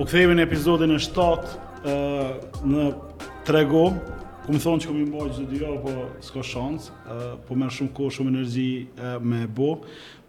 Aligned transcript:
Po 0.00 0.06
kthejme 0.08 0.32
në 0.32 0.46
epizodin 0.46 0.94
e 0.96 0.98
7 1.04 1.90
në 2.72 2.84
Trego, 3.44 3.82
ku 4.46 4.54
më 4.54 4.60
thonë 4.64 4.80
që 4.80 4.88
këmi 4.88 5.02
mbojtë 5.10 5.34
zë 5.36 5.42
dyja, 5.50 5.72
po 5.82 5.92
s'ka 6.24 6.40
shansë, 6.48 6.94
po 7.44 7.56
merë 7.60 7.74
shumë 7.76 7.92
kohë, 7.98 8.14
shumë 8.16 8.32
energji 8.32 8.86
me 9.28 9.42
bo, 9.58 9.68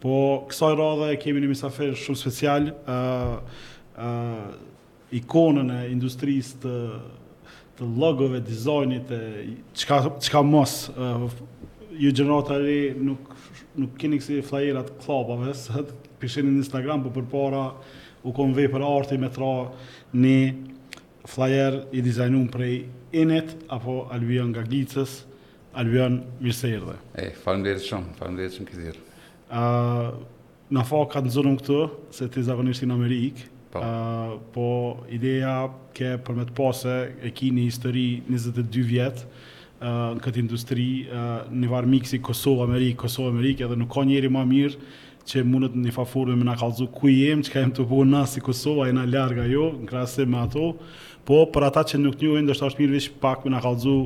po 0.03 0.17
kësaj 0.52 0.73
radhe 0.75 1.13
kemi 1.23 1.45
një 1.45 1.53
misafer 1.53 1.95
shumë 2.03 2.20
special, 2.20 2.67
ikonën 5.21 5.71
e 5.77 5.79
industrisë 5.93 6.59
të, 6.65 6.75
të 7.80 7.89
logove, 8.03 8.44
dizajnit, 8.52 9.16
e, 9.16 9.47
qka, 9.85 10.44
mos, 10.52 10.75
ju 11.95 12.11
gjëratari 12.19 12.81
nuk, 12.99 13.31
nuk 13.85 13.95
kini 14.03 14.19
kësi 14.19 14.44
flajerat 14.52 14.91
klapave, 15.08 15.55
së 15.63 15.88
të 15.95 16.44
në 16.52 16.58
Instagram, 16.59 17.08
po 17.08 17.16
për 17.22 17.31
para, 17.31 17.66
u 18.23 18.34
kom 18.35 18.53
vej 18.55 18.67
për 18.71 18.84
arti 18.85 19.17
me 19.17 19.30
tra 19.34 19.52
një 20.13 21.25
flyer 21.30 21.81
i 21.93 22.02
dizajnum 22.02 22.47
prej 22.53 22.84
inet, 23.17 23.53
apo 23.71 24.07
Albion 24.13 24.49
nga 24.53 24.63
gjicës, 24.66 25.17
alvion 25.77 26.17
mirësejrë 26.41 26.84
dhe. 26.89 26.97
E, 27.21 27.27
falem 27.44 27.63
dhe 27.67 27.75
shumë, 27.80 28.13
falem 28.20 28.38
dhe 28.39 28.49
shumë 28.52 28.70
këtë 28.71 28.85
dhirë. 28.85 29.03
Në 30.71 30.84
fa 30.88 30.99
ka 31.11 31.21
të 31.25 31.31
zonëm 31.35 31.57
këtë, 31.61 31.80
se 32.16 32.27
të 32.31 32.45
zakonishti 32.49 32.88
në 32.89 32.95
Amerikë, 32.97 33.47
po. 33.71 33.81
po 34.55 34.67
ideja 35.16 35.58
ke 35.95 36.13
për 36.23 36.35
me 36.38 36.44
të 36.49 36.55
pose 36.55 36.95
e 37.23 37.30
ki 37.35 37.49
një 37.58 37.69
histori 37.69 38.09
22 38.30 38.86
vjetë, 38.94 39.31
Uh, 39.81 40.11
në 40.14 40.22
këtë 40.22 40.38
industri, 40.44 40.83
uh, 41.09 41.47
një 41.58 41.67
varë 41.72 41.99
si 42.05 42.19
Kosovë-Amerikë, 42.22 42.99
Kosovë-Amerikë, 43.02 43.64
edhe 43.66 43.77
nuk 43.81 43.89
ka 43.95 44.03
njeri 44.05 44.30
ma 44.30 44.44
mirë 44.45 44.75
që 45.27 45.44
mundet 45.47 45.75
një 45.77 45.94
faforme 45.95 46.36
me 46.39 46.45
na 46.47 46.55
kalzu 46.58 46.88
ku 46.94 47.09
jem, 47.11 47.41
që 47.44 47.52
ka 47.53 47.64
jem 47.64 47.72
të 47.75 47.86
buë 47.89 48.08
na 48.09 48.23
si 48.27 48.41
Kosova, 48.44 48.88
e 48.89 48.94
nga 48.95 49.05
larga 49.09 49.45
jo, 49.50 49.69
në 49.81 49.89
krasim 49.89 50.31
me 50.33 50.39
ato, 50.41 50.72
po 51.27 51.44
për 51.53 51.67
ata 51.69 51.83
që 51.91 52.02
nuk 52.02 52.17
njohen, 52.22 52.50
dështë 52.50 52.69
është 52.72 52.81
mirë 52.83 52.97
vish 52.97 53.11
pak 53.22 53.44
me 53.45 53.53
na 53.53 53.61
kalzu 53.64 53.97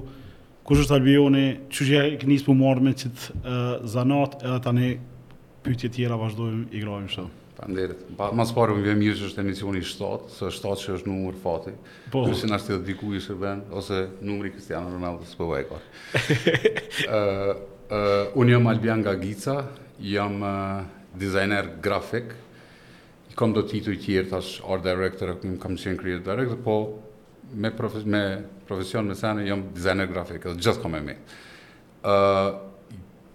kush 0.68 0.82
është 0.84 0.98
albioni, 0.98 1.46
që 1.70 1.86
që 1.88 2.02
e 2.10 2.16
kënis 2.24 2.46
për 2.48 2.58
marrë 2.60 2.84
me 2.88 2.94
qëtë 3.00 3.40
uh, 3.40 3.64
zanat, 3.94 4.40
edhe 4.42 4.62
tani 4.66 4.90
pytje 5.66 5.92
tjera 5.96 6.18
vazhdojmë 6.18 6.72
i 6.76 6.82
grajmë 6.84 7.12
shumë. 7.14 7.34
Panderit. 7.56 8.02
Pa, 8.18 8.34
mas 8.36 8.50
pare 8.52 8.74
më 8.76 8.82
vjen 8.84 8.98
mirë 9.00 9.20
që 9.22 9.30
është 9.30 9.40
emisioni 9.46 9.80
7, 9.86 10.26
së 10.36 10.50
7 10.52 10.74
që 10.82 10.96
është 10.98 11.08
numër 11.08 11.38
fati. 11.40 11.72
Po. 12.12 12.26
Në 12.28 12.36
që 12.42 12.50
nështë 12.52 12.74
të 12.74 12.80
diku 12.90 13.14
i 13.16 13.22
shërben, 13.24 13.62
ose 13.80 14.02
numëri 14.28 14.52
Kristiano 14.58 14.92
Ronaldo 14.92 15.24
së 15.30 15.40
përvej 15.40 15.64
kërë. 15.70 17.06
uh, 17.06 17.16
uh, 17.16 18.36
unë 18.42 18.58
jam 18.58 18.68
Albian 18.74 19.08
jam 20.04 20.36
uh, 20.44 20.84
designer 21.20 21.70
grafik, 21.82 22.34
i 23.32 23.36
kom 23.36 23.54
do 23.56 23.64
titu 23.68 23.92
i 23.96 24.00
tjirë, 24.02 24.28
tash 24.30 24.62
art 24.70 24.84
director, 24.86 25.34
kom 25.42 25.56
do 25.56 25.62
qenë 25.82 25.98
creative 26.02 26.24
director, 26.24 26.60
po 26.64 26.76
me, 27.54 27.72
profes 27.76 28.06
me 28.08 28.22
profesion, 28.68 29.08
me 29.10 29.16
sene, 29.18 29.46
jom 29.50 29.68
designer 29.76 30.10
grafik, 30.12 30.44
edhe 30.46 30.60
gjithë 30.64 30.82
kom 30.84 30.96
e 31.00 31.04
me. 31.06 31.18
Uh, 32.06 32.52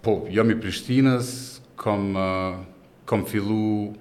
po, 0.03 0.19
jom 0.33 0.53
i 0.55 0.59
Prishtinës, 0.61 1.33
kom, 1.79 2.11
uh, 2.15 2.87
kom 3.09 3.25
fillu 3.29 3.91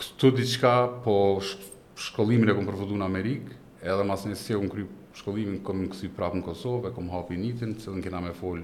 këtu 0.00 0.30
diçka, 0.38 0.74
po 1.04 1.14
sh 1.42 1.68
shkollimin 2.00 2.48
e 2.48 2.54
kom 2.56 2.64
profetu 2.64 2.96
në 2.96 3.04
Amerikë, 3.04 3.54
edhe 3.84 4.04
mas 4.08 4.22
një 4.24 4.32
e 4.32 4.56
kom 4.62 4.70
kry 4.72 4.84
shkollimin, 5.20 5.58
kom 5.66 5.82
në 5.84 5.90
kësi 5.92 6.08
prapë 6.16 6.40
në 6.40 6.46
Kosovë, 6.46 6.88
e 6.90 6.94
kom 6.96 7.10
hapi 7.12 7.36
një 7.36 7.50
tinë, 7.60 7.76
që 7.82 7.94
dhe 7.96 8.04
kena 8.06 8.22
me 8.24 8.32
folë, 8.38 8.62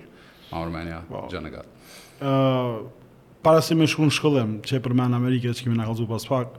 Armenia, 0.57 1.03
wow. 1.11 1.27
Uh, 2.17 2.87
para 3.47 3.63
se 3.63 3.77
më 3.79 3.87
shkon 3.93 4.09
në 4.11 4.15
shkollim, 4.17 4.55
që 4.67 4.81
e 4.81 4.83
përmen 4.83 5.15
Amerikën 5.15 5.55
që 5.55 5.69
kemi 5.69 5.77
na 5.79 5.85
kallzu 5.87 6.09
pas 6.11 6.25
pak, 6.27 6.57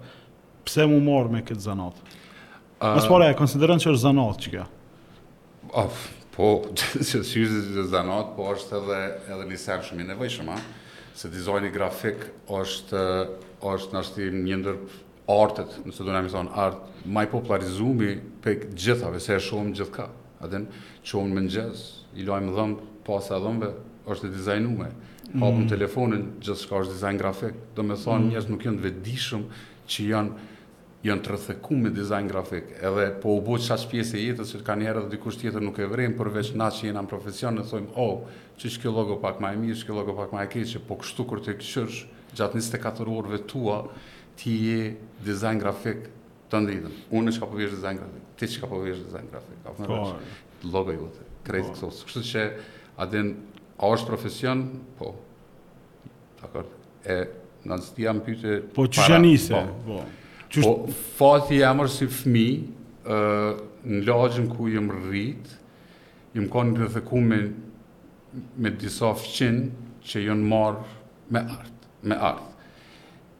pse 0.67 0.85
më 0.87 0.99
mor 1.03 1.27
me 1.31 1.41
këtë 1.43 1.65
zanot? 1.65 1.97
Ëh. 1.99 2.13
Uh, 2.79 2.93
Mosfora 2.95 3.27
e 3.27 3.33
konsideron 3.35 3.81
çor 3.83 3.97
zanot 3.99 4.39
çka? 4.45 4.63
Of, 5.75 5.97
po, 6.37 6.51
çe 6.79 7.19
shizë 7.27 7.59
të 7.75 7.83
zanot, 7.91 8.29
po 8.37 8.45
është 8.53 8.79
edhe 8.79 8.99
edhe 9.35 9.47
një 9.49 9.59
shumë 9.83 10.05
i 10.05 10.07
nevojshëm, 10.13 10.53
a? 10.55 10.61
Se 11.17 11.27
dizajni 11.33 11.73
grafik 11.75 12.23
është 12.59 13.03
është 13.67 13.97
na 13.97 14.05
një 14.47 14.61
ndër 14.61 14.79
artet, 15.33 15.75
nëse 15.89 16.05
do 16.07 16.13
na 16.15 16.21
më 16.23 16.31
thon 16.37 16.47
art 16.65 16.87
më 17.03 17.25
i 17.25 17.31
për 17.33 19.11
me 19.11 19.19
se 19.19 19.35
është 19.35 19.47
shumë 19.49 19.75
gjithka. 19.81 20.07
që 20.47 20.63
çon 21.03 21.35
më 21.35 21.41
ngjës, 21.49 21.79
i 22.15 22.23
lajmë 22.23 22.53
dhëm 22.55 22.77
pas 23.03 23.23
sa 23.27 23.41
dhëmve 23.43 23.73
është 24.07 24.27
e 24.27 24.33
dizajnuar 24.37 24.93
mm. 25.33 25.41
hapën 25.43 25.67
telefonin, 25.71 26.27
gjithë 26.43 26.59
shka 26.63 26.79
është 26.83 26.95
dizajnë 26.95 27.21
grafik, 27.21 27.57
do 27.75 27.83
me 27.85 27.97
thonë 27.99 28.23
mm. 28.25 28.29
njështë 28.35 28.53
nuk 28.53 28.65
jënë 28.67 28.83
vedishëm 28.85 29.45
që 29.91 30.05
janë 30.11 30.45
janë 31.07 31.21
të 31.23 31.27
trasëku 31.29 31.75
me 31.77 31.91
dizajn 31.93 32.25
grafik 32.27 32.71
edhe 32.83 33.03
po 33.21 33.35
u 33.37 33.41
bëj 33.45 33.61
çash 33.67 33.83
pjesë 33.91 34.17
e 34.17 34.23
jetës 34.25 34.49
që 34.55 34.63
kanë 34.67 34.87
herë 34.87 34.99
edhe 35.03 35.11
dikush 35.13 35.37
tjetër 35.39 35.63
nuk 35.63 35.77
e 35.79 35.85
vren 35.87 36.15
përveç 36.17 36.49
veç 36.49 36.57
na 36.57 36.67
që 36.73 36.87
jena 36.89 37.03
në 37.05 37.11
profesion 37.11 37.55
ne 37.55 37.63
thojmë 37.69 37.93
oh 38.01 38.25
çish 38.59 38.79
kjo 38.81 38.91
logo 38.91 39.15
pak 39.21 39.37
më 39.39 39.51
e 39.55 39.59
mirë 39.61 39.75
çish 39.77 39.93
logo 39.93 40.15
pak 40.17 40.33
më 40.35 40.47
e 40.47 40.49
keq 40.55 40.73
po 40.89 40.97
kështu 41.03 41.27
kur 41.29 41.43
të 41.45 41.53
kishësh 41.61 41.99
gjatë 42.35 42.57
24 42.59 43.13
orëve 43.13 43.39
tua 43.47 43.77
ti 44.41 44.57
je 44.65 44.89
dizajn 45.29 45.61
grafik 45.61 46.01
të 46.51 46.63
ndritën 46.65 46.97
unë 47.21 47.35
çka 47.37 47.51
po 47.53 47.61
vesh 47.61 47.77
dizajn 47.77 48.01
grafik 48.01 48.33
ti 48.41 48.49
çka 48.57 48.71
po 48.73 48.81
vesh 48.83 49.05
dizajn 49.05 49.31
grafik 49.31 49.69
apo 49.69 49.85
më 49.85 49.89
vesh 49.93 50.73
logo 50.73 50.97
jote 50.97 51.29
kreativitet 51.45 51.85
po. 51.85 51.93
kështu 52.09 52.25
që 52.33 52.49
a 52.97 53.05
den 53.15 53.35
A 53.77 53.85
është 53.93 54.09
profesion? 54.09 54.61
Po. 54.97 55.11
Dakor. 56.39 56.65
E 57.05 57.17
në 57.67 57.75
nështë 57.75 57.95
ti 57.97 58.05
jam 58.07 58.21
pyte... 58.25 58.55
Po, 58.73 58.87
që 58.89 59.05
shë 59.05 59.19
njëse? 59.25 59.53
Po. 59.53 59.61
Po. 59.61 59.77
po. 59.85 60.45
Qysh... 60.47 60.65
Po, 60.65 60.99
fati 61.19 61.59
jam 61.61 61.81
është 61.85 61.97
si 61.97 62.09
fmi, 62.23 62.45
uh, 63.05 63.61
në 63.87 64.01
lagjën 64.07 64.47
ku 64.53 64.69
jëmë 64.71 65.01
rritë, 65.05 65.57
jëmë 66.37 66.51
konë 66.53 66.73
në 66.79 66.87
dhe 66.95 67.21
me, 67.27 67.39
me 68.63 68.71
disa 68.81 69.11
fëqinë 69.13 69.87
që 70.07 70.25
jënë 70.27 70.47
marë 70.53 71.01
me 71.35 71.41
artë, 71.57 71.91
me 72.09 72.17
artë. 72.31 72.53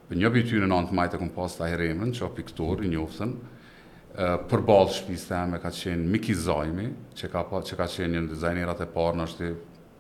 Në 0.10 0.18
një 0.22 0.32
për 0.36 0.60
në 0.62 0.68
nëntë 0.72 0.96
majtë 1.00 1.18
e 1.18 1.22
këmë 1.24 1.34
pas 1.36 1.56
të 1.56 1.66
ahiremen, 1.68 2.12
që 2.16 2.26
o 2.28 2.30
piktorë, 2.36 2.92
një 2.92 3.08
uh, 3.08 4.38
për 4.52 4.66
balë 4.70 4.94
shpiste 5.00 5.34
e 5.40 5.50
me 5.52 5.62
ka 5.64 5.72
qenë 5.76 6.06
Miki 6.14 6.36
Zajmi, 6.40 6.92
që 7.18 7.32
ka, 7.34 7.48
që 7.56 7.80
ka 7.80 7.88
qenë 7.96 8.14
një 8.18 8.22
në 8.28 8.32
dizajnirat 8.36 8.84
e 8.86 8.88
parë, 8.94 9.18
në 9.22 9.28
është 9.32 9.54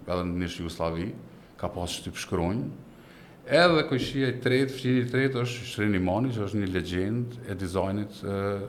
edhe 0.07 0.23
në 0.27 0.41
nishtë 0.45 0.61
Jugoslavi, 0.63 1.07
ka 1.59 1.69
pasë 1.73 2.05
që 2.05 2.11
shkronjë. 2.13 2.17
pëshkronjë, 2.17 3.59
edhe 3.63 3.83
kojshia 3.89 4.27
i 4.31 4.37
tretë, 4.43 4.71
fëshiri 4.71 5.01
i 5.03 5.09
tretë 5.11 5.41
është 5.41 5.67
Shrin 5.71 5.95
Imani, 5.97 6.31
që 6.35 6.43
është 6.45 6.61
një 6.61 6.71
legend 6.73 7.37
e 7.49 7.55
dizajnit 7.59 8.19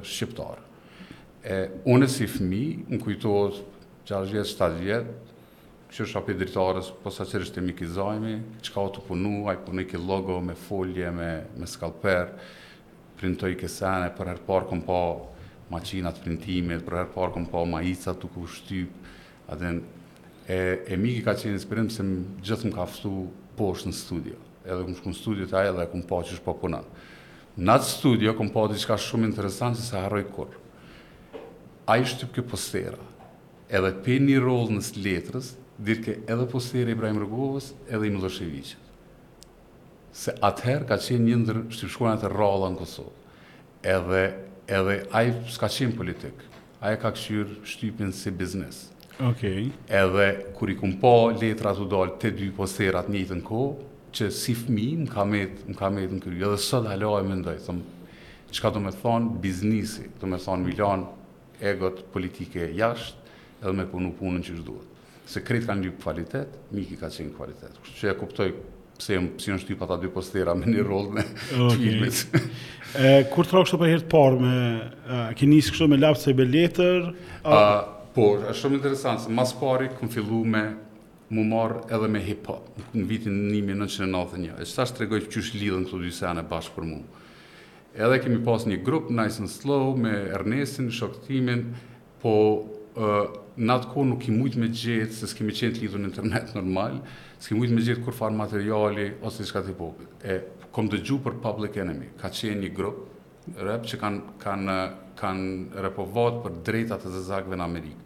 shqiptarë. 0.08 0.62
E 1.44 1.56
unë 1.94 2.08
si 2.10 2.26
fëmi, 2.28 2.64
në 2.90 2.98
kujtohet 3.04 3.60
qarës 4.08 4.32
vjetë, 4.32 4.48
7 4.48 4.80
vjetë, 4.82 5.14
që 5.88 6.04
është 6.04 6.18
api 6.18 6.34
dritarës, 6.36 6.90
po 7.02 7.10
sa 7.10 7.24
qërështë 7.24 7.58
e 7.58 7.64
mikë 7.70 7.84
i 7.84 7.88
zajmi, 7.94 8.34
që 8.64 8.72
ka 8.74 8.80
o 8.82 8.88
të 8.92 9.04
punu, 9.06 9.46
a 9.48 9.54
i 9.56 9.60
punu 9.64 9.80
i 9.80 9.86
ki 9.88 9.96
logo 9.96 10.40
me 10.44 10.52
folje, 10.54 11.08
me, 11.16 11.30
me 11.56 11.66
skalper, 11.66 12.34
printoj 13.18 13.54
i 13.54 13.56
kesene, 13.56 14.10
për 14.14 14.34
herë 14.34 14.44
parë 14.46 14.68
kom 14.68 14.82
pa 14.84 14.98
maqinat 15.72 16.20
printimit, 16.24 16.84
për 16.84 16.98
herë 17.00 17.12
parë 17.14 17.32
kom 17.38 17.46
pa 17.48 17.64
maicat 17.68 18.20
të 18.20 18.30
kushtyp, 18.36 19.08
adhen 19.52 19.80
e, 20.48 20.56
e 20.88 20.96
miki 20.96 21.22
ka 21.26 21.34
qenë 21.36 21.56
inspirim 21.58 21.90
se 21.92 22.04
më 22.06 22.22
gjithë 22.46 22.70
më 22.70 22.76
ka 22.78 22.86
fëtu 22.88 23.10
poshtë 23.58 23.90
në 23.92 23.96
studio, 23.98 24.38
edhe 24.64 24.80
këmë 24.86 24.96
shku 24.98 25.12
në 25.12 25.18
studio 25.20 25.48
të 25.50 25.58
aje 25.60 25.74
dhe 25.76 25.84
këmë 25.92 26.06
po 26.08 26.20
që 26.24 26.38
shpo 26.40 26.54
punan. 26.62 26.86
Në 27.58 27.74
atë 27.76 27.90
studio 27.90 28.32
këmë 28.38 28.54
po 28.54 28.62
diqka 28.72 28.96
shumë 29.02 29.28
interesant 29.28 29.76
se 29.76 29.84
se 29.90 29.98
harroj 30.00 30.22
kur. 30.32 30.50
A 31.90 31.98
i 32.00 32.04
shtypë 32.06 32.36
kjo 32.38 32.46
postera, 32.48 33.00
edhe 33.68 33.90
pe 34.04 34.16
një 34.22 34.40
rol 34.44 34.70
në 34.72 34.80
letrës, 35.02 35.52
dirke 35.78 36.16
edhe 36.26 36.46
postera 36.50 36.92
Ibrahim 36.94 37.20
Rëgovës 37.22 37.72
edhe 37.88 38.08
i 38.08 38.12
Miloševiqët. 38.12 38.86
Se 40.18 40.32
atëherë 40.42 40.88
ka 40.88 40.96
qenë 41.02 41.26
një 41.28 41.38
ndër 41.44 41.58
shtypshkojnët 41.76 42.24
të 42.24 42.32
rola 42.32 42.72
në 42.72 42.80
Kosovë. 42.80 43.12
Edhe, 43.92 44.22
edhe 44.66 44.98
a 45.14 45.24
i 45.28 45.34
s'ka 45.54 45.68
qenë 45.70 45.98
politikë, 46.00 46.48
a 46.82 46.94
i 46.94 46.98
ka 47.02 47.12
këshyrë 47.14 47.60
shtypin 47.68 48.10
si 48.16 48.32
biznesë 48.34 48.87
Okay. 49.18 49.66
Edhe 49.90 50.26
kur 50.54 50.70
i 50.70 50.76
kum 50.78 50.92
po 51.02 51.32
letra 51.34 51.72
të 51.74 51.86
dalë 51.90 52.18
të 52.22 52.30
dy 52.38 52.48
posterat 52.54 53.08
një 53.10 53.24
në 53.40 53.46
kohë, 53.46 53.86
që 54.14 54.28
si 54.32 54.54
fmi 54.56 54.92
më 55.02 55.06
ka 55.10 55.24
met, 55.26 55.64
më 55.66 55.74
ka 55.78 55.88
met 55.92 56.12
në 56.14 56.20
kryu. 56.22 56.42
Edhe 56.46 56.58
sot 56.62 56.86
halo 56.88 57.16
e 57.18 57.24
mendoj, 57.26 57.56
thon 57.66 57.80
që 58.54 58.62
ka 58.64 58.70
të 58.76 58.82
me 58.84 58.92
thonë 58.94 59.40
biznisi, 59.42 60.06
të 60.22 60.30
me 60.30 60.38
thonë 60.40 61.06
egot 61.72 62.04
politike 62.14 62.68
jashtë, 62.78 63.30
edhe 63.62 63.74
me 63.74 63.88
punu 63.90 64.12
punën 64.14 64.42
që 64.46 64.60
shduhet. 64.60 64.96
Se 65.28 65.42
kretë 65.44 65.66
kanë 65.66 65.82
një 65.88 65.96
kvalitet, 66.00 66.54
miki 66.72 66.94
ka 66.96 67.10
qenë 67.12 67.34
kvalitet. 67.34 67.74
Kështë 67.84 67.98
që 67.98 68.12
e 68.14 68.16
kuptoj 68.22 68.46
pse 68.98 69.14
jam 69.16 69.26
si 69.38 69.50
është 69.54 69.72
tipa 69.72 69.86
ta 69.86 69.98
dy 70.02 70.08
postera 70.10 70.54
me 70.58 70.66
një 70.66 70.82
rol 70.86 71.10
me 71.14 71.22
okay. 71.22 71.82
filmet. 71.84 73.28
kur 73.30 73.46
trokshu 73.46 73.78
për 73.78 73.92
herë 73.92 74.02
të 74.02 74.08
parë 74.10 74.40
me 74.42 74.54
uh, 74.56 75.28
keni 75.38 75.60
kështu 75.62 75.86
me 75.92 75.98
se 76.18 76.34
be 76.34 76.42
letër? 76.42 77.12
Uh, 77.44 77.97
Po, 78.18 78.32
është 78.50 78.54
shumë 78.64 78.76
interesant, 78.80 79.20
se 79.22 79.30
mas 79.30 79.52
pari 79.54 79.86
këm 79.94 80.08
fillu 80.10 80.40
me 80.52 80.62
më 81.36 81.42
marrë 81.52 81.82
edhe 81.94 82.06
me 82.10 82.18
hip-hop, 82.24 82.64
në 82.98 83.04
vitin 83.06 83.36
1991, 83.52 84.48
e 84.56 84.66
qëta 84.66 84.86
është 84.88 84.96
të 84.96 85.02
regoj 85.04 85.20
që 85.28 85.42
është 85.44 85.60
lidhën 85.60 85.84
këtë 85.86 86.00
dy 86.02 86.10
sene 86.16 86.42
bashkë 86.50 86.74
për 86.80 86.88
mu. 86.88 86.96
Edhe 88.06 88.16
kemi 88.24 88.40
pas 88.48 88.66
një 88.66 88.78
grup, 88.88 89.12
Nice 89.14 89.38
and 89.38 89.52
Slow, 89.52 89.92
me 90.02 90.10
Ernesin, 90.34 90.88
Shoktimin, 90.98 91.62
po 92.24 92.32
në 92.98 93.76
atë 93.76 93.90
kohë 93.92 94.08
nuk 94.10 94.26
i 94.26 94.34
mujtë 94.34 94.64
me 94.64 94.70
gjithë, 94.80 95.14
se 95.20 95.30
s'kemi 95.30 95.54
qenë 95.60 95.76
të 95.78 95.84
lidhën 95.86 96.08
internet 96.10 96.50
normal, 96.58 96.98
s'kemi 97.38 97.62
mujtë 97.62 97.76
me 97.78 97.86
gjithë 97.86 98.02
kur 98.08 98.18
farë 98.18 98.40
materiali, 98.42 99.12
ose 99.22 99.44
një 99.46 99.52
shka 99.52 99.62
të 99.62 99.70
hip 99.70 99.78
po, 99.84 99.92
e 100.26 100.40
kom 100.74 100.90
dëgju 100.90 101.20
për 101.28 101.38
public 101.46 101.78
enemy, 101.86 102.10
ka 102.18 102.34
qenë 102.34 102.58
një 102.66 102.72
grup, 102.80 103.04
rep 103.56 103.86
që 103.88 103.98
kanë 104.00 104.34
kanë 104.42 104.78
kanë 105.18 105.80
repovot 105.86 106.36
për 106.44 106.60
drejta 106.66 106.98
të 107.02 107.10
zezakëve 107.10 107.56
në 107.58 107.64
Amerikë. 107.64 108.02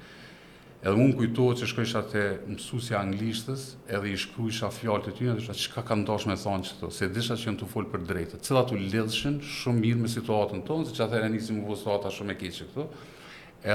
Edhe 0.82 0.96
mund 0.96 1.12
kujtohet 1.14 1.60
që 1.60 1.66
shkojsha 1.70 2.00
te 2.10 2.22
mësuesja 2.50 2.96
anglishtës 2.98 3.66
edhe 3.94 4.10
i 4.10 4.16
shkruajsha 4.18 4.70
fjalët 4.74 5.10
e 5.10 5.12
tyre, 5.18 5.34
thosha 5.36 5.52
çka 5.54 5.84
kanë 5.86 6.06
dashur 6.08 6.32
me 6.32 6.38
thonë 6.40 6.70
këto, 6.72 6.88
se 6.90 7.08
dishat 7.12 7.38
që 7.38 7.50
janë 7.50 7.60
të 7.60 7.68
fol 7.70 7.86
për 7.92 8.04
drejtë. 8.08 8.40
Cilat 8.48 8.72
u 8.74 8.80
lidhshin 8.80 9.36
shumë 9.60 9.84
mirë 9.84 10.00
me 10.02 10.10
situatën 10.10 10.64
tonë, 10.66 10.86
siç 10.88 11.02
atëherë 11.04 11.28
nisi 11.36 11.58
më 11.60 11.66
vështata 11.68 12.10
shumë 12.16 12.32
e 12.34 12.38
keqe 12.40 12.66
këto. 12.72 12.88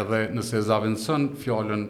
Edhe 0.01 0.21
nëse 0.35 0.57
e 0.59 0.65
zavendëson 0.67 1.29
fjalën 1.45 1.85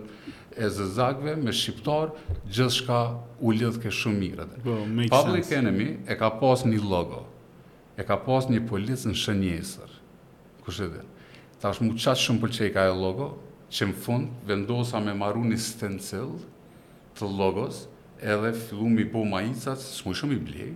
e 0.54 0.70
zezagëve 0.78 1.34
me 1.48 1.56
shqiptar, 1.56 2.14
gjithçka 2.52 3.00
u 3.42 3.56
lidh 3.56 3.80
ke 3.82 3.90
shumë 4.04 4.22
mirë 4.22 4.46
atë. 4.46 4.62
Po, 4.68 4.78
Public 5.16 5.50
Enemy 5.58 5.90
e 6.06 6.20
ka 6.20 6.30
pas 6.44 6.68
një 6.68 6.84
logo 6.84 7.24
e 7.98 8.04
ka 8.06 8.16
pas 8.22 8.46
një 8.50 8.62
polic 8.70 9.02
në 9.10 9.16
shënjesër. 9.18 9.94
Kushe 10.66 10.86
dhe? 10.94 11.02
Ta 11.58 11.72
është 11.74 11.86
mu 11.88 11.96
qatë 11.98 12.24
shumë 12.24 12.42
për 12.44 12.54
që 12.58 12.68
i 12.70 12.74
ka 12.76 12.84
e 12.92 12.96
logo, 12.96 13.30
që 13.74 13.88
më 13.90 13.98
fund 14.06 14.34
vendosa 14.48 15.02
me 15.04 15.16
maru 15.18 15.42
një 15.50 15.58
stencil 15.60 16.36
të 17.18 17.30
logos, 17.34 17.82
edhe 18.22 18.54
fillu 18.56 18.92
mi 18.94 19.04
bo 19.10 19.24
maicat, 19.28 19.82
së 19.82 20.06
mu 20.06 20.14
shumë 20.18 20.38
i 20.38 20.44
blej, 20.48 20.70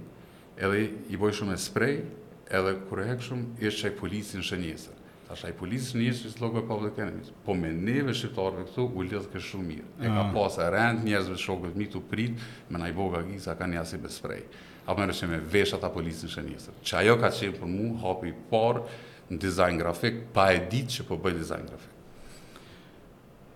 edhe 0.61 0.81
i 1.13 1.19
boj 1.21 1.35
shumë 1.37 1.53
e 1.55 1.61
sprej, 1.61 1.99
edhe 2.51 2.73
kërë 2.89 3.05
hek 3.11 3.23
shumë, 3.27 3.51
ishtë 3.69 3.83
që 3.85 3.93
i 3.93 3.95
polici 4.01 4.41
në 4.41 4.47
shënjesër. 4.49 4.97
Ta 5.27 5.37
është 5.37 5.53
i 5.53 5.55
polici 5.61 5.95
në 5.95 6.01
njësë 6.07 6.33
që 6.33 6.41
logo 6.43 6.59
e 6.59 6.67
public 6.71 6.97
enemies, 7.05 7.29
po 7.45 7.53
me 7.55 7.69
neve 7.77 8.15
shqiptarëve 8.17 8.65
këtu, 8.67 8.87
u 8.97 9.05
lidhë 9.05 9.21
kështë 9.29 9.47
shumë 9.47 9.67
mirë. 9.69 9.87
E 10.01 10.09
ka 10.11 10.19
ah. 10.25 10.33
pas 10.35 10.57
e 10.59 10.67
rend, 10.73 11.05
njerëzve 11.07 11.37
shokët 11.45 11.77
mi 11.79 11.87
të 11.93 12.01
prit, 12.11 12.41
me 12.67 12.81
na 12.81 12.89
i 12.91 12.95
boga 12.97 13.21
giza, 13.29 13.53
ka 13.55 13.69
një 13.71 13.79
asip 13.85 14.09
e 14.09 14.11
sprej 14.11 14.43
apo 14.85 14.99
më 15.01 15.07
nëse 15.11 15.27
me 15.29 15.37
vesha 15.53 15.77
ta 15.79 15.89
policën 15.93 16.29
e 16.29 16.33
shënisë. 16.35 16.75
Që 16.85 16.99
ajo 17.01 17.17
ka 17.21 17.29
qenë 17.37 17.57
për 17.61 17.69
mua 17.69 17.97
hapi 18.03 18.31
i 18.31 18.35
parë 18.51 18.83
në 19.31 19.41
dizajn 19.43 19.79
grafik 19.81 20.23
pa 20.33 20.49
e 20.55 20.61
ditë 20.71 21.05
po 21.09 21.19
bëj 21.21 21.35
dizajn 21.41 21.67
grafik. 21.71 21.91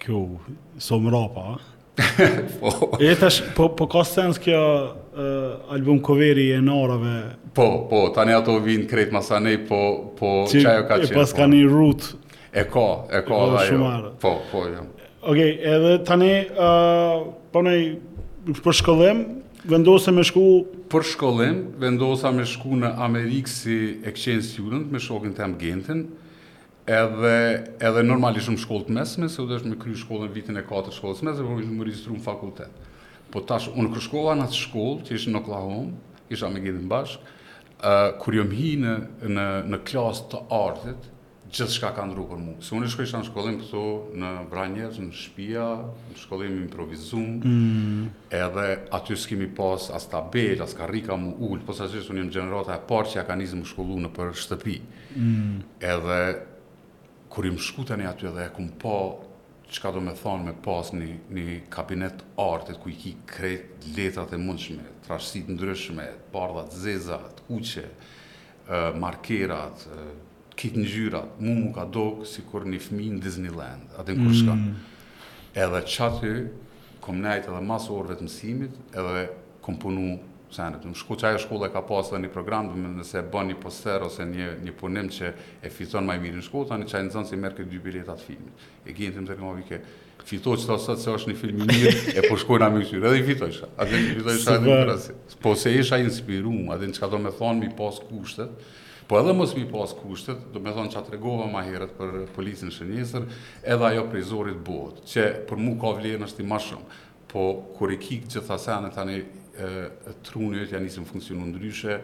Kjo 0.05 0.23
somrapa. 0.81 1.55
Po. 2.59 2.71
E 2.99 3.13
tash 3.15 3.37
po 3.55 3.69
po 3.71 3.85
ka 3.87 4.01
sens 4.03 4.35
kjo 4.43 4.57
uh, 4.59 5.69
album 5.71 6.01
coveri 6.03 6.49
e 6.51 6.57
Norave. 6.59 7.13
Po, 7.55 7.67
po, 7.87 8.01
tani 8.11 8.33
ato 8.35 8.57
vin 8.65 8.83
kret 8.83 9.13
masane 9.15 9.53
po 9.63 9.79
po 10.17 10.31
që 10.51 10.65
ajo 10.73 10.83
ka 10.89 10.97
qenë. 10.99 11.13
E 11.15 11.15
pas 11.15 11.31
po. 11.31 11.39
kanë 11.39 11.55
një 11.61 11.69
rut. 11.71 12.09
E 12.51 12.65
ka, 12.73 12.85
e 13.15 13.23
ka 13.23 13.39
ajo. 13.45 13.61
Shumare. 13.69 14.11
Po, 14.19 14.33
po. 14.51 14.65
Ja. 14.73 14.83
Okej, 14.83 15.07
okay, 15.31 15.55
edhe 15.71 15.93
tani 16.07 16.33
ë 16.43 16.67
uh, 16.67 17.29
po 17.55 17.63
ne 17.63 17.77
për 18.59 18.79
shkollim 18.81 19.23
vendosem 19.71 20.19
me 20.19 20.27
shku 20.27 20.43
për 20.95 21.03
shkollim, 21.09 21.57
vendosa 21.81 22.29
me 22.31 22.45
shku 22.47 22.77
në 22.79 22.93
Amerikë 23.03 23.51
si 23.51 23.75
exchange 24.07 24.45
student, 24.47 24.87
me 24.95 25.01
shokin 25.03 25.33
të 25.35 25.41
amë 25.43 25.57
gentin, 25.59 26.05
edhe, 26.87 27.33
edhe 27.89 28.03
normalisht 28.07 28.47
në 28.53 28.61
shkollë 28.61 28.87
të 28.87 28.95
mesme, 28.95 29.27
se 29.29 29.41
u 29.43 29.47
dhe 29.49 29.57
është 29.59 29.73
me 29.73 29.79
kry 29.81 29.91
shkollën 29.99 30.31
vitin 30.31 30.61
e 30.61 30.63
4 30.69 30.93
shkollës 30.95 31.19
mesme, 31.19 31.33
dhe 31.41 31.49
vërgjë 31.49 31.67
po 31.67 31.73
në 31.73 31.79
më 31.81 31.87
registru 31.89 32.15
në 32.15 32.23
fakultet. 32.29 32.77
Po 33.33 33.41
tash, 33.49 33.67
unë 33.75 33.91
kër 33.91 34.05
shkolla 34.07 34.37
në 34.39 34.47
atë 34.47 34.61
shkollë, 34.61 35.03
që 35.09 35.17
ishë 35.19 35.33
në 35.33 35.41
Oklahoma, 35.41 36.21
isha 36.31 36.53
me 36.53 36.63
gentin 36.63 36.87
bashkë, 36.93 37.33
uh, 37.75 38.07
kur 38.23 38.39
jëmhi 38.39 38.71
në, 38.85 38.95
në, 39.35 39.49
në 39.73 39.81
klasë 39.91 40.29
të 40.31 40.45
artit, 40.63 41.11
gjithë 41.55 41.75
shka 41.79 41.89
ka 41.95 42.03
ndru 42.09 42.25
për 42.27 42.39
mu. 42.41 42.53
Se 42.63 42.73
unë 42.75 42.89
shkoj 42.91 43.07
isha 43.07 43.21
në 43.21 43.27
shkollim 43.29 43.59
këto 43.61 43.83
në 44.21 44.31
Branjez, 44.51 44.97
në 45.03 45.09
Shpia, 45.21 45.65
në 46.11 46.15
shkollim 46.19 46.57
improvizum, 46.65 47.25
mm. 47.41 48.07
edhe 48.39 48.65
aty 48.97 49.15
s'kemi 49.19 49.47
pas 49.57 49.87
as 49.95 50.07
tabel, 50.11 50.59
as 50.65 50.75
karrika 50.77 51.17
mu 51.19 51.31
ullë, 51.47 51.63
po 51.67 51.75
sa 51.77 51.87
qështë 51.91 52.11
unë 52.11 52.25
jem 52.25 52.33
generata 52.39 52.75
e 52.75 52.81
parë 52.89 53.11
që 53.13 53.19
ja 53.21 53.25
ka 53.29 53.37
njëzë 53.39 53.61
më 53.61 53.69
shkollu 53.71 54.01
në 54.03 54.11
për 54.17 54.33
shtëpi. 54.41 54.77
Mm. 55.15 55.61
Edhe, 55.93 56.19
kur 57.35 57.47
im 57.51 57.55
më 57.59 57.85
të 57.91 58.01
aty 58.11 58.29
edhe 58.33 58.49
e 58.49 58.49
kum 58.57 58.69
po, 58.81 58.97
ka 59.75 59.89
do 59.91 59.99
me 59.99 60.13
thonë 60.15 60.45
me 60.49 60.53
pas 60.63 60.91
një, 60.95 61.07
një 61.35 61.55
kabinet 61.73 62.21
artit, 62.39 62.77
ku 62.79 62.91
i 62.91 62.95
ki 62.99 63.15
krejt 63.27 63.87
letrat 63.97 64.31
e 64.31 64.39
mundshme, 64.39 64.85
trashtit 65.07 65.49
ndryshme, 65.51 66.05
bardat, 66.31 66.71
zezat, 66.79 67.41
kuqe, 67.49 67.83
markerat, 68.97 69.83
kitë 70.59 70.79
një 70.81 70.91
gjyra, 70.91 71.19
mu 71.43 71.55
mu 71.61 71.71
ka 71.75 71.85
dokë 71.87 72.27
si 72.29 72.43
kur 72.49 72.65
një 72.67 72.79
fmi 72.87 73.09
në 73.15 73.23
Disneyland, 73.23 73.95
atë 73.99 74.15
në 74.15 74.27
kërshka. 74.27 74.57
Mm. 74.59 75.17
Edhe 75.65 75.81
që 75.93 76.05
aty, 76.07 76.33
kom 77.03 77.19
nejtë 77.23 77.51
edhe 77.51 77.61
masë 77.71 77.91
orëve 77.95 78.17
të 78.19 78.27
mësimit, 78.29 78.79
edhe 79.01 79.25
kom 79.65 79.77
punu 79.81 80.15
senet. 80.55 80.83
Në 80.87 80.95
shku 81.01 81.17
që 81.19 81.29
ajo 81.31 81.41
shkolla 81.45 81.69
ka 81.73 81.81
pas 81.87 82.13
dhe 82.13 82.19
një 82.23 82.31
program, 82.31 82.69
dhe 82.71 82.93
nëse 83.01 83.19
e 83.19 83.25
bën 83.33 83.49
një 83.51 83.59
poster 83.63 84.05
ose 84.07 84.27
një, 84.29 84.53
një 84.65 84.75
punim 84.79 85.11
që 85.11 85.33
e 85.67 85.71
fiton 85.73 86.07
maj 86.07 86.17
mirë 86.23 86.39
në 86.39 86.47
shku, 86.47 86.63
të 86.69 86.79
një 86.83 86.89
qaj 86.93 87.03
në 87.09 87.13
zonë 87.17 87.29
si 87.33 87.41
merke 87.45 87.67
dy 87.67 87.81
biletat 87.83 88.23
filmit. 88.23 88.65
E 88.87 88.95
gjenë 88.95 89.17
të 89.17 89.25
më 89.25 89.29
zërë, 89.31 89.39
kom 89.41 89.59
vike, 89.59 89.81
fitoj 90.25 90.55
që 90.61 90.69
të 90.69 90.77
asët 90.77 91.03
se 91.05 91.15
është 91.19 91.33
një 91.33 91.39
film 91.41 91.65
i 91.65 91.67
mirë, 91.73 91.95
e 92.21 92.25
po 92.29 92.39
shkojnë 92.41 92.65
a 92.65 92.71
më 92.73 92.85
këtyrë, 92.85 93.09
edhe 93.09 93.19
i 93.23 93.27
fitoj 93.31 93.51
shë. 93.59 93.69
Atë 93.83 94.01
një 94.05 94.15
fitoj 94.21 94.37
shë, 94.45 95.13
po 95.43 95.53
se 95.59 95.75
isha 95.79 95.99
inspiru, 96.01 96.55
atë 96.73 96.89
një 96.91 96.97
që 96.97 97.03
ka 97.05 97.11
do 97.13 97.19
me 97.25 97.33
thonë, 97.37 97.65
mi 97.67 97.71
pas 97.77 97.99
kushtet, 98.09 98.55
Po 99.07 99.19
edhe 99.19 99.33
mos 99.37 99.51
mi 99.53 99.65
pas 99.69 99.91
kushtet, 99.93 100.39
do 100.53 100.59
me 100.63 100.71
thonë 100.73 100.89
që 100.95 101.01
regove 101.13 101.45
ma 101.53 101.61
heret 101.63 101.91
për 101.97 102.13
policin 102.33 102.71
shënjesër, 102.73 103.25
edhe 103.69 103.85
ajo 103.91 104.05
prej 104.09 104.23
zorit 104.31 104.57
bot, 104.65 105.03
që 105.05 105.25
për 105.49 105.59
mu 105.61 105.75
ka 105.81 105.91
vlerë 105.99 106.23
nështë 106.23 106.41
i 106.41 106.45
ma 106.49 106.57
shumë, 106.63 107.01
po 107.29 107.43
kur 107.77 107.93
i 107.93 107.99
kikë 108.01 108.31
që 108.33 108.41
thasë 108.47 108.77
tani 108.97 109.17
e, 109.19 109.69
truni 110.25 110.63
e 110.63 110.69
janë 110.71 110.89
isim 110.89 111.05
funksionu 111.05 111.45
ndryshe, 111.51 111.99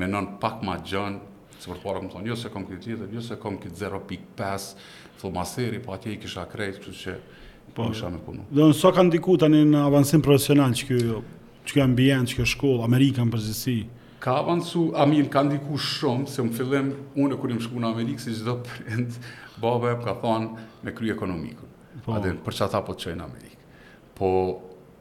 me 0.00 0.08
nën 0.08 0.30
pak 0.40 0.62
ma 0.64 0.78
gjënë, 0.80 1.20
që 1.60 1.64
për 1.74 1.78
të 1.78 1.82
parë 1.84 2.00
këmë 2.06 2.12
thonë, 2.14 2.26
jo 2.32 2.38
se 2.40 2.52
kom 2.54 2.64
këtë 2.68 2.82
tjetër, 2.86 3.12
jo 3.18 3.38
kom 3.44 3.60
këtë 3.60 3.78
0.5, 3.82 4.70
thë 5.20 5.32
maseri, 5.36 5.82
po 5.84 5.92
atje 5.98 6.14
i 6.14 6.18
kisha 6.24 6.46
krejtë, 6.54 6.80
që 6.86 6.96
që 7.02 7.18
po, 7.76 7.90
isha 7.92 8.08
me 8.08 8.22
punu. 8.24 8.48
Dhe 8.48 8.64
nësë 8.64 8.80
so 8.80 8.94
ka 8.96 9.04
diku 9.12 9.36
tani 9.42 9.60
në 9.74 9.84
avansim 9.90 10.24
profesional 10.24 10.72
që 10.76 10.88
kjo, 10.88 11.20
që 11.68 11.76
kjo 11.76 11.84
ambient, 11.84 12.32
që 12.32 12.40
kjo 12.40 12.48
shkollë, 12.54 12.88
Amerikan 12.88 13.28
përgjësi, 13.34 13.80
ka 14.20 14.32
avancu, 14.40 14.92
a 14.96 15.04
mi 15.06 15.22
ka 15.28 15.42
ndiku 15.44 15.76
shumë, 15.80 16.28
se 16.30 16.42
më 16.44 16.52
fillim, 16.56 16.88
unë 17.18 17.36
e 17.36 17.40
kur 17.40 17.52
më 17.54 17.62
shku 17.66 17.82
në 17.82 17.90
Amerikë, 17.92 18.22
si 18.24 18.34
gjithë 18.36 18.54
prind, 18.68 19.18
baba 19.60 19.92
e 19.92 19.96
më 19.98 20.04
ka 20.06 20.14
thonë 20.22 20.66
me 20.86 20.94
kry 20.96 21.12
ekonomikën. 21.14 21.74
Po. 22.06 22.16
Adin, 22.16 22.38
për 22.44 22.54
që 22.56 22.64
ata 22.66 22.80
po 22.86 22.96
të 22.96 23.06
qëjnë 23.10 23.26
Amerikë. 23.26 23.68
Po, 24.16 24.30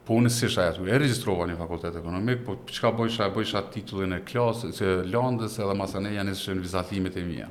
po 0.07 0.19
unë 0.19 0.31
si 0.33 0.49
shaj 0.51 0.81
e 0.85 0.99
registrova 0.99 1.47
një 1.49 1.57
fakultet 1.59 1.97
ekonomikë, 2.01 2.43
po 2.47 2.57
që 2.71 2.83
ka 2.85 2.91
bëjshaj, 2.97 3.63
titullin 3.77 4.17
e 4.19 4.21
klasë, 4.27 4.73
që 4.77 4.93
landës 5.11 5.59
edhe 5.63 5.77
masaneja 5.79 6.21
janë 6.21 6.35
në 6.35 6.61
vizatimit 6.67 7.19
e 7.19 7.25
mija 7.29 7.49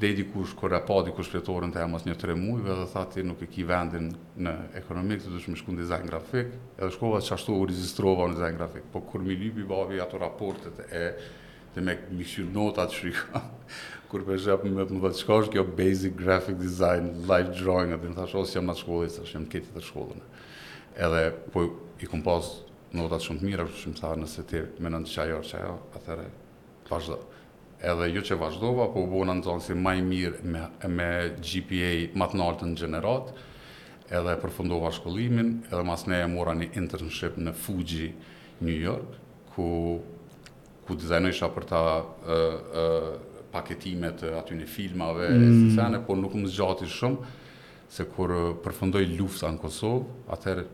dedi 0.00 0.24
kush 0.32 0.54
kur 0.56 0.72
apo 0.74 1.02
di 1.04 1.12
kush 1.16 1.28
fletorën 1.32 1.72
të 1.74 1.82
mos 1.90 2.06
një 2.08 2.14
tre 2.18 2.34
muajve 2.38 2.76
dhe 2.78 2.86
tha 2.92 3.02
ti 3.14 3.22
nuk 3.26 3.42
e 3.44 3.48
ki 3.52 3.64
vendin 3.68 4.06
në 4.46 4.52
ekonomik 4.80 5.20
të 5.22 5.32
të 5.34 5.40
shmë 5.44 5.60
shkon 5.60 5.78
dizajn 5.80 6.08
grafik 6.08 6.54
edhe 6.78 6.88
shkova 6.94 7.20
se 7.24 7.34
ashtu 7.36 7.58
u 7.60 7.66
regjistrova 7.68 8.28
në 8.30 8.38
dizajn 8.38 8.58
grafik 8.60 8.86
po 8.94 9.02
kur 9.10 9.24
mi 9.26 9.36
libi 9.36 9.66
bavi 9.68 10.00
ato 10.00 10.18
raportet 10.22 10.80
e 11.00 11.04
të 11.74 11.84
me 11.86 11.96
mishu 12.16 12.46
nota 12.54 12.86
të 12.88 12.96
shrika 12.96 13.42
kur 14.10 14.24
për 14.26 14.40
shëpë 14.46 14.70
me 14.78 14.86
të 14.88 14.96
më 14.96 15.02
dhe 15.04 15.12
të 15.16 15.38
është 15.40 15.52
kjo 15.56 15.66
basic 15.82 16.16
graphic 16.22 16.56
design 16.64 17.10
life 17.28 17.52
drawing 17.60 17.92
edhe 17.98 18.12
në 18.14 18.18
thash 18.22 18.38
o 18.40 18.44
si 18.48 18.56
jam 18.56 18.70
në 18.70 18.76
të 18.78 18.84
shkollit 18.86 19.18
jam 19.20 19.28
shem 19.34 19.48
ketit 19.52 19.76
të 19.76 19.84
shkollin 19.90 20.24
edhe 21.08 21.26
po 21.52 21.66
i 22.04 22.08
kompoz 22.10 22.54
nota 22.90 23.02
notat 23.04 23.26
shumë 23.28 23.42
të 23.44 23.48
mira 23.52 23.68
që 23.82 23.92
më 23.92 24.00
tharë 24.00 24.24
nëse 24.24 24.46
ti 24.50 24.64
menon 24.82 25.04
të 25.06 25.14
qajor 25.18 25.44
qajor 25.50 26.00
atëre 26.00 26.30
edhe 27.80 28.10
jo 28.14 28.20
që 28.24 28.36
vazhdova, 28.40 28.88
po 28.92 29.00
u 29.02 29.22
në 29.24 29.38
nëzonë 29.40 29.64
si 29.64 29.76
maj 29.78 30.00
mirë 30.04 30.42
me, 30.52 30.64
me 30.92 31.06
GPA 31.40 31.92
matë 32.20 32.40
nartë 32.40 32.68
në 32.70 32.78
gjenerat, 32.82 33.30
edhe 34.10 34.34
përfundova 34.42 34.90
shkollimin, 34.92 35.54
edhe 35.70 35.82
mas 35.86 36.04
ne 36.10 36.18
e 36.24 36.28
mora 36.28 36.54
një 36.58 36.70
internship 36.80 37.38
në 37.40 37.54
Fuji, 37.56 38.10
New 38.66 38.74
York, 38.76 39.14
ku, 39.54 39.64
ku 40.84 40.96
dizajnojsha 40.98 41.48
për 41.54 41.68
ta 41.70 41.82
paketimet 43.50 44.26
aty 44.38 44.54
në 44.58 44.68
filmave, 44.70 45.30
mm. 45.32 45.70
sene, 45.78 46.02
po 46.06 46.14
nuk 46.18 46.36
më 46.38 46.50
zgjati 46.52 46.90
shumë, 46.90 47.32
se 47.90 48.04
kur 48.12 48.30
përfundoj 48.62 49.02
lufta 49.16 49.48
në 49.50 49.58
Kosovë, 49.58 50.16
atëherë 50.36 50.66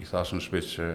i 0.00 0.06
thashë 0.08 0.38
në 0.38 0.44
shpesh 0.46 0.70
që 0.78 0.86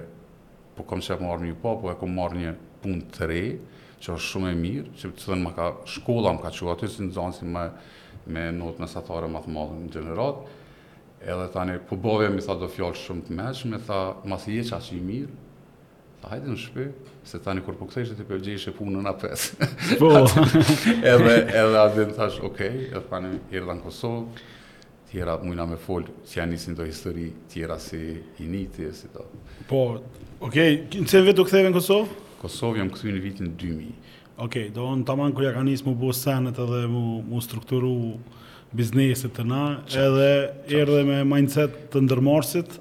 po 0.74 0.86
kom 0.90 1.04
që 1.06 1.14
e 1.14 1.22
marrë 1.22 1.50
një 1.52 1.58
pa, 1.62 1.76
po 1.78 1.92
e 1.92 1.98
kom 2.00 2.16
marrë 2.18 2.40
një 2.46 2.54
punë 2.82 3.12
të 3.14 3.28
rejë, 3.30 3.58
që 4.04 4.18
është 4.18 4.30
shumë 4.30 4.50
e 4.52 4.58
mirë, 4.60 4.90
që 5.00 5.12
të 5.16 5.24
thënë 5.24 5.46
më 5.48 5.52
ka 5.58 5.68
shkolla 5.94 6.34
më 6.36 6.44
ka 6.44 6.52
qua 6.58 6.76
aty, 6.76 6.90
si 6.92 7.06
në 7.06 7.14
zonë 7.16 7.38
si 7.38 7.48
me, 7.50 7.64
me 8.36 8.48
notë 8.56 8.84
në 8.84 8.90
satare 8.92 9.30
më 9.32 9.42
të 9.46 9.54
madhë 9.56 9.78
në 9.80 9.92
gjeneratë, 9.94 10.58
edhe 11.24 11.46
tani, 11.54 11.78
po 11.88 11.98
bove 12.04 12.28
mi 12.34 12.44
tha 12.44 12.58
do 12.60 12.68
fjallë 12.72 13.00
shumë 13.00 13.24
të 13.30 13.38
meqë, 13.38 13.72
me 13.72 13.80
tha, 13.88 14.00
mas 14.28 14.48
i 14.52 14.60
e 14.60 14.66
qa 14.68 14.80
që 14.84 14.98
i 14.98 15.04
mirë, 15.10 15.36
tha 16.22 16.32
hajde 16.34 16.52
në 16.56 16.60
shpë, 16.66 16.88
se 17.30 17.40
tani 17.46 17.64
kur 17.64 17.78
po 17.80 17.88
këthejshë 17.88 18.18
të 18.20 18.26
përgjejshë 18.32 18.74
po 18.74 18.76
e 18.76 18.80
punë 18.82 18.98
në 18.98 19.06
në 19.08 19.16
pesë. 19.24 19.70
Po! 20.02 20.12
edhe, 21.14 21.38
edhe 21.62 21.80
adin 21.84 22.14
thash, 22.18 22.42
okej, 22.44 22.50
okay, 22.50 22.90
edhe 22.92 23.04
tani, 23.12 23.32
irda 23.56 23.78
në 23.80 23.86
Kosovë, 23.86 24.50
tjera 25.14 25.38
mujna 25.46 25.68
me 25.70 25.78
folë, 25.80 26.12
që 26.28 26.42
janë 26.42 26.56
njësin 26.58 26.76
do 26.80 26.88
histori 26.90 27.30
tjera 27.54 27.76
si 27.80 28.00
i 28.44 28.48
një 28.52 28.62
të 28.76 29.32
Po, 29.72 29.82
okej, 30.42 30.42
okay. 30.44 30.80
në 30.96 31.08
cënë 31.12 31.28
vetë 31.30 31.40
do 31.40 31.46
këthejve 31.48 31.70
në 31.72 31.78
Kosovë? 31.80 32.22
Kosovë 32.44 32.82
jam 32.82 32.90
kthyer 32.92 33.16
në 33.16 33.22
vitin 33.24 33.52
2000. 33.60 33.94
Okej, 34.34 34.42
okay, 34.44 34.70
do 34.76 34.88
në 34.98 35.06
taman 35.08 35.32
kur 35.38 35.46
ja 35.46 35.52
ka 35.56 35.64
nisë 35.64 35.88
mu 35.88 35.94
bu 36.00 36.10
senet 36.18 36.58
edhe 36.60 36.84
mu, 36.92 37.22
mu 37.24 37.40
strukturu 37.44 37.94
bizneset 38.76 39.32
të 39.38 39.44
na, 39.48 39.62
qash, 39.86 40.02
edhe 40.02 40.80
erdhe 40.82 41.04
me 41.08 41.20
mindset 41.30 41.78
të 41.94 42.02
ndërmarsit? 42.08 42.80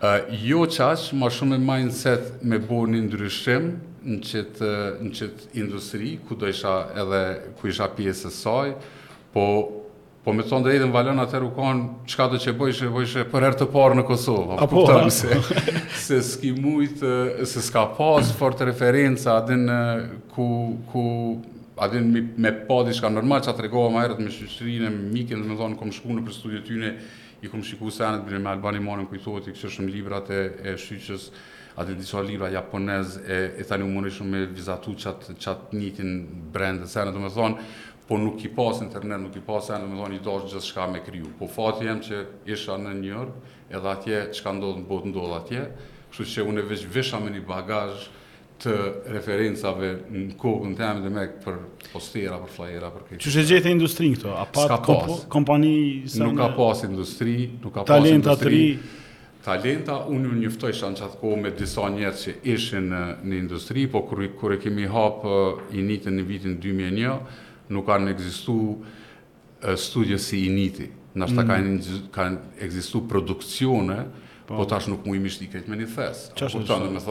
Uh, 0.00 0.30
jo 0.46 0.62
qash, 0.70 1.10
ma 1.18 1.28
shumë 1.28 1.58
me 1.58 1.66
mindset 1.66 2.38
me 2.46 2.60
bu 2.62 2.84
një 2.88 3.02
ndryshim, 3.10 3.66
në 4.06 4.20
qëtë, 4.24 4.70
në 5.04 5.12
qëtë 5.18 5.48
industri, 5.60 6.14
ku 6.24 6.38
do 6.40 6.48
isha 6.48 6.76
edhe, 7.02 7.24
ku 7.58 7.68
isha 7.68 7.90
pjesë 7.98 8.30
e 8.30 8.36
saj, 8.38 8.70
po 9.34 9.44
Po 10.20 10.34
me 10.36 10.42
thonë 10.44 10.66
dhe 10.66 10.72
edhe 10.76 10.84
në 10.84 10.92
valon 10.92 11.20
atër 11.22 11.46
u 11.46 11.46
kanë 11.56 12.08
qka 12.12 12.26
të 12.34 12.40
që 12.44 12.52
bëjshë, 12.60 12.88
bëjshë 12.92 13.22
për 13.32 13.44
herë 13.46 13.56
të 13.62 13.66
parë 13.72 13.96
në 13.96 14.02
Kosovë. 14.10 14.56
Po 14.58 14.66
Apo, 14.66 14.82
po, 14.82 14.82
tëmë, 14.90 15.12
se, 15.16 15.78
se 16.04 16.18
s'ki 16.26 16.50
mujtë, 16.60 17.12
se 17.48 17.62
s'ka 17.64 17.86
pasë 17.96 18.34
fort 18.36 18.60
referenca, 18.68 19.38
adin 19.40 19.62
ku, 20.34 20.44
ku 20.92 21.04
adin 21.80 22.10
me, 22.12 22.24
me 22.36 22.52
pa 22.68 22.82
diçka 22.90 23.08
normal, 23.12 23.40
që 23.46 23.54
atë 23.54 23.64
regoha 23.64 23.94
ma 23.94 24.02
herët 24.04 24.20
me 24.20 24.28
shqyshrinë, 24.34 24.90
me 24.98 25.08
mikin, 25.16 25.40
dhe 25.40 25.54
me 25.54 25.56
thonë, 25.56 25.78
kom 25.80 25.94
shku 25.96 26.12
në 26.18 26.26
për 26.28 26.36
studiët 26.36 26.68
tyne, 26.68 26.92
i 27.40 27.48
kom 27.48 27.64
shiku 27.64 27.88
senet, 27.88 28.20
bërë 28.28 28.42
me 28.44 28.52
Albani 28.52 28.84
Marën, 28.84 29.08
ku 29.08 29.16
i 29.16 29.22
thotë, 29.24 29.48
i 29.48 29.56
kështë 29.56 29.72
shumë 29.78 29.94
librat 29.94 30.28
e, 30.36 30.44
e 30.60 30.76
shqyshës, 30.84 31.30
atë 31.80 31.94
disa 31.96 32.20
libra 32.20 32.50
japonez, 32.52 33.14
e, 33.24 33.38
e 33.56 33.64
thani 33.64 33.86
u 33.86 33.94
mërë 33.94 34.10
shumë 34.12 34.34
me 34.34 34.42
vizatu 34.52 34.92
qatë, 35.00 35.38
qatë 35.40 35.78
njitin 35.80 36.10
brendë, 36.52 36.90
po 38.10 38.18
nuk 38.18 38.42
i 38.44 38.48
pas 38.50 38.80
internet, 38.82 39.20
nuk 39.22 39.36
i 39.38 39.40
pas 39.46 39.70
e 39.70 39.76
në 39.78 39.86
më 39.86 39.96
dhoni 40.00 40.18
dosh 40.26 40.46
gjithë 40.50 40.66
shka 40.66 40.84
me 40.90 40.98
kryu. 41.06 41.28
Po 41.38 41.46
fati 41.46 41.86
jem 41.86 41.98
që 42.02 42.20
isha 42.50 42.74
në 42.82 42.94
New 42.98 43.12
York, 43.12 43.34
edhe 43.70 43.90
atje 43.92 44.22
që 44.34 44.42
ka 44.46 44.54
ndodhë 44.56 44.80
në 44.82 44.88
botë 44.88 45.10
ndodhë 45.12 45.36
atje, 45.36 45.62
kështu 46.10 46.24
që 46.32 46.46
une 46.52 46.64
veç 46.66 46.80
visha 46.96 47.20
me 47.22 47.30
një 47.36 47.44
bagaj 47.46 47.92
të 48.60 48.72
referencave 49.14 49.90
në 50.10 50.24
kohën 50.42 50.72
të 50.76 50.82
jemi 50.88 51.04
dhe 51.06 51.12
me 51.14 51.22
për 51.44 51.60
postera, 51.94 52.40
për 52.42 52.50
flajera, 52.58 52.90
për 52.96 53.04
kështu. 53.04 53.20
Qështë 53.28 53.44
e 53.44 53.48
gjithë 53.52 53.70
e 53.70 53.74
industri 53.78 54.10
në 54.10 54.18
këto? 54.18 54.32
A 54.34 54.44
pa 54.58 54.64
të 54.72 54.78
kompo, 54.90 55.18
kompani... 55.36 55.74
Sen... 56.10 56.24
Nuk 56.26 56.34
ka 56.42 56.48
pas 56.58 56.82
industri, 56.88 57.34
nuk 57.62 57.76
ka 57.78 57.84
pas 57.88 58.08
industri. 58.10 58.64
Talenta, 59.40 60.00
unë 60.12 60.26
ju 60.28 60.34
njëftoj 60.42 60.74
shanë 60.76 60.98
që 60.98 61.04
atë 61.06 61.16
kohë 61.22 61.38
me 61.46 61.52
disa 61.56 61.86
njerë 61.94 62.18
që 62.22 62.34
ishin 62.56 62.90
në, 62.92 63.04
në 63.24 63.38
industri, 63.40 63.86
po 63.88 64.02
kërë 64.10 64.26
kër 64.36 64.56
kemi 64.66 64.90
hapë 64.92 65.38
i 65.80 65.86
në 65.88 66.26
vitin 66.28 66.58
2001, 66.60 67.46
nuk 67.72 67.86
kanë 67.88 68.12
ekzistu 68.14 68.56
studje 69.80 70.18
si 70.22 70.44
i 70.46 70.50
niti. 70.54 70.86
Nështë 71.20 71.36
ta 71.36 71.44
mm. 71.44 71.50
kanë 71.50 72.00
kan 72.14 72.36
ekzistu 72.64 73.04
produksione, 73.10 73.98
pa. 74.06 74.30
Po, 74.50 74.58
po 74.62 74.66
tash 74.70 74.88
nuk 74.90 75.04
mu 75.06 75.14
imi 75.14 75.30
shti 75.30 75.46
këtë 75.52 75.70
me 75.70 75.76
një 75.80 75.88
thesë. 75.94 76.32
Qashtë 76.38 76.64
të 76.66 76.80
shumë? 76.86 77.04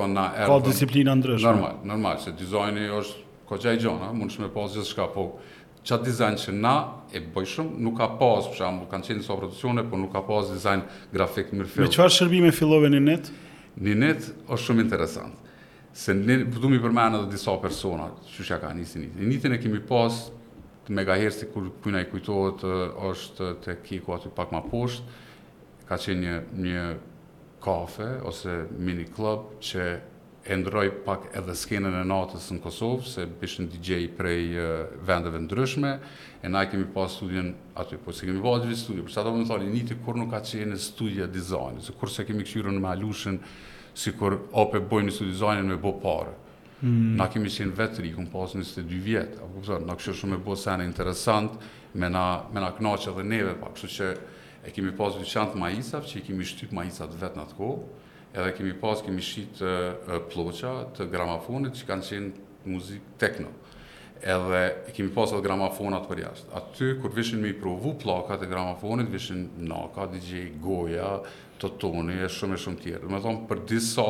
Po 0.50 0.58
disiplina 0.66 1.14
ndryshme. 1.16 1.46
Normal, 1.50 1.78
normal, 1.88 2.20
se 2.24 2.34
dizajni 2.36 2.88
është 3.00 3.26
ko 3.50 3.58
që 3.60 3.74
e 3.74 3.80
gjona, 3.82 4.12
mund 4.18 4.34
shme 4.34 4.50
pas 4.54 4.72
gjithë 4.76 4.88
shka, 4.92 5.08
po 5.14 5.26
qatë 5.90 6.10
dizajnë 6.10 6.42
që 6.44 6.54
na 6.60 6.74
e 7.16 7.22
bëjshëm, 7.36 7.70
nuk 7.86 7.96
ka 8.00 8.10
pas, 8.20 8.50
për 8.52 8.60
shumë, 8.60 8.88
kanë 8.92 9.08
qenë 9.08 9.22
njësa 9.22 9.38
produksione, 9.42 9.86
po 9.90 10.00
nuk 10.02 10.12
ka 10.16 10.22
pas 10.28 10.50
dizajnë 10.52 11.14
grafik 11.16 11.54
në 11.56 11.62
mërë 11.64 11.84
Me 11.86 11.90
qëfar 11.94 12.12
shërbime 12.18 12.52
fillove 12.56 12.92
në 12.94 13.00
net? 13.08 13.32
Në 13.80 13.96
net 14.02 14.28
është 14.52 14.62
shumë 14.68 14.84
interesant. 14.88 15.48
Se 15.98 16.14
në 16.14 16.42
përdu 16.52 16.68
po 16.68 16.74
mi 16.74 16.82
përmenë 16.84 17.22
edhe 17.24 17.32
disa 17.38 17.56
persona, 17.64 18.12
që 18.28 18.60
ka 18.62 18.74
njësi 18.76 19.06
një. 19.06 19.10
Një 19.24 19.32
një 19.32 19.42
të 19.48 19.58
kemi 19.64 19.82
pas 19.90 20.26
megahertz 20.90 21.46
kur 21.54 21.70
kujna 21.84 22.02
i 22.04 22.10
kujtohet 22.10 22.64
është 23.10 23.50
të 23.64 23.74
kiko 23.86 24.16
aty 24.18 24.32
pak 24.36 24.52
ma 24.54 24.62
poshtë, 24.66 25.28
ka 25.90 25.98
qenë 26.02 26.22
një, 26.26 26.36
një 26.64 26.84
kafe 27.64 28.08
ose 28.30 28.56
mini 28.82 29.06
klub 29.14 29.52
që 29.64 29.84
e 30.50 30.58
ndroj 30.58 30.88
pak 31.06 31.28
edhe 31.38 31.54
skenën 31.60 32.00
e 32.00 32.04
natës 32.10 32.48
në 32.56 32.62
Kosovë, 32.64 33.06
se 33.12 33.26
bishën 33.42 33.68
DJ 33.70 34.08
prej 34.18 34.48
vendeve 35.06 35.42
ndryshme, 35.44 35.92
e 36.42 36.48
na 36.50 36.64
kemi 36.70 36.88
pa 36.96 37.06
studion 37.12 37.52
aty, 37.78 38.00
po 38.02 38.14
se 38.16 38.26
kemi 38.26 38.42
vazhvi 38.42 38.78
studion, 38.80 39.06
përsa 39.10 39.24
ta 39.28 39.34
po 39.34 39.38
më 39.38 39.50
thoni, 39.52 39.70
një 39.76 39.84
të 39.92 39.98
kur 40.06 40.18
nuk 40.18 40.32
ka 40.34 40.42
qenë 40.48 40.80
studia 40.82 41.28
dizajnë, 41.30 41.84
se 41.86 41.94
kur 42.00 42.10
kemi 42.26 42.48
këshyru 42.48 42.74
në 42.74 42.82
malushën, 42.88 43.38
si 43.94 44.16
kur 44.16 44.40
ape 44.58 44.80
bojnë 44.90 45.12
një 45.12 45.18
studi 45.18 45.70
me 45.70 45.78
bo 45.78 45.94
parë. 46.02 46.34
Mm. 46.82 47.18
Na 47.20 47.28
kemi 47.28 47.50
qenë 47.52 47.76
vetë 47.76 48.04
rikun 48.06 48.30
pas 48.32 48.54
22 48.56 49.02
vjetë, 49.04 49.40
a 49.44 49.48
kuptuar, 49.52 49.82
na 49.84 49.98
kështë 50.00 50.14
shumë 50.22 50.38
e 50.38 50.44
bo 50.46 50.56
sene 50.56 50.86
interesant 50.88 51.58
me, 51.94 52.08
me 52.08 52.62
na 52.64 52.70
knaqe 52.78 53.12
dhe 53.18 53.26
neve, 53.28 53.56
pa 53.60 53.74
kështë 53.76 53.90
që 53.98 54.08
e 54.64 54.72
kemi 54.76 54.94
pas 54.96 55.16
një 55.20 55.26
qantë 55.28 55.84
që 55.92 56.20
i 56.20 56.24
kemi 56.30 56.48
shtyt 56.48 56.72
majisat 56.76 57.16
vetë 57.20 57.36
në 57.36 57.44
atë 57.48 57.58
kohë, 57.58 58.06
edhe 58.40 58.54
kemi 58.56 58.76
pas 58.80 59.02
kemi 59.04 59.24
shqit 59.28 59.60
uh, 59.66 59.90
ploqa 60.32 60.74
të 60.96 61.10
gramafonit 61.12 61.76
që 61.82 61.90
kanë 61.90 62.08
qenë 62.12 62.54
muzik 62.72 63.12
tekno 63.20 63.52
edhe 64.20 64.62
kemi 64.96 65.12
pas 65.16 65.32
atë 65.32 65.40
gramafonat 65.46 66.04
për 66.10 66.20
jashtë. 66.26 66.50
Aty, 66.60 66.88
kur 67.00 67.14
vishin 67.16 67.40
me 67.40 67.52
i 67.54 67.56
provu 67.56 67.94
plakat 68.02 68.42
të 68.44 68.50
gramafonit, 68.52 69.08
vishin 69.12 69.46
naka, 69.68 70.08
DJ, 70.12 70.42
goja, 70.64 71.14
Totoni, 71.60 72.16
e 72.24 72.28
shumë 72.32 72.56
e 72.58 72.60
shumë 72.66 72.80
tjerë. 72.84 73.08
Me 73.12 73.20
thonë, 73.24 73.42
për 73.48 73.62
disa, 73.72 74.06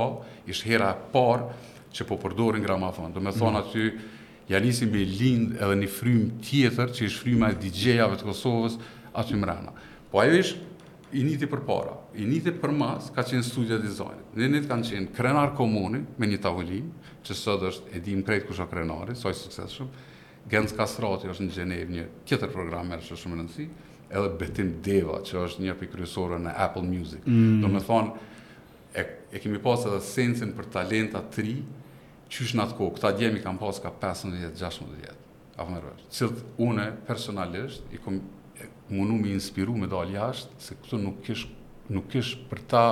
ishtë 0.50 0.68
hera 0.72 0.90
e 0.96 1.00
parë 1.14 1.46
që 1.94 2.06
po 2.10 2.18
përdorin 2.22 2.66
gramafon. 2.66 3.14
Do 3.14 3.22
me 3.24 3.32
thonë 3.36 3.60
mm. 3.60 3.66
aty, 3.66 4.48
ja 4.54 4.60
nisi 4.64 4.88
me 4.90 5.04
lindë 5.06 5.60
edhe 5.62 5.78
një 5.84 5.92
frym 5.94 6.28
tjetër, 6.46 6.94
që 6.96 7.06
ishë 7.10 7.24
fryma 7.24 7.52
e 7.54 7.58
DJ-jave 7.64 8.20
të 8.22 8.30
Kosovës, 8.30 8.78
aty 9.18 9.38
më 9.40 9.50
rana. 9.50 9.74
Po 10.12 10.22
ajo 10.24 10.38
ishë 10.42 10.60
i 11.20 11.24
niti 11.26 11.48
për 11.50 11.64
para, 11.66 11.96
i 12.22 12.26
niti 12.30 12.52
për 12.62 12.74
mas, 12.78 13.08
ka 13.16 13.24
qenë 13.26 13.46
studia 13.46 13.80
dizajnit. 13.82 14.36
Në 14.38 14.52
një 14.56 14.64
kanë 14.70 14.90
qenë 14.92 15.14
krenar 15.18 15.56
komuni 15.58 16.04
me 16.22 16.28
një 16.30 16.40
tavullin, 16.46 16.92
që 17.26 17.38
sot 17.38 17.66
është 17.72 17.96
edhim 17.98 18.22
krejt 18.26 18.46
kusha 18.50 18.68
krenari, 18.70 19.18
soj 19.18 19.34
sukses 19.38 19.80
shumë, 19.80 20.06
Gens 20.50 20.72
Kastrati 20.74 21.28
është 21.30 21.44
në 21.46 21.54
Gjenevë 21.54 21.94
një 21.94 22.04
kjetër 22.30 22.50
programer 22.54 23.02
që 23.06 23.18
shumë 23.22 23.36
rëndësi, 23.38 23.66
edhe 24.10 24.30
Betim 24.40 24.70
Deva, 24.86 25.20
që 25.26 25.44
është 25.46 25.66
një 25.66 25.76
për 25.82 25.90
kryesore 25.94 26.40
në 26.42 26.54
Apple 26.66 26.86
Music. 26.88 27.26
Mm. 27.30 27.60
Do 27.62 27.70
me 27.74 27.82
thonë, 27.86 28.29
e, 29.00 29.36
e 29.36 29.40
kemi 29.44 29.60
pas 29.64 29.86
edhe 29.88 30.00
sensin 30.04 30.52
për 30.58 30.68
talenta 30.74 31.22
3, 31.36 31.54
qysh 32.32 32.56
në 32.58 32.66
atë 32.66 32.76
kohë, 32.80 32.96
këta 32.98 33.12
djemi 33.20 33.42
kam 33.44 33.60
pas 33.62 33.80
ka 33.84 33.92
15-16 34.02 34.92
vjetë, 34.96 35.36
apo 35.60 35.70
mërëvesh, 35.76 36.08
cilët 36.18 36.44
une 36.66 36.90
personalisht 37.08 37.94
i 37.98 38.02
kom 38.04 38.20
mundu 38.90 39.20
me 39.22 39.32
inspiru 39.36 39.76
me 39.78 39.90
dalë 39.92 40.16
jashtë, 40.18 40.60
se 40.66 40.78
këtu 40.82 41.00
nuk 41.04 41.22
kish, 41.26 41.48
nuk 41.94 42.10
kish 42.12 42.36
për 42.50 42.62
ta 42.70 42.84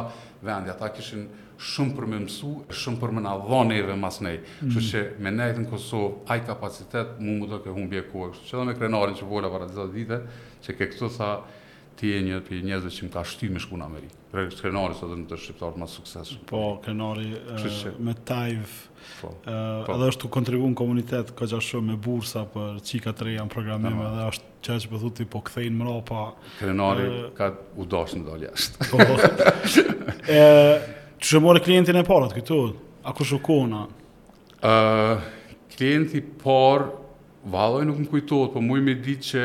vendja, 0.46 0.76
ta 0.78 0.90
kishin 0.94 1.28
shumë 1.58 1.96
për 1.98 2.08
me 2.12 2.20
mësu, 2.26 2.52
shumë 2.82 3.02
për 3.02 3.14
me 3.18 3.22
në 3.26 3.36
dhoneve 3.48 3.96
mas 3.98 4.20
nej, 4.22 4.40
mm 4.44 4.70
-hmm. 4.70 4.90
që 4.90 5.06
me 5.26 5.32
nejtë 5.34 5.62
në 5.64 5.72
Kosovë, 5.72 6.12
aj 6.34 6.40
kapacitet, 6.50 7.08
mu 7.20 7.32
më 7.40 7.50
do 7.50 7.58
ke 7.64 7.70
humbje 7.70 8.02
kohë, 8.12 8.34
që 8.48 8.58
edhe 8.58 8.66
me 8.66 8.76
krenarin 8.76 9.16
që 9.16 9.26
vola 9.30 9.50
para 9.50 9.68
10 9.68 9.92
dite, 9.94 10.20
që 10.64 10.78
ke 10.78 10.86
këtu 10.94 11.10
tha, 11.18 11.32
ti 11.98 12.12
e 12.14 12.20
një 12.24 12.38
për 12.46 12.60
njëzve 12.68 12.92
që 12.94 13.08
më 13.08 13.12
ka 13.16 13.24
shtyjnë 13.28 13.56
me 13.58 13.62
shku 13.64 13.78
në 13.80 13.86
Amerikë. 13.88 14.18
Pre 14.32 14.44
kështë 14.48 14.62
krenari 14.66 14.98
sot 15.00 15.10
dhe 15.12 15.18
në 15.22 15.28
të 15.32 15.38
shqiptarë 15.44 15.74
më 15.78 15.84
matë 15.84 15.94
sukses. 15.94 16.32
Po, 16.50 16.62
krenari 16.84 17.28
me 18.06 18.14
tajvë, 18.28 18.80
po, 19.22 19.32
po. 19.42 19.96
edhe 19.96 20.10
është 20.12 20.24
të 20.26 20.32
kontribu 20.36 20.70
në 20.72 20.78
komunitetë 20.82 21.36
këgja 21.40 21.60
shumë 21.68 21.94
me 21.96 22.00
bursa 22.08 22.44
për 22.54 22.78
qika 22.90 23.14
të 23.18 23.28
reja 23.30 23.46
në 23.48 23.54
programime 23.56 24.04
edhe 24.12 24.26
është 24.32 24.52
që 24.68 24.78
që 24.84 24.92
pëthu 24.92 25.12
po, 25.20 25.30
po 25.34 25.44
këthejnë 25.48 25.80
më 25.80 25.88
rapa. 25.88 26.26
Krenari 26.60 27.08
ka 27.40 27.50
u 27.82 27.88
dosh 27.96 28.18
në 28.18 28.28
dalë 28.28 28.52
jashtë. 28.52 28.90
Po. 28.92 30.20
Që 31.18 31.32
shë 31.32 31.42
mërë 31.48 31.64
klientin 31.66 31.98
e 31.98 32.04
parë 32.06 32.30
këtu? 32.38 32.62
A 33.08 33.16
kështë 33.18 33.40
u 33.40 33.44
kona? 33.50 33.86
Klienti 35.74 36.22
parë, 36.46 36.94
Valoj 37.48 37.86
nuk 37.88 38.00
më 38.02 38.08
kujtojtë, 38.12 38.52
për 38.58 38.64
mu 38.66 38.76
i 38.76 38.94
ditë 39.06 39.24
që 39.24 39.44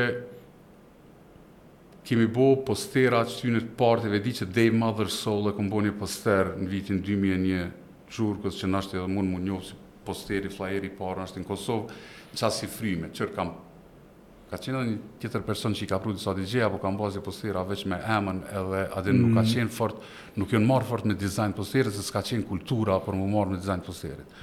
kemi 2.06 2.26
bo 2.30 2.54
postera 2.66 3.22
që 3.26 3.36
ty 3.40 3.50
në 3.54 3.60
të 3.62 3.74
parteve 3.78 4.18
di 4.22 4.32
që 4.40 4.48
Dave 4.50 4.74
Mother 4.78 5.10
Soul 5.12 5.50
e 5.50 5.56
kombo 5.58 5.82
një 5.84 5.92
poster 6.00 6.52
në 6.58 6.70
vitin 6.70 7.02
2001 7.04 8.08
gjurkës 8.12 8.58
që 8.60 8.70
nështë 8.72 8.98
edhe 8.98 9.10
mund 9.12 9.30
më 9.36 9.42
njohë 9.46 9.66
si 9.68 9.76
posteri, 10.06 10.50
flajeri 10.50 10.90
parë 10.98 11.22
nështë 11.22 11.42
në 11.44 11.48
Kosovë, 11.48 11.94
në 12.32 12.40
qasë 12.40 12.58
si 12.58 12.68
frime, 12.70 13.12
qërë 13.14 13.36
kam 13.36 13.52
ka 14.50 14.58
qenë 14.60 14.76
edhe 14.76 14.88
një 14.90 14.98
tjetër 15.22 15.44
person 15.46 15.72
që 15.78 15.84
i 15.84 15.88
ka 15.88 16.00
pru 16.02 16.12
disa 16.16 16.34
DJ, 16.36 16.64
apo 16.66 16.80
kam 16.82 16.98
bazi 17.00 17.22
postera 17.24 17.62
veç 17.64 17.86
me 17.88 17.96
emën 18.16 18.42
edhe 18.52 18.82
adhe 18.98 19.14
nuk 19.16 19.32
ka 19.38 19.46
mm. 19.46 19.52
qenë 19.54 19.72
fort, 19.72 20.02
nuk 20.36 20.52
jënë 20.52 20.68
marë 20.68 20.88
fort 20.90 21.08
me 21.08 21.16
dizajnë 21.16 21.56
posterit, 21.56 21.94
se 21.96 22.04
s'ka 22.04 22.20
qenë 22.32 22.44
kultura 22.50 22.98
për 23.00 23.16
më 23.16 23.30
marë 23.32 23.54
me 23.54 23.62
dizajnë 23.62 23.86
posterit. 23.86 24.34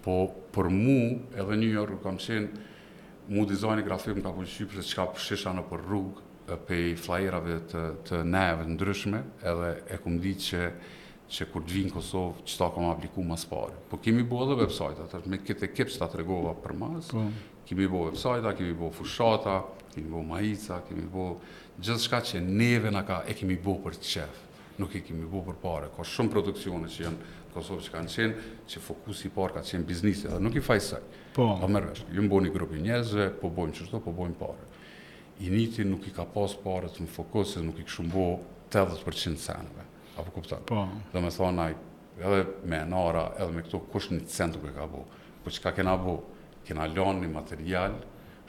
Po, 0.00 0.14
për 0.54 0.70
mu, 0.72 0.96
edhe 1.36 1.58
një 1.60 1.68
York, 1.74 2.00
kam 2.06 2.16
qenë, 2.24 2.64
mu 3.36 3.44
dizajni 3.50 3.84
grafik 3.86 4.16
më 4.16 4.24
ka 4.24 4.32
përqyë, 4.38 5.12
përse 5.12 5.60
rrugë, 5.60 6.29
pej 6.58 6.94
flajrave 6.98 7.58
të, 7.70 7.82
të 8.06 8.20
neve 8.26 8.66
në 8.66 8.74
ndryshme, 8.74 9.20
edhe 9.46 9.70
e 9.94 9.98
kumë 10.02 10.22
ditë 10.24 10.46
që 10.50 10.68
që 11.30 11.44
kur 11.52 11.62
të 11.62 11.74
vinë 11.76 11.92
Kosovë, 11.94 12.42
që 12.42 12.56
ta 12.58 12.66
kom 12.74 12.88
apliku 12.90 13.22
mas 13.22 13.44
pare. 13.46 13.76
Po 13.86 14.00
kemi 14.02 14.24
bo 14.26 14.40
edhe 14.42 14.56
website, 14.64 15.04
atër 15.04 15.28
me 15.30 15.38
këtë 15.46 15.68
ekip 15.68 15.92
që 15.94 16.00
ta 16.00 16.08
të 16.10 16.18
regova 16.24 16.56
për 16.58 16.72
mas, 16.74 17.06
po. 17.14 17.20
kemi 17.68 17.86
bo 17.86 18.00
website, 18.08 18.50
kemi 18.58 18.72
bo 18.74 18.88
fushata, 18.90 19.60
kemi 19.92 20.10
bo 20.10 20.24
majica, 20.26 20.80
kemi 20.88 21.04
bo 21.12 21.28
gjithë 21.78 22.02
shka 22.02 22.20
që 22.32 22.40
neve 22.48 22.90
në 22.90 23.04
ka 23.06 23.20
e 23.30 23.36
kemi 23.38 23.60
bo 23.62 23.76
për 23.84 24.00
qef, 24.02 24.40
nuk 24.82 24.98
e 24.98 25.04
kemi 25.06 25.30
bo 25.30 25.44
për 25.52 25.60
pare. 25.62 25.92
Ka 25.94 26.02
shumë 26.16 26.34
produksione 26.34 26.90
që 26.96 27.06
janë 27.06 27.28
Kosovë 27.54 27.82
që 27.86 27.90
kanë 27.94 28.12
qenë, 28.16 28.42
që 28.70 28.78
fokus 28.88 29.22
i 29.28 29.30
parë 29.36 29.56
ka 29.60 29.64
qenë 29.70 29.86
biznisi, 29.88 30.26
dhe 30.30 30.38
nuk 30.42 30.54
i 30.58 30.66
fajsaj. 30.66 31.00
Po. 31.38 31.46
Po 31.62 31.66
mërvesh, 31.70 32.04
ju 32.14 32.22
mbo 32.26 32.38
grupi 32.54 32.78
njëzve, 32.82 33.24
po 33.40 33.50
bojmë 33.54 33.74
qështo, 33.78 33.98
po 34.04 34.10
bojmë 34.14 34.36
parë 34.42 34.68
i 35.40 35.50
niti 35.50 35.84
nuk 35.84 36.06
i 36.06 36.12
ka 36.12 36.24
pas 36.34 36.52
të 36.60 37.00
në 37.04 37.06
fokus, 37.08 37.56
nuk 37.62 37.78
i 37.80 37.84
këshu 37.84 38.02
mbo 38.02 38.38
80% 38.70 39.38
senëve. 39.40 39.84
Apo 40.18 40.30
kuptat? 40.34 40.64
Po. 40.68 40.86
Dhe 41.12 41.20
me 41.20 41.30
thonë, 41.32 41.64
ai, 41.64 41.74
edhe 42.20 42.42
me 42.68 42.76
enara, 42.84 43.24
edhe 43.38 43.52
me 43.56 43.62
këto, 43.64 43.80
kush 43.92 44.10
një 44.12 44.26
cent 44.28 44.54
duke 44.56 44.72
ka 44.76 44.86
bo. 44.86 45.06
Po 45.44 45.48
që 45.50 45.62
ka 45.64 45.72
kena 45.76 45.96
bo, 45.96 46.18
kena 46.68 46.84
lënë 46.88 47.24
një 47.24 47.32
material 47.32 47.96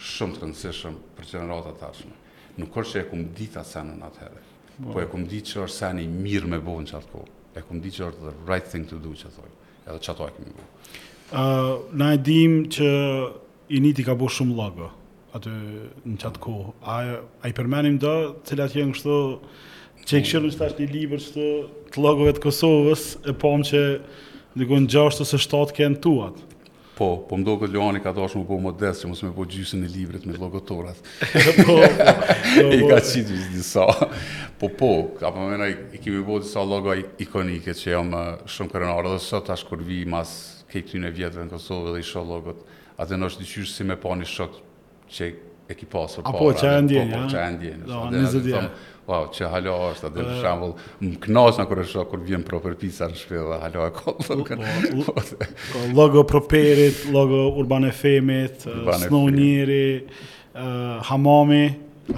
shumë 0.02 0.36
të 0.36 0.44
rëndësishëm 0.44 0.98
për 1.16 1.32
generatat 1.32 1.80
të 1.80 1.88
arshme. 1.88 2.16
Nuk 2.60 2.76
është 2.76 2.98
që 2.98 3.02
e 3.02 3.08
kumë 3.12 3.28
ditë 3.40 3.62
atë 3.62 3.84
në 3.88 4.08
atëherë. 4.10 4.48
Po. 4.72 4.92
po 4.92 5.00
e 5.04 5.08
kumë 5.12 5.28
ditë 5.32 5.52
që 5.54 5.64
është 5.68 5.78
seni 5.78 6.08
mirë 6.12 6.52
me 6.56 6.60
bo 6.68 6.80
në 6.82 6.92
qatë 6.96 7.28
E 7.56 7.60
kumë 7.68 7.82
ditë 7.86 7.98
që 8.00 8.06
është 8.08 8.22
the 8.24 8.48
right 8.48 8.68
thing 8.72 8.86
to 8.88 8.96
do 9.00 9.10
që 9.16 9.28
thoi. 9.36 9.50
Edhe 9.86 10.00
çato 10.00 10.28
e 10.30 10.34
kemi 10.38 10.54
bo. 10.58 10.68
Uh, 11.32 11.78
na 12.00 12.16
dim 12.18 12.62
që 12.72 12.88
i 13.76 13.80
niti 13.84 14.04
ka 14.08 14.16
bo 14.16 14.28
shumë 14.32 14.56
lagë 14.58 14.88
aty 15.38 15.52
në 16.06 16.18
qatë 16.22 16.42
kohë. 16.44 16.74
A, 16.84 16.98
a 17.44 17.52
i 17.52 17.56
përmenim 17.56 17.98
do, 18.02 18.16
cilat 18.48 18.76
jenë 18.76 18.96
kështu, 18.98 19.18
që 20.02 20.20
i 20.20 20.26
këshirën 20.26 20.54
që 20.56 20.60
tash 20.62 20.78
një 20.82 20.90
liber 20.92 21.22
që 21.22 21.34
të 21.36 21.50
të 21.92 22.00
logove 22.04 22.32
të 22.38 22.44
Kosovës, 22.46 23.04
e 23.32 23.36
pom 23.36 23.64
që 23.68 23.82
dikun 24.60 24.88
6 24.92 25.24
ose 25.26 25.40
7 25.40 25.76
kënë 25.78 26.00
tuat. 26.04 26.40
Po, 27.02 27.08
po 27.26 27.38
më 27.40 27.46
do 27.48 27.54
këtë 27.62 27.74
Luani 27.74 28.02
ka 28.04 28.12
dashë 28.16 28.42
më 28.42 28.46
po 28.48 28.58
më 28.62 28.72
desë 28.80 29.04
që 29.06 29.10
mësë 29.12 29.26
me 29.28 29.32
po 29.36 29.46
gjysin 29.50 29.84
e 29.84 29.90
livrit 29.92 30.26
me 30.30 30.36
logotorat. 30.38 31.00
po, 31.34 31.54
po, 31.58 31.78
po, 31.82 31.82
I 31.82 32.82
ka 32.82 33.00
qitë 33.00 33.28
gjithë 33.32 33.52
disa. 33.56 33.88
Po, 34.62 34.70
po, 34.70 34.90
ka 35.20 35.32
për 35.34 35.48
mëna 35.54 35.70
i, 35.72 35.78
i 35.98 36.02
kemi 36.04 36.22
bo 36.28 36.38
disa 36.44 36.62
logo 36.68 36.94
ikonike 36.96 37.74
që 37.80 37.88
jam 37.96 38.12
shumë 38.56 38.74
kërënarë 38.76 39.16
dhe 39.16 39.22
sot 39.26 39.48
tash 39.50 39.64
kur 39.70 39.82
mas 40.14 40.36
kejtë 40.72 40.94
ty 40.94 41.00
në 41.04 41.14
vjetëve 41.18 41.48
në 41.50 41.54
Kosovë 41.56 41.96
dhe 41.96 42.04
i 42.04 42.08
shë 42.10 42.26
logot. 42.28 42.62
Atë 43.02 43.18
në 43.18 43.32
është 43.32 43.44
diqyshë 43.48 43.74
si 43.74 43.88
me 43.90 43.98
pa 43.98 44.14
një 44.20 44.30
shokë 44.30 44.62
që 45.12 45.28
e 45.72 45.76
ki 45.78 45.88
pasur 45.90 46.24
para. 46.26 46.34
Apo 46.36 46.50
që 46.58 46.72
e 46.72 46.80
ndjenja? 46.86 47.20
Po, 47.22 47.28
që 47.32 47.42
e 47.44 47.52
ndjenja. 47.58 47.92
Do, 47.92 48.08
në 48.14 48.32
zë 48.38 48.64
Wow, 49.02 49.26
që 49.34 49.48
halo 49.50 49.72
është, 49.92 50.10
dhe 50.14 50.24
për 50.24 50.36
shambull, 50.40 50.72
më 51.02 51.18
knasë 51.24 51.60
në 51.60 51.64
kërë 51.68 51.84
shokur 51.90 52.20
kërë 52.20 52.28
vjenë 52.30 52.46
proper 52.48 52.76
pisa 52.80 53.08
në 53.10 53.18
shpe 53.18 53.40
dhe 53.50 53.56
halo 53.60 53.88
e 53.90 53.94
kolë. 53.98 54.38
Po, 55.08 55.24
po, 55.74 55.82
logo 55.98 56.22
properit, 56.30 57.02
logo 57.12 57.40
urban 57.60 57.88
e 57.90 57.90
femit, 57.98 58.62
snow 59.02 59.26
njeri, 59.34 60.06
hamami, 61.10 61.60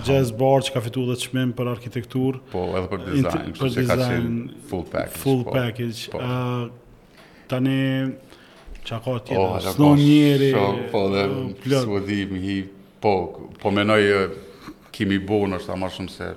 jazz 0.05 0.35
bar 0.37 0.67
që 0.67 0.75
ka 0.75 0.83
fitu 0.85 1.07
dhe 1.07 1.17
të 1.23 1.47
për 1.57 1.71
arkitektur. 1.71 2.37
Po, 2.51 2.67
edhe 2.77 2.91
për 2.91 3.03
design, 3.07 3.49
që 3.57 3.71
që 3.77 3.87
ka 3.87 3.97
qenë 4.03 4.61
full 4.69 4.85
package. 4.93 5.23
Full 5.23 5.43
po. 5.47 5.55
package. 5.57 6.21
Tani, 7.55 7.79
që 8.85 9.01
ka 9.07 9.17
qenë, 9.31 9.41
oh, 9.41 9.57
snow 9.71 9.97
njeri, 9.97 10.51
plët. 10.53 10.87
po 10.93 11.07
dhe 11.15 11.81
smodhim, 11.87 12.37
hip, 12.45 12.79
po, 13.03 13.39
po 13.61 13.71
menoj 13.71 14.03
kimi 14.95 15.19
bo 15.19 15.41
është 15.47 15.67
ta 15.67 15.75
ma 15.79 15.89
shumë 15.91 16.11
se 16.13 16.27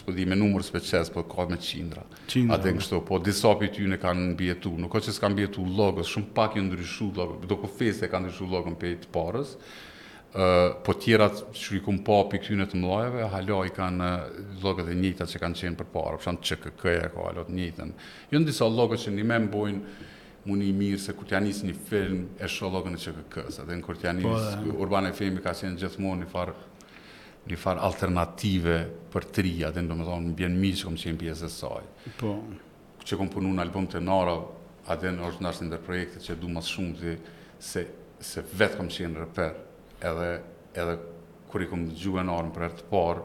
së 0.00 0.14
di 0.14 0.24
me 0.30 0.36
numër 0.38 0.64
së 0.64 0.74
peqes, 0.78 1.10
po 1.12 1.26
ka 1.28 1.44
me 1.50 1.58
qindra. 1.60 2.04
Qindra. 2.30 2.56
Ate 2.56 2.70
në 2.72 2.78
po. 2.78 2.80
kështu, 2.80 3.00
po 3.10 3.18
disa 3.26 3.52
për 3.60 3.72
ty 3.74 3.86
në 3.90 3.98
kanë 4.00 4.32
bjetu, 4.38 4.72
nuk 4.80 4.94
o 4.96 5.00
që 5.02 5.12
s'kanë 5.16 5.40
bjetu 5.42 5.64
logës, 5.76 6.08
shumë 6.14 6.32
pak 6.36 6.56
janë 6.56 6.70
ndryshu 6.72 7.10
logës, 7.16 7.42
do 7.50 7.58
ku 7.60 7.68
fese 7.80 8.08
kanë 8.12 8.28
ndryshu 8.28 8.48
logën 8.56 8.78
për 8.80 8.96
të 9.04 9.12
parës, 9.14 9.56
Uh, 10.30 10.76
po 10.86 10.92
tjera 10.94 11.26
që 11.42 11.72
i 11.74 11.80
kum 11.82 11.96
pa 12.06 12.20
për 12.30 12.38
këtyne 12.38 12.62
të 12.70 12.78
mlajeve, 12.78 13.24
halo 13.32 13.64
i 13.66 13.72
kanë 13.74 14.10
logët 14.62 14.92
e 14.92 14.92
njëta 14.94 15.26
që 15.26 15.40
kanë 15.42 15.58
qenë 15.58 15.78
për 15.80 15.88
para, 15.90 16.20
përshan 16.20 16.38
që 16.46 16.58
këkëja 16.68 17.08
ka 17.16 17.24
halot 17.26 17.48
njëten. 17.50 17.90
Jënë 18.30 18.46
disa 18.46 18.68
logët 18.70 19.02
që 19.08 19.14
një 19.16 19.24
me 19.26 19.40
mbojnë, 19.48 20.04
mundi 20.46 20.68
i 20.70 20.74
mirë 20.76 21.00
se 21.02 21.12
kur 21.16 21.26
t'ja 21.28 21.40
njës 21.42 21.62
një 21.66 21.74
film 21.88 22.22
e 22.40 22.48
shologën 22.48 22.94
e 22.96 23.00
që 23.00 23.12
këkës, 23.18 23.58
edhe 23.64 23.76
në 23.76 23.84
kur 23.84 23.98
t'ja 24.00 24.14
po, 24.22 24.32
njës 24.32 24.78
urban 24.80 25.08
e 25.10 25.14
filmi 25.16 25.42
ka 25.44 25.52
qenë 25.56 25.80
gjithmonë 25.82 26.22
një 26.24 26.30
farë 26.32 26.54
një 27.50 27.56
farë 27.58 27.80
alternative 27.86 28.74
për 29.12 29.26
trija, 29.36 29.70
dhe 29.74 29.80
në 29.82 29.90
do 29.90 29.96
më 29.98 30.04
thonë, 30.06 30.26
në 30.30 30.34
bjenë 30.38 30.60
mishë 30.64 30.86
kom 30.86 30.96
qenë 31.00 31.20
pjesë 31.22 31.46
e 31.48 31.52
saj. 31.54 31.86
Po. 32.20 32.34
Që 33.04 33.16
kom 33.18 33.30
punu 33.32 33.52
në 33.56 33.62
album 33.64 33.86
të 33.90 34.02
Nara, 34.04 34.34
atë 34.92 35.12
në 35.16 35.24
është 35.30 35.46
nështë 35.46 35.66
ndër 35.70 35.82
projekte 35.86 36.20
që 36.26 36.36
du 36.42 36.50
mas 36.52 36.68
shumë 36.70 36.98
të 37.00 37.14
se, 37.64 37.86
se 38.28 38.44
vetë 38.60 38.78
kom 38.78 38.90
qenë 38.92 39.22
rëper, 39.24 39.56
edhe, 40.08 40.28
edhe 40.84 40.98
kur 41.50 41.64
i 41.64 41.68
kom 41.72 41.88
të 41.88 41.96
gjuhë 42.04 42.26
në 42.28 42.36
orën 42.36 42.52
për 42.56 42.68
e 42.68 42.70
të 42.76 42.86
parë, 42.92 43.24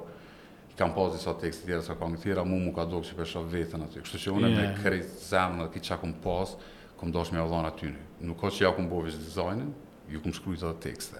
i 0.71 0.79
kam 0.79 0.95
pas 0.95 1.11
disa 1.13 1.35
tekste 1.43 1.67
tjera 1.67 1.83
sa 1.85 1.99
kanë 1.99 2.23
tjera, 2.23 2.47
mu 2.47 2.57
mu 2.63 2.71
ka 2.75 2.87
dokë 2.91 3.11
që 3.11 3.19
pesha 3.19 3.43
vetën 3.51 3.83
aty. 3.85 3.99
Kështu 4.07 4.23
që 4.25 4.37
une 4.39 4.53
yeah. 4.55 4.63
me 4.71 4.79
krejtë 4.79 5.27
zemën 5.27 5.61
dhe 5.67 5.69
ki 5.75 5.83
që 5.89 5.99
kom 6.01 6.15
pasë, 6.23 6.57
kom 6.99 7.11
dosh 7.11 7.31
me 7.31 7.39
avdhon 7.43 7.65
aty 7.67 7.91
Nuk 8.25 8.39
ka 8.41 8.47
që 8.49 8.63
ja 8.63 8.71
ku 8.73 8.81
mbovis 8.85 9.17
dizajnin, 9.19 9.73
ju 10.09 10.21
kom 10.23 10.33
shkrujt 10.33 10.63
ato 10.63 10.75
tekste. 10.85 11.19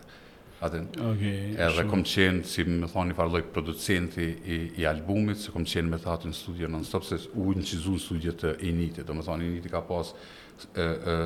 Atë. 0.64 0.80
Okay, 0.96 1.50
Edhe 1.60 1.84
kom 1.92 2.02
qenë 2.08 2.46
si 2.48 2.64
më 2.66 2.88
thoni 2.94 3.14
para 3.14 3.28
lloj 3.28 3.42
producenti 3.54 4.24
i 4.24 4.58
i 4.80 4.86
albumit, 4.88 5.38
se 5.44 5.52
kom 5.52 5.66
qenë 5.68 5.92
me 5.92 6.00
thatë 6.02 6.30
në 6.32 6.38
studio 6.38 6.70
non 6.72 6.86
stop 6.88 7.04
se 7.04 7.20
u 7.36 7.50
incizuan 7.52 8.00
studiot 8.00 8.46
e 8.54 8.72
me 8.74 8.88
domethënë 8.96 9.50
Nite 9.52 9.70
ka 9.74 9.82
pas 9.86 10.14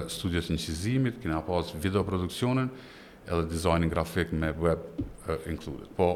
studiot 0.09 0.49
e 0.49 0.55
incizimit, 0.57 1.21
kemi 1.21 1.37
pas 1.45 1.69
video 1.77 2.01
produksionin 2.03 2.71
edhe 3.29 3.45
dizajnin 3.51 3.91
grafik 3.93 4.33
me 4.33 4.49
web 4.57 4.81
uh, 5.29 5.37
included. 5.45 5.93
Po, 5.93 6.07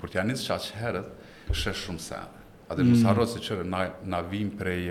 kur 0.00 0.08
t'ja 0.08 0.24
njësë 0.24 0.48
qaqë 0.48 0.78
herët, 0.80 1.10
shesh 1.52 1.84
shumë 1.86 2.00
sene. 2.00 2.44
Ate 2.72 2.80
mm. 2.80 2.94
mësë 2.94 3.26
se 3.36 3.42
qërë 3.50 3.66
na, 3.68 3.84
na 4.08 4.22
vim 4.24 4.48
prej 4.56 4.88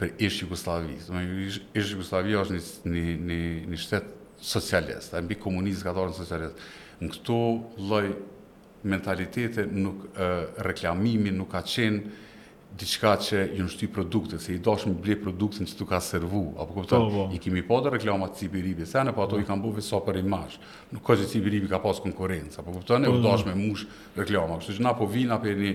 për 0.00 0.14
ish 0.22 0.42
Jugoslavisë. 0.42 1.14
Më 1.14 1.22
ish, 1.46 1.60
ish 1.78 1.94
Jugoslavia 1.94 2.42
është 2.42 2.58
një, 2.58 2.92
një, 2.96 3.14
një, 3.28 3.38
një 3.74 3.82
shtetë 3.84 4.42
socialist, 4.44 5.14
e 5.16 5.22
mbi 5.24 5.38
komunizë 5.40 5.86
ka 5.86 5.94
dorën 5.96 6.14
socialist. 6.16 6.60
Në 7.00 7.10
këto 7.14 7.36
loj 7.90 8.08
mentalitete 8.84 9.64
nuk 9.70 10.08
e, 10.10 10.30
reklamimi 10.66 11.32
nuk 11.32 11.50
ka 11.54 11.62
qenë 11.64 12.20
diçka 12.74 13.12
që 13.22 13.40
ju 13.54 13.64
nështy 13.68 13.86
produkte, 13.94 14.40
se 14.42 14.50
i 14.50 14.58
doshë 14.58 14.90
më 14.90 14.96
blej 15.04 15.16
produkte 15.22 15.62
që 15.62 15.76
tu 15.78 15.86
ka 15.86 16.00
servu, 16.02 16.42
apo 16.58 16.74
këpëtër, 16.74 17.04
po, 17.04 17.10
po. 17.14 17.26
i 17.30 17.38
kemi 17.38 17.62
po 17.64 17.78
të 17.84 17.92
reklamat 17.94 18.34
Cipiribi, 18.40 18.82
se 18.90 18.98
anë, 18.98 19.12
po 19.14 19.22
ato 19.22 19.38
po. 19.38 19.42
i 19.44 19.46
kam 19.46 19.62
bufi 19.62 19.84
so 19.86 20.00
për 20.02 20.18
imash, 20.24 20.56
nuk 20.90 21.04
ka 21.06 21.14
që 21.20 21.28
Cipiribi 21.30 21.70
ka 21.70 21.78
pas 21.84 22.02
konkurenca, 22.02 22.64
apo 22.64 22.74
këpëtër, 22.74 23.04
ne 23.06 23.12
u 23.14 23.20
doshë 23.22 23.46
me 23.46 23.54
mush 23.62 23.86
reklamat, 24.18 24.66
kështë 24.66 24.80
që 24.80 24.86
na 24.88 24.94
po 24.98 25.06
vina 25.06 25.38
për 25.44 25.62
një 25.62 25.72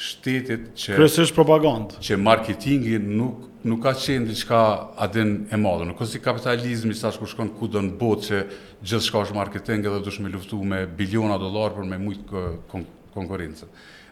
shtetit 0.00 0.70
që... 0.80 0.96
Kërësish 0.96 1.34
propagandë. 1.36 2.00
Që 2.08 2.16
marketingi 2.24 2.96
nuk 3.04 3.49
nuk 3.66 3.82
ka 3.84 3.92
qenë 3.96 4.28
diçka 4.28 4.60
adin 5.00 5.34
e 5.52 5.56
madhe. 5.60 5.84
Nuk 5.88 5.98
ka 6.00 6.06
si 6.08 6.20
kapitalizmi 6.22 6.94
sa 6.96 7.10
shku 7.12 7.26
shkon 7.28 7.52
ku 7.58 7.68
do 7.68 7.82
në 7.84 7.92
botë 8.00 8.26
që 8.28 8.38
gjithë 8.84 9.04
shka 9.08 9.24
është 9.26 9.36
marketing 9.36 9.84
edhe 9.88 10.00
dush 10.04 10.20
me 10.24 10.32
luftu 10.32 10.60
me 10.64 10.86
biliona 10.86 11.38
dolarë 11.40 11.76
për 11.76 11.90
me 11.90 11.98
mujtë 12.00 12.44
kon 12.70 12.86
konkurence. 13.14 13.66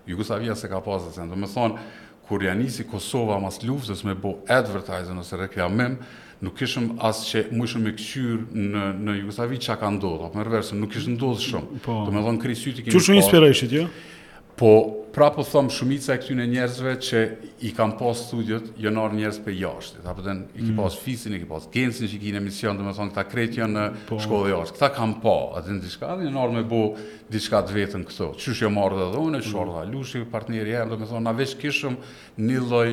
Jugoslavia 0.09 0.55
se 0.59 0.69
ka 0.69 0.81
pasë 0.83 1.13
të 1.13 1.15
sendë. 1.21 1.37
Me 1.39 1.49
thonë, 1.53 1.83
kur 2.29 2.43
janë 2.45 2.65
nisi 2.67 2.85
Kosova 2.89 3.37
mas 3.41 3.61
luftës 3.65 4.03
me 4.05 4.15
bo 4.19 4.35
advertising 4.53 5.21
ose 5.23 5.39
reklamim, 5.41 5.97
nuk 6.45 6.59
kishëm 6.61 6.91
asë 7.09 7.27
që 7.29 7.45
mu 7.57 7.65
ishëm 7.69 7.87
e 7.89 7.95
këqyrë 7.95 8.67
në, 8.75 8.83
në 9.07 9.17
Jugoslavi 9.23 9.61
që 9.65 9.79
ka 9.81 9.89
ndodhë, 9.95 10.29
apë 10.29 10.41
mërë 10.43 10.53
versëm, 10.59 10.83
nuk 10.83 10.99
ishë 10.99 11.15
ndodhë 11.15 11.47
shumë. 11.49 11.81
Po, 11.87 12.01
do 12.09 12.13
me 12.15 12.25
dhonë 12.27 12.43
krisyti 12.43 12.85
kemi 12.85 12.91
parë. 12.93 12.99
Që 13.01 13.07
shumë 13.09 13.23
inspirajshit, 13.23 13.75
jo? 13.79 13.87
Ja? 13.89 14.17
Po, 14.59 14.87
prapo 15.14 15.44
thom 15.47 15.68
shumica 15.71 16.14
e 16.16 16.18
këtyne 16.18 16.44
njerëzve 16.51 16.92
që 17.07 17.18
i 17.62 17.68
kam 17.77 17.92
pas 17.99 18.18
studiot, 18.27 18.64
jo 18.83 18.90
nërë 18.90 19.14
njerëz 19.18 19.37
për 19.44 19.55
jashtë. 19.55 20.01
Ta 20.03 20.14
përten, 20.18 20.40
po 20.51 20.57
i 20.59 20.62
ki 20.64 20.71
mm. 20.73 20.81
pas 20.81 20.97
fisin, 21.03 21.37
i 21.37 21.38
ki 21.38 21.47
pas 21.47 21.68
gensin 21.75 22.09
që 22.11 22.16
i 22.16 22.18
ki 22.25 22.33
në 22.35 22.40
emision, 22.42 22.81
dhe 22.81 22.87
me 22.88 22.94
thonë, 22.97 23.14
këta 23.14 23.25
kretë 23.31 23.61
janë 23.61 23.77
në 23.79 24.03
po. 24.09 24.18
shkollë 24.25 24.49
e 24.49 24.53
jashtë. 24.57 24.75
Këta 24.81 24.88
kam 24.97 25.14
pa, 25.23 25.37
atë 25.61 25.77
në 25.77 25.85
diska, 25.85 26.11
dhe 26.18 26.33
nërë 26.35 26.57
me 26.59 26.64
bo 26.75 26.83
diska 27.31 27.61
të 27.68 27.77
vetën 27.79 28.07
këto. 28.11 28.33
Qështë 28.40 28.64
jo 28.66 28.73
marrë 28.75 28.99
dhe 29.05 29.09
dhone, 29.14 29.38
mm. 29.38 29.47
shorë 29.47 29.77
dhe 29.77 29.85
lushi, 29.92 30.25
partneri 30.35 30.75
e, 30.75 30.83
dhe 30.90 30.99
me 31.05 31.11
thonë, 31.12 31.25
na 31.29 31.37
vesh 31.38 31.55
kishëm 31.62 32.01
një 32.49 32.64
loj 32.66 32.88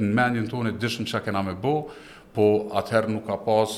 në 0.00 0.08
mendjen 0.16 0.48
tonë 0.54 0.72
e 0.72 0.80
dishëm 0.86 1.10
që 1.12 1.20
kena 1.28 1.44
me 1.50 1.56
bo, 1.60 1.76
po 2.36 2.50
atëherë 2.80 3.12
nuk 3.12 3.28
ka 3.28 3.36
pas 3.44 3.76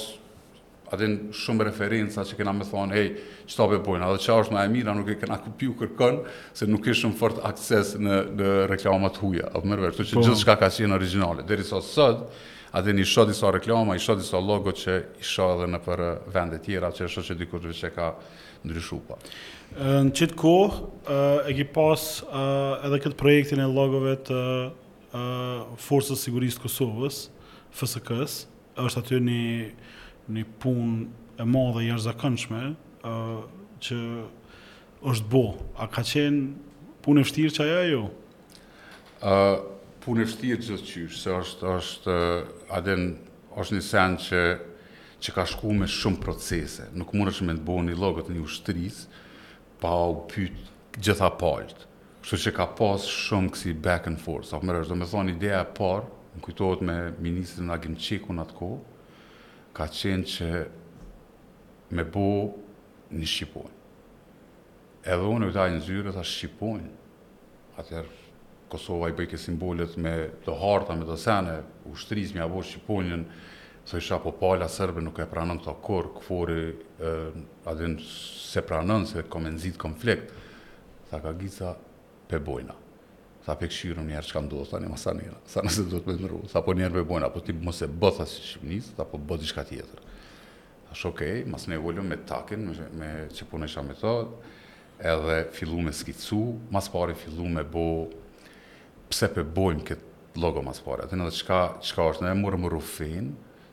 Adin 0.95 1.17
shumë 1.37 1.67
referenca 1.69 2.23
që 2.25 2.37
kena 2.39 2.53
me 2.57 2.65
thonë, 2.65 2.95
hej, 2.97 3.09
që 3.49 3.57
ta 3.59 3.67
për 3.87 4.03
a 4.03 4.07
adhe 4.09 4.21
që 4.25 4.37
është 4.43 4.55
ma 4.57 4.63
e 4.65 4.69
mira, 4.73 4.95
nuk 4.97 5.11
e 5.13 5.17
kena 5.21 5.37
kupiu 5.45 5.75
kërkën, 5.77 6.21
se 6.57 6.69
nuk 6.69 6.87
e 6.89 6.95
shumë 6.97 7.17
fort 7.21 7.43
akses 7.45 7.95
në, 8.01 8.21
në 8.39 8.53
reklamat 8.71 9.19
huja, 9.21 9.51
adhe 9.53 9.69
mërëverë, 9.69 9.97
të 9.99 10.07
që 10.09 10.17
po. 10.17 10.23
gjithë 10.25 10.41
shka 10.43 10.55
ka 10.63 10.71
qenë 10.73 10.97
originale. 10.97 11.45
Dheri 11.51 11.67
sa 11.69 11.83
sëtë, 11.85 12.45
adin 12.81 13.03
i 13.03 13.05
shodhi 13.09 13.37
sa 13.37 13.51
reklama, 13.53 13.97
i 13.99 14.03
shodhi 14.03 14.25
sa 14.25 14.41
logo 14.41 14.73
që 14.77 14.95
i 15.21 15.29
shodhe 15.29 15.69
në 15.69 15.83
për 15.85 16.05
eh, 16.07 16.31
vendet 16.33 16.65
tjera, 16.67 16.91
që 16.97 17.05
e 17.05 17.13
shodhi 17.13 17.35
që 17.35 17.37
dikur 17.43 17.67
të 17.67 17.77
që 17.83 17.91
ka 17.99 18.09
ndryshu 18.69 19.03
pa. 19.11 19.21
Në 20.09 20.15
qitë 20.17 20.37
kohë, 20.41 20.87
eh, 21.05 21.51
e 21.53 21.59
ki 21.59 21.69
pas 21.77 22.07
eh, 22.25 22.87
edhe 22.89 23.03
këtë 23.05 23.19
projektin 23.21 23.61
e 23.61 23.69
logove 23.69 24.17
të 24.29 24.41
Forcës 25.83 26.21
Sigurisë 26.25 26.61
Kosovës, 26.65 27.21
fsk 27.77 28.13
është 28.79 29.01
aty 29.01 29.17
një 29.21 29.45
një 30.33 30.45
pun 30.61 31.07
e 31.41 31.45
madhe 31.49 31.85
jashtëzakonshme 31.89 32.63
ë 33.07 33.19
që 33.87 33.99
është 35.11 35.29
bo. 35.33 35.45
A 35.81 35.87
ka 35.91 36.03
qenë 36.05 37.01
punë 37.05 37.21
e 37.23 37.27
vështirë 37.27 37.55
që 37.57 37.67
aja 37.67 37.85
jo? 37.95 38.03
ë 39.25 39.35
punë 40.05 40.23
e 40.25 40.29
vështirë 40.29 40.51
gjithë 40.53 40.81
qysh, 40.89 41.17
se 41.23 41.33
është, 41.37 41.73
është, 41.79 42.19
a 42.77 42.81
den 42.87 43.07
është 43.59 43.79
një 43.79 43.87
sen 43.87 44.19
që, 44.27 44.43
që 45.23 45.35
ka 45.35 45.47
shku 45.51 45.73
me 45.79 45.89
shumë 45.91 46.23
procese. 46.23 46.91
Nuk 46.95 47.15
mund 47.17 47.33
është 47.33 47.47
me 47.49 47.57
të 47.59 47.65
bo 47.67 47.79
një 47.87 47.97
logët 47.99 48.31
një 48.31 48.45
ushtëris, 48.45 49.03
pa 49.83 49.95
u 50.11 50.19
pytë 50.31 51.01
gjitha 51.03 51.33
paltë. 51.41 51.87
Kështu 52.23 52.41
që 52.45 52.55
ka 52.59 52.67
pas 52.77 53.05
shumë 53.09 53.55
kësi 53.55 53.75
back 53.83 54.09
and 54.11 54.21
forth. 54.21 54.51
Sa 54.51 54.61
përmërë 54.61 54.81
po 54.83 54.85
është, 54.85 54.93
do 54.97 55.01
me 55.03 55.09
thonë 55.15 55.37
ideja 55.37 55.65
e 55.65 55.73
parë, 55.79 56.07
në 56.39 56.45
kujtohet 56.45 56.83
me 56.87 56.97
ministrin 57.25 57.73
Agim 57.75 57.95
Qekun 57.99 58.43
atë 58.43 58.57
kohë, 58.59 58.81
ka 59.79 59.87
qenë 59.95 60.27
që 60.35 60.47
me 61.95 62.03
bo 62.05 62.25
një 63.15 63.27
Shqipon. 63.31 63.71
Edhe 65.07 65.29
unë 65.31 65.47
e 65.47 65.51
vitaj 65.53 65.69
në 65.77 65.85
zyre, 65.87 66.15
ta 66.17 66.25
Shqipon. 66.27 66.83
Atëherë, 67.79 68.17
Kosova 68.73 69.09
i 69.09 69.15
bëjke 69.17 69.39
simbolet 69.41 69.95
me 70.03 70.17
të 70.45 70.55
harta, 70.61 70.97
me 70.99 71.07
të 71.09 71.15
sene, 71.23 71.55
ushtëris 71.93 72.35
a 72.43 72.49
bo 72.53 72.61
Shqiponjën, 72.67 73.23
së 73.89 74.01
isha 74.03 74.19
po 74.21 74.35
pala 74.37 74.67
sërbe 74.69 75.01
nuk 75.01 75.23
e 75.25 75.27
pranën 75.31 75.63
të 75.65 75.73
kur, 75.87 76.11
këfori, 76.19 76.67
adin 77.73 77.95
se 78.05 78.61
pranën, 78.69 79.07
se 79.09 79.23
komenzit 79.35 79.79
konflikt, 79.81 80.35
ta 81.09 81.23
ka 81.25 81.33
gica 81.39 81.73
pe 82.29 82.43
bojna. 82.45 82.75
Tha 83.49 83.55
pe 83.57 83.69
këshirën 83.71 84.05
njerë 84.11 84.29
që 84.29 84.35
kam 84.37 84.49
duho, 84.51 84.67
tha 84.69 84.77
një 84.83 84.91
masa 84.93 85.15
njëra, 85.17 85.39
tha 85.49 85.63
nëse 85.65 85.87
duhet 85.89 86.05
me 86.11 86.17
nëru, 86.21 86.41
tha 86.53 86.61
po 86.67 86.75
njerë 86.77 86.99
me 86.99 87.05
bojnë, 87.09 87.29
apo 87.31 87.41
ti 87.47 87.55
mëse 87.57 87.87
bë, 87.89 88.11
tha 88.19 88.27
si 88.29 88.43
shqipnis, 88.45 88.91
tha 88.99 89.07
po 89.09 89.17
bë 89.17 89.39
diçka 89.41 89.63
tjetër. 89.65 90.03
Tha 90.91 90.97
shë 91.01 91.09
okej, 91.09 91.31
okay, 91.39 91.45
mas 91.49 91.65
ne 91.73 91.79
ullëm 91.81 92.11
me 92.13 92.19
takin, 92.29 92.67
me, 92.69 92.89
me 93.01 93.09
që 93.33 93.47
punë 93.49 93.71
isha 93.71 93.81
me 93.87 93.97
to, 93.97 94.13
edhe 95.15 95.39
fillu 95.57 95.81
me 95.87 95.95
skicu, 95.97 96.43
mas 96.77 96.91
pare 96.93 97.17
fillu 97.23 97.49
me 97.55 97.65
bo, 97.65 97.87
pse 99.09 99.31
pe 99.33 99.47
bojmë 99.57 99.87
këtë 99.95 100.41
logo 100.45 100.61
mas 100.69 100.85
pare, 100.85 101.09
atë 101.09 101.17
në 101.17 101.31
dhe 101.31 101.41
qka, 101.49 101.63
qka 101.89 102.09
është, 102.13 102.29
ne 102.29 102.37
mërë 102.43 102.61
më 102.67 102.75
rufin, 102.77 103.31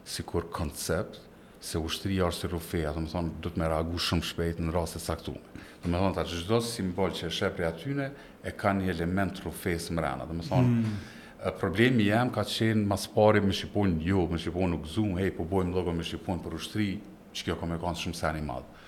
si 0.07 0.23
kur 0.23 0.47
koncept, 0.55 1.19
se 1.65 1.81
ushtëria 1.81 2.29
është 2.31 2.45
si 2.47 2.51
rufeja, 2.55 2.95
të 2.95 3.01
më 3.07 3.11
thonë, 3.11 3.39
du 3.43 3.51
të 3.51 3.59
me 3.59 3.67
reagu 3.71 3.99
shumë 4.07 4.27
shpejt 4.31 4.59
në 4.61 4.71
rase 4.75 4.99
saktume. 5.01 5.39
Të 5.81 5.89
më 5.89 5.99
thonë, 6.03 6.13
ta 6.15 6.23
që 6.31 6.59
simbol 6.65 7.11
që 7.17 7.25
e 7.27 7.31
shepri 7.33 7.65
atyne, 7.65 8.11
e 8.45 8.53
ka 8.57 8.69
një 8.77 8.89
element 8.93 9.39
rufes 9.43 9.87
më 9.89 10.03
rana. 10.05 10.25
Dhe 10.29 10.35
më 10.37 10.45
thonë, 10.49 10.71
mm. 10.71 11.45
problemi 11.59 12.05
jem 12.05 12.29
ka 12.33 12.43
qenë 12.47 12.85
mas 12.87 13.07
pari 13.11 13.41
me 13.41 13.53
shqipun 13.57 13.97
jo, 14.05 14.27
me 14.29 14.37
shqipun 14.41 14.75
nuk 14.75 14.85
zoom, 14.89 15.15
hej, 15.19 15.31
po 15.37 15.47
bojmë 15.49 15.73
logo 15.73 15.93
me 15.97 16.05
shqipun 16.05 16.43
për 16.45 16.57
ushtri, 16.59 16.89
që 17.35 17.47
kjo 17.47 17.55
ka 17.59 17.65
me 17.69 17.79
kanë 17.81 18.01
shumë 18.03 18.19
seni 18.19 18.43
madhë. 18.45 18.83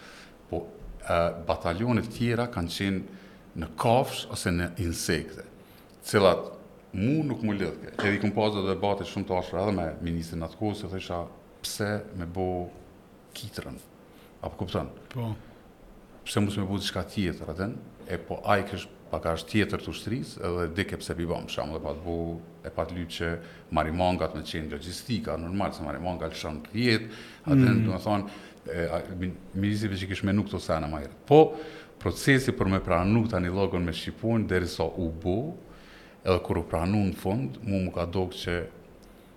Po, 0.52 0.62
uh, 1.02 1.32
batalionet 1.50 2.10
tjera 2.14 2.46
kanë 2.54 2.76
qenë 2.76 3.24
në 3.58 3.72
kafsh 3.82 4.28
ose 4.36 4.54
në 4.54 4.70
insekte, 4.86 5.48
cilat 6.06 6.54
mu 6.94 7.24
nuk 7.32 7.42
më 7.46 7.58
lidhke. 7.58 7.96
Edhe 7.98 8.14
i 8.16 8.22
këm 8.22 8.36
pasë 8.38 8.62
dhe 8.62 8.70
debate 8.76 9.10
shumë 9.10 9.28
të 9.32 9.38
ashtë 9.42 9.60
edhe 9.64 9.74
me 9.82 9.88
ministrin 10.06 10.46
atë 10.46 10.62
kohë, 10.62 10.78
se 10.84 10.92
thësha 10.94 11.24
pse 11.66 11.90
me 12.22 12.30
bo 12.30 12.48
kitrën. 13.38 13.82
Apo 14.46 14.62
kuptën? 14.62 14.94
Po 15.18 15.34
pse 16.28 16.40
mos 16.44 16.58
më 16.60 16.66
me 16.66 16.72
bu 16.74 16.78
të 16.82 16.88
shka 16.92 17.04
tjetër 17.14 17.52
atën, 17.54 17.72
e 18.14 18.18
po 18.28 18.42
ai 18.52 18.62
i 18.66 18.78
pak 19.08 19.26
as 19.32 19.46
tjetër 19.48 19.80
të 19.84 19.92
ushtëris, 19.94 20.34
edhe 20.44 20.66
dike 20.76 20.98
pëse 21.00 21.16
bi 21.16 21.24
bom, 21.30 21.46
shamë 21.48 21.78
dhe 21.78 21.82
pa 21.86 21.94
të 21.96 22.04
bu 22.04 22.16
e 22.68 22.72
pa 22.76 22.84
të 22.88 23.06
që 23.18 23.28
marimangat 23.78 24.34
me 24.36 24.44
qenë 24.50 24.74
logistika, 24.74 25.38
normal 25.40 25.72
se 25.74 25.86
marimangat 25.86 26.36
shën 26.36 26.58
të 26.66 26.74
vjetë, 26.74 27.08
atën 27.48 27.68
mm. 27.68 27.86
do 27.86 27.86
të 27.86 27.94
me 27.94 28.02
thonë, 28.06 29.28
mirisive 29.62 29.96
që 30.00 30.10
kishme 30.12 30.36
nuk 30.36 30.52
të 30.52 30.60
sena 30.66 30.90
ma 30.92 31.00
herët. 31.04 31.16
Po, 31.30 31.40
procesi 32.04 32.52
për 32.52 32.74
me 32.74 32.82
pranu 32.84 33.22
nuk 33.22 33.32
të 33.32 33.40
një 33.40 33.84
me 33.88 33.96
Shqipojnë, 33.96 34.48
deri 34.52 34.68
sa 34.68 34.84
u 34.92 35.08
bu, 35.24 35.38
edhe 36.28 36.40
kur 36.44 36.60
u 36.60 36.66
pranu 36.68 37.06
në 37.08 37.16
fund, 37.24 37.62
mu 37.64 37.86
më 37.88 37.96
ka 37.96 38.04
dokë 38.12 38.42
që 38.44 38.58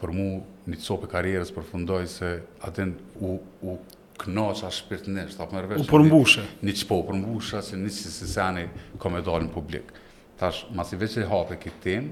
për 0.03 0.16
mu 0.16 0.29
një 0.66 0.83
copë 0.83 1.07
e 1.07 1.12
karierës 1.14 1.55
për 1.55 1.70
fundoj 1.70 2.05
se 2.18 2.35
atën 2.66 2.96
u, 3.29 3.37
u 3.62 3.79
knaqa 4.27 4.69
shpirtnisht, 4.73 5.41
apo 5.41 5.55
merresh. 5.57 5.85
U 5.85 5.89
përmbushe. 5.89 6.45
Një 6.65 6.75
po, 6.89 7.01
u 7.03 7.09
përmbushë, 7.11 7.61
se 7.65 7.79
nisi 7.81 8.11
se 8.13 8.29
sa 8.29 8.51
ne 8.55 8.67
komë 9.01 9.23
publik. 9.55 9.93
Tash, 10.41 10.65
masi 10.73 10.97
veç 10.97 11.19
e 11.21 11.27
hape 11.29 11.57
këtë 11.61 11.81
tim, 11.83 12.11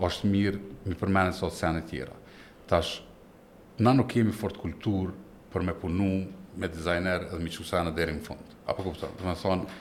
është 0.00 0.30
mirë 0.32 0.60
mi 0.88 0.94
përmenën 0.96 1.34
sot 1.36 1.52
sen 1.54 1.76
e 1.76 1.82
tjera. 1.84 2.16
Tash, 2.68 3.00
na 3.78 3.92
nuk 3.92 4.08
kemi 4.08 4.32
fort 4.32 4.56
kultur 4.56 5.12
për 5.52 5.62
me 5.64 5.74
punu 5.74 6.26
me 6.56 6.68
dizajner 6.68 7.28
edhe 7.28 7.38
mi 7.42 7.50
që 7.50 7.64
sen 7.64 7.88
e 7.88 7.92
deri 7.94 8.14
në 8.16 8.24
fund. 8.24 8.54
Apo 8.68 8.84
këpëta? 8.86 9.10
Dhe 9.20 9.28
me 9.28 9.34
thonë, 9.42 9.80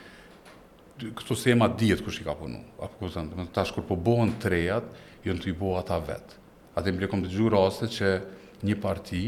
këto 1.21 1.35
se 1.39 1.53
e 1.53 1.55
ma 1.55 1.67
djetë 1.71 2.19
i 2.19 2.27
ka 2.27 2.35
punu. 2.35 2.59
Apo 2.83 2.99
këpëta? 2.99 3.23
Dhe 3.23 3.35
me 3.37 3.45
thonë, 3.45 3.53
tash, 3.55 3.71
kur 3.75 3.87
po 3.87 3.95
bohën 3.99 4.35
trejat, 4.43 4.91
jënë 5.23 5.43
të 5.43 5.49
i 5.53 5.55
bohë 5.59 5.81
ata 5.83 5.99
vetë. 6.03 6.35
Ate 6.79 6.91
më 6.95 7.07
kom 7.11 7.23
të 7.23 7.31
gjurë 7.35 7.63
që 7.87 8.13
një 8.63 8.75
parti 8.83 9.23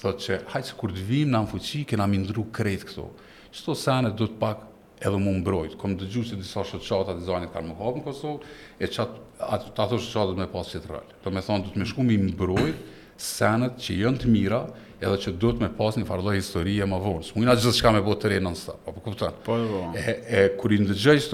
thot 0.00 0.20
që 0.24 0.38
hajtë 0.52 0.70
se 0.72 0.76
kur 0.78 0.92
të 0.94 1.04
vim 1.08 1.32
në 1.32 1.40
amfuqi, 1.44 1.82
kena 1.88 2.06
ndru 2.08 2.46
krejt 2.54 2.86
këto. 2.88 3.08
Qëto 3.52 3.74
sene 3.76 4.12
do 4.16 4.28
të 4.30 4.38
pak 4.40 4.62
edhe 5.02 5.18
mu 5.18 5.32
mbrojt. 5.40 5.76
Kom 5.80 5.96
të 5.98 6.06
gjusë 6.12 6.32
që 6.36 6.40
disa 6.40 6.64
shëtë 6.66 7.16
dizajnit 7.18 7.52
kanë 7.52 7.68
më 7.72 7.76
hapë 7.80 8.00
në 8.00 8.04
Kosovë, 8.06 8.50
e 8.78 8.88
qatë, 8.88 9.20
atë, 9.42 9.72
të 9.76 9.84
ato 9.84 9.98
shëtë 9.98 10.24
qatë 10.30 10.38
me 10.44 10.48
pasë 10.54 10.76
që 10.76 10.82
të 10.84 10.92
rëllë. 10.92 11.18
Do 11.24 11.34
me 11.34 11.42
thonë, 11.48 11.66
do 11.66 11.74
të 11.74 11.82
me 11.82 11.88
shku 11.90 12.06
mi 12.06 12.16
mbrojt 12.28 12.88
sene 13.22 13.72
që 13.82 13.96
jënë 13.98 14.22
të 14.22 14.30
mira, 14.32 14.62
edhe 15.02 15.18
që 15.26 15.34
do 15.42 15.50
të 15.52 15.64
me 15.66 15.70
pasë 15.76 16.00
një 16.00 16.08
fardoj 16.08 16.36
historie 16.38 16.86
më 16.88 17.02
vonë. 17.02 17.26
Së 17.28 17.36
mujna 17.36 17.56
gjithë 17.58 17.74
shka 17.80 17.92
me 17.98 18.02
bo 18.06 18.16
të 18.16 18.32
rejë 18.32 18.44
në 18.46 18.54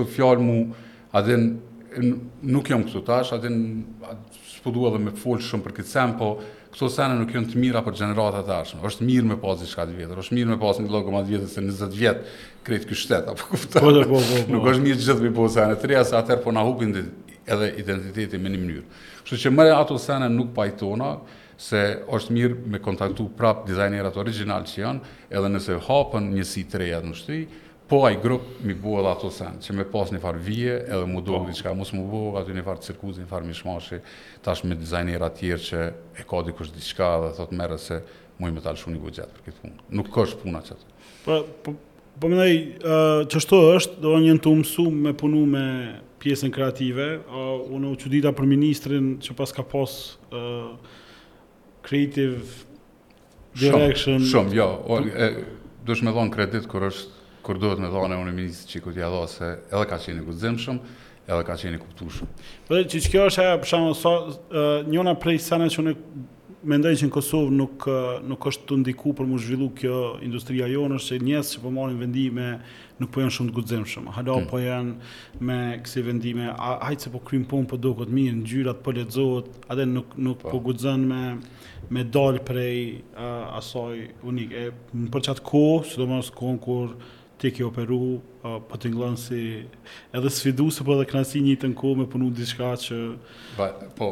po, 0.03 0.13
po, 0.13 0.61
E, 1.19 2.01
e 2.05 2.11
nuk 2.53 2.67
jam 2.69 2.83
këtu 2.85 3.01
tash, 3.03 3.31
atë 3.33 3.47
adin, 3.49 4.19
s'po 4.45 4.69
dhe 4.75 4.99
me 5.01 5.15
folë 5.17 5.41
shumë 5.47 5.65
për 5.65 5.73
këtë 5.79 5.89
sen, 5.89 6.11
po, 6.21 6.35
këto 6.79 6.87
sene 6.95 7.15
nuk 7.19 7.33
janë 7.35 7.49
të 7.51 7.59
mira 7.59 7.81
për 7.83 7.97
gjeneratat 7.99 8.45
të 8.47 8.53
arshme. 8.55 8.79
Është 8.87 9.03
mirë 9.09 9.29
me 9.33 9.37
pas 9.43 9.57
diçka 9.59 9.83
të 9.91 9.97
vjetër, 9.99 10.21
është 10.23 10.37
mirë 10.39 10.51
me 10.53 10.59
pas 10.63 10.77
një 10.79 10.93
llogë 10.93 11.15
më 11.17 11.23
të 11.25 11.29
vjetër 11.33 11.49
se 11.51 11.65
20 11.65 11.97
vjet 11.99 12.21
krejt 12.69 12.87
ky 12.87 12.99
shtet 13.01 13.31
apo 13.33 13.49
kuptoj. 13.49 13.83
Po, 13.83 13.91
po, 13.97 14.05
po, 14.13 14.21
po. 14.21 14.43
Nuk 14.55 14.69
është 14.71 14.85
mirë 14.85 15.01
gjithë 15.03 15.19
me 15.27 15.33
pas 15.41 15.57
sene 15.59 15.75
të 15.83 15.91
reja 15.91 16.05
se 16.07 16.17
atëherë 16.21 16.45
po 16.45 16.55
na 16.55 16.63
hukin 16.69 16.95
edhe 17.49 17.71
identiteti 17.83 18.39
në 18.39 18.53
një 18.55 18.63
mënyrë. 18.63 19.03
Kështu 19.25 19.41
që 19.43 19.53
më 19.59 19.67
ato 19.75 19.99
sene 20.05 20.31
nuk 20.31 20.55
pajtona 20.57 21.11
se 21.59 21.83
është 22.15 22.37
mirë 22.39 22.61
me 22.77 22.83
kontaktu 22.85 23.27
prap 23.39 23.65
dizajnerat 23.67 24.21
original 24.23 24.69
që 24.71 24.79
janë, 24.79 25.17
edhe 25.35 25.51
nëse 25.57 25.81
hapën 25.89 26.31
njësi 26.37 26.67
të 26.71 26.85
reja 26.85 27.03
në 27.03 27.17
shtri, 27.25 27.43
po 27.89 28.03
ai 28.05 28.21
grup 28.23 28.41
mi 28.65 28.75
bua 28.75 29.01
dhe 29.03 29.09
ato 29.11 29.31
sen, 29.33 29.57
që 29.65 29.73
me 29.79 29.85
pas 29.89 30.11
një 30.13 30.21
farë 30.21 30.41
vije 30.45 30.75
edhe 30.93 31.07
mu 31.09 31.23
duke 31.25 31.41
po. 31.47 31.49
diçka, 31.49 31.73
mos 31.75 31.91
mu 31.97 32.03
bua 32.11 32.43
aty 32.43 32.53
një 32.53 32.65
farë 32.67 32.83
cirkuzi, 32.85 33.23
një 33.25 33.31
farë 33.31 33.49
mishmashi, 33.49 34.01
tash 34.45 34.63
me 34.69 34.77
dizajnera 34.77 35.31
tjerë 35.39 35.65
që 35.69 35.81
e 36.21 36.27
ka 36.29 36.43
dikush 36.45 36.73
diçka 36.75 37.09
dhe 37.25 37.31
thot 37.39 37.55
merë 37.57 37.79
se 37.81 38.03
mu 38.39 38.51
i 38.51 38.53
me 38.53 38.61
shumë 38.61 38.97
një 38.99 39.03
budget 39.03 39.33
për 39.39 39.47
këtë 39.49 39.63
punë. 39.63 39.79
Nuk 40.01 40.13
kësh 40.15 40.37
puna 40.43 40.61
që 40.69 40.77
të. 40.77 40.95
Pra, 41.25 41.41
po, 41.65 41.75
po, 42.21 42.29
më 42.31 42.37
nej, 42.37 42.57
që 43.33 43.43
shto 43.47 43.63
është, 43.81 43.97
do 44.05 44.13
një 44.21 44.37
në 44.37 44.43
të 44.45 44.53
umësu 44.55 44.85
me 45.09 45.17
punu 45.25 45.45
me 45.57 45.67
pjesën 46.23 46.53
kreative, 46.55 47.09
unë 47.73 47.89
u 47.89 47.97
që 47.99 48.13
dita 48.19 48.35
për 48.37 48.49
ministrin 48.53 49.13
që 49.25 49.37
pas 49.39 49.55
ka 49.55 49.65
pas 49.71 49.93
creative 51.89 52.43
direction. 53.57 54.21
Shumë, 54.29 54.59
jo, 54.61 54.69
dush 55.89 56.05
me 56.05 56.13
dhonë 56.13 56.37
kredit 56.37 56.69
kër 56.69 56.93
është 56.93 57.17
kur 57.49 57.57
duhet 57.57 57.81
me 57.81 57.89
dhane 57.89 58.17
unë 58.21 58.33
ministri 58.37 58.75
që 58.77 58.83
ku 58.85 58.93
t'ja 58.93 59.09
dha 59.09 59.23
se 59.33 59.47
edhe 59.73 59.85
ka 59.89 59.97
qenë 60.05 60.21
i 60.21 60.25
guximshëm, 60.27 60.81
edhe 61.33 61.45
ka 61.49 61.57
qenë 61.63 61.79
i 61.79 61.85
kuptueshëm. 61.85 62.29
Po 62.69 62.77
që 62.95 63.01
kjo 63.13 63.25
është 63.31 63.45
ajo 63.47 63.61
për 63.63 63.71
shkakun 63.71 63.95
so, 63.97 64.13
njona 64.93 65.15
prej 65.23 65.39
sana 65.47 65.71
që 65.73 65.81
unë 65.85 65.95
mendoj 66.69 66.93
që 66.99 67.07
në 67.09 67.13
Kosovë 67.15 67.55
nuk 67.55 67.87
nuk 68.29 68.49
është 68.51 68.67
të 68.69 68.77
ndikuar 68.83 69.17
për 69.21 69.29
mu 69.31 69.39
zhvillu 69.41 69.71
kjo 69.79 69.97
industria 70.27 70.67
jonë, 70.69 70.99
është 70.99 71.15
se 71.15 71.21
njerëz 71.23 71.53
që 71.55 71.63
po 71.65 71.73
marrin 71.73 71.99
vendime 72.03 72.49
nuk 73.01 73.13
po 73.15 73.23
janë 73.23 73.37
shumë 73.39 73.51
të 73.53 73.57
guximshëm. 73.61 74.09
Hala 74.19 74.37
hmm. 74.37 74.49
po 74.51 74.61
janë 74.61 75.45
me 75.49 75.59
kësi 75.87 76.05
vendime, 76.09 76.49
a, 76.53 76.73
hajtë 76.91 77.07
se 77.09 77.13
po 77.15 77.23
krym 77.29 77.47
pun 77.49 77.65
po 77.71 77.79
duket 77.81 78.11
mirë, 78.13 78.41
ngjyrat 78.43 78.83
po 78.85 78.93
lexohet, 78.99 79.49
atë 79.71 79.87
nuk 79.95 80.19
nuk 80.19 80.43
po, 80.45 80.53
po 80.59 80.61
guxon 80.69 81.07
me 81.09 81.23
me 81.95 82.03
dal 82.05 82.43
prej 82.45 82.99
uh, 83.17 83.55
asaj 83.57 84.03
unik. 84.29 84.51
E 84.67 85.09
për 85.15 85.23
çat 85.29 85.39
ko, 85.47 85.65
sidomos 85.89 86.29
kur 86.35 86.91
ti 87.39 87.51
ke 87.55 87.65
operu, 87.65 88.19
po 88.43 88.77
të 88.79 88.91
ngëllën 88.93 89.17
si 89.19 89.41
edhe 90.15 90.31
sfidu 90.33 90.69
se 90.75 90.85
po 90.85 90.97
edhe 90.99 91.07
knasi 91.09 91.39
një 91.45 91.55
të 91.63 91.71
nko 91.75 91.93
me 92.01 92.07
punu 92.11 92.33
diçka 92.35 92.73
që... 92.83 92.99
Ba, 93.59 93.69
po, 93.99 94.11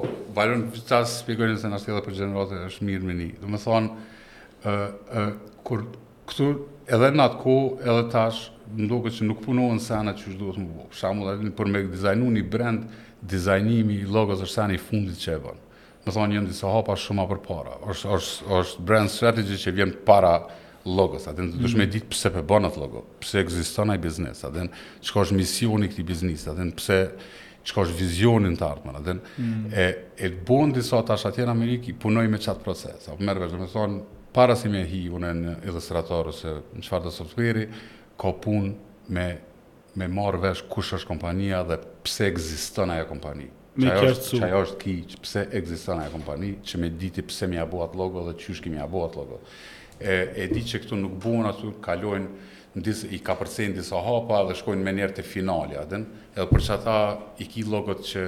ta 0.86 1.02
së 1.02 1.22
spikojnë 1.24 1.58
se 1.60 1.70
nështë 1.72 1.92
edhe 1.92 2.02
për 2.06 2.16
gjenerate 2.20 2.60
është 2.68 2.86
mirë 2.90 3.06
me 3.08 3.16
një. 3.20 3.28
Dhe 3.42 3.50
me 3.50 3.58
thonë, 3.62 3.90
uh, 4.62 4.84
uh, 5.20 5.32
kur 5.66 5.82
edhe 6.86 7.10
në 7.16 7.26
atë 7.26 7.40
ko, 7.42 7.56
edhe 7.82 8.04
tash, 8.14 8.44
ndoko 8.78 9.10
që 9.16 9.26
nuk 9.26 9.42
punu 9.46 9.66
në 9.74 9.82
sana 9.82 10.14
që 10.18 10.30
është 10.30 10.38
duhet 10.44 10.62
më 10.62 10.68
bo. 10.76 10.86
Shamu 11.00 11.26
dhe 11.26 11.50
për 11.58 11.72
me 11.74 11.82
dizajnu 11.90 12.30
një 12.38 12.46
brand, 12.52 12.84
dizajnimi 13.26 14.02
i 14.04 14.10
logos 14.10 14.42
është 14.46 14.54
sani 14.60 14.78
i 14.78 14.82
fundit 14.82 15.18
që 15.22 15.34
e 15.34 15.42
bënë. 15.46 15.62
Me 16.06 16.14
thonë, 16.14 16.38
jëndi 16.38 16.54
se 16.54 16.68
hapa 16.70 16.94
shumë 17.02 17.24
a 17.26 17.30
për 17.32 17.42
para. 17.42 17.74
është 17.90 18.86
brand 18.86 19.10
strategy 19.10 19.58
që 19.64 19.74
vjen 19.74 19.92
para 20.06 20.36
logos, 20.86 21.26
atë 21.26 21.42
mm 21.42 21.56
do 21.56 21.66
të 21.66 21.66
më 21.66 21.82
mhm. 21.84 21.92
dit 21.96 22.06
pse 22.12 22.30
po 22.32 22.42
bën 22.52 22.68
atë 22.68 22.80
logo, 22.82 23.00
pse 23.22 23.40
ekziston 23.42 23.90
ai 23.92 23.98
biznes, 24.02 24.42
atë 24.46 24.66
çka 25.04 25.24
është 25.24 25.38
misioni 25.38 25.88
i 25.88 25.92
këtij 25.92 26.06
biznesi, 26.06 26.48
atë 26.52 26.68
pse 26.78 26.98
çka 27.66 27.82
është 27.86 27.98
vizioni 27.98 28.52
i 28.52 28.56
tartë, 28.60 28.92
atë 29.00 29.14
mm 29.14 29.20
-hmm. 29.36 29.72
e 29.72 29.84
e 30.26 30.30
bën 30.48 30.72
di 30.72 30.82
sot 30.82 31.06
tash 31.06 31.26
atë 31.26 31.44
në 31.44 31.50
Amerikë 31.56 31.98
punoj 32.00 32.26
me 32.28 32.38
çat 32.38 32.62
proces, 32.64 33.08
apo 33.08 33.22
merr 33.24 33.38
vetëm 33.38 33.66
të 33.66 34.02
para 34.32 34.54
si 34.56 34.68
më 34.68 34.84
hi 34.90 35.02
unë 35.10 35.30
në 35.42 35.52
ilustrator 35.68 36.26
ose 36.28 36.48
në 36.76 36.80
çfarë 36.84 37.04
do 37.04 37.10
softwareri, 37.10 37.66
ka 38.20 38.28
punë 38.44 38.74
me 39.08 39.26
me 39.96 40.08
marr 40.08 40.36
vesh 40.36 40.62
kush 40.70 40.92
është 40.94 41.08
kompania 41.08 41.62
dhe 41.64 41.76
pse 42.04 42.24
ekziston 42.26 42.90
ajo 42.90 43.04
kompani. 43.06 43.48
Me 43.76 43.90
është 44.08 44.38
çaj 44.38 44.52
është 44.62 44.76
kiç, 44.84 45.16
pse 45.22 45.40
ekziston 45.52 45.98
ajo 46.00 46.10
kompani, 46.10 46.58
çmë 46.68 46.88
diti 47.00 47.22
pse 47.22 47.46
më 47.46 47.54
ia 47.54 47.64
atë 47.66 47.96
logo 47.96 48.18
dhe 48.28 48.36
çysh 48.40 48.60
kimi 48.62 48.76
ia 48.76 48.86
bua 48.92 49.08
atë 49.08 49.16
logo 49.16 49.40
e, 49.98 50.44
e 50.44 50.48
di 50.52 50.62
që 50.64 50.82
këtu 50.84 50.98
nuk 50.98 51.14
buon 51.22 51.46
aty, 51.48 51.70
kalojnë, 51.84 52.44
i 53.14 53.18
ka 53.24 53.32
përcejnë 53.40 53.78
disa 53.78 54.00
hapa 54.04 54.42
dhe 54.50 54.56
shkojnë 54.58 54.84
me 54.84 54.92
njerë 54.98 55.14
të 55.16 55.24
finali, 55.24 55.78
adën, 55.80 56.02
edhe 56.36 56.48
për 56.50 56.64
që 56.66 56.74
ata 56.74 56.96
i 57.40 57.46
ki 57.52 57.62
logot 57.72 58.02
që, 58.04 58.24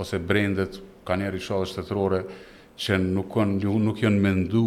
ose 0.00 0.20
brendet, 0.22 0.78
ka 1.06 1.16
njerë 1.18 1.40
i 1.40 1.42
shalë 1.46 1.70
shtetërore, 1.72 2.20
që 2.80 3.00
nuk, 3.02 3.32
kon, 3.34 3.56
nuk 3.58 3.98
jënë 4.04 4.22
mendu, 4.22 4.62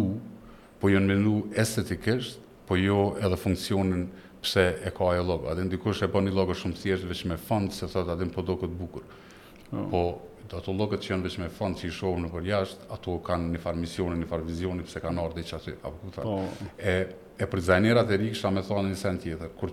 po 0.80 0.92
jënë 0.92 1.08
mendu 1.10 1.38
estetikisht, 1.58 2.36
po 2.68 2.76
jo 2.80 3.14
edhe 3.24 3.38
funksionin 3.40 4.04
pse 4.44 4.66
e 4.84 4.92
ka 4.92 5.08
ajo 5.14 5.24
logo. 5.24 5.48
Adin 5.52 5.70
dikush 5.72 6.04
e 6.04 6.08
bën 6.12 6.28
një 6.28 6.34
logo 6.36 6.54
shumë 6.56 6.76
thjesht 6.82 7.06
veç 7.08 7.22
me 7.28 7.36
fond 7.40 7.72
se 7.72 7.88
thotë 7.92 8.12
adin 8.14 8.30
po 8.32 8.44
do 8.44 8.56
këtë 8.60 8.76
bukur. 8.76 9.04
Po, 9.70 9.80
po 9.92 10.02
ato 10.58 10.72
llogët 10.74 11.02
që 11.04 11.10
janë 11.12 11.24
veç 11.26 11.36
me 11.42 11.48
fond 11.52 11.78
që 11.78 11.88
i 11.88 11.92
shohim 11.94 12.24
në 12.26 12.30
përjasht, 12.32 12.84
ato 12.94 13.16
kanë 13.26 13.50
një 13.54 13.60
farë 13.62 13.80
misioni, 13.80 14.18
një 14.22 14.28
farë 14.30 14.46
vizioni 14.48 14.86
pse 14.86 15.02
kanë 15.02 15.22
ardhur 15.22 15.40
diçka 15.40 15.60
Apo 15.74 15.94
ku 16.02 16.12
thonë? 16.14 16.24
Po. 16.24 16.68
E 16.78 16.94
e 17.42 17.48
për 17.50 17.60
dizajnerat 17.64 18.10
e 18.14 18.18
rikësha 18.20 18.50
me 18.54 18.62
thonë 18.66 18.92
një 18.92 19.00
sen 19.00 19.16
tjetër. 19.24 19.52
Kur 19.58 19.72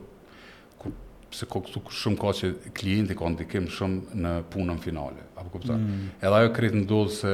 kur 0.81 0.93
pse 1.31 1.47
këtu 1.51 1.83
shumë 2.01 2.19
ka 2.23 2.33
që 2.39 2.49
klienti 2.77 3.17
ka 3.19 3.29
ndikim 3.35 3.67
shumë 3.77 4.19
në 4.25 4.33
punën 4.53 4.81
finale. 4.87 5.27
Apo 5.37 5.53
ku 5.55 5.61
Mm. 5.67 6.09
Edhe 6.19 6.35
ajo 6.39 6.51
kritë 6.55 6.81
ndodhë 6.83 7.15
se, 7.19 7.33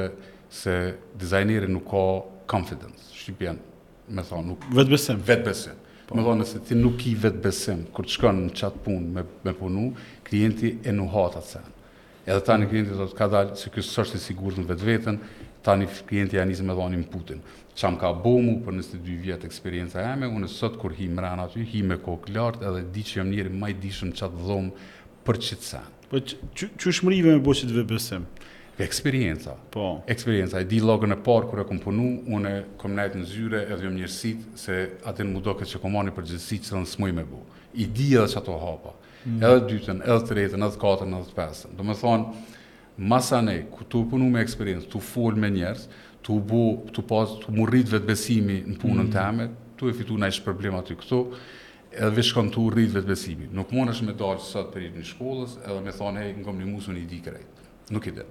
se 0.62 0.76
dizajneri 1.18 1.68
nuk 1.72 1.86
ka 1.92 2.04
confidence. 2.52 3.12
Shqipjen, 3.18 3.58
me 4.10 4.24
thonë, 4.24 4.46
nuk... 4.46 4.68
Vetë 4.76 5.44
besim. 5.48 5.80
Po. 6.08 6.16
Me 6.16 6.24
thonë, 6.24 6.44
nëse 6.46 6.62
ti 6.68 6.76
nuk 6.80 7.04
i 7.10 7.16
vetë 7.20 7.42
besim, 7.44 7.82
kur 7.92 8.06
të 8.08 8.14
shkon 8.16 8.38
në 8.46 8.54
çat 8.56 8.78
punë 8.86 9.10
me, 9.18 9.24
me 9.44 9.54
punu, 9.60 9.90
klienti 10.24 10.78
e 10.88 10.94
nuk 10.96 11.12
atë 11.26 11.42
sen 11.44 11.74
edhe 12.28 12.42
tani 12.44 12.68
klienti 12.68 12.92
thotë 12.96 13.16
ka 13.16 13.28
dalë 13.32 13.56
se 13.58 13.70
ky 13.72 13.82
s'është 13.88 14.20
i 14.20 14.22
sigurt 14.22 14.60
në 14.60 14.66
vetveten, 14.68 15.20
tani 15.64 15.88
klienti 16.08 16.36
ja 16.36 16.44
nis 16.46 16.60
me 16.62 16.76
dhon 16.76 16.96
inputin. 16.98 17.40
Çam 17.78 17.96
ka 18.02 18.12
bëmu 18.26 18.58
për 18.66 18.76
22 18.80 19.16
vjet 19.24 19.46
eksperjenca 19.48 20.02
jame, 20.04 20.28
unë 20.28 20.50
sot 20.52 20.76
kur 20.82 20.96
hi 20.98 21.08
më 21.14 21.28
aty, 21.46 21.64
hi 21.72 21.84
me 21.88 21.98
kokë 22.04 22.36
lart 22.36 22.64
edhe 22.68 22.84
di 22.94 23.04
që 23.08 23.22
jam 23.22 23.32
njëri 23.32 23.52
më 23.62 23.72
i 23.74 23.78
dishëm 23.86 24.12
çat 24.18 24.36
dhom 24.40 24.72
për 25.28 25.42
çica. 25.46 25.86
Po 26.12 26.20
çu 26.80 26.92
shmrive 26.92 27.36
me 27.38 27.44
bosit 27.44 27.72
VBSM. 27.72 28.28
Eksperienca. 28.78 29.56
Po. 29.74 29.88
Eksperienca. 30.06 30.60
E 30.62 30.68
di 30.70 30.78
logën 30.86 31.16
e 31.16 31.18
parë 31.26 31.48
kur 31.50 31.64
e 31.64 31.64
kom 31.68 31.80
punu, 31.82 32.04
unë 32.36 32.52
e 32.86 32.92
nejt 32.94 33.16
në 33.18 33.24
zyre 33.30 33.62
edhe 33.74 33.88
jom 33.88 33.96
njërësit 33.98 34.44
se 34.66 34.76
atë 35.10 35.26
më 35.30 35.42
do 35.48 35.56
këtë 35.58 35.72
që 35.74 35.82
komani 35.84 36.14
për 36.16 36.28
gjithësit 36.34 36.68
që 36.68 36.84
dhe 36.84 37.12
me 37.18 37.24
bu. 37.26 37.40
I 37.74 37.88
di 37.90 38.14
edhe 38.20 38.30
që 38.36 38.44
hapa 38.68 38.94
mm. 39.28 39.44
edhe 39.44 39.66
dytën, 39.72 40.02
edhe 40.06 40.24
tretën, 40.30 40.62
edhe 40.64 40.80
katërën, 40.82 41.16
edhe 41.20 41.36
pesën. 41.38 41.74
Do 41.78 41.86
me 41.88 41.96
thonë, 41.98 42.42
masa 43.12 43.42
ne, 43.44 43.60
ku 43.74 43.86
të 43.88 44.02
punu 44.12 44.30
me 44.32 44.44
eksperiencë, 44.46 44.90
të 44.94 45.02
full 45.10 45.38
me 45.44 45.52
njerës, 45.56 45.88
të 46.28 46.38
bu, 46.50 46.64
të 46.96 47.04
pas, 47.10 47.36
të 47.44 47.54
mu 47.56 47.68
rritë 47.70 47.96
vetë 47.98 48.10
besimi 48.10 48.62
në 48.64 48.80
punën 48.82 49.06
mm. 49.06 49.14
Mm-hmm. 49.14 49.14
të 49.14 49.24
eme, 49.28 49.48
të 49.80 49.92
e 49.92 49.94
fitu 50.00 50.18
në 50.20 50.32
ishtë 50.34 50.48
problema 50.48 50.82
të 50.84 50.98
këto, 51.04 51.20
edhe 51.98 52.12
vishkon 52.18 52.50
të 52.54 52.66
rritë 52.74 52.98
vetë 52.98 53.12
besimi. 53.12 53.48
Nuk 53.58 53.72
mund 53.76 53.94
është 53.94 54.08
me 54.10 54.16
dalë 54.20 54.44
sot 54.44 54.72
për 54.74 54.82
përrit 54.82 54.98
një 55.02 55.08
shkollës, 55.14 55.56
edhe 55.68 55.80
me 55.86 55.94
thonë, 55.96 56.24
hej, 56.26 56.36
nga 56.42 56.52
më 56.54 56.66
një 56.66 56.72
musu 56.74 56.96
një 56.96 57.06
di 57.12 57.22
krejtë. 57.30 57.68
Nuk 57.96 58.10
i 58.12 58.16
dhe. 58.18 58.28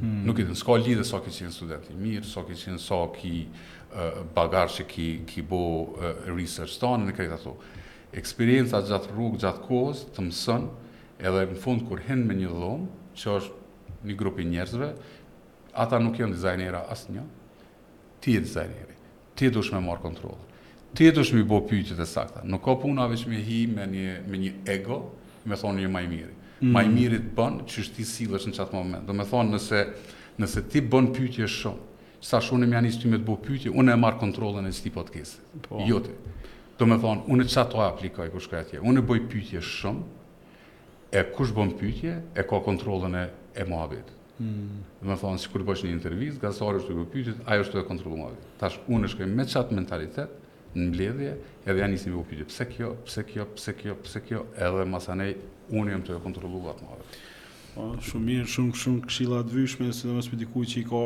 Mm-hmm. 0.00 0.22
Nuk 0.30 0.38
i 0.38 0.46
dhe. 0.46 0.54
Ska 0.58 0.78
lidhe 0.80 1.04
sa 1.06 1.18
ki 1.24 1.34
qenë 1.34 1.56
studenti 1.56 1.98
mirë, 1.98 2.28
sa 2.30 2.44
ki 2.46 2.56
qenë 2.60 2.80
sa 2.84 3.00
ki 3.16 3.34
uh, 3.48 4.22
bagarë 4.36 4.76
që 4.78 4.86
ki, 4.94 5.08
ki 5.28 5.44
bo 5.50 5.62
uh, 5.64 6.08
eh, 6.12 6.30
research 6.36 6.78
të 6.80 6.88
anë, 6.94 7.10
në 7.10 7.18
krejtë 7.18 7.38
ato 7.40 7.56
eksperienca 8.16 8.82
gjatë 8.88 9.12
rrugë, 9.12 9.40
gjatë 9.44 9.62
kohës, 9.66 10.00
të 10.14 10.24
mësën, 10.26 10.64
edhe 11.20 11.44
në 11.52 11.58
fund 11.62 11.84
kur 11.86 12.00
hinë 12.06 12.26
me 12.26 12.36
një 12.40 12.50
dhomë, 12.50 12.88
që 13.20 13.32
është 13.36 14.08
një 14.10 14.16
grupi 14.18 14.46
njerëzve, 14.50 14.88
ata 15.84 15.98
nuk 16.02 16.18
jenë 16.18 16.34
dizajnera 16.34 16.84
asë 16.94 17.14
një, 17.18 17.26
ti 18.24 18.34
e 18.38 18.42
dizajneri, 18.46 18.96
ti 19.38 19.46
e 19.48 19.52
dush 19.54 19.70
me 19.74 19.82
marë 19.84 20.02
kontrolë, 20.02 20.46
ti 20.98 21.06
e 21.06 21.12
dush 21.14 21.34
me 21.36 21.44
bo 21.46 21.60
pyqët 21.68 22.00
e 22.02 22.06
sakta, 22.08 22.42
nuk 22.44 22.64
ka 22.64 22.74
puna 22.82 23.06
veç 23.12 23.26
me 23.30 23.38
hi 23.44 23.62
me 23.70 23.86
një, 23.90 24.20
me 24.26 24.40
një 24.42 24.52
ego, 24.74 25.02
me 25.44 25.56
thonë 25.58 25.84
një 25.86 25.92
majmiri. 25.94 26.34
Mm 26.34 26.66
-hmm. 26.66 26.72
Majmiri 26.74 27.18
të 27.24 27.34
bënë, 27.36 27.62
që 27.66 27.76
është 27.84 27.94
ti 27.96 28.04
silësh 28.04 28.46
në 28.46 28.52
qatë 28.56 28.74
moment. 28.74 29.06
Do 29.06 29.12
me 29.12 29.24
thonë 29.24 29.50
nëse, 29.54 29.86
nëse 30.38 30.60
ti 30.68 30.80
bënë 30.82 31.12
pyqët 31.14 31.44
e 31.44 31.48
shumë, 31.48 31.86
sa 32.20 32.40
shumë 32.40 32.64
e 32.64 32.66
mjanisë 32.68 33.00
ty 33.02 33.08
me 33.08 33.16
të 33.18 33.24
bo 33.24 33.36
pyqët, 33.36 33.72
unë 33.72 33.92
e 33.92 33.96
marë 33.96 34.18
kontrolën 34.20 34.66
e 34.66 34.72
s'ti 34.72 34.90
podcast. 34.90 35.40
Po. 35.68 35.84
Jote. 35.86 36.10
Do 36.80 36.86
me 36.88 36.96
thonë, 36.96 37.26
unë 37.28 37.44
qa 37.52 37.66
të 37.68 37.80
aplikaj 37.84 38.30
kush 38.32 38.46
ka 38.48 38.62
atje? 38.64 38.78
Unë 38.88 39.02
bëj 39.04 39.18
pytje 39.28 39.60
shumë, 39.68 40.40
e 41.12 41.20
kush 41.36 41.50
bëm 41.52 41.74
pytje, 41.76 42.14
e 42.40 42.44
ka 42.48 42.60
kontrolën 42.64 43.16
e, 43.20 43.24
e 43.60 43.66
muhabit. 43.68 44.08
Mm. 44.40 44.78
Do 45.02 45.10
me 45.10 45.18
thonë, 45.20 45.42
si 45.42 45.50
kur 45.52 45.60
bësh 45.68 45.82
një 45.84 45.90
intervjiz, 45.92 46.38
gazetari 46.40 46.80
është 46.80 46.90
të 46.90 46.96
bëj 46.98 47.08
pytje, 47.14 47.34
ajo 47.52 47.66
është 47.66 47.76
të 47.76 47.82
e 47.82 47.88
kontrolu 47.90 48.20
muhabit. 48.22 48.46
Tash, 48.62 48.78
unë 48.96 49.10
shkoj 49.12 49.28
me 49.28 49.44
qatë 49.52 49.76
mentalitet, 49.76 50.38
në 50.72 50.86
mbledhje, 50.88 51.34
edhe 51.68 51.82
janë 51.82 51.96
njësim 51.98 52.14
i 52.14 52.16
bëj 52.22 52.28
pytje, 52.32 52.48
pse 52.54 52.68
kjo, 52.72 52.92
pse 53.04 53.26
kjo, 53.28 53.46
pse 53.58 53.76
kjo, 53.82 53.98
pse 54.06 54.24
kjo, 54.30 54.40
edhe 54.70 54.88
masanej, 54.94 55.36
unë 55.76 55.92
jëmë 55.98 56.08
të 56.08 56.16
e 56.16 56.22
kontrolu 56.24 56.64
atë 56.72 56.86
muhabit. 56.88 57.20
Po, 57.70 57.92
shumë 58.02 58.24
mirë, 58.26 58.46
shumë 58.50 58.74
shumë 58.80 59.00
këshilla 59.06 59.40
të 59.46 59.54
vëshme, 59.54 59.90
sidomos 59.94 60.26
për 60.32 60.38
dikujt 60.40 60.70
që 60.72 60.78
i 60.80 60.84
ka 60.90 61.02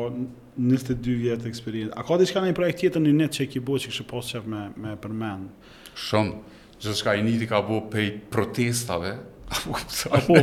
22 0.55 1.17
vjet 1.19 1.43
eksperiencë. 1.49 1.93
A 1.99 2.05
ka 2.07 2.17
diçka 2.17 2.41
në 2.41 2.55
projekt 2.57 2.79
tjetër 2.81 3.03
në 3.03 3.11
net 3.19 3.35
që 3.37 3.45
e 3.45 3.49
ke 3.53 3.61
bëu 3.67 3.81
që 3.83 3.91
kishë 3.91 4.05
pas 4.09 4.31
shef 4.31 4.47
me 4.49 4.63
me 4.81 4.95
përmend? 5.01 5.51
Shumë 6.07 6.41
që 6.81 7.15
i 7.19 7.25
njëti 7.27 7.49
ka 7.51 7.59
bo 7.67 7.83
pej 7.93 8.07
protestave, 8.33 9.11
po, 10.25 10.39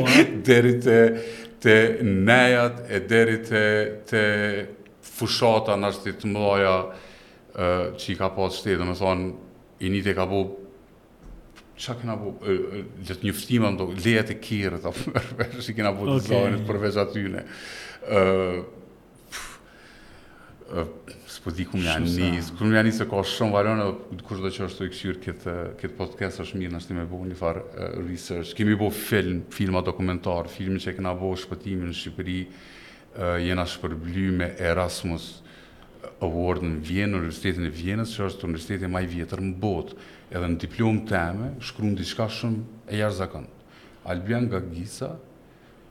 deri 0.46 0.76
të, 0.84 0.98
të 1.62 1.76
nejat 2.06 2.84
e 2.86 3.02
deri 3.10 3.40
të, 3.42 4.22
fushata 5.16 5.74
në 5.76 5.90
ashtë 5.90 6.14
të 6.22 6.30
mëdoja 6.30 6.76
uh, 6.86 6.92
eh, 7.64 7.86
që 7.98 8.10
i 8.14 8.18
ka 8.20 8.30
pas 8.36 8.54
shtetë, 8.60 8.84
me 8.86 8.94
thonë, 9.00 9.26
i 9.82 9.90
njëti 9.90 10.14
ka 10.20 10.28
bo 10.30 10.46
çka 11.82 11.98
kena 12.02 12.14
bu, 12.20 12.34
le 13.02 13.14
të 13.16 13.24
njoftim 13.26 13.64
ato 13.66 13.88
lejet 13.94 14.30
e 14.30 14.36
kirrit 14.40 14.84
apo 14.86 15.10
kena 15.78 15.90
bu 15.96 16.06
të 16.12 16.20
zonë 16.28 16.60
për 16.68 16.78
veç 16.84 16.96
aty 17.02 17.24
ne. 17.34 17.42
ë 17.42 18.22
s'po 21.28 21.50
di 21.52 21.66
ku 21.68 21.76
janë 21.82 22.06
nis, 22.14 22.48
ku 22.56 22.64
janë 22.70 22.84
nis 22.86 23.00
se 23.02 23.06
ka 23.10 23.20
shumë 23.32 23.52
valon 23.56 23.82
edhe 23.84 24.20
kushdo 24.28 24.48
që 24.54 24.64
është 24.68 24.86
i 24.88 24.92
kthyr 24.94 25.18
këtë 25.26 25.56
këtë 25.82 25.98
podcast 25.98 26.40
është 26.46 26.60
mirë, 26.62 26.72
na 26.76 26.80
shtim 26.84 27.00
me 27.02 27.08
bëu 27.10 27.26
një 27.28 27.36
far 27.40 27.58
research. 28.06 28.54
Kemi 28.56 28.78
bëu 28.78 28.92
film, 28.94 29.42
filma 29.52 29.82
dokumentar, 29.84 30.48
filmin 30.52 30.80
që 30.82 30.94
kena 30.96 31.12
bëu 31.18 31.34
shpëtimin 31.42 31.90
në 31.90 31.98
Shqipëri, 31.98 32.38
jena 33.48 33.66
shpërblyer 33.68 34.36
me 34.38 34.48
Erasmus 34.70 35.28
Award 36.24 36.64
në 36.68 36.78
Vjenë, 36.88 37.16
Universitetin 37.20 37.68
e 37.68 37.74
Vjenës, 37.80 38.16
që 38.16 38.26
është 38.30 38.48
universiteti 38.48 38.88
më 38.92 39.04
i 39.04 39.12
vjetër 39.16 39.44
në 39.44 39.52
botë 39.62 39.98
edhe 40.32 40.48
në 40.48 40.58
diplomë 40.64 41.02
të 41.10 41.18
eme, 41.18 41.50
shkru 41.64 41.90
në 41.90 41.98
diçka 41.98 42.26
shumë 42.32 42.62
e 42.92 43.00
jarë 43.00 43.16
zakon. 43.18 43.46
Albion 44.08 44.48
nga 44.48 44.60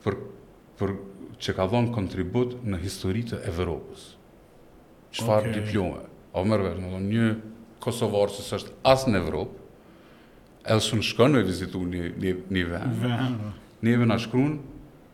për, 0.01 0.15
për 0.80 0.93
që 1.41 1.54
ka 1.58 1.67
dhonë 1.69 1.93
kontribut 1.93 2.58
në 2.65 2.80
historitë 2.82 3.39
e 3.39 3.51
Evropës. 3.54 4.08
Qëfar 5.13 5.45
okay. 5.45 5.54
diplome? 5.60 6.06
A 6.34 6.41
më 6.41 6.49
mërëver, 6.54 6.82
në 6.82 7.01
një 7.06 7.30
Kosovarë 7.82 8.36
që 8.36 8.43
së 8.45 8.58
është 8.60 8.73
asë 8.91 9.13
në 9.13 9.21
Evropë, 9.21 9.63
edhe 10.73 10.84
shumë 10.88 11.01
në 11.04 11.08
shkënë 11.12 11.39
e 11.41 11.45
vizitu 11.47 11.82
një, 11.89 12.04
një, 12.21 12.34
një 12.54 12.65
venë, 12.73 12.97
Ven. 13.01 13.39
një 13.88 13.95
venë 14.04 14.12
po. 14.12 14.17
a 14.19 14.25
shkru 14.25 14.43
në 14.47 14.60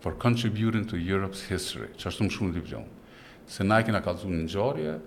for 0.03 0.15
contributing 0.21 0.85
to 0.91 0.99
Europe's 0.99 1.43
history, 1.51 1.89
që 1.99 2.09
është 2.11 2.21
të 2.23 2.27
më 2.27 2.35
shumë 2.37 2.51
në 2.51 2.57
diplomë. 2.61 2.97
Se 3.51 3.63
na 3.63 3.77
e 3.79 3.85
kina 3.87 4.01
ka 4.03 4.13
të 4.17 4.23
zunë 4.25 4.41
në 4.41 4.51
gjarje, 4.53 4.97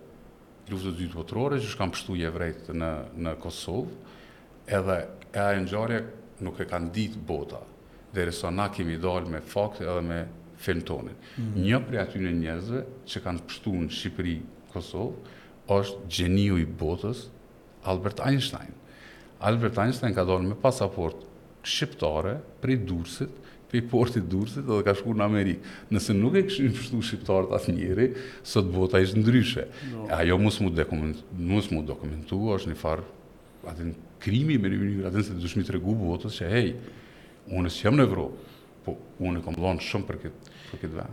luftët 0.70 0.96
dytë 1.02 1.18
vëtërore, 1.18 1.58
që 1.60 1.68
shkam 1.74 1.92
pështu 1.94 2.16
jevrejtë 2.20 2.76
në, 2.78 2.90
në 3.26 3.36
Kosovë, 3.42 4.09
edhe 4.76 4.98
e 5.34 5.38
ajo 5.40 5.62
nxarje 5.66 5.98
nuk 6.46 6.56
e 6.62 6.66
kanë 6.70 6.90
ditë 6.94 7.20
bota 7.28 7.58
dhe 8.14 8.24
resa 8.28 8.50
na 8.54 8.66
kemi 8.74 8.96
dalë 9.02 9.30
me 9.34 9.40
fakt 9.52 9.82
edhe 9.86 10.02
me 10.06 10.20
film 10.60 10.82
Mm. 11.00 11.54
Një 11.56 11.78
prej 11.86 11.98
aty 12.02 12.18
në 12.20 12.30
njerëzve 12.36 12.80
që 13.08 13.20
kanë 13.24 13.44
pështu 13.48 13.70
në 13.80 13.86
Shqipëri, 13.96 14.34
Kosovë, 14.74 15.30
është 15.72 16.02
gjeniu 16.18 16.58
i 16.60 16.66
botës 16.68 17.22
Albert 17.88 18.20
Einstein. 18.20 18.74
Albert 19.48 19.78
Einstein 19.80 20.12
ka 20.12 20.24
dalë 20.28 20.50
me 20.50 20.58
pasaport 20.60 21.22
shqiptare 21.62 22.34
prej 22.60 22.76
dursit, 22.90 23.32
prej 23.70 23.86
portit 23.88 24.26
dursit 24.28 24.68
edhe 24.68 24.82
ka 24.84 24.92
shkur 24.98 25.16
në 25.16 25.24
Amerikë. 25.30 25.72
Nëse 25.96 26.18
nuk 26.18 26.36
e 26.36 26.44
këshin 26.50 26.76
pështu 26.76 27.00
shqiptare 27.08 27.48
të 27.48 27.56
atë 27.56 27.76
njeri, 27.78 28.10
sot 28.52 28.68
bota 28.74 29.00
ishtë 29.00 29.22
ndryshe. 29.22 29.64
No. 29.94 30.10
Ajo 30.18 30.36
mus 30.44 30.60
mu, 30.60 30.74
mus 31.54 31.70
mu 31.72 31.80
dokumentu, 31.88 32.42
është 32.58 32.74
një 32.74 32.80
farë 32.84 33.08
atë 33.68 33.86
krimi 34.22 34.58
me 34.60 34.70
një 34.70 34.78
mënyrë, 34.80 35.06
atë 35.10 35.22
se 35.26 35.34
të 35.34 35.42
dushmi 35.44 35.64
të 35.66 35.74
regu 35.76 35.94
botës 36.00 36.38
që, 36.40 36.48
hej, 36.52 36.70
unë 37.56 37.72
së 37.72 37.86
jam 37.86 37.98
në 37.98 38.06
Evropë, 38.08 38.54
po 38.84 38.94
unë 39.26 39.40
e 39.40 39.42
kom 39.44 39.58
shumë 39.86 40.08
për 40.08 40.20
këtë, 40.24 40.54
për 40.70 40.82
këtë 40.84 41.06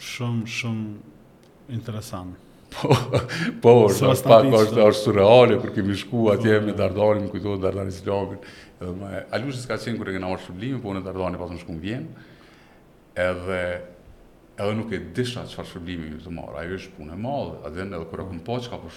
Shumë, 0.00 0.46
shumë 0.48 1.70
interesant. 1.76 2.38
Po, 2.72 2.94
po, 3.60 3.72
është 3.88 4.14
pak, 4.30 4.46
është 4.48 4.90
surreale, 4.96 5.58
për 5.60 5.74
kemi 5.74 5.96
shku 5.98 6.28
atje 6.32 6.60
me 6.64 6.72
Dardani, 6.78 7.26
më 7.26 7.32
kujtohet 7.34 7.58
po 7.58 7.64
Dardani 7.64 7.92
si 7.92 8.04
lakën, 8.06 8.44
edhe 8.80 8.92
me, 8.96 9.10
Alushës 9.36 9.66
ka 9.68 9.76
qenë 9.82 9.98
kërë 10.00 10.14
e 10.14 10.16
këna 10.16 10.30
marë 10.30 10.44
shërblimi, 10.46 10.78
po 10.84 10.94
në 10.96 11.02
Dardani 11.04 11.40
pasë 11.40 11.56
më 11.56 11.60
shku 11.64 11.74
në 11.76 11.82
vjenë, 11.88 12.24
edhe, 13.26 13.60
edhe 14.54 14.76
nuk 14.78 14.94
e 14.96 15.02
disha 15.18 15.44
qëfar 15.50 15.68
shërblimi 15.74 16.12
më 16.14 16.22
të 16.24 16.36
marë, 16.38 16.56
ajo 16.62 16.78
është 16.80 16.96
punë 16.96 17.16
e 17.16 17.20
madhe, 17.26 17.58
edhe 17.68 17.84
edhe 17.88 18.00
kërë 18.14 18.26
akumë 18.28 18.44
po 18.48 18.60
që 18.64 18.72
ka 18.72 18.80
po 18.86 18.94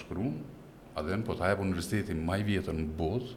Adhen, 0.94 1.22
po 1.26 1.34
ta 1.34 1.50
e 1.50 1.54
për 1.58 1.64
universitetin 1.66 2.20
maj 2.22 2.40
vjetën 2.46 2.76
në 2.78 2.84
botë, 2.94 3.32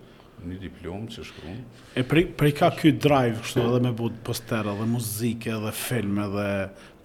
një 0.46 0.58
diplom 0.62 1.08
që 1.10 1.24
shkrum. 1.26 1.62
E 1.98 2.04
prej 2.06 2.52
ka 2.60 2.68
kjoj 2.78 2.92
drive 3.02 3.40
kështu 3.42 3.64
edhe 3.66 3.80
me 3.88 3.92
bot 3.98 4.20
postera 4.28 4.76
dhe 4.78 4.86
muzike 4.92 5.56
dhe 5.64 5.72
filme 5.74 6.28
dhe 6.36 6.50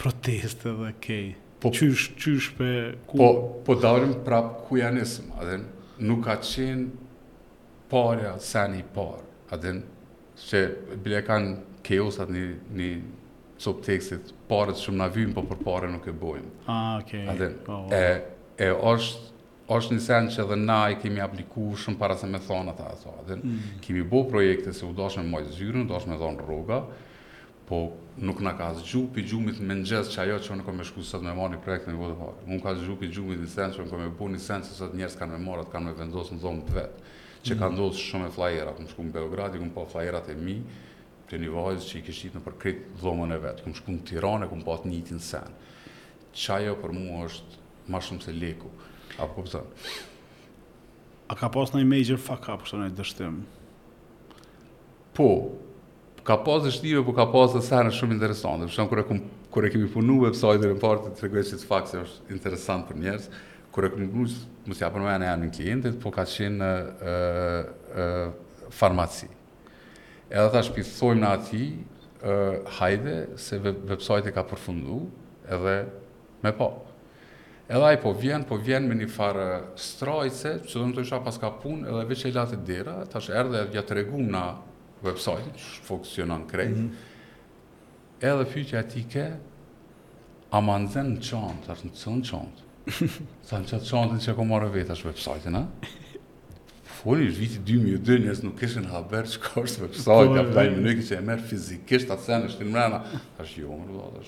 proteste 0.01 0.75
dhe 0.77 0.91
kej? 1.01 1.31
Po, 1.63 1.71
qysh, 1.73 2.11
qysh 2.21 2.51
pe, 2.59 2.69
ku... 3.09 3.17
po, 3.17 3.31
po 3.65 3.77
darim 3.81 4.13
prap 4.25 4.51
ku 4.67 4.77
janë 4.77 5.01
esëm, 5.07 5.31
adhen, 5.41 5.65
nuk 6.05 6.21
ka 6.27 6.35
qenë 6.43 7.89
parja 7.89 8.35
sani 8.43 8.83
një 8.83 8.87
parë, 8.93 9.25
adhen, 9.57 9.81
që 10.43 10.63
bile 11.05 11.23
kanë 11.25 11.57
keosat 11.87 12.29
një, 12.35 12.45
një 12.77 12.91
sop 13.63 13.81
tekstit, 13.85 14.29
parët 14.49 14.77
shumë 14.81 15.01
na 15.05 15.09
vyjmë, 15.15 15.33
po 15.39 15.45
për 15.53 15.63
parën 15.65 15.95
nuk 15.97 16.05
e 16.11 16.17
bojmë. 16.19 16.57
Ah, 16.67 16.97
okay. 16.99 17.25
po, 17.65 17.81
po. 17.87 17.95
E, 17.95 18.57
e 18.61 18.69
është 18.93 19.32
është 19.71 19.93
një 19.95 20.01
sen 20.03 20.27
që 20.27 20.43
edhe 20.43 20.55
na 20.59 20.77
i 20.91 20.97
kemi 20.99 21.21
apliku 21.23 21.69
shumë 21.79 21.99
para 21.99 22.15
se 22.19 22.27
me 22.27 22.39
thonë 22.43 22.73
ata 22.73 22.89
e 22.91 22.97
thonë. 23.03 23.21
Dhe 23.29 23.37
mm. 23.39 23.59
kemi 23.85 24.01
bo 24.11 24.23
projekte 24.27 24.73
se 24.75 24.85
u 24.85 24.91
dosh 24.93 25.17
me 25.21 25.23
mojë 25.31 25.53
zyrën, 25.55 25.85
dosh 25.87 26.07
me 26.09 26.17
dhonë 26.19 26.43
rruga, 26.43 26.81
po 27.69 27.77
nuk 28.19 28.41
na 28.43 28.51
ka 28.59 28.73
zgju 28.81 29.05
pi 29.15 29.23
gjumit 29.23 29.61
me 29.63 29.77
nxez 29.79 30.09
që 30.11 30.21
ajo 30.25 30.41
që 30.43 30.53
unë 30.57 30.65
kom 30.67 30.81
me 30.81 30.87
shku 30.87 31.05
sot 31.07 31.23
me 31.23 31.31
marrë 31.37 31.55
një 31.55 31.61
projekte 31.63 31.91
në 31.93 32.01
vodë 32.01 32.17
parë. 32.19 32.45
Unë 32.49 32.63
ka 32.65 32.73
zgju 32.81 32.97
pi 32.99 33.11
gjumit 33.15 33.39
një 33.45 33.49
sen 33.53 33.71
që 33.73 33.83
unë 33.85 33.93
kom 33.93 34.03
me 34.03 34.11
bu 34.19 34.27
një 34.33 34.41
sen 34.43 34.67
që 34.67 34.77
sot 34.81 34.97
njerës 34.99 35.15
kanë 35.21 35.37
me 35.37 35.41
marrë, 35.47 35.67
kanë 35.71 35.85
me 35.87 35.95
vendosë 36.01 36.35
në 36.35 36.43
dhonë 36.43 36.67
të 36.67 36.77
vetë, 36.79 37.11
që 37.43 37.55
mm. 37.55 37.63
ka 37.63 37.71
ndodhë 37.73 38.03
shumë 38.03 38.27
e 38.27 38.33
flajera, 38.35 38.75
kom 38.75 38.89
shku 38.91 39.07
në 39.07 39.15
Beograd, 39.15 39.55
i 39.55 39.63
kom 39.63 39.71
po 39.79 39.87
flajerat 39.95 40.27
e 40.27 40.35
mi, 40.35 40.57
për 41.29 41.39
një 41.39 41.51
vajzë 41.55 41.87
që 41.89 41.99
i 42.01 42.07
kështit 42.09 42.35
në 42.37 42.43
përkrit 42.49 42.83
dhomën 42.99 43.31
e 43.31 43.39
vetë, 43.47 43.63
kom 43.65 43.73
shku 43.79 43.95
në 43.95 44.03
Tirane, 44.11 44.47
kom 44.51 44.61
po 44.63 44.75
atë 44.75 44.91
njitin 44.91 45.23
sen. 45.23 45.55
Qajo 46.35 46.75
për 46.83 46.93
mu 46.99 47.23
është 47.23 47.63
ma 47.95 48.03
shumë 48.03 48.27
se 48.27 48.35
leku. 48.35 48.69
A 49.19 49.27
po 49.27 49.43
A 51.27 51.35
ka 51.37 51.49
pas 51.51 51.71
në 51.73 51.83
i 51.83 51.85
major 51.87 52.19
fuck 52.19 52.49
up 52.49 52.63
kështë 52.65 52.79
në 52.83 52.87
i 52.91 52.95
dështim? 52.97 53.37
Po, 55.17 55.27
ka 56.25 56.39
pas 56.41 56.63
dështive, 56.65 57.03
po 57.07 57.13
ka 57.17 57.27
pas 57.31 57.53
dhe 57.55 57.61
sërë 57.67 57.93
shumë 57.93 58.17
interesantë. 58.17 58.69
Për 58.69 58.75
shumë, 58.77 58.91
kërë 58.93 59.05
kum, 59.09 59.21
kërë 59.53 59.71
kemi 59.75 59.89
punu 59.93 60.17
website-in 60.25 60.73
e 60.73 60.79
partë, 60.81 61.11
të 61.19 61.27
regojë 61.27 61.45
që 61.51 61.61
të 61.61 61.69
fakt 61.69 61.93
se 61.93 62.01
është 62.01 62.35
interesant 62.37 62.87
për 62.89 62.99
njerës, 63.05 63.29
kërë 63.75 63.91
kemi 63.95 64.09
punu, 64.13 64.27
mësë 64.71 64.85
japën 64.87 65.05
me 65.05 65.13
janë 65.15 65.27
e 65.27 65.31
janë 65.31 65.47
në 65.47 65.53
klientit, 65.59 65.99
po 66.03 66.13
ka 66.15 66.25
qenë 66.33 66.71
në 67.03 68.07
farmaci. 68.79 69.29
Edhe 70.33 70.47
ta 70.55 70.63
shpi 70.65 70.85
thojmë 70.87 71.21
në 71.21 71.31
ati, 71.37 71.65
e, 72.23 72.37
hajde, 72.79 73.13
se 73.43 73.59
website 73.61 74.31
e 74.31 74.33
ka 74.33 74.41
përfundu, 74.49 75.03
edhe 75.45 75.75
me 76.43 76.53
pa. 76.57 76.71
Edhe 77.73 77.85
ai 77.87 77.95
po 77.97 78.11
vjen, 78.13 78.43
po 78.45 78.59
vjen 78.61 78.85
me 78.85 78.93
një 78.99 79.07
farë 79.09 79.45
strojce, 79.81 80.51
që 80.67 80.77
do 80.81 80.87
të 80.93 81.03
isha 81.07 81.17
pas 81.25 81.39
ka 81.41 81.49
punë, 81.63 81.87
edhe 81.89 82.03
veç 82.11 82.27
e 82.29 82.31
lati 82.35 82.59
dera, 82.67 82.99
tash 83.09 83.31
erdhe 83.33 83.63
edhe 83.63 83.79
ja 83.79 83.81
të 83.81 83.95
regu 83.97 84.19
nga 84.27 84.43
website, 85.05 85.55
që 85.63 85.87
funksionon 85.87 86.43
krejt, 86.51 86.75
mm 86.75 86.83
-hmm. 86.83 88.29
edhe 88.29 88.45
fyqja 88.53 88.83
ti 88.91 89.01
ke, 89.13 89.25
a 90.53 90.61
ma 90.61 90.75
në 90.83 90.91
zënë 90.93 91.15
në 91.15 91.25
qanë, 91.29 91.63
të 91.65 91.79
në 91.89 91.95
cënë 92.01 92.19
në 92.19 92.29
qanë, 92.29 92.53
në 92.53 93.09
qanë, 93.49 93.65
të 93.71 93.81
që 94.27 94.35
në 94.37 94.37
qanë, 94.37 94.71
të 94.77 94.93
ashtë 94.93 95.09
në 95.09 95.17
qanë, 95.17 95.17
të 95.17 95.17
ashtë 95.17 95.29
në 95.29 95.35
qanë, 95.43 95.65
të 95.65 96.07
Foli 97.03 97.25
është 97.27 97.39
viti 97.39 97.57
2002 97.67 98.19
njësë 98.23 98.43
nuk 98.45 98.61
ishën 98.63 98.85
haber 98.93 99.23
që 99.27 99.37
ka 99.43 99.59
është 99.65 99.81
vëpsojt, 99.83 100.29
ja 100.37 100.43
përdaj 100.49 100.67
më 100.75 100.81
nëjë 100.85 101.03
që 101.07 101.13
e 101.17 101.21
merë 101.29 101.45
fizikisht 101.51 102.09
atë 102.13 102.23
senë 102.25 102.45
është 102.49 102.59
të 102.63 102.67
mrena. 102.73 102.99
Ta 103.35 103.43
jo, 103.57 103.69
më 103.79 103.85
rëdo, 103.89 104.05
ta 104.15 104.21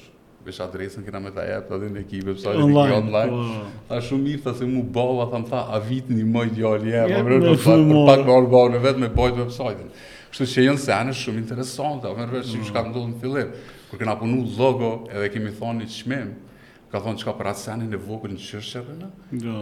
vesh 0.46 0.60
adresën 0.62 1.02
kena 1.06 1.20
me 1.24 1.32
ta 1.34 1.42
jetë 1.48 1.74
edhe 1.76 1.88
në 1.96 2.02
i 2.06 2.22
website, 2.28 2.54
e 2.54 2.66
dikë 2.70 2.98
online. 3.00 3.34
Po. 3.34 3.70
Tha 3.90 3.98
shumë 4.10 4.26
mirë, 4.28 4.42
tha 4.46 4.54
se 4.60 4.68
mu 4.70 4.84
bava, 4.98 5.26
tha 5.34 5.40
më 5.42 5.50
tha, 5.52 5.62
a 5.66 5.82
vitë 5.88 6.18
një 6.20 6.26
moj 6.36 6.48
djali 6.54 6.94
e, 6.94 7.04
po 7.10 7.24
më 7.26 7.34
rrë, 7.34 7.56
për 7.66 7.86
pak 8.12 8.24
më 8.28 8.36
orë 8.38 8.52
bava 8.54 8.74
në 8.76 8.82
vetë 8.86 9.06
me 9.08 9.14
bojtë 9.18 9.46
in 9.46 9.92
Kështu 10.36 10.48
që 10.52 10.64
jenë 10.70 10.82
se 10.84 10.92
anë 10.94 11.14
shumë 11.16 11.40
interesante, 11.42 12.10
a 12.10 12.14
më 12.18 12.26
rrë, 12.30 12.42
që 12.46 12.58
mm. 12.60 12.72
ka 12.76 12.82
ndodhë 12.90 13.12
në 13.14 13.20
fillim. 13.22 13.54
Kër 13.90 14.00
kena 14.02 14.18
punu 14.20 14.42
logo 14.60 14.90
edhe 15.16 15.30
kemi 15.32 15.54
thonë 15.56 15.82
një 15.82 15.88
qmim, 15.94 16.34
ka 16.92 17.00
thonë 17.06 17.24
ka 17.24 17.36
për 17.40 17.50
atë 17.54 17.62
se 17.62 17.72
anë 17.72 17.88
në 17.94 18.02
vokër 18.04 18.34
në 18.34 18.42
qërshërë, 18.44 18.98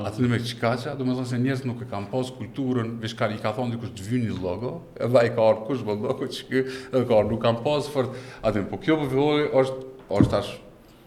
atë 0.10 0.26
në 0.26 0.32
me 0.34 0.42
që, 0.42 0.96
do 0.98 1.06
me 1.06 1.14
thonë 1.20 1.30
se 1.30 1.40
njerës 1.44 1.62
nuk 1.70 1.86
e 1.86 1.90
kam 1.94 2.10
pas 2.10 2.34
kulturën, 2.40 2.90
vish 3.06 3.14
ka 3.22 3.30
thonë 3.30 3.80
të 3.86 4.26
logo, 4.44 4.74
edhe 4.98 5.28
ka 5.40 5.50
logo 7.16 7.42
ka 7.48 7.54
pas 7.64 7.94
atë 8.50 8.66
po 8.74 8.78
kjo 8.84 8.98
është, 8.98 9.78
po 10.10 10.22
ashtë 10.24 10.60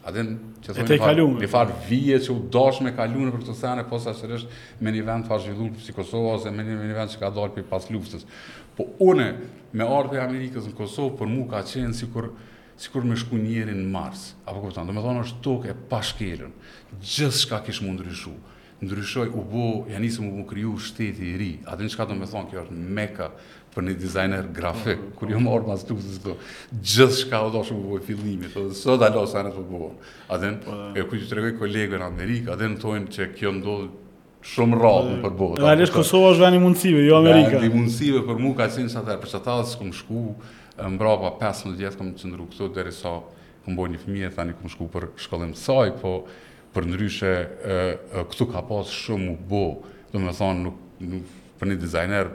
A 0.06 0.12
den, 0.14 0.28
që 0.62 0.74
thonë 0.76 0.96
vallë, 1.02 1.22
i 1.42 1.48
fal 1.50 1.70
vije 1.88 2.20
që 2.28 2.30
u 2.30 2.36
dosh 2.54 2.78
me 2.86 2.92
kalunë 2.94 3.32
për 3.34 3.46
të 3.48 3.56
thënë 3.58 3.84
po 3.90 3.98
sa 3.98 4.12
sërish 4.14 4.44
me 4.84 4.92
një 4.94 5.02
vend 5.08 5.26
fash 5.26 5.48
zhvillu 5.48 5.80
si 5.82 5.94
Kosovë, 5.96 6.28
ose 6.36 6.52
me 6.54 6.62
një 6.68 6.92
vend 6.94 7.10
që 7.14 7.22
ka 7.24 7.32
dalë 7.34 7.56
për 7.56 7.64
pas 7.72 7.88
luftës. 7.90 8.22
Po 8.78 8.86
unë 9.02 9.26
me 9.80 9.88
ardhmë 9.96 10.20
Amerikës 10.22 10.68
në 10.70 10.76
Kosovë 10.78 11.18
për 11.18 11.32
mua 11.32 11.48
ka 11.56 11.64
qenë 11.72 11.98
sikur 12.04 12.30
sikur 12.78 13.06
më 13.08 13.16
shku 13.22 13.38
njeri 13.40 13.72
në 13.72 13.86
Mars. 13.88 14.28
Apo 14.44 14.60
kupton, 14.66 14.86
do 14.90 14.94
të 14.94 15.02
thonë 15.08 15.20
është 15.24 15.38
tokë 15.46 15.74
pa 15.90 16.02
shkelën. 16.04 16.50
Gjithçka 17.00 17.62
kish 17.66 17.82
mund 17.82 17.98
ndryshu. 18.04 18.36
Ndryshoi 18.84 19.30
u 19.32 19.42
bo, 19.50 19.68
ja 19.88 19.96
nisëm 19.98 20.28
u 20.28 20.34
bë 20.42 20.48
kriju 20.50 20.74
shteti 20.86 21.30
i 21.32 21.38
ri. 21.40 21.50
A 21.66 21.74
den 21.80 21.88
çka 21.90 22.04
do 22.06 22.14
me 22.18 22.28
thonë 22.28 22.52
kjo 22.52 22.66
është 22.66 22.76
Mekka 22.98 23.30
për 23.76 23.84
një 23.90 23.94
dizajner 24.00 24.46
grafik, 24.56 25.02
kur 25.18 25.28
jo 25.32 25.36
marrë 25.44 25.68
mas 25.68 25.82
tukës 25.84 26.06
të 26.08 26.14
zdo, 26.16 26.34
gjithë 26.72 27.18
shka 27.20 27.42
o 27.46 27.52
doshë 27.52 27.74
më 27.76 27.82
bëhe 27.84 28.00
po 28.00 28.06
fillimit, 28.06 28.52
po 28.54 28.62
po, 28.62 28.70
dhe 28.70 28.78
së 28.80 28.94
da 29.02 29.10
lo 29.12 29.24
sajnë 29.28 29.50
të 29.56 29.64
bëhe. 29.72 29.90
A 30.32 30.38
e 30.46 31.04
ku 31.10 31.18
që 31.20 31.28
të 31.30 31.36
regoj 31.38 31.54
kolegë 31.60 32.00
në 32.00 32.08
Amerikë, 32.08 32.52
a 32.54 32.56
den 32.60 32.78
të 32.78 32.84
tojnë 32.86 33.12
që 33.16 33.26
kjo 33.36 33.52
ndodhë 33.58 33.88
shumë 34.50 34.78
rrallë 34.78 35.10
për 35.10 35.22
përbohet. 35.26 35.60
Në 35.60 35.72
alesh 35.74 35.92
Kosovë 35.94 36.30
është 36.32 36.44
vani 36.46 36.60
mundësive, 36.62 37.02
jo 37.04 37.18
Amerikë. 37.20 37.60
Në 37.66 37.70
mundësive 37.74 38.22
për 38.30 38.40
mu 38.46 38.54
ka 38.58 38.68
të 38.70 38.78
sinë 38.78 38.94
së 38.94 39.18
për 39.22 39.32
që 39.34 39.42
ta 39.46 39.58
dhe 39.60 39.68
së 39.72 39.80
këmë 39.82 39.98
shku, 40.00 40.24
më 40.80 40.94
braba 41.02 41.34
15 41.42 41.76
jetë 41.82 42.00
këmë 42.00 42.16
që 42.20 42.30
ndërru 42.30 42.48
kësot, 42.54 42.72
dhe 42.72 42.96
sa 42.96 43.14
këmë 43.66 43.78
bojnë 43.80 43.98
një 43.98 44.04
fëmije, 44.06 44.32
thani 44.38 44.56
këmë 44.60 44.72
shku 44.76 44.88
për 44.96 45.08
shkollim 45.26 45.52
të 45.56 45.62
saj, 45.66 45.94
po 46.00 46.16
për 46.76 46.88
ndryshe 46.94 47.34
këtu 48.32 48.48
ka 48.54 48.64
pas 48.70 48.96
shumë 49.02 49.34
u 49.34 49.38
bo, 49.50 49.64
do 50.14 50.22
me 50.22 50.32
thonë, 50.36 50.74
për 51.56 51.70
një 51.72 51.76
dizajner, 51.82 52.34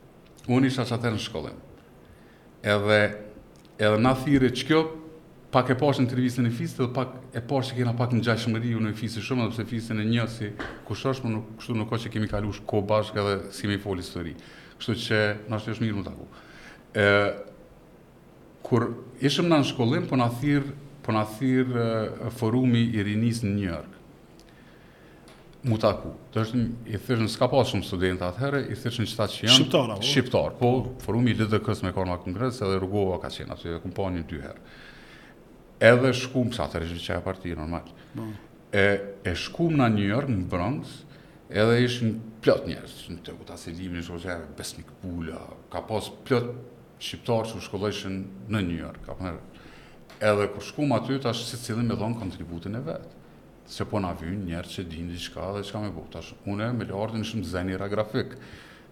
Unë 0.49 0.71
isha 0.71 0.85
që 0.89 0.95
atër 0.97 1.13
në 1.13 1.19
shkollim. 1.21 1.57
Edhe, 2.73 2.97
edhe 3.77 3.99
na 4.01 4.15
thiri 4.17 4.49
që 4.57 4.65
kjo, 4.69 4.79
pak 5.53 5.69
e 5.69 5.75
pashë 5.77 6.01
në 6.05 6.09
të 6.09 6.17
rivisën 6.17 6.47
e 6.49 6.53
fisë, 6.55 6.77
dhe 6.79 6.87
pak 6.95 7.13
e 7.37 7.43
pashë 7.47 7.73
që 7.73 7.77
kena 7.81 7.93
pak 7.99 8.15
në 8.15 8.23
gjaj 8.25 8.37
shumëri, 8.45 8.71
unë 8.79 8.93
e 8.93 8.97
fisë 8.97 9.21
shumë, 9.27 9.45
dhe 9.45 9.53
pëse 9.59 9.65
fisën 9.69 9.99
e 10.01 10.05
një, 10.07 10.25
si 10.31 10.49
kushosh, 10.87 11.21
më 11.25 11.33
nuk 11.35 11.51
kështu 11.61 11.75
nuk 11.77 11.93
o 11.93 11.99
që 12.01 12.13
kemi 12.15 12.29
kalush 12.31 12.61
ko 12.69 12.81
bashkë 12.89 13.19
edhe 13.21 13.37
si 13.53 13.65
kemi 13.67 13.77
foli 13.83 14.05
së 14.07 14.23
ri. 14.25 14.33
Kështu 14.81 14.97
që 15.05 15.21
në 15.51 15.59
është 15.61 15.77
mirë 15.85 15.99
më 15.99 16.05
taku. 16.07 16.29
E, 17.05 17.07
kur 18.65 18.87
ishëm 19.27 19.51
në 19.51 19.61
në 19.61 19.69
shkollim, 19.75 20.07
po 20.09 20.17
në 20.17 20.29
thirë 20.41 20.77
po 21.05 21.25
thir, 21.35 21.71
forumi 22.37 22.85
i 22.95 23.03
rinis 23.03 23.43
në 23.45 23.51
njërkë 23.57 24.00
mu 25.63 25.77
taku. 25.81 26.11
Të 26.33 26.41
është, 26.45 26.61
i 26.89 26.97
thyshën, 26.97 27.27
s'ka 27.31 27.47
pas 27.51 27.67
shumë 27.69 27.85
studenta 27.85 28.29
atëherë, 28.31 28.61
i 28.73 28.77
thyshën 28.79 29.07
qëta 29.09 29.27
që 29.31 29.41
janë... 29.45 29.57
Shqiptar, 29.59 29.91
apo? 29.93 30.07
Shqiptar, 30.07 30.55
po, 30.57 30.71
forum 31.05 31.27
i 31.29 31.35
lidhë 31.37 31.59
kësë 31.65 31.85
me 31.87 31.91
korma 31.95 32.17
kongres, 32.23 32.61
edhe 32.65 32.79
rrugova 32.81 33.19
ka 33.23 33.29
qenë, 33.33 33.53
atë 33.55 33.75
e 33.75 33.81
këmë 33.83 33.95
pa 33.97 34.07
një 34.15 34.23
dyherë. 34.31 34.73
Edhe 35.91 36.13
shkum, 36.21 36.49
sa 36.55 36.67
të 36.71 36.81
rishë 36.83 36.99
që 37.05 37.19
e 37.19 37.23
partijë, 37.27 37.59
normal. 37.61 37.93
E, 38.71 38.87
e 39.27 39.35
shkum 39.43 39.77
në 39.81 39.91
New 39.97 40.09
York, 40.09 40.31
në 40.33 40.47
Bronx, 40.49 40.95
edhe 41.51 41.77
ishën 41.85 42.15
plot 42.41 42.67
njërës, 42.71 42.97
në 43.13 43.21
të 43.27 43.37
këta 43.41 43.59
se 43.61 43.73
limin, 43.75 43.99
në 44.01 44.05
shkëzherë, 44.07 44.49
besnik 44.57 44.91
pula, 45.03 45.43
ka 45.73 45.83
pas 45.89 46.09
plot 46.25 46.51
shqiptar 47.01 47.49
që 47.51 47.61
shkollojshën 47.67 48.19
në 48.53 48.65
New 48.69 48.81
York, 48.81 49.11
edhe 50.21 50.43
kur 50.53 50.61
shkum 50.61 50.91
aty, 50.93 51.15
tash 51.21 51.45
si 51.49 51.57
cilin 51.57 51.87
me 51.89 51.95
kontributin 51.97 52.77
e 52.77 52.81
vet 52.85 53.13
se 53.71 53.85
po 53.87 53.99
na 54.03 54.11
vyn 54.17 54.43
njerë 54.49 54.67
që 54.73 54.83
din 54.91 55.07
një 55.13 55.17
qka 55.31 55.47
dhe 55.55 55.61
qka 55.63 55.81
me 55.85 55.91
bëta 55.95 56.21
shumë. 56.27 56.41
Une 56.51 56.67
me 56.75 56.85
lartë 56.89 57.21
në 57.21 57.27
shumë 57.29 57.47
zenira 57.53 57.87
grafik. 57.91 58.35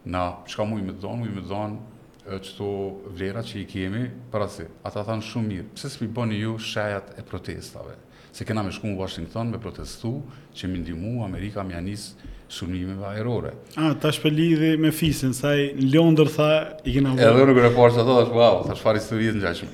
Na, 0.07 0.21
qka 0.47 0.63
mu 0.63 0.77
i 0.79 0.85
me 0.87 0.93
dhonë, 0.95 1.19
mu 1.19 1.27
i 1.27 1.33
me 1.35 1.41
dhonë 1.47 2.29
qëto 2.29 2.69
vlerat 3.17 3.49
që 3.49 3.57
i 3.59 3.65
kemi, 3.67 4.03
për 4.31 4.45
atësi, 4.45 4.67
ata 4.87 5.01
thanë 5.07 5.25
shumë 5.27 5.49
mirë. 5.51 5.65
Pëse 5.75 5.91
s'pi 5.95 6.07
bëni 6.15 6.37
ju 6.45 6.53
shajat 6.63 7.17
e 7.19 7.25
protestave? 7.27 7.97
Se 8.31 8.45
kena 8.47 8.63
me 8.63 8.71
shku 8.71 8.87
në 8.93 8.99
Washington 8.99 9.51
me 9.51 9.59
protestu 9.59 10.13
që 10.55 10.69
mi 10.71 10.79
ndimu 10.83 11.17
Amerika 11.25 11.63
mi 11.65 11.75
anisë 11.75 12.29
sunime 12.49 12.95
aerore. 13.11 13.55
A, 13.81 13.91
ta 13.99 14.13
për 14.13 14.35
lidhë 14.37 14.71
me 14.81 14.93
fisin, 14.95 15.33
saj 15.35 15.57
në 15.75 15.89
lëndër 15.91 16.31
tha 16.37 16.49
i 16.87 16.95
kena 16.95 17.17
vërë. 17.17 17.25
Edhe 17.33 17.49
në 17.49 17.57
kërë 17.57 17.71
e 17.71 17.75
parë 17.75 17.97
që 17.97 18.03
ato 18.05 18.15
dhe 18.19 18.23
shumë, 18.29 18.39
wow, 18.39 18.63
ta 18.69 18.77
është 18.77 18.85
farë 18.85 19.03
historijet 19.03 19.37
në 19.37 19.43
gjashme. 19.43 19.69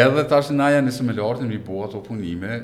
Edhe 0.00 0.24
ta 0.30 0.38
është 0.40 0.54
në 0.56 0.70
nëse 0.86 1.02
me 1.04 1.18
lartin 1.18 1.50
mi 1.50 1.58
bëha 1.58 1.90
po 1.90 1.92
të 1.96 2.00
opunime, 2.04 2.58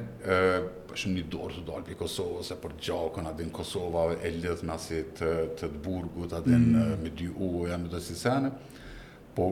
është 0.97 1.11
një 1.13 1.23
dorë 1.31 1.59
të 1.59 1.63
dalë 1.69 1.87
për 1.91 1.97
Kosovë, 2.01 2.43
se 2.49 2.57
për 2.61 2.75
gjakën 2.89 3.29
adin 3.31 3.51
Kosovë, 3.55 4.05
e 4.25 4.31
lidhë 4.35 4.67
me 4.69 4.75
asit 4.77 5.13
të, 5.21 5.31
të 5.61 5.69
të 5.75 5.81
burgut, 5.85 6.35
atë 6.39 6.53
mm. 6.53 6.69
në 6.73 6.85
me 7.05 7.13
dy 7.17 7.29
uve, 7.47 7.79
me 7.85 7.91
dhe 7.93 8.01
sene. 8.07 8.51
po 9.37 9.51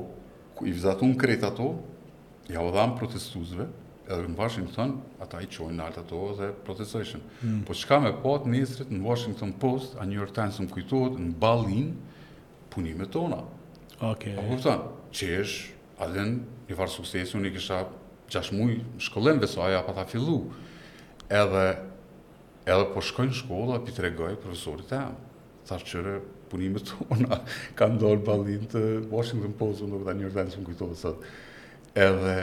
i 0.67 0.71
vizatun 0.73 1.13
kretë 1.19 1.49
ato, 1.51 1.65
ja 2.49 2.63
u 2.65 2.71
dhamë 2.73 2.95
protestuzve, 2.97 3.67
edhe 4.07 4.29
në 4.31 4.39
Washington, 4.39 4.95
ata 5.21 5.41
i 5.45 5.49
qojnë 5.53 5.77
në 5.77 5.83
altë 5.89 6.01
ato 6.07 6.21
dhe 6.39 6.49
protestojshën. 6.65 7.21
Mm. 7.43 7.59
Po 7.69 7.75
qka 7.77 7.99
me 8.01 8.13
patë 8.23 8.45
po 8.47 8.53
njësrit 8.55 8.95
në 8.95 9.03
Washington 9.05 9.53
Post, 9.61 9.99
a 10.01 10.07
New 10.09 10.17
York 10.17 10.33
Times 10.37 10.57
më 10.63 10.71
kujtohet 10.73 11.19
në 11.21 11.35
balin 11.43 11.91
punime 12.73 13.09
tona. 13.13 13.43
Okay. 14.01 14.37
A 14.39 14.41
po 14.47 14.55
përtonë, 14.57 14.87
që 15.13 15.31
është, 15.43 15.77
adhen 16.07 16.33
një 16.71 16.79
farë 16.81 16.95
suksesi, 16.97 17.37
unë 17.37 17.51
i 17.53 17.57
kisha 17.59 17.83
6 18.33 18.53
shkollem, 19.11 19.43
aja 19.45 19.83
pa 19.85 19.99
ta 20.01 20.07
fillu 20.09 20.47
edhe 21.29 21.65
edhe 22.65 22.87
po 22.95 23.03
shkoj 23.05 23.29
në 23.29 23.39
shkollë 23.41 23.75
dhe 23.75 23.85
pitë 23.89 24.13
profesorit 24.43 24.93
e 24.93 24.99
më. 24.99 25.15
Tha 25.65 25.79
qëre 25.81 26.19
punimet 26.53 26.91
tona, 26.91 27.39
ka 27.77 27.87
ndonë 27.89 28.21
balin 28.27 28.67
të 28.69 28.81
Washington 29.09 29.53
Post, 29.57 29.81
unë 29.87 30.03
dhe 30.05 30.13
një 30.19 30.27
rëdhenë 30.29 30.51
që 30.53 30.59
më 30.61 30.67
kujtove 30.69 30.95
sot. 31.01 31.25
Edhe 31.97 32.35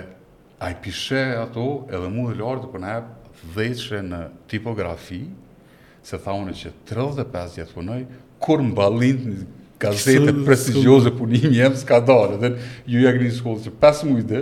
a 0.60 0.72
i 0.72 0.76
pishe 0.82 1.22
ato, 1.38 1.68
edhe 1.94 2.10
mu 2.10 2.26
dhe 2.32 2.40
lartë, 2.42 2.70
për 2.74 2.82
ne 2.82 2.96
dhejtëshe 3.54 4.02
në 4.10 4.24
tipografi, 4.50 5.20
se 6.06 6.18
tha 6.18 6.34
unë 6.42 6.56
që 6.64 6.74
35 6.90 7.58
djetë 7.60 7.78
punoj, 7.78 8.00
kur 8.42 8.64
më 8.66 8.74
balin 8.80 9.22
të 9.22 9.48
gazete 9.82 10.34
prestigjose 10.46 11.14
punimi 11.14 11.54
jem 11.60 11.78
s'ka 11.78 12.02
dalë, 12.06 12.40
edhe 12.40 12.56
ju 12.90 13.06
ja 13.06 13.14
gri 13.20 13.30
në 13.30 13.38
shkollë 13.38 13.66
që 13.68 13.78
5 13.86 14.06
mujde, 14.10 14.42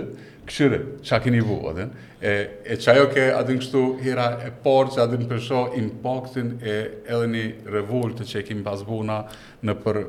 këshire, 0.50 0.78
që 1.06 1.14
a 1.16 1.22
keni 1.22 1.40
vu, 1.46 1.58
e, 1.70 2.34
që 2.82 2.92
ajo 2.92 3.06
ke 3.14 3.26
adin 3.36 3.60
kështu 3.62 3.82
hira 4.02 4.28
e 4.46 4.50
por 4.64 4.90
që 4.92 5.04
adin 5.04 5.24
përsho 5.30 5.62
impactin 5.78 6.52
e 6.60 6.74
edhe 7.12 7.28
një 7.34 7.44
revolt 7.76 8.22
që 8.26 8.42
e 8.42 8.44
kemi 8.48 8.64
pas 8.66 8.82
në 8.90 9.76
për 9.84 10.00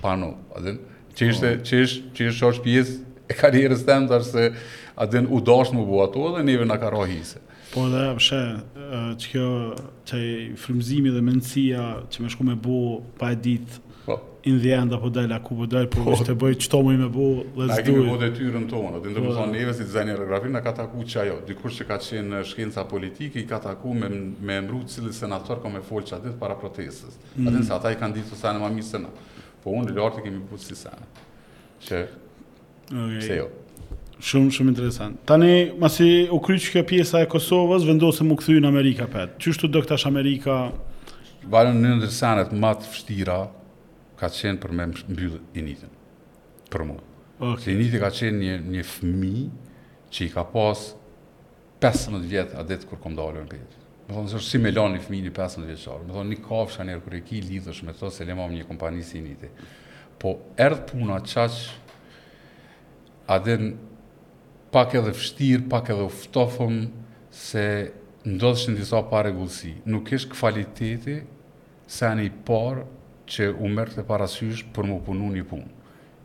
panu, 0.00 0.30
adin, 0.56 0.78
që 1.18 1.28
ishte, 1.32 1.52
po. 1.60 1.66
që 1.68 1.82
ishte, 1.84 2.02
që 2.16 2.26
ishte 2.26 2.38
shosh 2.38 2.62
pjesë 2.64 2.98
e 3.30 3.36
karierës 3.42 3.84
temë, 3.88 4.08
dhe 4.12 4.20
se 4.26 4.46
adin 5.00 5.28
u 5.32 5.40
dosh 5.44 5.74
më 5.76 5.84
bu 5.86 6.00
ato 6.06 6.30
dhe 6.38 6.44
njëve 6.46 6.68
në 6.70 6.78
karo 6.82 7.04
hisë. 7.10 7.42
Po 7.70 7.84
dhe, 7.92 8.06
pëshe, 8.18 8.40
që 9.22 9.28
kjo, 9.30 9.44
që 10.10 10.18
i 10.18 10.32
frimzimi 10.58 11.12
dhe 11.14 11.20
mëndësia 11.22 11.84
që 12.10 12.24
me 12.24 12.30
shku 12.32 12.46
me 12.48 12.56
bu 12.58 12.80
pa 13.20 13.32
e 13.34 13.38
ditë 13.44 13.89
in 14.42 14.58
the 14.60 14.68
end 14.72 14.92
apo 14.92 15.08
dela 15.08 15.40
ku 15.42 15.54
po 15.54 15.66
dal 15.66 15.86
po 15.88 16.00
vetë 16.04 16.34
po. 16.36 16.46
bëj 16.46 16.56
çto 16.64 16.78
më 16.84 16.94
më 17.00 17.08
bu 17.12 17.24
let's 17.56 17.82
do 17.84 17.92
it. 17.92 18.00
Ai 18.00 18.08
vodet 18.08 18.34
tyrën 18.38 18.64
tonë, 18.70 18.92
atë 19.00 19.12
ndërmos 19.12 19.36
po. 19.36 19.46
neve 19.52 19.74
si 19.74 19.84
dizajner 19.84 20.22
grafik 20.28 20.50
na 20.52 20.60
ka 20.64 20.72
taku 20.76 21.04
çajo. 21.04 21.40
Dikush 21.46 21.76
që 21.80 21.86
ka 21.90 21.98
qenë 22.06 22.42
shkenca 22.48 22.84
politike 22.88 23.38
i 23.40 23.46
ka 23.46 23.58
taku 23.60 23.92
me 23.94 24.08
me 24.40 24.60
mbru 24.64 24.82
cilë 24.92 25.12
senator 25.12 25.60
ka 25.62 25.68
me 25.68 25.82
folç 25.84 26.12
atë 26.16 26.34
para 26.40 26.56
protestës. 26.56 27.18
Mm. 27.36 27.48
Atë 27.50 27.62
se 27.68 27.72
ata 27.74 27.92
i 27.92 27.98
kanë 28.00 28.20
ditur 28.20 28.36
sa 28.36 28.54
në 28.56 28.64
mami 28.64 28.82
se 28.82 28.98
na. 28.98 29.12
Po 29.62 29.74
unë 29.76 29.96
lart 29.96 30.18
e 30.18 30.24
kemi 30.24 30.40
bërë 30.50 30.62
si 30.64 30.76
sa. 30.76 30.96
Që 31.88 32.06
Okay. 32.90 33.20
Se 33.22 33.36
jo. 33.38 33.44
Shumë 34.18 34.50
shumë 34.54 34.70
interesant. 34.72 35.18
Tani 35.24 35.70
masi 35.78 36.26
u 36.34 36.40
kryq 36.42 36.64
kjo 36.72 36.80
pjesa 36.88 37.20
e 37.22 37.28
Kosovës, 37.30 37.84
vendosëm 37.86 38.32
u 38.34 38.36
kthyën 38.40 38.58
në 38.64 38.72
Amerikë 38.72 39.06
pat. 39.12 39.36
Çështu 39.38 39.70
do 39.70 39.78
këtash 39.84 40.08
Amerika? 40.10 40.72
Valën 41.46 41.78
në 41.78 41.94
më 42.50 42.72
të 42.80 42.88
vështira, 42.90 43.36
ka 44.20 44.28
qenë 44.36 44.60
për 44.60 44.72
me 44.76 44.84
mbyllë 44.92 45.38
i 45.58 45.62
njëtën, 45.64 45.92
për 46.70 46.82
mu. 46.86 46.98
Okay. 47.40 47.64
Se 47.64 47.72
i 47.74 47.78
njëtë 47.80 48.00
ka 48.02 48.10
qenë 48.12 48.42
një, 48.42 48.56
një 48.76 48.82
fëmi 48.92 49.44
që 50.12 50.26
i 50.26 50.32
ka 50.34 50.42
pas 50.52 50.82
15 51.82 52.26
vjetë 52.30 52.58
a 52.60 52.64
ditë 52.68 52.88
kur 52.90 53.00
kom 53.00 53.16
dalë 53.16 53.46
në 53.46 53.52
pjetë. 53.54 53.78
Më 54.10 54.16
thonë, 54.18 54.42
si 54.44 54.60
me 54.60 54.72
lanë 54.74 54.98
një 54.98 55.04
fëmi 55.06 55.22
një 55.28 55.32
15 55.38 55.68
vjetë 55.70 55.98
Më 56.04 56.12
thonë, 56.16 56.32
një 56.32 56.40
kafë 56.48 56.74
shë 56.76 56.86
njerë 56.88 57.04
kër 57.06 57.16
e 57.16 57.22
ki 57.30 57.40
lidhësh 57.48 57.80
me 57.88 57.94
to 57.96 58.10
se 58.12 58.26
le 58.28 58.36
mamë 58.36 58.58
një 58.58 58.68
kompani 58.68 59.06
si 59.06 59.20
i 59.22 59.22
njëtë. 59.24 59.50
Po, 60.20 60.34
erdhë 60.60 60.86
puna 60.90 61.16
qaqë, 61.24 61.62
a 63.32 63.40
den 63.46 63.70
pak 64.74 64.96
edhe 65.00 65.14
fështirë, 65.16 65.64
pak 65.72 65.88
edhe 65.94 66.04
uftofëm, 66.10 66.80
se 67.32 67.64
ndodhëshin 68.28 68.76
disa 68.76 69.00
pare 69.08 69.32
gullësi. 69.36 69.78
Nuk 69.88 70.12
ishë 70.12 70.34
kvaliteti, 70.34 71.20
se 71.90 72.04
anë 72.10 72.26
i 72.28 72.34
parë, 72.48 72.82
që 73.30 73.46
u 73.56 73.68
mërë 73.70 73.94
të 73.98 74.04
parasysh 74.08 74.64
për 74.74 74.88
më 74.90 74.96
punu 75.06 75.28
një 75.36 75.44
punë. 75.50 75.68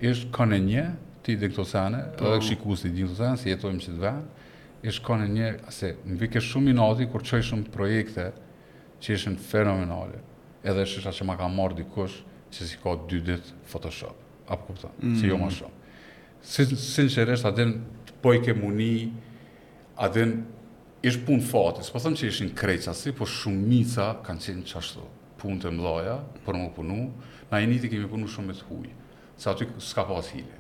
Ishtë 0.10 0.32
kone 0.36 0.58
një, 0.66 0.84
ti 1.26 1.36
dhe 1.42 1.50
këto 1.54 1.64
sene, 1.68 2.02
po. 2.18 2.26
edhe 2.28 2.42
këshikus 2.42 2.84
të 2.86 2.92
dhe 2.96 3.06
këto 3.06 3.18
sene, 3.22 3.40
si 3.42 3.52
jetojmë 3.54 3.84
që 3.86 3.92
të 3.96 4.02
venë, 4.02 4.48
ishtë 4.92 5.06
kone 5.08 5.28
një, 5.36 5.52
se 5.78 5.92
më 6.06 6.18
vike 6.24 6.42
shumë 6.50 6.72
i 6.74 6.78
nati, 6.80 7.08
kur 7.14 7.24
që 7.26 7.40
ishëm 7.44 7.64
projekte 7.74 8.28
që 9.06 9.16
ishën 9.18 9.38
fenomenale, 9.50 10.20
edhe 10.68 10.86
shisha 10.90 11.14
që 11.16 11.30
ma 11.30 11.38
ka 11.40 11.48
marrë 11.52 11.80
dikush, 11.84 12.20
që 12.54 12.70
si 12.70 12.80
ka 12.82 12.96
dy 13.10 13.22
ditë 13.30 13.56
Photoshop, 13.72 14.22
apë 14.48 14.66
po 14.68 14.74
kupta, 14.74 14.92
mm. 15.02 15.16
si 15.20 15.30
jo 15.32 15.38
ma 15.42 15.50
mm. 15.52 15.56
shumë. 15.60 16.74
Sinqeresht, 16.86 17.46
atin 17.50 17.76
të 18.06 18.18
pojke 18.22 18.54
muni, 18.58 18.92
atin 20.06 20.40
ishë 21.06 21.26
punë 21.28 21.48
fatis, 21.50 21.90
po 21.94 22.02
thëmë 22.02 22.22
që 22.22 22.30
ishën 22.32 22.54
kreqa, 22.58 22.94
si, 22.98 23.14
po 23.18 23.26
shumica 23.30 24.12
kanë 24.26 24.46
qenë 24.50 24.70
qashtu 24.74 25.06
punë 25.42 25.62
të 25.64 25.72
mëdha 25.76 26.16
për 26.46 26.60
më 26.60 26.68
punu, 26.76 26.98
na 27.52 27.62
i 27.64 27.68
niti 27.70 27.90
kemi 27.92 28.08
punu 28.12 28.28
shumë 28.32 28.52
me 28.52 28.58
huaj. 28.68 28.92
Sa 29.42 29.54
aty 29.56 29.68
s'ka 29.84 30.06
pas 30.08 30.30
hile. 30.34 30.58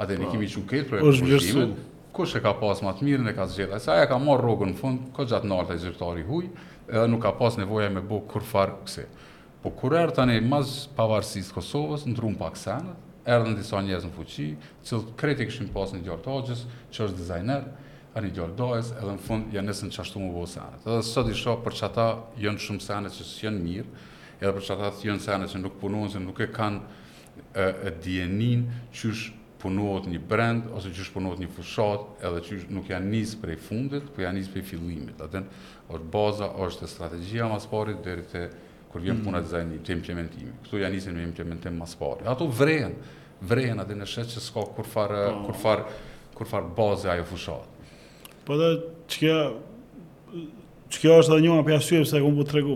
Atë 0.00 0.16
ne 0.18 0.26
po. 0.28 0.32
kemi 0.34 0.48
shumë 0.50 0.68
këtë 0.70 0.90
projekt. 0.92 1.08
Ës 1.08 1.24
vlerësu. 1.24 1.66
Kush 2.14 2.36
e 2.38 2.42
ka 2.44 2.52
pas 2.60 2.78
më 2.82 2.92
të 2.96 3.08
mirën 3.08 3.30
e 3.30 3.34
ka 3.36 3.46
zgjedhë. 3.50 3.80
Sa 3.82 3.96
ja 3.98 4.04
ka 4.08 4.18
marr 4.22 4.42
rrokun 4.44 4.70
në 4.72 4.78
fund, 4.80 5.06
ko 5.16 5.24
gjatë 5.28 5.48
nalta 5.50 5.74
e 5.74 5.80
zyrtari 5.82 6.22
huaj, 6.26 6.46
edhe 6.86 7.06
nuk 7.10 7.24
ka 7.24 7.32
pas 7.38 7.56
nevojë 7.58 7.90
me 7.96 8.04
bë 8.06 8.20
kur 8.30 8.44
far 8.46 8.76
kse. 8.86 9.08
Po 9.62 9.72
kur 9.74 9.96
er 9.98 10.12
tani 10.14 10.38
mas 10.44 10.84
pavarësisë 10.96 11.50
të 11.50 11.56
Kosovës, 11.56 12.04
ndrum 12.12 12.36
pak 12.38 12.56
sana, 12.60 12.94
erdhën 13.26 13.56
disa 13.58 13.80
njerëz 13.82 14.06
në 14.06 14.12
fuqi, 14.14 14.46
që 14.84 15.00
kritik 15.18 15.50
kishin 15.50 15.72
pas 15.74 15.90
në 15.96 16.04
Gjorg 16.06 16.26
Hoxhës, 16.28 16.66
që 16.92 17.04
është 17.08 17.18
dizajner 17.22 17.66
ani 18.14 18.30
Gjordoës 18.36 18.92
edhe 18.94 19.14
në 19.16 19.24
fund 19.24 19.54
janë 19.56 19.72
nesër 19.72 19.90
çashtu 19.96 20.22
më 20.22 20.28
vose. 20.36 20.60
Edhe 20.84 21.00
sot 21.02 21.30
i 21.32 21.34
shoh 21.34 21.58
për 21.64 21.74
çata 21.80 22.06
janë 22.38 22.60
shumë 22.68 22.84
sene 22.84 23.10
që 23.16 23.26
janë 23.48 23.64
mirë 23.66 24.04
edhe 24.44 24.58
për 24.58 25.22
sa 25.24 25.38
nëse 25.40 25.60
nuk 25.60 25.78
punohen 25.80 26.10
se 26.12 26.20
nuk 26.20 26.40
e 26.44 26.50
kanë 26.52 27.00
e, 27.52 27.64
e 27.88 27.92
dienin 28.04 28.66
çysh 28.94 29.30
punohet 29.62 30.06
një 30.12 30.20
brand 30.28 30.66
ose 30.76 30.90
qysh 30.92 31.12
punohet 31.14 31.40
një 31.40 31.48
fushat 31.56 32.20
edhe 32.26 32.42
qysh 32.48 32.66
nuk 32.74 32.90
janë 32.92 33.12
nis 33.14 33.32
prej 33.40 33.58
fundit 33.68 34.10
po 34.12 34.24
janë 34.24 34.40
nis 34.42 34.50
prej 34.52 34.66
fillimit 34.74 35.22
atë 35.24 35.44
or 35.94 36.04
baza 36.14 36.50
është 36.66 36.88
strategjia 36.90 37.48
më 37.52 37.60
sporit 37.64 38.00
deri 38.04 38.24
te 38.28 38.44
kur 38.92 39.02
vjen 39.02 39.20
mm. 39.22 39.26
puna 39.26 39.40
e 39.42 39.46
dizajnit 39.46 39.84
të 39.88 39.96
implementimit 39.98 40.60
këtu 40.66 40.82
janë 40.84 40.96
nisën 40.98 41.16
me 41.18 41.24
implementim 41.28 41.78
më 41.80 41.92
ato 42.34 42.48
vren 42.62 42.96
vren 43.44 43.82
atë 43.84 43.96
në 44.02 44.08
shet 44.08 44.34
që 44.36 44.40
s'ka 44.46 44.66
kur 44.76 44.86
far 44.88 45.16
po. 45.16 45.46
kur 45.48 45.54
far 45.64 45.86
kur 46.34 46.48
far 46.50 46.68
bazë 46.76 47.12
ajo 47.16 47.28
fushat 47.32 48.42
po 48.44 48.58
atë 48.58 48.74
çka 49.08 49.38
që 50.94 51.02
kjo 51.02 51.14
është 51.18 51.32
edhe 51.32 51.44
njëra 51.44 51.64
për 51.66 51.74
asyje 51.78 52.00
pëse 52.04 52.16
e 52.18 52.22
këmë 52.24 52.36
po 52.38 52.44
të 52.48 52.54
regu, 52.58 52.74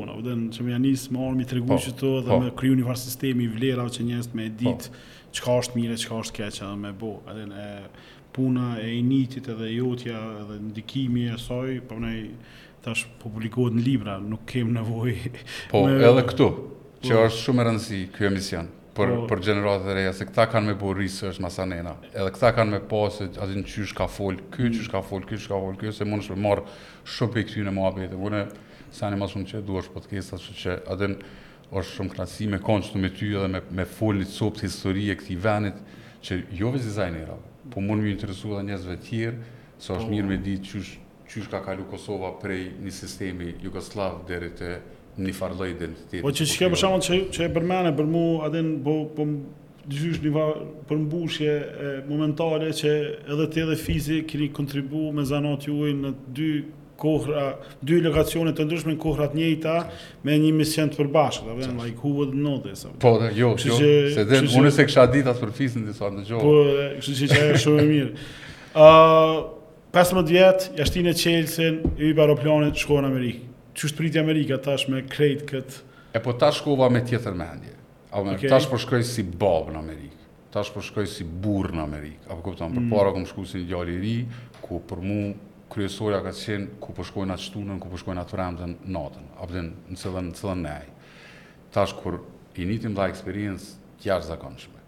që 0.57 0.65
më 0.67 0.73
janis 0.75 1.03
më 1.15 1.21
orë 1.25 1.39
mi 1.39 1.45
të 1.49 1.57
regu 1.59 1.69
po, 1.71 1.79
që 1.85 1.93
të 1.99 2.13
dhe 2.27 2.31
po. 2.31 2.39
me 2.43 2.53
kryu 2.59 2.77
një 2.79 2.87
farë 2.87 3.01
sistemi 3.03 3.47
vlera 3.53 3.85
që 3.95 4.07
njështë 4.11 4.39
me 4.39 4.47
dit 4.63 4.87
po. 4.87 5.03
që 5.35 5.45
ka 5.45 5.57
është 5.63 5.79
mire, 5.79 5.99
që 6.01 6.09
ka 6.11 6.21
është 6.25 6.37
keqë 6.39 6.57
edhe 6.61 6.71
me 6.83 6.93
bo, 7.01 7.13
edhe 7.33 7.45
në 7.51 7.67
puna 8.35 8.67
e 8.83 8.89
initit 8.99 9.51
edhe 9.53 9.69
jotja 9.77 10.23
edhe 10.43 10.59
ndikimi 10.71 11.29
e 11.31 11.37
soj, 11.43 11.77
po 11.89 12.01
nëj 12.01 12.19
tash 12.87 13.05
publikohet 13.23 13.77
në 13.79 13.87
libra, 13.87 14.19
nuk 14.23 14.45
kem 14.51 14.73
nevoj. 14.77 15.15
Po, 15.71 15.85
edhe 15.93 16.27
këtu, 16.33 16.51
që 17.07 17.23
është 17.29 17.45
shumë 17.45 17.65
e 17.65 17.69
rëndësi 17.71 18.03
kjo 18.17 18.33
emision 18.33 18.75
për, 18.99 19.15
po, 19.31 19.37
për 19.37 19.53
e 19.53 19.95
reja, 19.95 20.13
se 20.17 20.27
këta 20.29 20.49
kanë 20.51 20.73
me 20.73 20.77
bo 20.79 20.93
research 20.97 21.39
masa 21.43 21.65
nena, 21.69 21.93
edhe 22.11 22.31
këta 22.35 22.51
kanë 22.57 22.75
me 22.75 22.81
po 22.91 23.05
se 23.15 23.29
ati 23.31 23.59
në 23.61 23.65
qysh 23.69 23.95
ka 23.97 24.09
fol, 24.11 24.41
ky 24.55 24.69
çysh 24.69 24.73
mm. 24.73 24.81
qysh 24.81 24.91
ka 24.93 25.03
fol, 25.11 25.27
ky 25.29 25.37
qysh 25.39 25.51
ka 25.53 25.61
fol, 25.63 25.77
ky 25.79 25.93
se 25.95 26.07
mund 26.09 26.25
është 26.25 26.37
me 26.39 26.47
marë 26.49 26.65
shumë 27.17 27.35
për 27.37 27.47
këtyne 27.51 27.75
më 27.77 27.85
abete, 27.91 28.19
mune 28.19 28.41
e 28.49 28.95
sa 28.99 29.11
një 29.13 29.45
që 29.53 29.63
duash 29.69 29.91
podcast, 29.95 30.35
ashtu 30.39 30.57
që 30.63 30.77
atë 30.97 31.13
është 31.79 31.95
shumë 31.95 32.17
knasi 32.17 32.49
me 32.55 32.63
konë 32.65 33.03
me 33.05 33.13
ty 33.15 33.31
edhe 33.39 33.51
me, 33.55 33.63
me 33.79 33.85
fol 33.87 34.17
një 34.17 34.31
copë 34.35 34.59
të 34.63 34.73
këtij 34.83 35.19
këti 35.23 35.39
venit, 35.47 35.79
që 36.27 36.41
jo 36.61 36.73
vëzë 36.75 36.91
dizajnera, 36.91 37.37
po 37.71 37.85
mund 37.85 38.03
më 38.03 38.15
interesu 38.17 38.57
dhe 38.57 38.65
njëzve 38.67 38.97
tjerë, 39.07 39.59
se 39.79 39.93
është 39.95 40.09
po. 40.09 40.15
mirë 40.17 40.29
me 40.33 40.39
ditë 40.43 40.73
qysh, 40.73 40.95
çysh 41.31 41.51
ka 41.53 41.61
kalu 41.69 41.85
Kosova 41.91 42.33
prej 42.43 42.73
një 42.83 42.93
sistemi 42.97 43.53
Jugoslav 43.63 44.23
deri 44.27 44.49
të 44.59 44.73
një 45.23 45.35
farloj 45.35 45.73
identitetit. 45.73 46.23
Po 46.25 46.31
që 46.35 46.47
që 46.47 46.59
ke 46.61 46.73
për 46.73 46.81
që, 47.09 47.21
që 47.39 47.47
e 47.49 47.55
për 47.57 48.11
mu, 48.13 48.25
atë 48.47 48.63
po, 48.87 48.97
po 49.17 49.27
më 49.27 49.39
gjysh 49.93 50.21
një 50.27 50.33
farë 50.35 50.67
përmbushje 50.91 51.57
momentale 52.09 52.71
që 52.77 52.93
edhe 53.35 53.47
të 53.55 53.63
edhe 53.65 53.79
fizi 53.81 54.21
keni 54.29 54.51
kontribu 54.57 55.09
me 55.17 55.25
zanat 55.31 55.65
ju 55.69 55.93
në 55.97 56.13
dy 56.37 56.49
kohra, 56.99 57.53
dy 57.87 58.01
lokacione 58.03 58.51
të 58.59 58.65
ndryshme 58.67 58.97
në 58.97 59.01
kohrat 59.03 59.37
njëta 59.39 59.75
me 60.27 60.35
një 60.43 60.51
mision 60.57 60.91
të 60.91 60.99
përbashkët, 60.99 61.53
a 61.53 61.59
vjen 61.61 61.77
like 61.79 62.01
who 62.03 62.27
në 62.33 62.39
know 62.39 62.97
Po, 62.99 63.13
dhe, 63.23 63.31
jo, 63.39 63.53
jo, 63.55 63.77
që, 63.79 63.93
se 64.17 64.25
dhe 64.27 64.41
unë 64.59 64.73
se 64.75 64.87
kisha 64.89 65.07
ditë 65.13 65.31
atë 65.31 65.45
për 65.45 65.55
fizin 65.55 65.87
disa 65.87 66.11
në 66.11 66.27
gjoh. 66.27 66.43
Po, 66.43 66.57
kështu 66.99 67.17
që 67.31 67.43
është 67.53 67.63
shumë 67.65 67.85
e 67.85 67.87
mirë. 67.93 68.27
Ëh, 68.75 68.89
uh, 68.91 69.37
pas 69.95 70.11
më 70.11 70.27
10 70.27 70.35
vjet, 70.35 70.67
jashtë 70.83 71.07
në 71.07 71.15
Chelsea, 71.23 71.71
i 72.03 72.11
baroplanit 72.19 72.75
planin 72.83 73.07
në 73.07 73.15
Amerikë 73.15 73.48
është 73.87 73.97
priti 74.01 74.19
Amerika 74.21 74.57
tash 74.63 74.89
me 74.91 75.03
krejt 75.09 75.45
këtë... 75.51 75.83
E 76.17 76.23
po 76.25 76.33
tash 76.41 76.63
kova 76.65 76.89
me 76.93 77.03
tjetër 77.07 77.35
mendje. 77.37 77.75
Apo 78.09 78.33
okay. 78.33 78.49
tash 78.51 78.69
po 78.71 78.79
shkoj 78.81 79.03
si 79.07 79.25
bab 79.29 79.69
në 79.75 79.83
Amerikë. 79.83 80.17
Tash 80.55 80.71
po 80.73 80.81
shkoj 80.85 81.05
si 81.11 81.27
burr 81.29 81.75
në 81.77 81.83
Amerikë. 81.85 82.31
Apo 82.33 82.41
kupton, 82.49 82.73
për 82.75 82.85
mm. 82.87 82.93
para 82.93 83.11
kam 83.15 83.27
shku 83.29 83.45
si 83.51 83.61
një 83.63 83.69
djalë 83.69 83.95
i 83.95 83.99
ri, 84.05 84.15
ku 84.65 84.79
për 84.89 85.03
mu 85.05 85.19
kryesoria 85.73 86.23
ka 86.25 86.33
qenë 86.35 86.81
ku 86.81 86.95
po 86.97 87.05
shkojnë 87.05 87.35
atë 87.35 87.45
shtunën, 87.51 87.77
ku 87.83 87.91
po 87.93 88.01
shkojnë 88.01 88.23
atë 88.23 88.39
rëmën 88.41 88.73
natën, 88.97 89.27
apo 89.37 89.65
në 89.67 89.99
cilën 90.01 90.27
në 90.31 90.39
cilën 90.41 90.65
nej. 90.65 90.89
Tash 91.75 91.93
kur 92.01 92.17
i 92.57 92.65
nitim 92.67 92.97
dha 92.97 93.11
experience 93.13 93.75
të 94.01 94.09
jashtëzakonshme. 94.09 94.81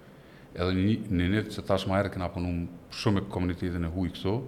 Edhe 0.56 0.72
një 0.80 0.96
në 1.20 1.28
net 1.36 1.52
se 1.54 1.62
tash 1.68 1.84
më 1.86 2.00
erë 2.00 2.14
kena 2.16 2.30
punuar 2.32 2.64
shumë 2.96 3.20
me 3.20 3.26
komunitetin 3.30 3.84
e 3.86 3.92
huaj 3.92 4.14
këso, 4.16 4.38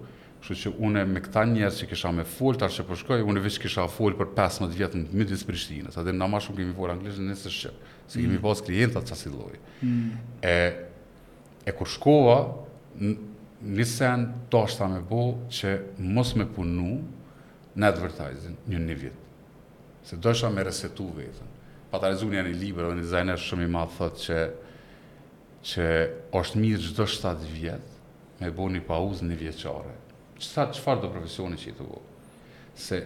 Kështu 0.43 0.57
që 0.59 0.71
unë 0.83 1.03
me 1.07 1.21
këta 1.23 1.45
njerëz 1.47 1.77
që 1.79 1.87
kisha 1.93 2.11
me 2.13 2.23
ful 2.27 2.57
tash 2.59 2.81
që 2.81 2.85
po 2.89 2.97
shkoj, 2.99 3.21
unë 3.31 3.43
vetë 3.45 3.61
kisha 3.63 3.85
ful 3.95 4.17
për 4.19 4.33
15 4.35 4.73
vjet 4.75 4.97
në 4.99 5.05
Midis 5.15 5.45
Prishtinës. 5.47 5.95
Sa 5.95 6.03
dhe 6.03 6.15
na 6.17 6.27
më 6.33 6.41
shumë 6.43 6.59
kemi 6.59 6.75
fol 6.75 6.91
anglisht 6.91 7.21
nëse 7.23 7.53
shë. 7.55 7.71
Mm. 7.71 8.09
Si 8.11 8.25
kemi 8.25 8.41
pas 8.43 8.63
klienta 8.67 8.99
të 9.05 9.13
çasit 9.13 9.31
lloj. 9.37 9.55
Ë 9.55 9.91
mm. 9.91 10.81
e 11.69 11.75
kur 11.79 11.93
shkova 11.95 12.39
në 12.99 13.87
sen 13.87 14.27
me 14.97 15.01
bu 15.13 15.23
që 15.55 15.77
mos 16.19 16.35
më 16.43 16.49
punu 16.59 16.91
në 17.79 17.93
advertising 17.95 18.59
një 18.73 18.83
një 18.91 18.99
vit. 19.05 19.21
Se 20.11 20.19
do 20.19 20.35
me 20.57 20.67
resetu 20.67 21.07
vetën. 21.23 21.55
Pa 21.93 22.01
të 22.03 22.11
rezu 22.17 22.27
një 22.33 22.43
një 22.49 22.57
liber 22.59 22.89
dhe 22.91 22.99
një 22.99 23.07
dizajner 23.07 23.39
shumë 23.47 23.69
i 23.69 23.73
ma 23.79 23.87
thot 23.95 24.19
që 24.27 24.43
që 25.63 25.87
është 26.35 26.59
mirë 26.59 26.83
gjithë 26.83 26.99
dhe 26.99 27.35
7 27.47 27.51
vjetë 27.55 27.99
me 28.43 28.49
bu 28.51 28.67
një 28.75 28.81
pauzë 28.91 29.29
një 29.29 29.37
vjeqare 29.45 29.99
qëta 30.43 30.67
qëfar 30.75 31.01
do 31.03 31.11
profesioni 31.13 31.59
që 31.59 31.71
i 31.71 31.75
të 31.77 31.87
bo? 31.89 32.01
Se 32.75 33.01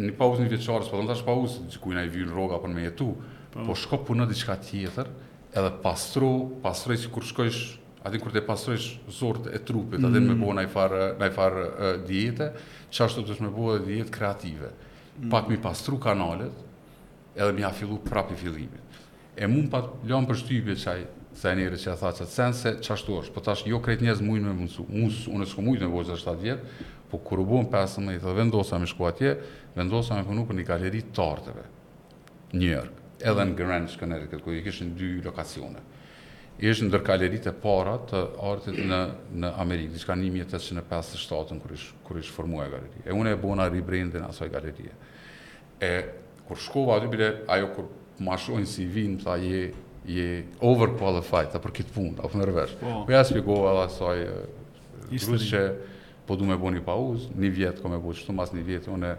një 0.00 0.12
pauzë 0.18 0.44
një 0.46 0.52
vjeqarës, 0.54 0.90
po 0.90 0.98
të 1.00 1.04
më 1.06 1.10
tash 1.12 1.24
pauzë, 1.26 1.64
që 1.72 1.82
kujna 1.82 2.04
i 2.06 2.10
vyrë 2.12 2.34
roga 2.36 2.58
për 2.62 2.72
me 2.74 2.84
jetu, 2.84 3.10
po. 3.52 3.64
po 3.70 3.76
shko 3.78 3.98
punë 4.08 4.26
diçka 4.30 4.58
tjetër, 4.62 5.10
edhe 5.56 5.72
pastru, 5.84 6.30
pastruj 6.64 6.98
si 7.04 7.10
kur 7.12 7.24
shkojsh, 7.24 7.62
atin 8.06 8.22
kur 8.22 8.34
te 8.34 8.42
pastrojsh 8.46 8.90
zort 9.10 9.48
e 9.50 9.60
trupit, 9.66 10.04
atin 10.04 10.26
me 10.28 10.34
mm. 10.36 10.44
bo 10.44 10.52
na 10.54 10.62
i 10.62 10.70
farë 10.70 11.96
dijete, 12.06 12.50
që 12.92 13.06
ashtu 13.06 13.24
të 13.26 13.40
me 13.46 13.52
bo 13.56 13.72
dhe 13.74 13.82
dijet 13.88 14.12
kreative. 14.14 14.70
Mm. 15.16 15.30
Pak 15.32 15.48
mi 15.50 15.58
pastru 15.64 15.98
kanalet, 15.98 16.62
edhe 17.34 17.52
mi 17.56 17.64
a 17.66 17.72
fillu 17.74 17.98
prapi 18.04 18.36
fillimit. 18.38 18.84
E 19.36 19.44
mund 19.50 19.68
pa 19.72 19.82
lëm 20.08 20.24
për 20.30 20.38
shtypje 20.44 20.76
çaj 20.84 21.00
sa 21.36 21.52
e 21.52 21.58
njerë 21.60 21.76
që 21.78 21.90
e 21.92 21.96
tha 22.00 22.10
që 22.16 22.24
të 22.24 22.32
sen 22.32 22.54
se 22.56 22.72
qashtu 22.80 23.18
është, 23.20 23.34
po 23.34 23.42
tash 23.44 23.66
jo 23.68 23.78
krejt 23.84 24.02
njëzë 24.04 24.24
mujnë 24.24 24.46
me 24.48 24.54
mundësu, 24.62 24.86
unë, 24.88 25.10
unë 25.36 25.44
e 25.46 25.50
s'ko 25.50 25.64
mujtë 25.66 25.84
me 25.84 25.92
vojtë 25.92 26.12
dhe 26.12 26.20
7 26.22 26.36
vjetë, 26.44 26.86
po 27.10 27.20
kur 27.22 27.42
u 27.42 27.46
bon 27.48 27.68
15 27.72 28.20
dhe 28.24 28.34
vendosa 28.38 28.78
me 28.80 28.88
shku 28.88 29.06
atje, 29.10 29.34
vendosa 29.76 30.16
me 30.16 30.24
punu 30.26 30.46
për 30.48 30.58
një 30.62 30.66
galeri 30.70 31.02
të 31.12 31.26
arteve, 31.34 31.66
njërë, 32.54 33.04
edhe 33.28 33.46
në 33.50 33.56
Grand 33.60 33.96
Connecticut, 34.00 34.42
ku 34.44 34.56
i 34.56 34.64
kishin 34.64 34.94
dy 34.98 35.18
lokacione. 35.26 35.84
Ishtë 36.56 36.86
në 36.86 36.92
dërkalerit 36.94 37.46
e 37.50 37.52
para 37.60 37.98
të 38.08 38.20
artit 38.48 38.76
në, 38.88 39.00
në 39.42 39.50
Amerikë, 39.60 39.92
diçka 39.92 40.14
1857 40.16 41.52
në 41.58 41.64
kër 41.66 41.74
ishë 41.76 42.22
ish 42.22 42.30
formu 42.32 42.62
e 42.64 42.70
galeri. 42.72 43.02
E 43.04 43.12
une 43.12 43.28
e 43.28 43.36
bona 43.36 43.66
rebrandin 43.68 44.24
asoj 44.24 44.48
galerie. 44.54 44.94
E 45.84 45.90
kur 46.48 46.56
shkova 46.56 46.96
aty 46.96 47.10
bile, 47.12 47.28
ajo 47.52 47.68
kur 47.76 47.90
ma 48.24 48.38
shojnë 48.40 48.70
si 48.72 48.86
vinë, 48.88 49.18
je 50.06 50.42
overqualified 50.62 51.54
për 51.62 51.74
këtë 51.80 51.94
punë 51.94 52.24
apo 52.26 52.38
nervesh. 52.38 52.74
Po. 52.80 53.02
po 53.06 53.12
ja 53.14 53.22
shpjegova 53.26 53.72
ala 53.72 53.88
saj 53.90 54.20
që 55.10 55.62
po 56.26 56.34
du 56.36 56.46
me 56.46 56.56
bo 56.58 56.70
një 56.74 56.82
pauz, 56.86 57.28
një 57.38 57.50
vjetë 57.58 57.82
kam 57.84 57.92
me 57.94 58.00
bo, 58.02 58.10
qëtu 58.14 58.34
mas 58.34 58.52
një 58.54 58.62
vjetë, 58.70 58.90
unë 58.94 59.10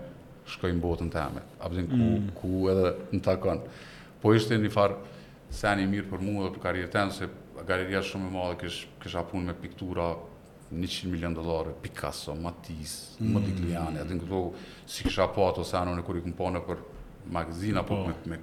shkoj 0.51 0.73
në 0.75 0.81
botën 0.83 1.11
të 1.11 1.21
A 1.25 1.43
apëzin 1.67 1.87
ku, 1.89 1.97
mm. 1.97 2.31
ku 2.39 2.65
edhe 2.71 2.93
në 3.13 3.21
takon. 3.23 3.61
Po 4.21 4.33
ishte 4.35 4.55
një 4.59 4.71
farë 4.71 4.97
sen 5.55 5.83
mirë 5.89 6.07
për 6.11 6.23
mua 6.27 6.47
dhe 6.47 6.53
për 6.57 6.63
karrierën 6.65 6.91
tenë, 6.93 7.11
se 7.15 7.27
galeria 7.67 8.01
shumë 8.03 8.27
e 8.27 8.31
madhe 8.35 8.57
kësh, 8.63 8.81
kësha 9.03 9.25
punë 9.31 9.51
me 9.51 9.55
piktura 9.59 10.09
100 10.69 11.07
milion 11.07 11.33
dolare, 11.35 11.71
Picasso, 11.81 12.35
Matisse, 12.35 13.15
mm. 13.21 13.31
Modigliani, 13.33 14.01
atë 14.03 14.15
në 14.17 14.23
këto, 14.25 14.41
si 14.87 15.07
kësha 15.07 15.27
po 15.35 15.47
ato 15.47 15.63
sen, 15.67 15.87
une 15.91 16.03
kur 16.03 16.19
i 16.19 16.23
këmpone 16.27 16.59
për 16.67 16.83
magazina, 17.31 17.85
po, 17.87 18.01
me, 18.11 18.15
me 18.27 18.39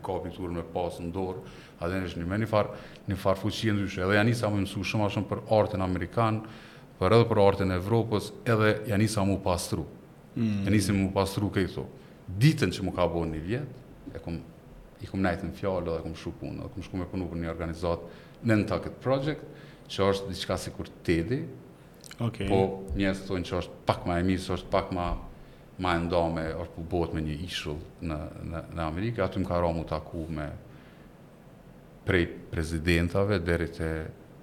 me 0.56 0.66
pas 0.72 1.00
në 1.04 1.12
dorë, 1.12 1.44
Adhe 1.84 2.00
në 2.00 2.20
një 2.24 2.28
me 2.30 2.38
një 2.42 2.48
farë 2.48 2.84
një 3.10 3.18
farë 3.20 3.40
fuqie 3.44 3.74
ndryshe. 3.76 4.02
Edhe 4.04 4.16
janisa 4.18 4.50
më 4.50 4.62
mësu 4.64 4.84
shumë 4.90 5.24
për 5.30 5.42
artën 5.56 5.84
Amerikanë, 5.84 6.52
për 7.00 7.16
edhe 7.18 7.26
për 7.30 7.40
artën 7.44 7.74
Evropës, 7.76 8.30
edhe 8.48 8.70
janisa 8.90 9.20
isa 9.20 9.26
më 9.28 9.36
pastru. 9.44 9.84
Mm. 10.34 10.64
Janë 10.66 10.78
isa 10.80 10.96
më 10.96 11.10
pastru 11.16 11.50
këjtu. 11.54 11.84
Ditën 12.40 12.72
që 12.72 12.86
më 12.86 12.94
ka 12.96 13.04
bo 13.12 13.24
një 13.28 13.42
vjetë, 13.48 13.82
e 14.16 14.22
kom, 14.24 14.38
i 15.04 15.10
kom 15.10 15.20
najtën 15.24 15.52
fjallë 15.58 15.90
dhe 15.98 16.04
kom 16.06 16.16
shru 16.16 16.32
punë, 16.40 16.62
dhe 16.64 16.70
kom 16.72 16.86
shku 16.86 17.02
me 17.02 17.06
punu 17.10 17.28
për 17.28 17.42
një 17.42 17.52
organizatë 17.52 18.42
në 18.48 18.58
në 18.62 18.66
taket 18.70 18.96
project, 19.04 19.44
që 19.92 20.08
është 20.12 20.32
diçka 20.32 20.56
si 20.58 20.72
kur 20.72 20.88
tedi, 21.04 21.42
okay. 22.24 22.48
po 22.48 22.80
njësë 22.96 23.24
të 23.24 23.28
tojnë 23.28 23.48
që 23.50 23.56
është 23.60 23.76
pak 23.90 24.08
ma 24.08 24.16
e 24.18 24.24
mirë, 24.24 24.44
është 24.56 24.70
pak 24.72 24.94
ma, 24.96 25.10
ma 25.84 25.92
e 25.98 26.02
ndame, 26.06 26.46
është 26.64 26.74
po 26.78 26.84
botë 26.96 27.18
me 27.18 27.24
një 27.26 27.36
ishull 27.44 27.78
në, 28.08 28.18
në, 28.48 28.64
në 28.78 28.84
Amerikë, 28.88 29.24
aty 29.26 29.42
më 29.44 29.50
ka 29.52 29.60
ra 29.60 29.70
mu 29.76 29.84
taku 29.92 30.24
me, 30.38 30.48
prej 32.04 32.26
prezidentave 32.52 33.38
deri 33.40 33.66
te 33.72 33.88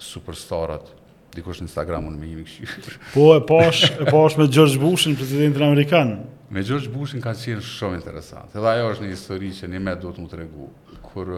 superstarat 0.02 0.90
dikush 1.32 1.62
në 1.62 1.70
Instagramun 1.70 2.18
me 2.20 2.28
një 2.34 2.44
kështu. 2.50 2.94
Po 3.16 3.30
e 3.38 3.42
posh, 3.48 3.86
e 3.94 4.06
posh 4.10 4.36
me 4.42 4.48
George 4.52 4.82
Bushin, 4.82 5.14
presidentin 5.16 5.64
amerikan. 5.70 6.16
Me 6.52 6.64
George 6.68 6.92
Bushin 6.92 7.22
ka 7.24 7.32
qenë 7.40 7.64
shumë 7.64 8.02
interesant. 8.02 8.52
Edhe 8.58 8.74
ajo 8.76 8.90
është 8.98 9.06
një 9.06 9.12
histori 9.14 9.54
që 9.62 9.70
ne 9.72 9.80
më 9.86 9.94
duhet 10.04 10.20
të 10.20 10.28
tregu. 10.34 10.68
Kur 11.06 11.32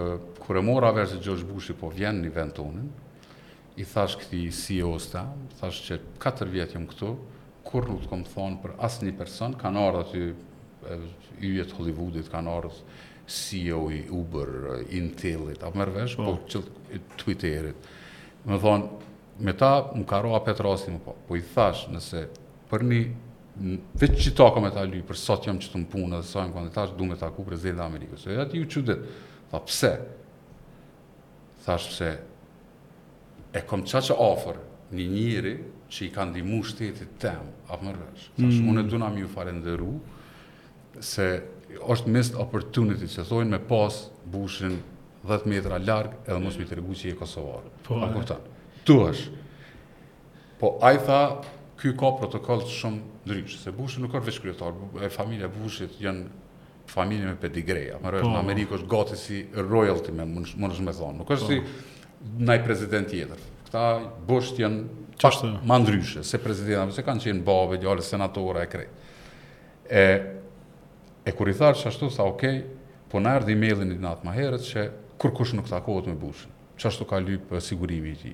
kur 0.44 0.60
e 0.60 0.64
mora 0.66 0.90
vesh 0.96 1.14
se 1.14 1.22
George 1.24 1.46
Bushi 1.48 1.76
po 1.80 1.88
vjen 1.96 2.18
në 2.24 2.32
vend 2.36 2.56
tonë, 2.58 2.82
i 3.80 3.86
thash 3.90 4.18
këtij 4.22 4.50
ceo 4.54 4.96
sta 5.02 5.22
ta, 5.28 5.44
thash 5.62 5.86
që 5.88 5.98
katër 6.22 6.50
vjet 6.52 6.74
jam 6.76 6.84
këtu, 6.90 7.14
kur 7.66 7.88
nuk 7.90 8.04
kam 8.12 8.26
thonë 8.28 8.60
për 8.64 8.74
asnjë 8.88 9.14
person, 9.18 9.54
kanë 9.58 9.86
ardhur 9.88 10.12
ty 10.12 10.26
yjet 11.48 11.72
Hollywoodit 11.74 12.28
kanë 12.32 12.52
ardhur 12.60 12.82
CEO 13.26 13.66
jo 13.78 13.90
i 13.92 14.04
Uber, 14.10 14.48
Intelit, 14.90 15.64
apo 15.64 15.78
merr 15.80 15.90
po, 16.16 16.24
po 16.34 16.40
që 16.50 16.64
Twitterit. 17.20 17.92
Më 18.48 18.58
thon, 18.60 18.88
me 19.44 19.54
ta 19.58 19.70
më 19.96 20.06
ka 20.08 20.20
rua 20.24 20.42
pet 20.44 20.60
rasti 20.64 20.92
më 20.92 21.04
po. 21.06 21.16
Po 21.28 21.38
i 21.40 21.44
thash, 21.54 21.88
nëse 21.92 22.26
për 22.72 22.84
një 22.90 23.02
vetë 24.02 24.18
që 24.26 24.34
ta 24.38 24.50
ka 24.56 24.64
me 24.64 24.74
ta 24.74 24.84
lujë, 24.90 25.06
për 25.08 25.20
sot 25.20 25.48
jam 25.48 25.60
që 25.62 25.72
të 25.72 25.82
më 25.84 25.90
punë 25.94 26.12
dhe 26.20 26.28
sa 26.28 26.44
jam 26.44 26.52
kënë, 26.58 26.74
thash, 26.76 26.92
du 26.98 27.08
me 27.08 27.18
taku 27.22 27.46
prezidentë 27.48 27.80
dhe 27.80 27.86
Amerikës. 27.86 28.28
e 28.34 28.40
ati 28.42 28.62
ju 28.64 28.68
qudit, 28.74 29.06
tha, 29.52 29.62
pse? 29.64 29.94
Thash, 31.66 31.88
pse? 31.94 32.12
E 33.54 33.62
kom 33.70 33.86
qa 33.86 34.02
që 34.02 34.18
ofër 34.20 34.60
një 34.98 35.08
njëri 35.16 35.56
që 35.94 36.06
i 36.08 36.10
ka 36.12 36.24
ndimu 36.26 36.64
shtetit 36.66 37.16
tem, 37.22 37.46
apë 37.70 37.86
më 37.88 37.94
Thash, 38.02 38.32
mm. 38.60 38.70
unë 38.74 38.82
e 38.84 38.90
duna 38.90 39.12
mi 39.14 39.22
ju 39.22 39.28
farenderu, 39.32 39.94
se 41.00 41.28
është 41.82 42.12
missed 42.14 42.38
opportunity, 42.40 43.08
që 43.10 43.26
thojnë 43.30 43.56
me 43.56 43.60
pas 43.70 43.96
bushin 44.32 44.78
10 45.28 45.48
metra 45.50 45.78
larg 45.82 46.14
edhe 46.26 46.40
mos 46.44 46.58
mi 46.60 46.66
të 46.68 46.80
regu 46.82 46.96
që 47.00 47.12
je 47.12 47.18
Kosovarë. 47.20 47.72
Po, 47.88 48.00
a 48.04 48.10
kuptan? 48.12 48.44
Tu 48.88 48.98
është. 49.04 49.42
Po, 50.60 50.74
a 50.84 50.92
i 50.96 51.00
tha, 51.04 51.22
ky 51.80 51.94
ka 52.00 52.10
protokoll 52.20 52.64
të 52.66 52.74
shumë 52.78 53.02
ndryshë, 53.28 53.60
se 53.64 53.74
bushën 53.76 54.04
nuk 54.04 54.16
është 54.20 54.44
kryetar, 54.44 54.76
e 55.04 55.10
familja 55.12 55.50
bushit 55.52 55.96
janë 56.04 56.26
familje 56.94 57.30
me 57.32 57.38
pedigre, 57.40 57.86
a 57.96 58.00
po, 58.04 58.20
në 58.20 58.38
Amerikë 58.42 58.76
është 58.78 58.90
gati 58.92 59.18
si 59.20 59.38
royalty, 59.72 60.12
me, 60.12 60.26
më 60.28 60.68
nëshme 60.70 60.94
thonë, 60.98 61.22
nuk 61.22 61.32
është 61.34 61.50
po. 61.50 61.54
si 61.54 62.38
naj 62.44 62.60
prezident 62.66 63.08
tjetër. 63.10 63.46
Këta 63.70 63.86
bushit 64.28 64.60
janë 64.66 64.84
Qashtë? 65.24 65.48
Më 65.70 65.76
ndryshe, 65.84 66.24
se 66.26 66.40
prezidenta, 66.42 66.92
se 66.92 67.04
kanë 67.06 67.22
qenë 67.22 67.44
babe, 67.46 67.78
gjallë, 67.80 68.02
senatora 68.04 68.64
e 68.66 68.70
krej. 68.72 68.88
E, 69.86 70.02
E 71.26 71.32
kur 71.32 71.48
i 71.50 71.54
tharë 71.56 71.80
që 71.80 71.90
ashtu, 71.92 72.10
tha 72.12 72.26
okej, 72.28 72.58
okay, 72.60 73.02
po 73.12 73.20
në 73.24 73.32
ardhë 73.40 73.54
i 73.54 73.58
mailin 73.60 73.94
i 73.96 74.00
natë 74.02 74.28
ma 74.28 74.34
herët 74.36 74.66
që 74.68 74.84
kërkush 75.22 75.54
nuk 75.56 75.70
takohet 75.72 76.10
me 76.12 76.16
bushën, 76.20 76.52
që 76.76 76.88
ashtu 76.90 77.06
ka 77.08 77.20
ljup 77.24 77.54
sigurimi 77.64 78.12
i 78.12 78.18
ti. 78.24 78.32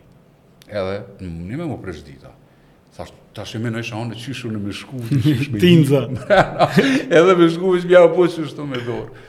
Edhe 0.69 0.95
në 1.21 1.29
mundi 1.29 1.59
me 1.59 1.67
më 1.69 1.77
prejsh 1.83 2.01
dita. 2.07 2.31
Tha 2.95 3.03
ashtu, 3.05 3.19
ta 3.37 3.45
shë 3.45 3.61
me 3.61 3.71
në 3.75 3.83
isha 3.83 3.99
onë 3.99 4.17
qyshu 4.23 4.49
në 4.55 4.61
më 4.65 4.73
shku, 4.81 5.03
që 5.27 5.37
me 5.53 5.61
tinza. 5.61 6.01
Edhe 7.19 7.37
më 7.37 7.51
shku, 7.53 7.75
që 7.83 7.91
bja 7.93 8.03
po 8.15 8.25
që 8.33 8.47
shtu 8.55 8.65
me 8.71 8.81
dorë. 8.87 9.25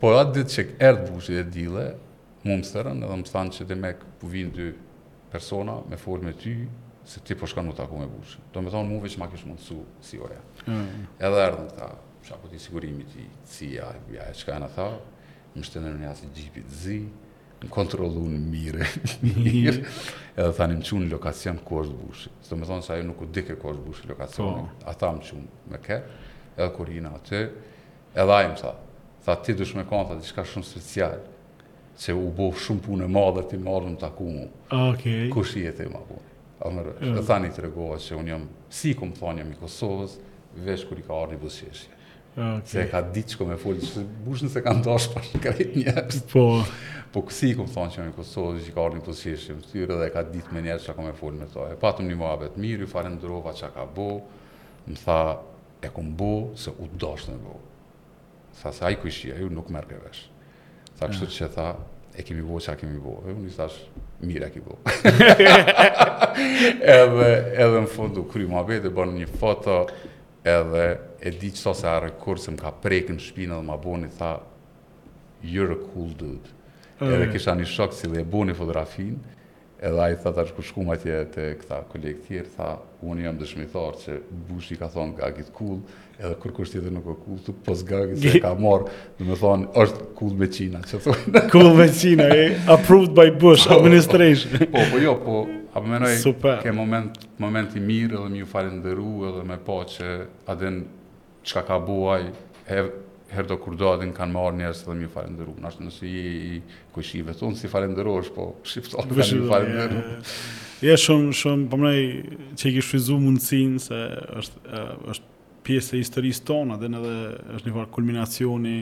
Po 0.00 0.14
atë 0.22 0.34
ditë 0.38 0.54
që 0.56 0.66
erdhë 0.88 1.12
bushën 1.18 1.42
e 1.44 1.46
dile, 1.52 1.84
mu 2.46 2.56
më 2.62 2.70
sërën 2.72 3.04
edhe 3.04 3.20
më 3.20 3.28
stanë 3.28 3.56
që 3.58 3.68
dhe 3.68 3.76
me 3.84 3.92
këpë 4.00 4.32
vinë 4.34 4.52
dy 4.56 4.68
persona 5.28 5.74
me 5.90 5.98
forë 6.00 6.28
me 6.30 6.36
ty, 6.40 6.56
se 7.08 7.20
ti 7.24 7.36
po 7.36 7.44
shkanë 7.50 7.68
nuk 7.72 7.76
të 7.76 7.88
me 7.98 8.08
bushën. 8.08 8.46
Do 8.54 8.62
me 8.64 8.72
thonë 8.72 8.88
muve 8.88 9.10
që 9.12 9.20
ma 9.20 9.26
kishë 9.32 9.48
mundësu 9.50 9.80
si 10.06 10.20
ore. 10.22 10.38
Mm. 10.68 11.08
Edhe 11.28 11.42
erdhë, 11.48 11.88
apo 12.34 12.48
ti 12.48 12.58
sigurimit 12.58 13.06
i 13.16 13.24
cia, 13.52 13.88
ja, 14.14 14.26
e 14.30 14.34
qka 14.36 14.56
e 14.56 14.60
në 14.64 14.68
tha, 14.74 14.88
më 15.54 15.64
shtenë 15.68 15.92
në 15.98 16.06
jasë 16.08 16.28
gjipit 16.36 16.74
zi, 16.82 16.98
më 17.62 17.70
kontrolu 17.74 18.24
në 18.30 18.40
mire, 18.52 18.88
mire, 19.24 19.78
edhe 20.36 20.50
thani 20.58 20.78
më 20.78 20.86
qunë 20.88 21.10
lokacion 21.14 21.60
ku 21.66 21.80
është 21.82 21.96
bushi. 22.02 22.32
Së 22.44 22.52
të 22.52 22.58
me 22.60 22.68
thonë 22.68 22.86
që 22.86 22.94
ajo 22.96 23.08
nuk 23.08 23.24
u 23.26 23.30
dike 23.38 23.56
ku 23.58 23.72
është 23.72 23.86
bushi 23.86 24.10
lokacion, 24.12 24.68
po. 24.68 24.84
a 24.88 24.94
tha 25.00 25.10
më 25.16 25.22
qunë 25.30 25.72
me 25.72 25.80
ke, 25.86 25.98
edhe 26.58 26.68
kur 26.76 26.92
hina 26.92 27.14
aty, 27.18 27.42
edhe 28.14 28.36
ajo 28.38 28.52
më 28.54 28.60
tha, 28.62 28.72
tha 29.26 29.36
ti 29.42 29.56
dush 29.58 29.74
me 29.78 29.84
konë, 29.90 30.08
tha 30.12 30.20
ti 30.20 30.30
shka 30.32 30.44
shumë 30.52 30.68
special, 30.70 31.18
që 31.98 32.14
u 32.14 32.30
bo 32.34 32.52
shumë 32.54 32.84
punë 32.86 33.06
e 33.06 33.10
madhe 33.10 33.46
ti 33.50 33.58
marrë 33.58 33.90
në 33.96 34.00
të 34.04 34.12
mu, 34.20 34.46
okay. 34.92 35.28
kush 35.34 35.56
i 35.58 35.66
e 35.66 35.74
ti 35.80 35.88
ma 35.90 35.98
punë. 36.06 36.24
Edhe 37.08 37.22
thani 37.26 37.50
të 37.54 37.70
që 37.72 38.16
unë 38.18 38.30
jam, 38.32 38.48
si 38.74 38.94
ku 38.98 39.06
më 39.06 39.16
thonë 39.18 39.38
jam 39.42 39.50
i 39.54 39.58
Kosovës, 39.60 40.16
veç 40.58 40.82
kur 40.88 40.98
i 40.98 41.02
ka 41.06 41.14
arë 41.22 41.34
një 41.34 41.70
Okay. 42.38 42.84
Se 42.84 42.84
ka 42.92 43.00
ditë 43.02 43.32
që 43.34 43.46
me 43.50 43.54
fullë, 43.58 43.82
që 43.82 44.02
bushën 44.22 44.50
se 44.52 44.60
ka 44.62 44.70
ndosh 44.78 45.08
për 45.10 45.24
në 45.32 45.40
krejt 45.46 45.76
njerës. 45.82 46.20
Po... 46.32 46.44
Po 47.08 47.22
kësi 47.24 47.48
i 47.48 47.52
këmë 47.56 47.72
thonë 47.72 47.92
që 47.94 48.02
me 48.04 48.10
Kosovë, 48.12 48.48
që 48.60 48.66
i 48.68 48.72
ka 48.76 48.80
orë 48.84 48.98
një 48.98 49.02
kësë 49.06 49.22
qeshë 49.30 49.46
që 49.48 49.54
më 49.56 49.62
tyre 49.70 49.94
dhe 49.96 50.08
ka 50.12 50.20
ditë 50.28 50.52
me 50.54 50.60
njerës 50.66 50.82
që 50.84 50.94
ka 50.98 51.04
me 51.06 51.12
fullë 51.16 51.38
me 51.40 51.46
to. 51.54 51.62
E 51.72 51.78
patëm 51.80 52.04
një 52.10 52.18
mua 52.20 52.34
vetë 52.42 52.60
mirë, 52.60 52.82
ju 52.84 52.88
farën 52.90 53.14
drova 53.22 53.54
që 53.56 53.70
ka 53.72 53.86
bo, 53.96 54.08
më 54.90 54.96
tha 55.06 55.16
e 55.88 55.90
këmë 55.94 56.12
bo 56.20 56.28
se 56.60 56.74
u 56.84 56.88
dosh 57.00 57.30
në 57.30 57.38
bo. 57.46 57.54
Tha 58.60 58.74
se 58.76 58.84
a 58.84 58.92
i 58.92 58.98
këshia, 59.00 59.38
ju 59.40 59.48
nuk 59.56 59.72
merke 59.72 59.96
vesh. 60.02 60.26
Tha 61.00 61.08
kështu 61.08 61.30
që 61.38 61.48
tha 61.56 61.70
e 62.12 62.26
kemi 62.28 62.44
bo 62.44 62.60
që 62.60 62.74
a 62.74 62.76
kemi 62.84 63.00
bo. 63.06 63.16
E 63.24 63.32
unë 63.32 63.48
i 63.48 63.56
thash 63.56 63.80
mirë 64.28 64.50
e 64.50 64.52
kemi 64.52 64.68
bo. 64.68 64.78
edhe, 66.98 67.32
edhe 67.56 67.86
në 67.88 67.88
fundu 67.96 68.28
kry 68.28 68.44
mua 68.52 68.66
vetë 68.68 68.92
e 68.92 68.96
bërë 69.00 69.16
një 69.22 69.32
foto, 69.40 69.80
edhe 70.44 70.84
e 71.20 71.30
di 71.34 71.50
qëto 71.54 71.72
se 71.74 71.88
arre 71.88 72.12
kur 72.20 72.38
se 72.38 72.52
më 72.54 72.62
ka 72.62 72.70
prejkë 72.82 73.16
në 73.16 73.24
shpinë 73.24 73.54
edhe 73.56 73.64
më 73.66 73.74
aboni 73.74 74.10
tha 74.18 74.32
you're 75.42 75.74
a 75.74 75.80
cool 75.90 76.12
dude 76.14 76.52
mm. 77.00 77.08
edhe 77.10 77.30
kisha 77.32 77.56
një 77.58 77.66
shok 77.66 77.94
si 77.96 78.10
dhe 78.10 78.22
e 78.22 78.24
boni 78.26 78.54
fotografin 78.54 79.16
edhe 79.80 80.00
a 80.02 80.08
i 80.12 80.18
tha 80.22 80.32
tash 80.36 80.52
ku 80.54 80.62
shkum 80.62 80.90
atje 80.94 81.18
te 81.34 81.48
këta 81.60 81.80
kolegë 81.92 82.22
tjerë 82.28 82.54
tha 82.56 82.70
unë 83.06 83.26
jam 83.26 83.38
dëshmitar 83.42 83.98
që 84.04 84.18
bush 84.50 84.70
i 84.74 84.78
ka 84.80 84.88
thonë 84.94 85.18
gagit 85.18 85.50
cool 85.58 85.78
edhe 86.18 86.32
kur 86.42 86.54
kur 86.56 86.70
shtjetër 86.70 86.94
nuk 86.94 87.10
e 87.12 87.18
cool 87.26 87.42
të 87.48 87.56
pos 87.66 87.82
ga 87.90 88.02
se 88.14 88.38
ka 88.42 88.54
marë 88.64 88.94
dhe 89.18 89.28
me 89.32 89.36
thonë 89.44 89.68
është 89.84 90.08
cool 90.18 90.34
me 90.38 90.46
thonë. 90.50 91.46
cool 91.52 91.72
me 91.78 91.90
qina 92.00 92.30
eh? 92.34 92.58
approved 92.78 93.14
by 93.14 93.30
bush 93.30 93.64
po, 93.66 93.70
po, 93.70 93.74
po. 93.74 93.78
administration 93.78 94.60
po 94.76 94.86
po 94.94 95.02
jo 95.06 95.18
po 95.24 95.46
apo 95.76 95.84
mënoj 95.86 96.12
ke 96.62 96.72
moment, 96.74 97.18
moment 97.42 97.74
i 97.76 97.82
mirë 97.82 98.16
edhe 98.18 98.30
mi 98.32 98.40
ju 98.40 98.46
falenderu 98.48 99.10
edhe 99.30 99.42
me 99.48 99.58
po 99.64 99.80
që 99.92 100.08
adin 100.52 100.80
qka 101.46 101.62
ka 101.68 101.76
buaj 101.84 102.28
her 103.28 103.44
do 103.48 103.58
kur 103.60 103.74
do 103.76 103.90
adin 103.92 104.14
kanë 104.16 104.32
marrë 104.32 104.60
njerës 104.62 104.80
edhe 104.86 104.94
mi 104.96 105.04
ju 105.06 105.12
falenderu 105.16 105.54
nështë 105.64 105.84
nësi 105.88 106.08
i, 106.12 106.30
i 106.48 106.94
kujshive 106.94 107.34
si 107.36 107.66
po 107.66 107.72
falenderu 107.74 108.14
është 108.22 108.36
po 108.38 108.46
shqiptarë 108.62 109.18
kanë 109.18 109.42
mi 109.42 109.50
falenderu 109.52 110.06
Ja 110.84 110.94
shumë 110.94 111.34
shumë 111.34 111.66
po 111.72 111.78
mënoj 111.82 112.02
që 112.54 112.66
i 112.70 112.74
kishë 112.76 112.86
frizu 112.86 113.16
mundësin 113.18 113.78
se 113.82 113.96
është, 114.40 114.82
është 115.12 115.32
pjesë 115.66 115.96
e 115.96 116.02
historisë 116.04 116.44
tonë 116.48 116.76
adin 116.78 116.94
edhe 117.00 117.14
është 117.58 117.68
një 117.68 117.76
farë 117.78 117.94
kulminacioni 117.98 118.78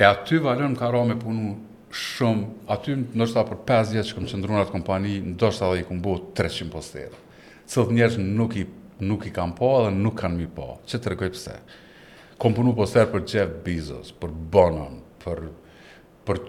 E 0.00 0.04
aty 0.04 0.40
valën 0.44 0.74
ka 0.76 0.90
ra 0.92 1.04
me 1.08 1.14
punu 1.20 1.54
shumë, 1.96 2.46
aty 2.70 2.96
nështë 3.16 3.36
ta 3.36 3.42
për 3.48 3.60
5 3.68 3.92
vjetë 3.94 4.08
që 4.10 4.16
këmë 4.18 4.30
qëndru 4.32 4.54
në 4.56 4.62
atë 4.64 4.74
kompani, 4.76 5.14
ndoshta 5.32 5.64
ta 5.68 5.72
dhe 5.76 5.82
i 5.82 5.86
këmë 5.88 6.14
300 6.38 6.72
postera. 6.72 7.20
Cilët 7.66 7.92
njerës 7.96 8.18
nuk 8.22 8.56
i, 8.60 8.64
nuk 9.10 9.26
i 9.26 9.32
kam 9.34 9.54
po 9.58 9.70
dhe 9.86 9.92
nuk 9.94 10.18
kanë 10.20 10.38
mi 10.42 10.48
po. 10.56 10.68
Që 10.86 11.00
të 11.02 11.16
pse. 11.16 11.32
pëse? 11.34 11.58
Kom 12.38 12.54
punu 12.54 12.74
poster 12.76 13.08
për 13.08 13.24
Jeff 13.24 13.54
Bezos, 13.64 14.10
për 14.12 14.34
Bonham, 14.52 14.98
për, 15.24 15.46
për 16.26 16.40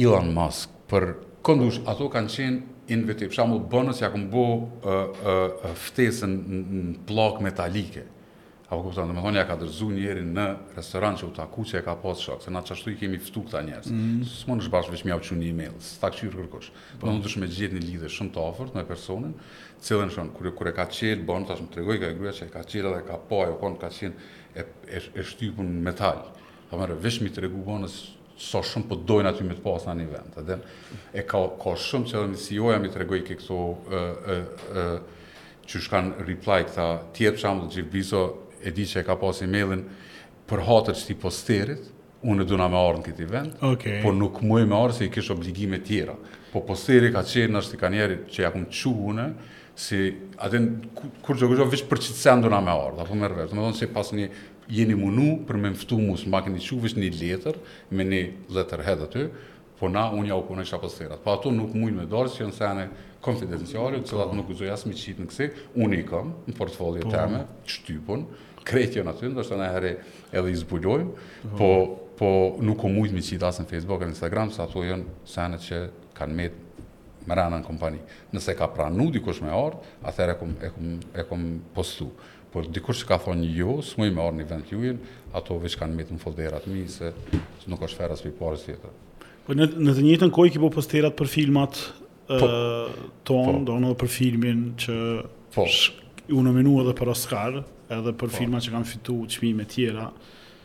Elon 0.00 0.30
Musk, 0.34 0.70
për 0.88 1.10
këndush, 1.44 1.82
ato 1.88 2.08
kanë 2.08 2.32
qenë 2.36 2.86
invitiv. 2.94 3.32
Shamu, 3.36 3.60
Bonham 3.60 3.92
si 3.94 4.00
ja 4.04 4.10
këmë 4.14 4.30
bu 4.32 4.46
uh, 4.46 4.88
uh, 4.88 5.76
ftesën 5.88 6.32
në 6.32 7.04
plak 7.08 7.42
metalike 7.44 8.06
apo 8.72 8.82
kupton, 8.86 9.08
do 9.10 9.16
të 9.16 9.20
thonë 9.22 9.40
ja 9.40 9.44
ka 9.46 9.56
dërzu 9.60 9.88
një 9.92 10.12
në 10.32 10.44
restoran 10.78 11.16
që 11.20 11.26
u 11.28 11.32
taku 11.36 11.64
që 11.68 11.80
e 11.80 11.82
ka 11.84 11.94
pas 12.00 12.20
shok, 12.24 12.42
se 12.46 12.50
na 12.52 12.62
çashtu 12.64 12.94
i 12.94 12.96
kemi 13.00 13.18
ftu 13.20 13.42
këta 13.44 13.60
njerëz. 13.66 13.90
Mm. 13.92 14.22
S'mund 14.28 14.62
të 14.62 14.68
zgjash 14.70 14.88
vetëm 14.94 15.10
ja 15.12 15.18
u 15.18 15.22
çu 15.26 15.36
një 15.36 15.48
email, 15.52 15.74
s'ta 15.84 16.08
kshir 16.14 16.32
kërkosh. 16.38 16.70
Po 17.00 17.10
mund 17.10 17.24
të 17.26 17.34
shme 17.34 17.48
gjetni 17.52 17.82
lidhje 17.82 18.08
shumë 18.16 18.32
të 18.32 18.46
afërt 18.48 18.76
me 18.78 18.86
personin, 18.88 19.34
cilën 19.84 20.12
shon 20.14 20.30
kur 20.36 20.48
kur 20.56 20.70
e 20.72 20.74
ka 20.76 20.86
çel, 20.88 21.20
bon 21.28 21.44
tash 21.48 21.60
më 21.64 21.68
tregoi 21.76 22.00
ka 22.00 22.12
gruaja 22.16 22.38
që 22.40 22.46
e 22.48 22.52
ka 22.54 22.62
çel 22.70 22.88
dhe 22.94 23.02
ka 23.10 23.18
pa 23.28 23.42
ajo 23.46 23.58
kon 23.60 23.76
ka 23.82 23.90
qenë 23.92 24.26
e 24.56 24.64
e, 24.88 25.04
e 25.18 25.22
shtypun 25.28 25.68
metal. 25.84 26.22
Po 26.70 26.80
më 26.80 26.88
rëvesh 26.94 27.20
mi 27.26 27.32
tregu 27.34 27.60
bonës 27.66 27.98
so 28.40 28.62
shumë 28.64 28.88
po 28.88 28.96
dojnë 28.96 29.28
aty 29.34 29.44
me 29.44 29.58
të 29.58 29.62
pas 29.66 29.84
në 29.90 29.98
një 30.00 30.08
vend. 30.14 30.38
Edhe 30.40 30.56
e 31.20 31.26
ka 31.28 31.42
ka 31.60 31.74
shumë 31.78 32.08
që 32.08 32.22
edhe 32.22 32.30
një 32.32 32.40
CEO 32.46 32.72
ja 32.72 32.80
mi 32.80 32.88
tregoi 32.94 33.20
ke 33.26 33.36
këto 33.42 33.58
ë 33.68 34.06
ë 34.12 34.38
ë 34.86 34.86
që 35.68 35.80
shkan 35.84 36.08
reply 36.26 36.62
këta 36.66 36.86
tjetë 37.14 37.38
shambull 37.44 37.70
Jeff 37.70 37.86
Bezos 37.92 38.32
e 38.64 38.70
di 38.70 38.86
që 38.86 39.00
e 39.02 39.06
ka 39.06 39.16
pas 39.20 39.42
e-mailin 39.44 39.82
për 40.50 40.62
hatër 40.68 40.96
që 40.98 41.08
ti 41.08 41.16
posterit, 41.22 41.88
unë 42.22 42.44
e 42.44 42.46
duna 42.48 42.68
me 42.70 42.78
arë 42.78 43.00
në 43.00 43.04
këti 43.08 43.26
vend, 43.30 43.56
okay. 43.66 43.98
por 44.04 44.14
nuk 44.14 44.38
muaj 44.46 44.64
me 44.70 44.76
arë 44.78 44.94
se 44.98 45.08
i 45.08 45.12
kish 45.12 45.30
obligime 45.34 45.80
tjera. 45.82 46.14
Po 46.52 46.62
posteri 46.68 47.10
ka 47.14 47.24
qenë 47.26 47.58
ashtë 47.60 47.76
i 47.76 47.80
ka 47.80 47.90
që 47.96 48.38
ja 48.44 48.52
kumë 48.54 48.68
qu 48.72 48.92
une, 49.10 49.26
si 49.84 49.98
atën, 50.44 50.66
kur 51.24 51.38
që 51.38 51.48
gëgjo 51.50 51.66
vish 51.72 51.86
për 51.90 52.02
që 52.04 52.10
të 52.14 52.18
sen 52.22 52.42
duna 52.44 52.60
me 52.62 52.74
arë, 52.74 52.98
dhe 53.00 53.06
po 53.08 53.16
më 53.18 53.30
të 53.36 53.54
me 53.56 53.64
dhonë 53.64 53.78
që 53.80 53.88
pas 53.96 54.10
një 54.14 54.26
jeni 54.72 54.96
munu 55.00 55.30
për 55.48 55.58
me 55.58 55.70
mftu 55.72 55.98
mu, 55.98 56.14
së 56.20 56.30
më 56.30 56.42
i 56.46 56.52
një 56.54 56.66
qu 56.68 56.80
vish 56.84 56.98
një 57.00 57.10
letër, 57.18 57.58
me 57.96 58.06
një 58.10 58.20
letër 58.54 58.84
hedhë 58.86 59.08
aty, 59.08 59.24
po 59.80 59.88
na 59.90 60.04
unë 60.14 60.28
ja 60.30 60.36
u 60.38 60.44
punë 60.46 60.68
qa 60.68 60.78
posterat. 60.78 61.24
Po 61.24 61.32
ato 61.34 61.50
nuk 61.50 61.72
muaj 61.74 61.96
me 61.96 62.04
darë 62.06 62.36
që 62.36 62.50
në 62.50 62.54
sene, 62.60 62.86
konfidencialit, 63.22 64.06
cilat 64.06 64.30
nuk 64.34 64.48
gëzoj 64.52 64.70
asë 64.76 64.90
mi 64.90 64.98
qitë 64.98 65.24
në 65.24 65.30
kësi, 65.30 65.50
unë 65.82 65.98
i 65.98 66.06
kam, 66.06 66.34
në 66.50 66.54
portfolio 66.58 67.02
të 67.02 67.08
po. 67.08 67.14
teme, 67.16 67.40
qëtypun, 67.66 68.24
krejtë 68.68 69.00
jo 69.00 69.04
në 69.06 69.12
të 69.18 69.30
në 69.60 69.68
herë 69.74 69.92
edhe 70.38 70.50
i 70.52 70.58
zbulojmë, 70.62 71.22
po, 71.58 71.70
po 72.20 72.28
nuk 72.64 72.82
o 72.82 72.90
mujtë 72.92 73.14
mi 73.16 73.22
qita 73.24 73.50
i 73.52 73.62
në 73.62 73.70
Facebook 73.70 74.02
e 74.06 74.10
Instagram, 74.12 74.52
sa 74.54 74.66
ato 74.68 74.82
jënë 74.86 75.26
sene 75.28 75.58
që 75.62 75.80
kanë 76.18 76.38
metë 76.38 76.60
më 77.26 77.36
rana 77.38 77.60
në 77.60 77.66
kompani. 77.68 78.00
Nëse 78.34 78.54
ka 78.58 78.66
pranu 78.74 79.04
dikush 79.14 79.42
me 79.44 79.52
orë, 79.54 79.78
atëherë 80.10 80.34
e, 80.66 80.70
e, 80.70 80.94
e 81.22 81.24
kom 81.28 81.44
postu. 81.74 82.08
Por 82.52 82.66
dikush 82.66 83.04
që 83.04 83.12
ka 83.12 83.18
thonë 83.22 83.44
një 83.44 83.52
jo, 83.60 83.76
së 83.86 84.00
mujtë 84.02 84.16
me 84.16 84.24
orë 84.24 84.40
një 84.40 84.46
vend 84.50 84.66
tjujnë, 84.68 85.12
ato 85.38 85.54
veç 85.62 85.76
kanë 85.80 85.98
metë 86.00 86.16
në 86.16 86.22
folderat 86.24 86.66
mi, 86.68 86.82
se 86.92 87.12
nuk 87.70 87.82
është 87.86 88.00
ferë 88.02 88.16
asë 88.16 88.26
për 88.28 88.32
i 88.32 88.36
parës 88.40 88.66
Po 89.42 89.54
në, 89.58 89.66
në 89.74 89.92
të 89.98 90.02
njëtën 90.06 90.30
kohë 90.30 90.52
ki 90.54 90.60
po 90.62 90.68
posterat 90.70 91.16
për 91.18 91.26
filmat 91.30 91.74
po, 92.28 92.50
tonë, 93.26 93.26
po, 93.26 93.54
do 93.66 93.78
në 93.82 93.88
dhe 93.90 93.96
për 93.98 94.10
filmin 94.14 94.60
që 94.78 94.98
po, 95.56 95.64
sh, 95.66 95.96
unë 96.30 96.44
nëmenu 96.52 96.76
edhe 96.84 96.92
për 96.94 97.10
Oscar, 97.10 97.56
edhe 97.98 98.12
për 98.12 98.30
po, 98.30 98.36
filma 98.36 98.60
që 98.62 98.72
kanë 98.76 98.88
fitu 98.88 99.16
u 99.24 99.56
me 99.56 99.66
tjera. 99.68 100.06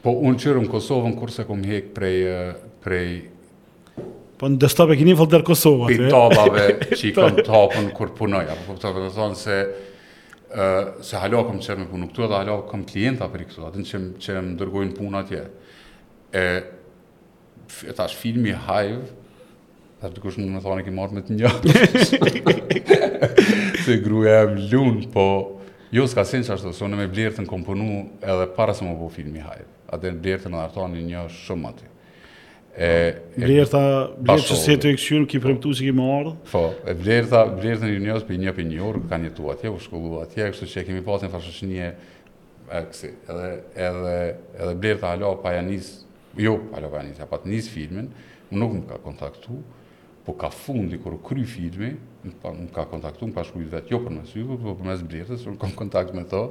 Po 0.03 0.13
unë 0.27 0.39
qërë 0.43 0.61
në 0.65 0.71
Kosovën 0.71 1.15
kurse 1.19 1.45
kom 1.49 1.63
hek 1.67 1.91
prej... 1.95 2.15
prej... 2.83 3.09
Po 4.37 4.49
në 4.53 4.59
dëstop 4.61 4.91
e 4.93 4.97
kini 4.99 5.15
fëllë 5.17 5.31
dërë 5.33 5.47
Kosovë 5.47 5.87
atë. 5.87 5.99
Pitobave 6.03 6.65
që 6.97 7.03
i 7.09 7.13
kom 7.17 7.37
topën 7.47 7.87
kur 7.97 8.11
punoja. 8.19 8.57
Po, 8.67 8.73
për 8.73 8.81
të 8.81 8.95
të 8.95 9.05
të 9.05 9.13
thonë 9.19 9.39
se... 9.43 9.59
Uh, 10.47 10.93
se 11.03 11.19
halo 11.19 11.41
kom 11.43 11.57
qërë 11.59 11.81
me 11.81 11.85
punu 11.91 12.05
këtu 12.07 12.23
edhe 12.23 12.37
halo 12.39 12.61
kom 12.69 12.85
klienta 12.87 13.25
për 13.29 13.41
i 13.43 13.47
këtu 13.49 13.65
atë 13.67 13.81
në 13.81 14.03
që 14.23 14.35
më 14.45 14.53
dërgojnë 14.61 14.93
puna 14.95 15.23
tje. 15.27 15.41
E... 16.43 16.47
E 17.83 17.91
tash 17.97 18.13
filmi 18.15 18.53
hajvë 18.63 19.15
Dhe 19.97 20.09
të 20.13 20.21
kushtë 20.23 20.43
në 20.45 20.51
më 20.53 20.59
thonë 20.61 20.83
e 20.83 20.85
ki 20.85 20.91
marrë 20.93 21.15
me 21.17 21.23
të 21.25 21.35
njërë 21.35 22.29
Se 23.83 23.97
gruja 24.05 24.37
e 24.45 24.53
më 24.53 24.67
lunë 24.71 25.09
Po 25.11 25.25
Jo, 25.95 26.03
s'ka 26.09 26.23
sinë 26.27 26.43
që 26.43 26.55
ashtu, 26.57 26.71
s'onë 26.75 26.89
unë 26.97 26.99
me 26.99 27.05
blertën 27.11 27.45
komponu 27.47 27.85
edhe 28.19 28.47
para 28.57 28.73
se 28.75 28.83
më 28.83 28.95
po 28.99 29.07
filmi 29.13 29.39
hajë. 29.39 29.67
Ate 29.95 30.09
në 30.11 30.19
blertën 30.25 30.51
në 30.51 30.59
artoa 30.65 30.89
një 30.91 31.03
një 31.05 31.21
shumë 31.35 31.69
ati. 31.69 31.87
E, 32.77 32.89
blerta, 33.39 33.79
blerta 34.19 34.51
që 34.51 34.57
se 34.65 34.75
të 34.81 34.91
e 34.91 34.97
këshyru, 34.97 35.23
ki 35.31 35.39
premtu 35.41 35.71
që 35.77 35.87
ki 35.87 35.93
më 35.97 36.09
ardhë? 36.17 36.33
Po, 36.51 36.63
e 36.91 36.95
blerta, 36.99 37.45
blerta 37.57 37.87
një 37.87 38.01
njës 38.03 38.27
për 38.27 38.41
një 38.43 38.53
për 38.57 38.67
një 38.71 38.81
orë, 38.89 39.01
ka 39.09 39.19
një 39.23 39.31
tu 39.39 39.47
atje, 39.53 39.71
u 39.71 39.79
shkullu 39.85 40.19
atje, 40.25 40.49
kështu 40.51 40.67
që 40.73 40.83
kemi 40.89 41.05
pas 41.07 41.23
një 41.23 41.31
fashëshënje, 41.37 41.87
e 42.67 42.81
edhe, 42.81 43.47
edhe, 43.87 44.17
edhe 44.57 44.75
blerta 44.83 45.13
halo 45.15 45.31
pa 45.41 45.55
janis, 45.55 45.93
jo, 46.37 46.57
halo 46.75 46.91
pa 46.93 47.01
janis, 47.01 47.23
ja 47.23 47.29
pa 47.31 47.39
të 47.41 47.53
njës 47.53 47.71
filmin, 47.73 48.11
më 48.51 48.61
nuk 48.61 48.77
më 48.81 48.85
ka 48.91 48.99
kontaktu, 49.07 49.57
po 50.27 50.35
ka 50.37 50.51
fundi 50.53 50.99
kërë 51.01 51.21
kry 51.25 51.47
filmi, 51.47 51.93
Po, 52.41 52.51
më 52.55 52.71
ka 52.75 52.85
kontaktu, 52.89 53.29
më 53.29 53.33
ka 53.35 53.43
shku 53.47 53.61
i 53.63 53.69
vetë, 53.69 53.89
jo 53.93 53.99
për 54.03 54.13
mes 54.17 54.33
juve, 54.35 54.57
po 54.63 54.73
për, 54.77 54.87
mes 54.89 55.03
blirtës, 55.11 55.45
më 55.47 55.59
kom 55.61 55.73
kontakt 55.77 56.13
me 56.15 56.23
to, 56.27 56.41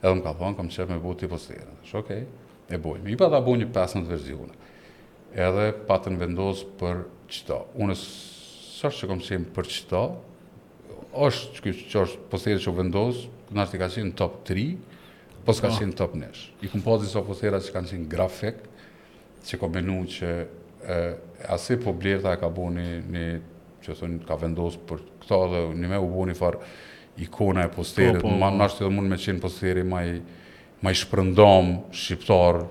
edhe 0.00 0.14
më 0.20 0.24
ka 0.24 0.32
thonë, 0.40 0.56
kom 0.58 0.70
qef 0.72 0.88
me 0.90 0.98
bu 1.02 1.14
të 1.18 1.26
i 1.26 1.30
posterën. 1.32 1.78
Shë 1.88 2.00
okej, 2.02 2.22
okay, 2.24 2.74
e 2.76 2.80
bojmë. 2.84 3.10
I 3.14 3.18
pa 3.20 3.28
ta 3.32 3.40
bu 3.44 3.56
një 3.58 3.68
15 3.74 4.08
verzionë. 4.08 4.56
Edhe 5.46 5.66
patën 5.88 6.18
vendosë 6.22 6.68
për 6.80 7.02
qëta. 7.28 7.60
Unë 7.84 7.96
sërë 8.00 8.98
që 9.00 9.10
kom 9.10 9.24
qenë 9.26 9.52
për 9.56 9.68
qëta, 9.74 10.02
është 11.28 11.74
që 11.80 12.04
është 12.04 12.22
posterë 12.32 12.64
që 12.66 12.76
vendosë, 12.78 13.26
në 13.58 13.68
i 13.74 13.82
ka 13.82 13.90
qenë 13.96 14.14
top 14.20 14.40
3, 14.48 14.68
po 15.46 15.54
s'ka 15.56 15.70
ah. 15.72 15.78
qenë 15.82 15.96
top 15.96 16.16
nesh. 16.20 16.48
I 16.64 16.72
kom 16.72 16.82
po 16.84 16.96
sa 17.02 17.10
so 17.14 17.24
posterë 17.28 17.60
që 17.66 17.76
kanë 17.76 17.92
qenë 17.92 18.10
grafik, 18.16 18.64
që 19.48 19.60
kom 19.60 19.72
menu 19.72 20.02
që 20.16 20.32
e, 20.36 20.98
asi 21.54 21.78
po 21.80 21.94
blirta 21.96 22.34
e 22.36 22.40
ka 22.40 22.48
ka 24.28 24.34
vendosë 24.42 24.80
për 24.84 25.00
këta 25.28 25.46
dhe 25.52 25.62
një 25.82 25.90
me 25.92 25.98
u 26.00 26.08
bu 26.12 26.24
një 26.28 26.36
farë 26.38 26.72
ikona 27.24 27.66
e 27.68 27.72
posterit, 27.72 28.20
po, 28.22 28.28
po, 28.28 28.34
ma 28.38 28.50
po. 28.52 28.60
nështë 28.62 28.84
edhe 28.86 28.94
mund 28.94 29.10
me 29.12 29.18
qenë 29.20 29.42
posteri 29.42 29.84
ma 29.84 30.02
i, 30.06 30.18
ma 30.80 30.92
shqiptar 30.92 32.64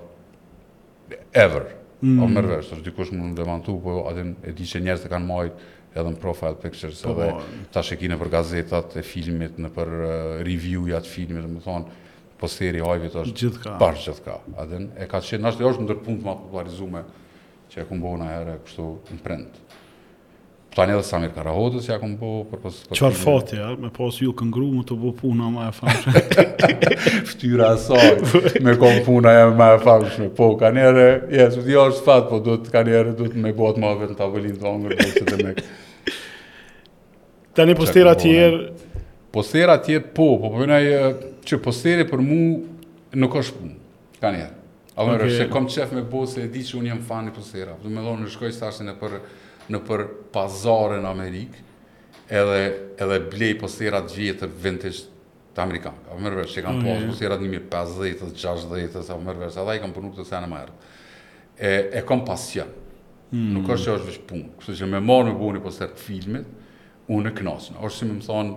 ever. 1.32 1.74
Mm. 2.00 2.18
O 2.22 2.28
mërvesh, 2.30 2.68
është 2.76 2.84
dikush 2.86 3.08
më 3.10 3.30
në 3.32 3.32
demantu, 3.40 3.72
po 3.82 3.92
jo, 3.98 4.02
atin 4.06 4.36
e 4.46 4.52
di 4.54 4.64
që 4.70 4.80
njerës 4.84 5.00
të 5.02 5.08
kanë 5.10 5.26
majt 5.26 5.64
edhe 5.98 6.12
në 6.14 6.20
profile 6.22 6.54
pictures, 6.62 7.00
po, 7.02 7.14
po. 7.16 7.24
edhe 7.24 7.38
po. 7.38 7.64
ta 7.74 7.82
shekine 7.82 8.18
për 8.20 8.30
gazetat 8.36 8.94
e 9.00 9.02
filmit, 9.02 9.58
në 9.58 9.72
për 9.74 9.94
uh, 9.96 10.12
review-ja 10.46 11.00
atë 11.02 11.10
filmit, 11.10 11.48
më 11.56 11.64
thonë, 11.64 11.96
posteri 12.38 12.84
hajvit 12.84 13.16
është 13.24 13.34
gjithka. 13.42 13.74
bashkë 13.82 14.04
gjithka. 14.12 14.36
Adin, 14.62 14.88
e 14.94 15.10
ka 15.10 15.18
qenë, 15.20 15.42
nështë 15.48 15.64
edhe 15.64 15.72
është 15.74 15.88
ndërpunt 15.88 16.22
ma 16.28 16.36
popularizume 16.38 17.02
që 17.72 17.82
e 17.82 17.88
kumbona 17.90 18.30
herë 18.30 18.58
e 18.60 18.62
kështu 18.68 18.88
në 19.16 19.24
print. 19.26 19.60
Plani 20.78 20.92
edhe 20.94 21.02
Samir 21.02 21.32
Karahodës, 21.34 21.88
ja 21.90 21.96
kom 21.98 22.12
po 22.20 22.28
për 22.46 22.60
pas... 22.62 22.76
Për 22.92 23.00
Qarë 23.00 23.56
ja, 23.58 23.68
me 23.82 23.88
pas 23.90 24.14
ju 24.22 24.30
këngru, 24.38 24.68
më 24.76 24.84
të 24.86 24.96
bo 25.00 25.08
puna 25.18 25.48
ma 25.50 25.64
e 25.72 25.72
famshme. 25.74 26.20
Ftyra 27.32 27.72
asaj, 27.74 28.52
me 28.62 28.76
kom 28.78 29.00
puna 29.02 29.32
ja 29.34 29.48
ma 29.58 29.72
e 29.74 29.80
famshme. 29.82 30.28
Po, 30.38 30.52
ka 30.60 30.70
njerë, 30.76 31.06
jes, 31.34 31.56
u 31.56 31.60
jo, 31.60 31.64
dija 31.66 31.86
është 31.90 32.04
fatë, 32.06 32.26
po 32.28 32.38
do 32.46 32.54
të 32.62 32.74
ka 32.76 32.82
njerë, 32.86 33.14
du 33.18 33.26
të 33.32 33.42
me 33.42 33.50
gotë 33.58 33.82
ma 33.82 33.90
vetë 33.98 34.14
në 34.14 34.18
tavëllin 34.20 34.60
të 34.62 34.68
angërë, 34.70 35.00
do 35.00 35.08
që 35.16 35.24
të 35.30 35.40
me... 35.40 35.56
Tanë 37.58 37.68
një 37.72 37.76
postera 37.82 38.14
tjerë... 38.22 38.62
Postera 39.34 39.78
tjerë, 39.88 40.04
po, 40.14 40.28
po, 40.36 40.44
po 40.44 40.52
përvejna 40.60 40.78
e... 40.78 41.02
Që 41.48 41.58
posteri 41.64 42.06
për 42.10 42.22
mu 42.22 42.38
nuk 43.18 43.34
është 43.42 43.58
punë, 43.58 43.76
ka 44.22 44.30
njerë. 44.30 44.54
A 44.94 45.10
dhe 45.10 45.26
me 45.26 45.50
kom 45.56 45.66
qef 45.70 45.90
me 45.98 46.06
bo 46.14 46.22
se 46.30 46.46
e 46.46 46.54
di 46.54 46.62
që 46.70 46.78
unë 46.84 46.92
jam 46.92 47.02
fan 47.10 47.30
i 47.32 47.34
postera. 47.34 47.74
Do 47.82 47.90
me 47.90 48.02
dhonë 48.04 48.28
në 48.28 48.34
shkoj 48.38 48.54
stashtin 48.60 48.94
e 48.94 48.98
për 49.02 49.18
në 49.72 49.80
për 49.86 50.04
pazare 50.32 50.98
në 51.02 51.08
Amerikë, 51.10 51.62
edhe, 52.40 52.58
edhe 53.04 53.18
blej 53.32 53.52
posterat 53.60 54.10
vjetër 54.14 54.50
vintage 54.62 55.06
të 55.56 55.62
Amerikanë. 55.64 56.04
A 56.14 56.18
mërë 56.22 56.42
vërë 56.42 56.64
kam 56.64 56.80
posë 56.84 57.08
posterat 57.10 57.42
1050-ës, 57.44 58.22
60-ës, 58.34 59.10
a 59.12 59.18
mërë 59.26 59.42
vërë, 59.44 59.56
sa 59.56 59.66
i 59.76 59.82
kam 59.82 59.94
përnuk 59.96 60.18
të 60.20 60.28
senë 60.28 60.50
më 60.52 60.60
erë. 60.64 60.76
E, 61.58 61.72
e 62.00 62.04
kam 62.08 62.22
pasion. 62.28 62.70
Mm. 63.32 63.48
Nuk 63.58 63.72
është 63.74 63.88
që 63.90 63.96
është 63.96 64.10
vëshë 64.12 64.24
punë. 64.28 64.50
Kështë 64.60 64.78
që 64.80 64.90
me 64.94 65.00
marë 65.04 65.30
me 65.32 65.38
buë 65.40 65.62
poster 65.64 65.90
të 65.92 66.04
filmit, 66.04 66.56
unë 67.12 67.32
e 67.32 67.36
knasën. 67.40 67.80
është 67.84 67.96
si 67.98 68.06
më 68.08 68.18
më 68.20 68.26
thonë, 68.28 68.56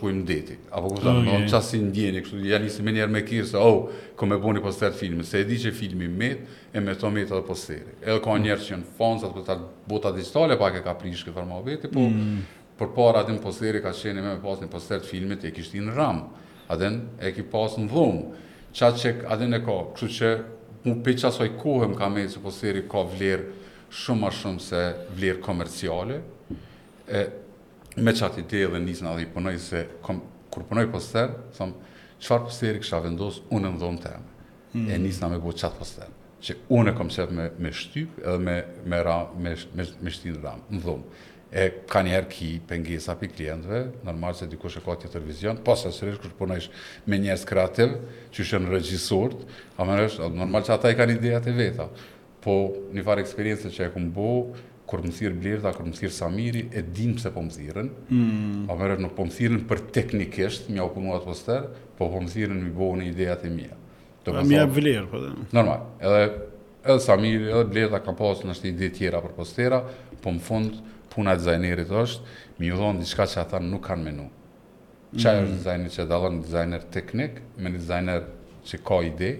po 0.00 0.08
në 0.10 0.24
deti. 0.26 0.56
Apo 0.74 0.88
ku 0.92 0.96
sa, 1.02 1.10
okay. 1.10 1.50
no, 1.50 1.60
si 1.64 1.78
ndjeni, 1.80 2.20
kështu, 2.24 2.36
ja 2.48 2.58
njësi 2.60 2.82
me 2.84 2.92
njerë 2.94 3.12
me 3.14 3.22
kirë, 3.24 3.46
se, 3.48 3.56
oh, 3.56 3.90
ku 4.18 4.26
me 4.28 4.36
boni 4.40 4.60
poster 4.62 4.92
filmin, 4.96 5.24
se 5.24 5.40
e 5.40 5.44
di 5.48 5.56
që 5.62 5.72
filmi 5.76 6.08
met, 6.10 6.40
e 6.76 6.80
me 6.82 6.94
to 7.00 7.10
metë 7.12 7.34
dhe 7.38 7.42
posteri. 7.46 7.94
Edhe 8.02 8.20
ka 8.24 8.34
mm. 8.34 8.44
njerë 8.44 8.60
që 8.66 8.72
janë 8.74 8.88
fonë, 8.98 9.30
të 9.46 9.56
bota 9.90 10.12
digitale, 10.16 10.58
pak 10.60 10.80
e 10.80 10.84
ka 10.84 10.96
prishë 11.00 11.26
këtë 11.28 11.36
farma 11.38 11.60
veti, 11.64 11.90
po, 11.94 12.06
mm. 12.10 12.38
për 12.80 12.92
para 12.96 13.24
atë 13.24 13.36
në 13.38 13.42
posteri 13.44 13.82
ka 13.84 13.92
qeni 13.96 14.22
me 14.24 14.34
me 14.34 14.38
pas 14.42 14.60
një 14.64 14.70
poster 14.72 15.04
filmit, 15.06 15.44
e 15.48 15.52
kishti 15.56 15.80
në 15.86 15.96
ramë, 15.96 16.46
den 16.80 17.00
e 17.26 17.32
ki 17.36 17.46
pas 17.52 17.76
në 17.80 17.88
dhumë, 17.90 18.44
qa 18.76 18.92
që 18.96 19.14
den 19.42 19.58
e 19.60 19.62
ka, 19.66 19.78
kështu 19.96 20.10
që, 20.18 20.34
mu 20.84 20.96
pe 21.04 21.12
qasoj 21.20 21.52
kohëm 21.60 21.96
ka 21.98 22.06
me, 22.12 22.28
se 22.32 22.40
posteri 22.42 22.84
ka 22.90 23.02
vlerë, 23.12 23.50
shumë 23.90 24.30
shumë 24.42 24.62
se 24.64 24.84
vlerë 25.18 25.42
komerciale, 25.44 26.20
e, 27.10 27.26
me 28.00 28.12
qatë 28.16 28.40
i 28.42 28.44
dhe 28.48 28.80
njësën 28.80 29.08
adhë 29.10 29.24
i 29.24 29.28
punoj 29.34 29.56
se 29.62 29.82
kom, 30.04 30.20
kur 30.52 30.64
punoj 30.68 30.86
poster, 30.92 31.32
thëmë, 31.56 31.94
qëfar 32.20 32.44
posteri 32.46 32.82
kësha 32.82 33.00
vendos, 33.04 33.40
unë 33.54 33.68
e 33.70 33.74
më 33.74 33.82
dhëmë 33.84 34.04
temë. 34.06 34.22
Mm 34.22 34.36
E 34.70 34.72
hmm. 34.72 34.90
njësën 35.06 35.32
me 35.34 35.38
bëhë 35.42 35.56
qatë 35.60 35.78
poster, 35.80 36.10
Që 36.40 36.54
unë 36.72 36.92
e 36.92 36.92
kom 36.96 37.08
qëtë 37.12 37.32
me, 37.36 37.48
me 37.60 37.72
shtypë 37.76 38.22
edhe 38.24 38.36
me, 38.40 38.52
me, 38.88 39.00
ra, 39.04 39.16
me, 39.44 39.50
me, 39.76 39.84
me 40.06 40.12
shtinë 40.14 40.38
ramë, 40.44 40.62
më 40.72 40.80
dhëmë. 40.84 41.18
E 41.50 41.64
ka 41.90 42.00
njerë 42.06 42.28
ki 42.30 42.48
pëngesa 42.70 43.16
për 43.18 43.32
klientëve, 43.34 43.80
normal 44.06 44.36
se 44.38 44.46
dikush 44.48 44.78
e 44.78 44.84
ka 44.84 44.94
tje 45.02 45.10
televizion, 45.10 45.58
pas 45.66 45.82
po 45.82 45.90
e 45.90 45.96
sërish 45.96 46.22
kështë 46.22 46.38
punojsh 46.38 46.70
me 47.10 47.18
njerës 47.20 47.42
kreativ 47.50 47.98
që 48.32 48.46
shënë 48.52 48.72
regjisort, 48.76 49.42
a 49.76 49.84
me 49.88 49.98
nështë, 50.04 50.30
normal 50.38 50.62
që 50.64 50.76
ata 50.78 50.94
i 50.94 50.96
ka 50.96 51.08
një 51.10 51.18
ideja 51.20 51.42
të 51.44 51.56
veta. 51.58 51.90
Po, 52.40 52.56
një 52.96 53.04
farë 53.04 53.26
eksperiencë 53.26 53.74
që 53.74 53.90
e 53.90 53.92
këmë 53.96 54.14
bëhë, 54.16 54.64
kur 54.90 55.00
më 55.06 55.12
thirr 55.14 55.34
Blerda, 55.38 55.70
kur 55.76 55.86
më 55.86 55.94
thirr 56.00 56.12
Samiri, 56.14 56.62
e 56.74 56.82
din 56.82 57.14
pse 57.18 57.30
po 57.34 57.40
më 57.46 57.52
thirrën. 57.54 57.88
Po 58.08 58.18
mm. 58.18 58.78
merret 58.80 59.02
në 59.04 59.10
po 59.16 59.22
më 59.28 59.34
thirrën 59.36 59.62
për 59.70 59.82
teknikisht, 59.94 60.66
më 60.74 60.82
apo 60.82 60.98
mua 61.04 61.20
apo 61.20 61.34
stër, 61.38 61.68
po 61.98 62.08
po 62.10 62.18
më 62.24 62.32
thirrën 62.34 62.58
më 62.64 62.72
bëu 62.78 62.96
një 62.98 63.06
ide 63.12 63.28
atë 63.36 63.52
mia. 63.54 63.76
Do 64.24 64.34
të 64.34 64.40
a 64.40 64.46
Më 64.50 64.64
vlerë 64.74 65.06
po. 65.12 65.20
Normal. 65.54 65.86
Edhe 66.02 66.24
edhe 66.90 67.04
Samiri, 67.06 67.46
edhe 67.54 67.68
Blerda 67.70 68.02
kanë 68.04 68.18
pasur 68.20 68.50
ndoshta 68.50 68.66
ide 68.70 68.88
të 68.90 68.98
tjera 68.98 69.22
për 69.26 69.36
postera, 69.38 69.78
po 70.24 70.34
në 70.34 70.42
fund 70.48 70.80
puna 71.10 71.32
e 71.36 71.40
dizajnerit 71.42 71.90
është 72.02 72.36
më 72.58 72.68
i 72.68 72.74
dhon 72.76 73.00
diçka 73.02 73.24
që 73.32 73.40
ata 73.44 73.62
nuk 73.62 73.86
kanë 73.86 74.04
menu. 74.08 74.26
Çfarë 75.14 75.38
mm. 75.38 75.46
është 75.46 75.56
dizajni 75.58 75.94
që 75.94 76.08
dallon 76.10 76.42
dizajner 76.42 76.84
teknik 76.94 77.38
me 77.58 77.72
dizajner 77.74 78.26
që 78.66 78.82
ka 78.86 78.98
ide, 79.06 79.30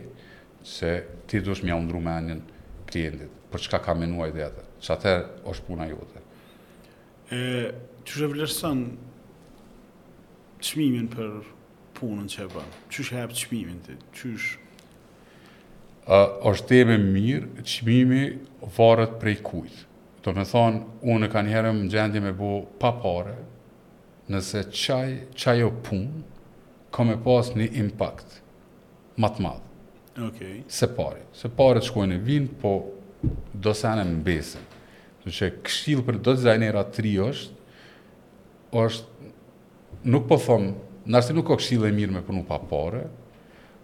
se 0.63 0.95
ti 1.31 1.41
duhet 1.43 1.63
më 1.65 1.79
ndrumën 1.85 2.31
klientit 2.91 3.39
për 3.51 3.63
çka 3.67 3.79
ka 3.85 3.95
menuar 3.99 4.31
ideja 4.31 4.51
atë 4.53 4.70
që 4.85 4.95
atëherë 4.97 5.27
është 5.53 5.67
puna 5.69 5.87
jote. 5.91 6.23
E, 7.37 7.41
që 8.05 8.17
shë 8.17 8.27
e 8.27 8.31
vlerësën 8.33 8.81
qëmimin 10.65 11.11
për 11.13 11.29
punën 11.99 12.31
që 12.33 12.43
e 12.47 12.49
bërë? 12.55 12.79
Që 12.93 13.07
shë 13.09 13.17
e 13.17 13.21
hapë 13.25 13.39
qëmimin 13.45 13.83
të? 13.85 13.99
Që 14.19 14.35
shë? 14.47 14.67
është 16.49 16.67
teme 16.73 16.95
mirë, 16.99 17.63
qëmimi 17.63 18.23
varët 18.77 19.19
prej 19.21 19.37
kujtë. 19.47 19.85
Do 20.25 20.33
me 20.37 20.43
thonë, 20.49 20.81
unë 21.13 21.29
e 21.29 21.31
ka 21.33 21.43
njerëm 21.47 21.85
në 21.85 21.91
gjendje 21.93 22.23
me 22.25 22.33
bo 22.37 22.51
pa 22.81 22.91
pare, 23.01 23.37
nëse 24.33 24.65
qaj, 24.77 25.15
qaj 25.41 25.55
o 25.61 25.61
jo 25.63 25.69
punë, 25.87 26.25
ka 26.93 27.07
me 27.07 27.15
pas 27.25 27.53
një 27.57 27.69
impact 27.85 28.41
matë 29.23 29.45
madhë. 29.47 29.67
Okay. 30.31 30.65
Se 30.69 30.89
pare. 30.91 31.23
Se 31.39 31.47
pare 31.57 31.79
të 31.81 31.93
shkojnë 31.93 32.19
e 32.19 32.25
vinë, 32.27 32.57
po 32.61 32.75
dosenë 33.65 34.03
e 34.03 34.11
mbesën. 34.19 34.70
Do 35.25 35.31
të 35.33 35.49
thotë 35.49 36.05
për 36.07 36.19
do 36.27 36.33
dizajnera 36.37 36.83
tri 36.97 37.11
është 37.21 37.59
është 38.81 39.31
nuk 40.15 40.29
po 40.31 40.37
them, 40.41 40.69
ndashë 41.13 41.35
nuk 41.37 41.49
ka 41.51 41.57
këshilla 41.61 41.89
e 41.91 41.97
mirë 41.97 42.15
me 42.15 42.23
punu 42.25 42.45
pa 42.49 42.57
pore, 42.71 43.03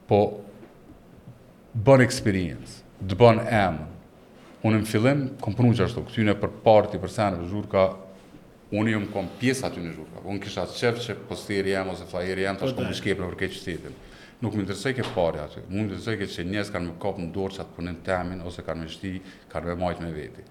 po 0.08 0.20
bon 1.84 2.00
experience, 2.04 2.78
the 3.02 3.18
bon 3.20 3.40
am. 3.50 3.80
Unë 4.64 4.80
më 4.80 4.88
fillim 4.88 5.24
kom 5.42 5.56
punu 5.58 5.74
gjashtë 5.76 6.04
këtu 6.06 6.24
në 6.30 6.34
për 6.40 6.52
parti 6.64 7.00
për 7.02 7.12
sanë 7.12 7.42
për 7.44 7.68
ka 7.74 7.82
unë 8.74 8.94
jëmë 8.94 9.10
kom 9.12 9.28
pjesë 9.40 9.66
aty 9.68 9.82
në 9.84 9.92
zhurka, 9.94 10.22
unë 10.26 10.42
kisha 10.46 10.64
atë 10.66 10.78
qefë 10.80 11.02
që 11.04 11.16
posti 11.28 11.58
e 11.60 11.76
ose 11.92 12.06
fa 12.10 12.22
e 12.26 12.34
rjemë, 12.40 12.58
tash 12.62 12.70
po 12.70 12.82
po 12.82 12.88
kom 12.88 12.92
në 12.92 13.30
për 13.32 13.36
keqë 13.42 13.56
qëtetim. 13.60 13.96
Nuk 14.42 14.54
më 14.58 14.66
ndërësoj 14.66 14.94
ke 14.98 15.04
pari 15.14 15.40
aty, 15.42 15.62
më 15.70 15.84
ndërësoj 15.86 16.16
ke 16.20 16.26
që 16.28 16.44
njësë 16.50 16.72
kanë 16.72 16.88
me 16.90 16.96
kopë 17.00 17.22
në 17.24 17.28
dorë 17.36 17.56
që 17.56 17.62
atë 17.62 17.76
punim 17.76 18.00
temin, 18.04 18.42
ose 18.48 18.62
kanë 18.66 18.82
me 18.84 18.88
shti, 18.92 19.12
kanë 19.52 19.70
me 19.70 19.76
majtë 19.82 20.02
me 20.06 20.10
veti 20.16 20.44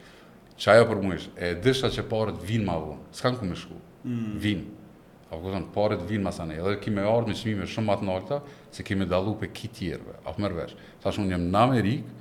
që 0.60 0.72
ajo 0.72 0.86
për 0.92 1.00
mu 1.04 1.16
e 1.36 1.50
dësha 1.64 1.90
që 1.98 2.06
parët 2.12 2.42
vinë 2.48 2.68
ma 2.68 2.78
vonë, 2.80 3.08
s'kan 3.18 3.36
ku 3.40 3.48
me 3.50 3.58
shku, 3.60 3.76
mm. 4.04 4.36
vinë. 4.44 4.68
Apo 5.34 5.52
këtë 5.52 5.98
në 6.00 6.10
vinë 6.14 6.24
ma 6.24 6.32
sa 6.32 6.46
edhe 6.54 6.76
kime 6.84 7.04
arë 7.10 7.28
me 7.28 7.36
shmime 7.36 7.66
shumë 7.68 7.90
matë 7.90 8.06
në 8.08 8.14
alta, 8.14 8.38
se 8.72 8.86
kime 8.86 9.08
dalu 9.10 9.34
pe 9.42 9.50
ki 9.56 9.72
tjerëve, 9.76 10.20
apë 10.30 10.44
mërvesh. 10.46 10.76
Sa 11.04 11.12
shumë 11.16 11.32
njëm 11.34 11.48
në 11.52 11.62
Amerikë, 11.62 12.14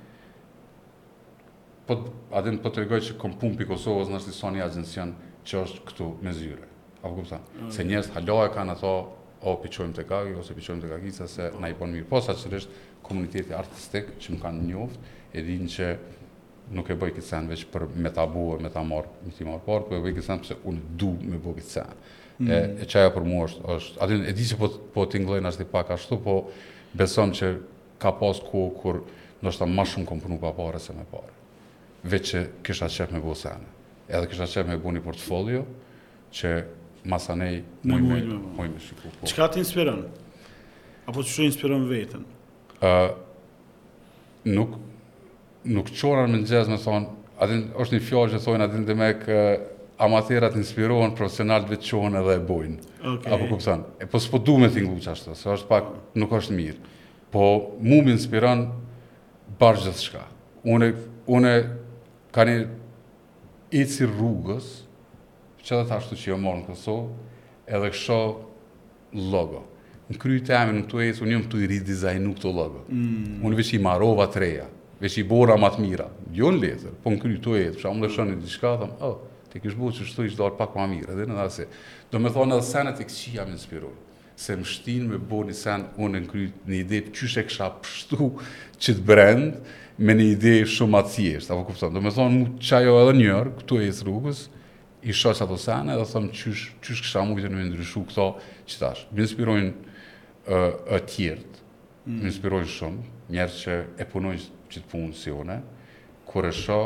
po 1.86 1.98
atë 2.34 2.54
në 2.56 2.62
po 2.64 2.72
të 2.72 2.82
regoj 2.82 3.02
që 3.10 3.18
kom 3.20 3.34
pun 3.38 3.54
për 3.60 3.68
Kosovës 3.70 4.10
në 4.10 4.18
është 4.18 4.32
të 4.32 4.36
sonja 4.38 4.66
agencion 4.70 5.12
që 5.44 5.60
është 5.66 5.82
këtu 5.90 6.08
me 6.24 6.32
zyre. 6.34 6.66
Apo 7.04 7.20
këtë 7.20 7.36
në, 7.60 7.68
se 7.76 7.86
njështë 7.90 8.16
halo 8.16 8.38
e 8.46 8.50
kanë 8.56 8.72
në 8.72 8.78
to, 8.82 8.94
o 9.44 9.54
piqojmë 9.60 9.98
të 10.00 10.06
kagi, 10.08 10.34
ose 10.40 10.56
piqojmë 10.56 10.86
të 10.86 10.92
kagi, 10.94 11.14
se 11.28 11.50
na 11.60 11.68
i 11.70 11.76
bon 11.78 11.92
mirë. 11.92 12.08
Po 12.08 12.22
sa 12.24 12.34
qërështë 12.40 12.82
komuniteti 13.04 13.54
artistik 13.54 14.14
që 14.24 14.34
më 14.38 14.42
kanë 14.46 14.64
njoftë, 14.72 15.12
edhin 15.36 15.68
që 15.76 15.92
nuk 16.72 16.88
e 16.88 16.96
bëj 16.96 17.12
këtë 17.16 17.24
sen 17.26 17.48
veç 17.50 17.64
për 17.72 17.86
me 18.00 18.10
ta 18.14 18.24
buë, 18.30 18.58
me 18.64 18.70
ta 18.72 18.80
marë, 18.86 19.10
me 19.26 19.32
ti 19.36 19.44
marë 19.46 19.62
parë, 19.66 19.86
po 19.88 19.96
e 19.98 20.02
bëj 20.04 20.14
këtë 20.16 20.26
sen 20.28 20.40
përse 20.42 20.56
unë 20.70 20.82
du 21.00 21.10
me 21.28 21.40
bëj 21.42 21.56
këtë 21.58 21.70
sen. 21.72 21.98
Mm. 22.38 22.50
E, 22.50 22.58
e 22.84 22.88
qaja 22.90 23.10
për 23.14 23.26
mu 23.28 23.42
është, 23.44 23.60
është 23.76 24.00
atin, 24.04 24.24
e 24.24 24.32
di 24.38 24.46
që 24.48 24.58
po, 24.58 24.70
po 24.94 25.04
t'inglejnë 25.12 25.50
ashtë 25.50 25.66
i 25.66 25.68
pak 25.74 25.92
ashtu, 25.94 26.18
po 26.24 26.36
beson 26.98 27.34
që 27.36 27.50
ka 28.02 28.14
pas 28.18 28.40
ku 28.48 28.64
kur 28.80 29.02
nështë 29.44 29.64
ta 29.64 29.68
ma 29.70 29.84
shumë 29.90 30.08
kom 30.08 30.22
punu 30.24 30.40
pa 30.42 30.54
pare 30.56 30.80
se 30.82 30.96
me 30.96 31.04
pare. 31.10 31.32
Veç 32.10 32.32
që 32.32 32.42
kisha 32.66 32.88
qef 32.94 33.12
me 33.14 33.20
bëj 33.24 33.44
sen. 33.44 33.62
Edhe 34.08 34.26
kisha 34.32 34.48
qef 34.54 34.68
me 34.70 34.78
bëj 34.80 34.96
një 34.98 35.04
portfolio 35.04 35.62
që 36.34 36.54
masanej 37.12 37.60
nej 37.84 38.08
me, 38.08 38.22
mëj 38.56 38.72
me 38.74 38.82
shiku. 38.82 39.12
Po. 39.20 39.28
Qka 39.28 39.50
t'inspiron? 39.58 40.02
Apo 41.04 41.20
që 41.20 41.28
shu 41.34 41.46
inspiron 41.46 41.84
vetën? 41.88 42.22
Uh, 42.84 43.12
nuk, 44.48 44.72
nuk 45.64 45.86
qoran 45.90 46.30
me 46.32 46.36
nxez 46.42 46.68
me 46.68 46.78
thonë, 46.78 47.08
adin, 47.44 47.64
është 47.80 47.96
një 47.96 48.02
fjallë 48.06 48.32
që 48.34 48.42
thonë, 48.44 48.66
adin 48.68 48.84
dhe 48.88 49.08
kë 49.22 49.38
amatërat 50.04 50.56
inspirohen, 50.58 51.14
profesionalt 51.16 51.68
vetë 51.70 51.88
qonë 51.92 52.20
edhe 52.22 52.36
e 52.36 52.42
bojnë. 52.48 52.78
Okay. 53.04 53.30
Apo 53.32 53.50
kuptan, 53.52 53.84
e 54.02 54.08
po 54.10 54.20
s'po 54.20 54.40
du 54.42 54.56
me 54.60 54.70
t'inglu 54.74 54.98
që 55.04 55.12
ashtë, 55.12 55.36
se 55.38 55.52
është 55.54 55.68
pak, 55.70 55.92
nuk 56.18 56.32
është 56.34 56.56
mirë. 56.56 56.92
Po, 57.34 57.44
mu 57.82 58.00
më 58.04 58.12
inspiron 58.16 58.66
bërë 59.60 59.84
gjithë 59.86 60.02
shka. 60.04 60.24
Une, 60.70 60.88
une 61.30 61.54
ka 62.34 62.44
një 62.48 62.58
eci 63.82 64.06
rrugës, 64.10 64.68
që 65.64 65.78
dhe 65.80 65.86
t'ashtu 65.92 66.18
që 66.20 66.32
jo 66.32 66.38
morë 66.42 66.60
në 66.62 66.68
Kosovë, 66.68 67.38
edhe 67.78 67.90
kësho 67.94 68.18
logo. 69.30 69.64
Në 70.10 70.18
kryjë 70.20 70.44
të 70.44 70.52
jemi 70.58 70.74
në 70.76 70.84
këtu 70.84 71.02
eci, 71.06 71.22
unë 71.24 71.36
jëmë 71.38 71.48
të 71.54 71.60
i 71.64 71.68
ridizajnu 71.74 72.34
këto 72.36 72.52
logo. 72.52 72.82
Mm. 72.92 73.38
Unë 73.46 73.62
veç 73.62 73.72
i 73.78 73.80
marova 73.80 74.26
treja 74.34 74.66
veç 75.04 75.20
i 75.20 75.24
bora 75.28 75.56
më 75.60 75.68
të 75.74 75.82
mira. 75.84 76.06
Jo 76.34 76.48
në 76.52 76.62
letër, 76.64 76.94
po 77.04 77.12
në 77.12 77.18
kry 77.20 77.36
të 77.44 77.54
jetë, 77.60 77.76
përsham 77.78 78.00
dhe 78.00 78.08
shënë 78.14 78.32
në 78.32 78.40
diska, 78.44 78.70
dhe 78.80 78.88
më, 78.88 79.10
oh, 79.10 79.44
të 79.52 79.60
kishë 79.62 79.78
bu 79.80 79.90
që 79.96 80.06
shtu 80.08 80.24
ishtë 80.30 80.40
darë 80.40 80.56
pak 80.60 80.76
më 80.80 80.86
mirë, 80.94 81.12
edhe 81.12 81.26
në 81.28 81.36
dhe 81.40 81.46
se, 81.58 81.66
do 82.10 82.20
me 82.24 82.30
thonë 82.32 82.56
edhe 82.56 82.66
senet 82.70 83.02
e 83.02 83.06
këqia 83.10 83.44
më 83.46 83.56
inspiroj, 83.58 83.92
se 84.44 84.56
më 84.58 84.66
shtinë 84.72 85.08
me 85.12 85.20
bo 85.32 85.42
një 85.46 85.56
sen, 85.58 85.84
unë 86.00 86.22
në 86.24 86.30
kry 86.32 86.46
një 86.72 86.76
ide, 86.80 87.02
qështë 87.14 87.44
e 87.44 87.48
kësha 87.50 87.68
pështu 87.84 88.30
që 88.84 88.96
të 88.98 89.04
brendë, 89.12 89.76
me 89.98 90.16
një 90.18 90.26
ide 90.38 90.54
shumë 90.72 90.98
atë 91.02 91.12
thjeshtë, 91.14 91.52
apo 91.54 91.68
kuptan, 91.68 91.94
do 91.94 92.02
me 92.02 92.10
thonë 92.14 92.40
mu 92.40 92.48
qajo 92.66 92.96
edhe 93.04 93.14
njërë, 93.20 93.52
këtu 93.60 93.78
e 93.80 93.84
jetë 93.90 94.08
rrugës, 94.08 94.44
i 95.04 95.12
shosë 95.14 95.44
ato 95.44 95.60
sene, 95.60 95.98
dhe 96.00 96.08
thëmë 96.08 96.32
qysh, 96.40 96.64
qysh 96.82 97.04
kësha 97.04 97.22
mujtë 97.28 97.52
në 97.52 97.68
me 97.76 97.84
këto 98.14 98.30
që 98.72 98.80
tash. 98.80 99.04
inspirojnë 99.14 99.74
uh, 100.48 100.98
mm. 100.98 102.18
më 102.18 102.28
inspirojnë 102.32 102.66
mm. 102.66 102.74
shumë, 102.78 103.12
njerë 103.34 103.54
që 103.60 103.76
e 104.00 104.06
punojnë 104.10 104.50
qitë 104.74 104.90
punë 104.90 105.18
si 105.18 105.34
une, 105.34 105.58
kur 106.28 106.48
e 106.48 106.52
shë, 106.54 106.78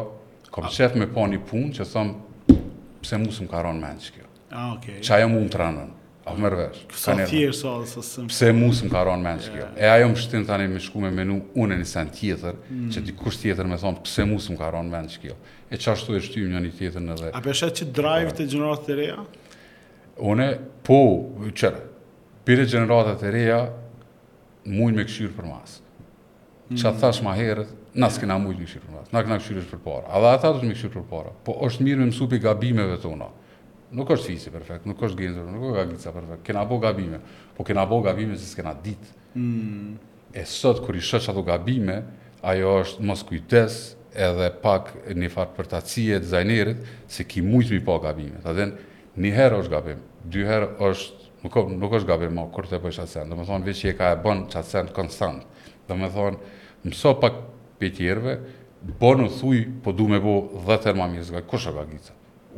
kom 0.55 0.69
A... 0.69 0.73
qef 0.73 0.97
me 0.99 1.09
po 1.11 1.27
një 1.31 1.43
punë 1.49 1.79
që 1.79 1.87
thëmë, 1.93 2.57
pse 3.05 3.21
mu 3.23 3.33
së 3.33 3.47
më 3.47 3.53
karon 3.55 3.81
me 3.81 3.95
në 3.97 4.05
që 4.05 4.13
kjo? 4.17 4.27
A, 4.27 4.75
okej. 4.75 4.99
Okay. 4.99 5.03
Që 5.07 5.17
ajo 5.19 5.29
mu 5.33 5.43
më 5.47 5.53
të 5.57 5.65
rënën, 5.65 5.95
A 6.29 6.35
më 6.37 6.49
rrvesh. 6.53 6.81
Sa 7.01 7.13
thjesht 7.25 7.63
sa 7.65 7.71
sa 7.89 8.03
sim. 8.05 8.27
Pse 8.29 8.51
mus 8.53 8.83
më 8.85 8.91
karon 8.93 9.23
mend 9.25 9.47
kjo? 9.49 9.63
Yeah. 9.63 9.79
E 9.81 9.87
ajo 9.89 10.11
më 10.13 10.19
shtin 10.21 10.43
tani 10.45 10.67
me 10.69 10.77
shku 10.85 11.01
me 11.01 11.09
menu 11.09 11.39
unë 11.57 11.79
në 11.81 11.87
sen 11.89 12.11
tjetër, 12.13 12.59
mm. 12.69 12.91
që 12.93 13.03
dikush 13.07 13.39
tjetër 13.41 13.65
më 13.71 13.79
thon 13.81 13.97
pse 14.05 14.27
mus 14.29 14.51
më 14.53 14.59
karon 14.61 14.91
mend 14.93 15.15
kjo. 15.23 15.39
E 15.73 15.81
çashtu 15.81 16.19
e 16.19 16.21
shtym 16.27 16.51
njëri 16.53 16.75
tjetrin 16.77 17.09
edhe. 17.15 17.31
A 17.33 17.41
besha 17.47 17.71
që 17.79 17.89
drive 17.97 18.35
të 18.37 18.45
gjenerat 18.53 18.85
të 18.85 20.27
Unë 20.29 20.51
po, 20.85 21.01
çer. 21.57 21.77
Pire 22.45 22.65
gjenerata 22.69 23.17
të 23.23 23.31
reja 23.33 23.61
mund 24.69 24.99
me 25.01 25.05
këshir 25.09 25.33
për 25.33 25.49
mas. 25.49 25.79
Mm. 26.69 26.83
thash 27.01 27.23
më 27.25 27.37
herët, 27.41 27.71
na 27.95 28.09
s'kena 28.13 28.37
mujtë 28.43 28.61
mi 28.61 28.67
këshirë 28.67 28.85
për 28.87 28.95
mas, 28.97 29.09
na 29.15 29.23
këna 29.25 29.39
këshirë 29.41 29.63
për 29.71 29.81
para, 29.85 30.05
a 30.13 30.21
dhe 30.23 30.31
ata 30.37 30.51
të 30.59 30.69
mi 30.69 30.75
këshirë 30.77 30.93
për 30.97 31.05
para, 31.09 31.33
po 31.47 31.55
është 31.67 31.85
mirë 31.87 32.01
me 32.03 32.07
më 32.07 32.11
mësupi 32.13 32.41
gabimeve 32.45 32.99
tona, 33.03 33.29
nuk 33.97 34.11
është 34.15 34.29
fisi 34.35 34.53
perfekt, 34.53 34.89
nuk 34.91 35.03
është 35.09 35.21
genzër, 35.23 35.47
nuk 35.55 35.65
është 35.69 35.79
gagica 35.79 36.13
perfekt, 36.17 36.43
kena 36.47 36.65
bo 36.69 36.79
gabime, 36.83 37.21
po 37.57 37.65
kena 37.65 37.85
bo 37.89 38.01
gabime 38.05 38.37
se 38.37 38.49
s'kena 38.51 38.75
ditë. 38.85 39.15
Mm. 39.35 39.95
E 40.37 40.45
sot, 40.47 40.83
kër 40.85 40.99
i 40.99 41.05
shë 41.09 41.23
që 41.25 41.33
ato 41.33 41.45
gabime, 41.47 42.01
ajo 42.53 42.75
është 42.83 43.07
mos 43.09 43.23
kujtes 43.29 43.79
edhe 44.15 44.51
pak 44.63 44.93
një 45.15 45.31
farë 45.33 45.57
për 45.57 45.71
të 45.73 45.81
cije 45.93 46.21
dizajnerit, 46.25 46.85
se 47.09 47.25
ki 47.29 47.41
mujtë 47.49 47.79
mi 47.79 47.85
po 47.89 47.97
gabime. 48.05 48.43
Ta 48.45 48.53
den, 48.57 48.75
një 49.19 49.33
herë 49.39 49.63
është 49.65 49.73
gabim, 49.73 50.03
dy 50.29 50.45
herë 50.47 50.69
është, 50.89 51.33
nuk, 51.47 51.59
është 51.97 52.07
gabim 52.13 52.37
ma, 52.37 52.45
kur 52.53 52.69
të 52.69 52.77
e 52.77 52.83
bëjsh 52.85 53.05
atë 53.07 53.13
sen, 53.15 53.31
dhe 53.33 53.39
me 53.41 53.47
thonë, 53.49 53.71
veqë 53.71 53.93
e 53.93 53.97
ka 53.99 54.11
e 54.15 54.19
bën 54.25 54.45
që 54.53 54.63
sen 54.69 54.91
konstant, 54.97 55.47
dhe 55.89 55.97
me 55.99 56.11
thonë, 56.15 56.53
mëso 56.89 57.15
pak 57.23 57.41
pe 57.79 57.91
tjerve, 57.95 58.39
bo 59.01 59.15
në 59.17 59.29
thuj, 59.39 59.63
po 59.83 59.93
du 59.93 60.07
me 60.11 60.21
bo 60.23 60.35
dhe 60.67 60.77
të 60.83 60.93
ma 60.99 61.07
mirë, 61.11 61.27
zga, 61.31 61.43
kush 61.47 61.69
e 61.71 61.75
ka 61.75 61.85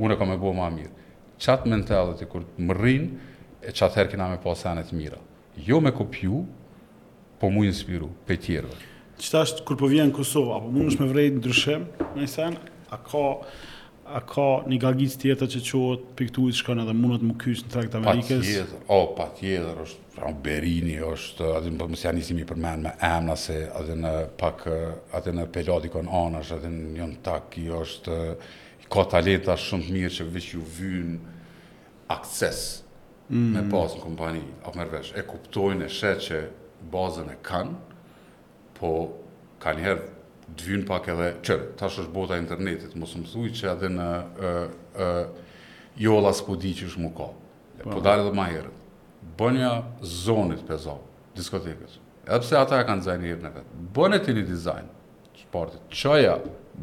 unë 0.01 0.15
e 0.15 0.19
ka 0.21 0.27
me 0.29 0.37
bo 0.41 0.53
ma 0.57 0.69
mirë. 0.73 0.93
Qatë 1.41 1.69
mentalit 1.73 2.21
e 2.25 2.29
kur 2.29 2.45
të 2.45 2.65
më 2.69 2.77
rrinë, 2.79 3.35
e 3.69 3.73
qatë 3.77 3.97
herë 4.01 4.13
kina 4.15 4.29
me 4.31 4.39
po 4.41 4.53
asenet 4.53 4.93
mira. 4.97 5.19
Jo 5.65 5.81
me 5.81 5.93
kopju, 5.93 6.45
po 7.41 7.51
mu 7.53 7.65
inspiru, 7.65 8.09
pe 8.29 8.37
tjerve. 8.41 8.73
Qëta 9.21 9.43
është, 9.45 9.65
kur 9.69 9.77
po 9.81 9.89
vjenë 9.91 10.15
Kosovë, 10.17 10.55
apo 10.57 10.73
mund 10.73 10.93
është 10.93 11.05
me 11.05 11.11
vrejtë 11.11 11.37
në 11.39 11.45
dryshem, 11.45 11.87
në 12.17 12.29
isen, 12.29 12.57
a 12.91 12.97
ka 13.05 13.27
a 14.13 14.19
ka 14.27 14.47
një 14.67 14.79
gagic 14.83 15.15
tjetër 15.23 15.49
që 15.55 15.61
qohet 15.67 16.07
piktu 16.19 16.49
i 16.51 16.55
shkën 16.57 16.81
edhe 16.83 16.95
mundët 16.99 17.23
më 17.27 17.37
kysh 17.41 17.63
në 17.65 17.71
trakt 17.75 17.95
Amerikës? 17.99 18.43
Pa 18.43 18.49
tjetër, 18.49 18.85
o, 18.95 18.99
pa 19.17 19.27
tjetër, 19.39 19.79
është 19.85 20.15
pranë 20.17 20.41
Berini, 20.47 20.97
është, 21.07 21.51
atë 21.61 21.71
në 21.73 21.79
përmës 21.83 22.03
janë 22.07 22.19
njësimi 22.19 22.47
përmenë 22.51 22.83
me 22.89 22.93
emna 23.11 23.37
se, 23.41 23.59
atë 23.81 23.97
në 24.03 24.13
pak, 24.41 24.65
atë 25.21 25.35
në 25.39 25.47
pelati 25.55 25.93
kënë 25.95 26.13
anës, 26.23 26.51
atë 26.59 26.73
një 26.75 27.09
në 27.13 27.19
taki, 27.29 27.67
është, 27.81 28.19
ka 28.91 29.05
talenta 29.15 29.57
shumë 29.69 29.89
të 29.89 29.95
mirë 29.97 30.13
që 30.19 30.29
vëveq 30.29 30.51
ju 30.57 30.65
vynë 30.79 31.41
akses 32.11 32.65
mm. 33.31 33.47
me 33.55 33.63
bazë 33.71 34.01
në 34.01 34.05
kompani, 34.09 34.43
apë 34.67 34.79
mërvesh, 34.81 35.13
e 35.23 35.27
kuptojnë 35.31 35.87
e 35.87 35.95
shetë 36.01 36.27
që 36.27 36.43
bazën 36.95 37.31
e 37.31 37.39
kanë, 37.47 38.01
po 38.81 38.95
ka 39.63 39.77
njëherë 39.79 40.17
të 40.59 40.67
vynë 40.71 40.87
pak 40.89 41.09
edhe 41.13 41.29
qërë, 41.45 41.67
tash 41.81 42.01
është 42.05 42.13
bota 42.15 42.39
internetit, 42.41 42.95
mos 42.99 43.13
më 43.19 43.27
thuj 43.31 43.51
që 43.59 43.69
edhe 43.75 43.91
në 43.97 44.09
ë 44.39 44.55
ë 44.99 45.09
jo 46.05 46.19
las 46.23 46.43
po 46.47 46.57
di 46.61 46.73
që 46.79 46.87
është 46.91 47.03
më 47.05 47.11
ka, 47.19 47.27
po, 47.83 47.93
po 47.95 47.99
dalë 48.05 48.25
edhe 48.25 48.33
ma 48.37 48.47
herët, 48.51 48.81
bënja 49.39 49.73
zonit 50.25 50.63
pezo, 50.69 50.99
diskotekës, 51.37 51.99
edhepse 52.25 52.59
ata 52.61 52.79
e 52.83 52.89
kanë 52.89 53.07
zajnë 53.09 53.29
herën 53.31 53.51
e 53.51 53.53
vetë, 53.59 53.77
bënë 53.99 54.23
ti 54.27 54.35
një 54.39 54.47
dizajn, 54.49 54.91
që 55.37 55.47
parti, 55.53 55.83
qëja 55.93 56.37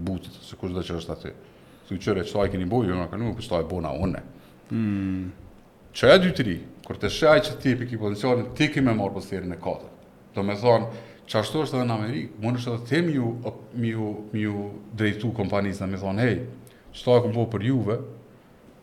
butit, 0.05 0.37
se 0.45 0.59
kush 0.59 0.75
dhe 0.77 0.85
që 0.91 1.01
është 1.03 1.15
aty, 1.19 1.35
Ti 1.87 1.95
qëre 2.03 2.19
qërë 2.19 2.27
e 2.27 2.27
qëta 2.27 2.43
e 2.49 2.49
keni 2.51 2.65
bojë, 2.67 2.87
jo 2.91 2.95
në 2.99 3.03
kanë 3.07 3.23
më, 3.29 3.33
kështë 3.37 3.59
e 3.61 3.65
bona 3.69 3.93
une, 3.95 4.19
hmm. 4.73 5.27
qëja 5.95 6.17
dy 6.19 6.55
kur 6.83 6.97
të 6.99 7.07
shaj 7.15 7.37
që 7.45 7.53
ti 7.63 7.69
e 7.71 7.77
piki 7.79 7.95
ti 8.57 8.65
ke 8.73 8.81
më 8.83 8.91
marë 8.93 9.13
pësterin 9.15 9.53
e 9.55 9.55
katër, 9.63 9.87
Domethënë, 10.35 10.89
qashtu 11.31 11.61
është 11.65 11.77
edhe 11.77 11.87
në 11.89 11.95
Amerikë, 11.97 12.39
mund 12.43 12.59
është 12.59 12.71
edhe 12.73 12.89
themi 12.89 13.15
ju, 13.17 13.31
ju, 13.89 14.11
ju 14.37 14.69
drejtu 14.97 15.33
kompanisë 15.35 15.83
dhe 15.83 15.89
mi 15.91 15.99
thonë, 16.01 16.23
hej, 16.23 16.79
që 16.95 17.03
ta 17.05 17.15
e 17.17 17.23
këmpo 17.25 17.43
për 17.51 17.65
juve, 17.67 17.97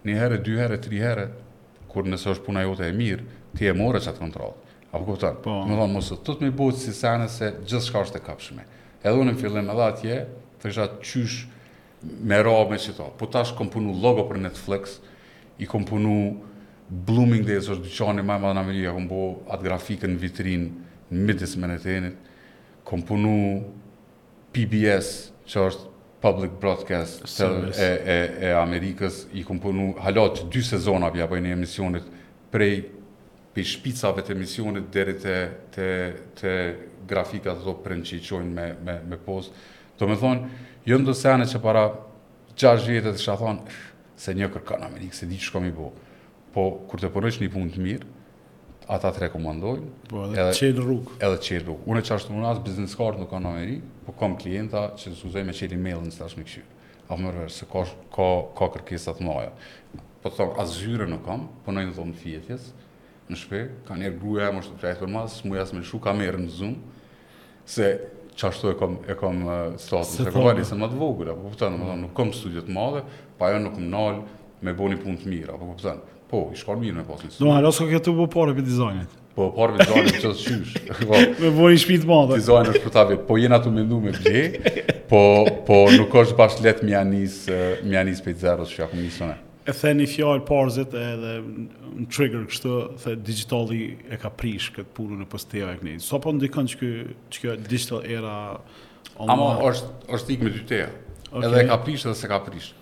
një 0.04 0.18
herë, 0.20 0.40
dy 0.44 0.58
herë, 0.60 0.78
tri 0.84 1.00
herë, 1.00 1.24
kur 1.92 2.06
nëse 2.10 2.34
është 2.34 2.46
puna 2.48 2.66
jote 2.66 2.86
e 2.90 2.96
mirë, 2.96 3.24
ti 3.56 3.68
e 3.70 3.74
more 3.76 4.00
që 4.02 4.12
atë 4.12 4.22
kontratë. 4.22 4.72
Apo 4.94 5.04
këpëtan, 5.08 5.38
po. 5.46 5.54
më 5.66 5.78
thonë, 5.80 5.92
mësë, 5.96 6.18
të 6.26 6.34
të 6.38 6.44
me 6.44 6.52
bëjtë 6.58 6.82
si 6.84 6.94
sene 6.94 7.28
se 7.32 7.48
gjithë 7.64 7.86
shka 7.88 8.02
është 8.08 8.20
e 8.20 8.24
kapshme. 8.28 8.66
Edhe 9.02 9.14
unë 9.18 9.32
në 9.32 9.40
fillim 9.40 9.72
edhe 9.72 9.86
atje, 9.88 10.18
të 10.60 10.68
kësha 10.70 10.84
qysh 11.02 11.38
me 12.28 12.38
ra 12.46 12.58
me 12.70 12.78
që 12.78 12.92
ta. 12.98 13.08
Po 13.18 13.26
tash 13.32 13.54
kom 13.58 13.72
punu 13.72 13.94
logo 14.04 14.22
për 14.28 14.38
Netflix, 14.48 14.98
i 15.62 15.66
kom 15.70 15.86
punu 15.88 16.14
Blooming 17.08 17.42
Days, 17.46 17.66
është 17.72 17.88
dyqani 17.88 18.22
ma 18.26 18.36
madhë 18.38 18.58
në 18.58 18.62
Amerika, 18.66 18.94
kom 18.94 19.08
bo 19.10 19.22
atë 19.50 19.66
grafikën 19.66 20.14
vitrinë, 20.20 20.70
në 21.14 21.26
midis 21.26 21.56
me 21.60 21.72
në 21.72 21.80
tenit, 21.82 22.23
kom 22.86 23.02
punu 23.06 23.36
PBS, 24.54 25.08
që 25.48 25.64
është 25.70 25.90
Public 26.24 26.54
Broadcast 26.60 27.24
të, 27.28 27.48
e, 27.72 27.86
e, 27.86 28.16
e 28.48 28.50
Amerikës, 28.56 29.24
i 29.36 29.42
kom 29.44 29.58
punu 29.60 29.90
halat 30.00 30.44
dy 30.52 30.62
sezona 30.64 31.10
vja 31.12 31.26
bëjnë 31.28 31.50
e 31.50 31.56
emisionit 31.56 32.06
prej 32.52 32.78
për 33.54 33.68
shpicave 33.74 34.24
të 34.24 34.32
emisionit 34.34 34.86
dherit 34.94 35.20
të, 35.22 35.34
të, 35.74 35.88
të 36.40 36.54
grafika 37.10 37.52
të 37.58 37.64
do 37.66 37.76
që 38.08 38.16
i 38.18 38.22
qojnë 38.28 38.54
me, 38.56 38.66
me, 38.86 38.94
me 39.10 39.18
post. 39.26 39.52
Do 40.00 40.08
me 40.10 40.16
thonë, 40.18 40.48
jo 40.88 40.96
në 40.98 41.06
do 41.10 41.14
sene 41.14 41.46
që 41.46 41.60
para 41.62 41.84
qarë 42.56 42.84
zhjetet 42.86 43.20
e 43.20 43.28
a 43.30 43.36
thonë, 43.38 43.76
se 44.18 44.34
një 44.34 44.48
kërkan 44.54 44.86
Amerikë, 44.88 45.14
se 45.20 45.26
di 45.28 45.36
që 45.38 45.50
shkomi 45.52 45.74
bo. 45.76 45.92
Po, 46.54 46.68
kur 46.88 47.02
të 47.02 47.12
përnësh 47.14 47.42
një 47.42 47.52
punë 47.52 47.74
të 47.76 47.84
mirë, 47.84 48.13
ata 48.90 49.10
të 49.14 49.20
rekomendojnë. 49.28 49.90
Po, 50.10 50.26
edhe, 50.28 50.46
edhe 50.68 50.82
rrugë. 50.84 51.16
Edhe 51.24 51.38
qenë 51.46 51.64
rrugë. 51.64 51.86
Unë 51.90 52.02
e 52.02 52.06
qashtë 52.08 52.34
unë 52.34 52.48
asë 52.50 52.64
business 52.66 52.96
card 52.98 53.20
nuk 53.20 53.30
ka 53.32 53.40
në 53.42 53.52
meri, 53.56 53.76
po 54.06 54.14
kam 54.20 54.34
klienta 54.40 54.86
që 55.00 55.14
në 55.14 55.44
me 55.48 55.54
çeli 55.56 55.78
mail 55.80 56.02
në 56.04 56.14
stash 56.14 56.36
me 56.38 56.44
këshirë. 56.46 56.88
A 57.04 57.16
më 57.16 57.22
mërë, 57.26 57.46
se 57.52 57.68
ka, 57.70 57.82
ka, 58.14 58.28
ka 58.58 58.68
kërkesat 58.78 59.20
maja. 59.24 59.50
Po 60.24 60.30
të 60.32 60.50
as 60.54 60.76
asë 60.76 61.06
nuk 61.10 61.24
kam, 61.26 61.46
po 61.64 61.72
në 61.74 61.86
dhomë 61.96 62.16
të 62.16 62.22
fjetjes, 62.24 62.70
në 63.30 63.40
shpe, 63.40 63.62
ka 63.88 63.96
njerë 64.00 64.18
gruja 64.20 64.50
e 64.50 64.54
moshtë 64.58 64.74
të 64.78 64.82
prajtë 64.82 65.04
për 65.04 65.12
masë, 65.16 65.38
së 65.40 65.48
muja 65.50 65.66
me 65.74 65.82
lëshu, 65.82 66.00
ka 66.04 66.12
merë 66.16 66.40
në 66.44 66.48
zoom, 66.52 66.74
se 67.74 67.90
qashtu 68.36 68.72
e 68.72 68.76
kom, 68.80 68.98
e 69.08 69.14
kom 69.16 69.38
uh, 69.46 69.52
statën, 69.80 70.10
se, 70.10 70.24
se 70.28 70.32
kom 70.34 70.44
valisën 70.44 70.80
më 70.80 70.88
të 70.92 70.98
vogële, 71.00 71.36
po 71.38 71.52
po 71.52 71.56
të 71.60 71.70
nuk 72.02 72.10
kom 72.18 72.32
studiët 72.36 72.68
madhe, 72.74 73.00
pa 73.40 73.52
jo 73.54 73.60
nuk 73.64 73.78
më 73.80 73.88
nalë 73.94 74.42
me 74.64 74.72
bo 74.76 74.88
një 74.90 74.98
punë 75.04 75.22
të 75.22 75.30
mirë, 75.32 75.54
apo 75.54 75.68
po 75.70 75.76
të 75.78 75.86
thonë, 75.86 76.13
Po, 76.34 76.48
i 76.52 76.56
shkon 76.58 76.80
mirë 76.82 76.96
me 76.98 77.04
pasin. 77.06 77.30
Do 77.36 77.52
halos 77.54 77.78
ka 77.78 77.86
këtu 77.86 78.10
po 78.16 78.24
parë 78.32 78.56
për 78.56 78.64
dizajnin. 78.66 79.04
Po 79.36 79.52
parë 79.54 79.76
për 79.78 79.84
dizajnin 79.84 80.14
çfarë 80.18 80.38
shysh. 80.40 80.86
Po. 81.10 81.18
Me 81.44 81.50
vori 81.54 81.76
shtëpi 81.78 81.98
të 82.02 82.08
madhe. 82.08 82.38
Dizajni 82.40 82.72
është 82.72 82.82
për 82.82 82.92
ta 82.96 83.04
vetë. 83.10 83.26
Po 83.28 83.36
jena 83.38 83.60
tu 83.62 83.70
mendu 83.74 84.00
me 84.02 84.14
bli. 84.16 84.42
Po 85.12 85.20
po 85.68 85.76
nuk 85.92 86.08
ka 86.10 86.24
të 86.26 86.34
pash 86.40 86.58
let 86.64 86.80
mianis 86.82 87.36
mianis 87.86 88.22
pe 88.24 88.32
zero 88.40 88.64
shoq 88.66 88.96
me 88.98 89.04
sonë. 89.14 89.36
E 89.68 89.76
thënë 89.76 90.00
një 90.02 90.08
fjalë 90.16 90.42
parzit 90.48 90.96
edhe 90.98 91.34
në 91.46 92.08
trigger 92.16 92.48
kështu 92.50 92.74
the 93.04 93.14
digitali 93.20 93.82
e 94.10 94.18
ka 94.20 94.32
prish 94.40 94.72
këtë 94.74 94.90
punën 94.96 95.22
e 95.22 95.28
postëve 95.30 95.76
e 95.76 95.78
kënd. 95.84 96.02
Sa 96.08 96.18
po 96.24 96.32
ndikon 96.34 96.66
çka 96.72 96.90
çka 97.36 97.54
digital 97.68 98.02
era 98.10 98.34
Ama 99.22 99.52
është 99.68 100.10
është 100.18 100.34
ikë 100.34 100.48
me 100.48 100.56
dy 100.56 100.66
teja. 100.72 100.90
Okay. 101.30 101.46
Edhe 101.46 101.62
e 101.62 101.70
ka 101.70 101.78
prish 101.86 102.08
edhe 102.08 102.18
se 102.24 102.32
ka 102.34 102.42
prish. 102.50 102.72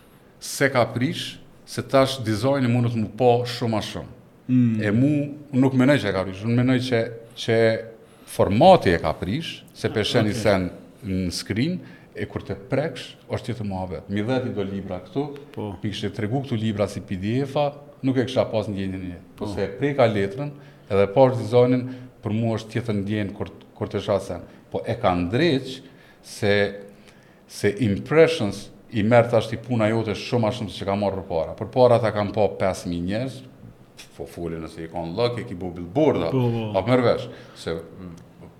Se 0.42 0.72
ka 0.74 0.82
prish, 0.94 1.34
se 1.72 1.80
tash 1.88 2.18
dizajni 2.24 2.68
të 2.68 3.00
më 3.00 3.08
po 3.16 3.28
shumë 3.48 3.78
a 3.78 3.86
shumë. 3.86 4.12
Mm. 4.48 4.80
E 4.84 4.88
mu 4.92 5.12
nuk 5.64 5.72
menoj 5.78 5.94
që 6.02 6.10
e 6.10 6.12
ka 6.12 6.24
prish, 6.26 6.42
unë 6.44 6.56
menoj 6.58 6.76
që, 6.84 6.98
që 7.44 7.56
formati 8.28 8.92
e 8.92 8.98
ka 9.00 9.14
prish, 9.16 9.62
se 9.72 9.88
ah, 9.88 9.94
përshen 9.94 10.28
i 10.28 10.34
sen 10.36 10.66
në 11.08 11.30
screen, 11.32 11.78
e 12.12 12.26
kur 12.28 12.44
të 12.44 12.58
preksh, 12.68 13.06
është 13.32 13.52
që 13.52 13.58
të 13.62 13.66
mua 13.70 13.86
vetë. 13.88 14.12
Mi 14.12 14.20
dhe 14.28 14.36
ti 14.44 14.50
do 14.58 14.66
libra 14.68 14.98
këtu, 15.06 15.22
po. 15.54 15.70
mi 15.80 15.94
kështë 15.94 16.10
të 16.18 16.26
regu 16.26 16.42
këtu 16.44 16.58
libra 16.60 16.84
si 16.92 17.00
PDF-a, 17.08 17.70
nuk 18.04 18.20
e 18.20 18.26
kështë 18.28 18.44
pas 18.52 18.68
në 18.68 18.78
gjenjë 18.82 19.00
një. 19.06 19.20
Po, 19.38 19.46
po 19.46 19.50
se 19.54 19.70
preka 19.80 20.10
letrën, 20.12 20.52
edhe 20.92 21.08
po 21.14 21.24
është 21.30 21.40
dizajnin, 21.46 21.86
për 22.22 22.36
mua 22.36 22.58
është 22.58 22.74
tjetër 22.74 22.98
në 22.98 23.06
gjenjë 23.08 23.34
kur, 23.38 23.54
kur 23.78 23.88
të 23.94 24.04
shasen. 24.10 24.44
Po 24.70 24.84
e 24.92 24.98
ka 25.00 25.14
ndreqë 25.22 25.78
se, 26.34 26.54
se 27.52 27.72
impressions 27.88 28.66
i 28.92 29.02
mërë 29.08 29.30
të 29.32 29.38
ashtë 29.38 29.56
i 29.56 29.60
puna 29.64 29.86
jote 29.88 30.14
shumë 30.18 30.48
ashtë 30.50 30.66
se 30.68 30.82
që 30.82 30.88
ka 30.90 30.94
morë 31.00 31.20
për 31.22 31.26
para. 31.30 31.54
Për 31.58 31.70
para 31.72 31.98
ta 32.02 32.10
kam 32.12 32.30
po 32.34 32.44
5.000 32.60 32.98
njës, 33.06 33.38
po 34.18 34.26
fulli 34.28 34.58
nëse 34.60 34.84
i 34.84 34.90
konë 34.92 35.14
lëk, 35.16 35.38
e 35.42 35.46
ki 35.48 35.56
bu 35.58 35.70
bilborda, 35.76 36.28
po, 36.34 36.42
po. 36.42 36.66
a 36.66 36.74
mm, 36.74 36.90
për 36.90 36.92
mërvesh, 36.92 37.24
se 37.64 37.76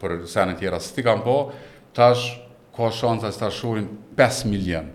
për 0.02 0.16
senet 0.30 0.58
tjera 0.62 0.80
së 0.82 0.96
ti 0.96 1.04
kam 1.06 1.20
po, 1.26 1.36
tash 1.96 2.30
ka 2.76 2.88
shansa 2.94 3.28
së 3.34 3.42
ta 3.42 3.50
shurin 3.52 3.88
5 4.18 4.44
milion 4.48 4.88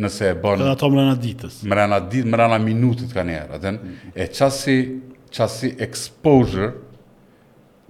nëse 0.00 0.32
e 0.32 0.36
bën. 0.42 0.64
Edhe 0.64 0.72
ato 0.74 0.88
mrena 0.90 1.14
ditës. 1.22 1.60
Mrena 1.70 2.00
ditë, 2.10 2.30
mrena 2.32 2.58
minutit 2.62 3.14
kanë 3.14 3.36
era, 3.44 3.60
atë. 3.60 3.74
E 4.16 4.26
çasi, 4.34 4.78
çasi 5.30 5.74
exposure 5.86 6.72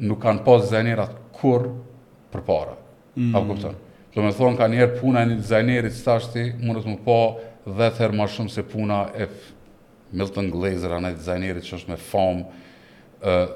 nuk 0.04 0.20
kanë 0.26 0.44
pas 0.46 0.68
zënë 0.72 1.10
kur 1.40 1.70
për 2.34 2.74
Mm. 3.20 3.34
Apo 3.34 3.50
kupton? 3.56 3.74
Do 4.14 4.22
me 4.26 4.32
thonë 4.34 4.58
ka 4.58 4.66
njerë 4.70 4.96
puna 4.98 5.20
e 5.22 5.28
një 5.30 5.36
dizajnerit 5.38 5.94
së 5.94 6.02
tashti, 6.02 6.42
më 6.58 6.74
më 6.82 6.94
po 7.04 7.18
dhe 7.78 7.88
therë 7.94 8.16
ma 8.18 8.26
shumë 8.26 8.50
se 8.50 8.64
puna 8.66 9.04
e 9.14 9.28
Milton 10.18 10.48
Glazer, 10.50 10.96
anë 10.96 11.12
e 11.14 11.18
dizajnerit 11.20 11.66
që 11.68 11.76
është 11.78 11.92
me 11.92 11.98
famë 12.08 12.44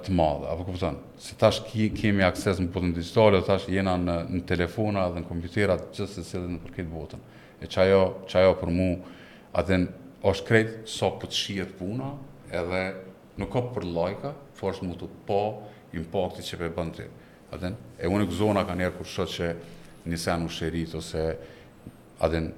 të 0.05 0.15
madhe. 0.15 0.47
apo 0.53 0.63
ku 0.65 0.73
këpëtonë, 0.75 1.01
si 1.25 1.35
tash 1.41 1.61
kemi 1.97 2.23
akses 2.23 2.61
më 2.61 2.71
putën 2.71 2.93
digitale 2.95 3.41
dhe 3.41 3.47
tash 3.49 3.67
jena 3.73 3.97
në 3.99 4.45
telefona 4.47 5.09
dhe 5.11 5.25
në 5.25 5.29
kompjuterat, 5.31 5.89
gjithë 5.91 6.13
se 6.13 6.23
si 6.29 6.39
dhe 6.39 6.47
në 6.53 6.61
për 6.67 6.75
këtë 6.79 6.91
botën. 6.93 7.23
E 7.61 7.67
që 7.73 7.83
ajo 8.39 8.55
për 8.61 8.73
mu, 8.77 8.89
atën 9.59 9.89
është 10.29 10.47
krejtë 10.49 10.81
so 10.99 11.11
po 11.17 11.25
për 11.25 11.35
të 11.35 11.67
puna, 11.81 12.13
edhe 12.55 12.81
nuk 13.41 13.51
ka 13.51 13.63
për 13.75 13.89
lajka, 13.97 14.31
for 14.55 14.71
është 14.71 14.89
më 14.93 15.01
të 15.03 15.11
po 15.27 15.43
impakti 15.99 16.47
që 16.47 16.59
për 16.61 16.75
bëndë 16.77 16.97
të 17.01 17.05
e 17.07 17.57
të 17.59 17.73
të 17.73 18.93
të 19.03 19.03
të 19.03 19.31
të 19.39 19.73
një 20.09 20.19
sen 20.21 20.45
u 20.45 20.51
shërit 20.53 20.95
ose 20.99 21.23
adin 22.25 22.51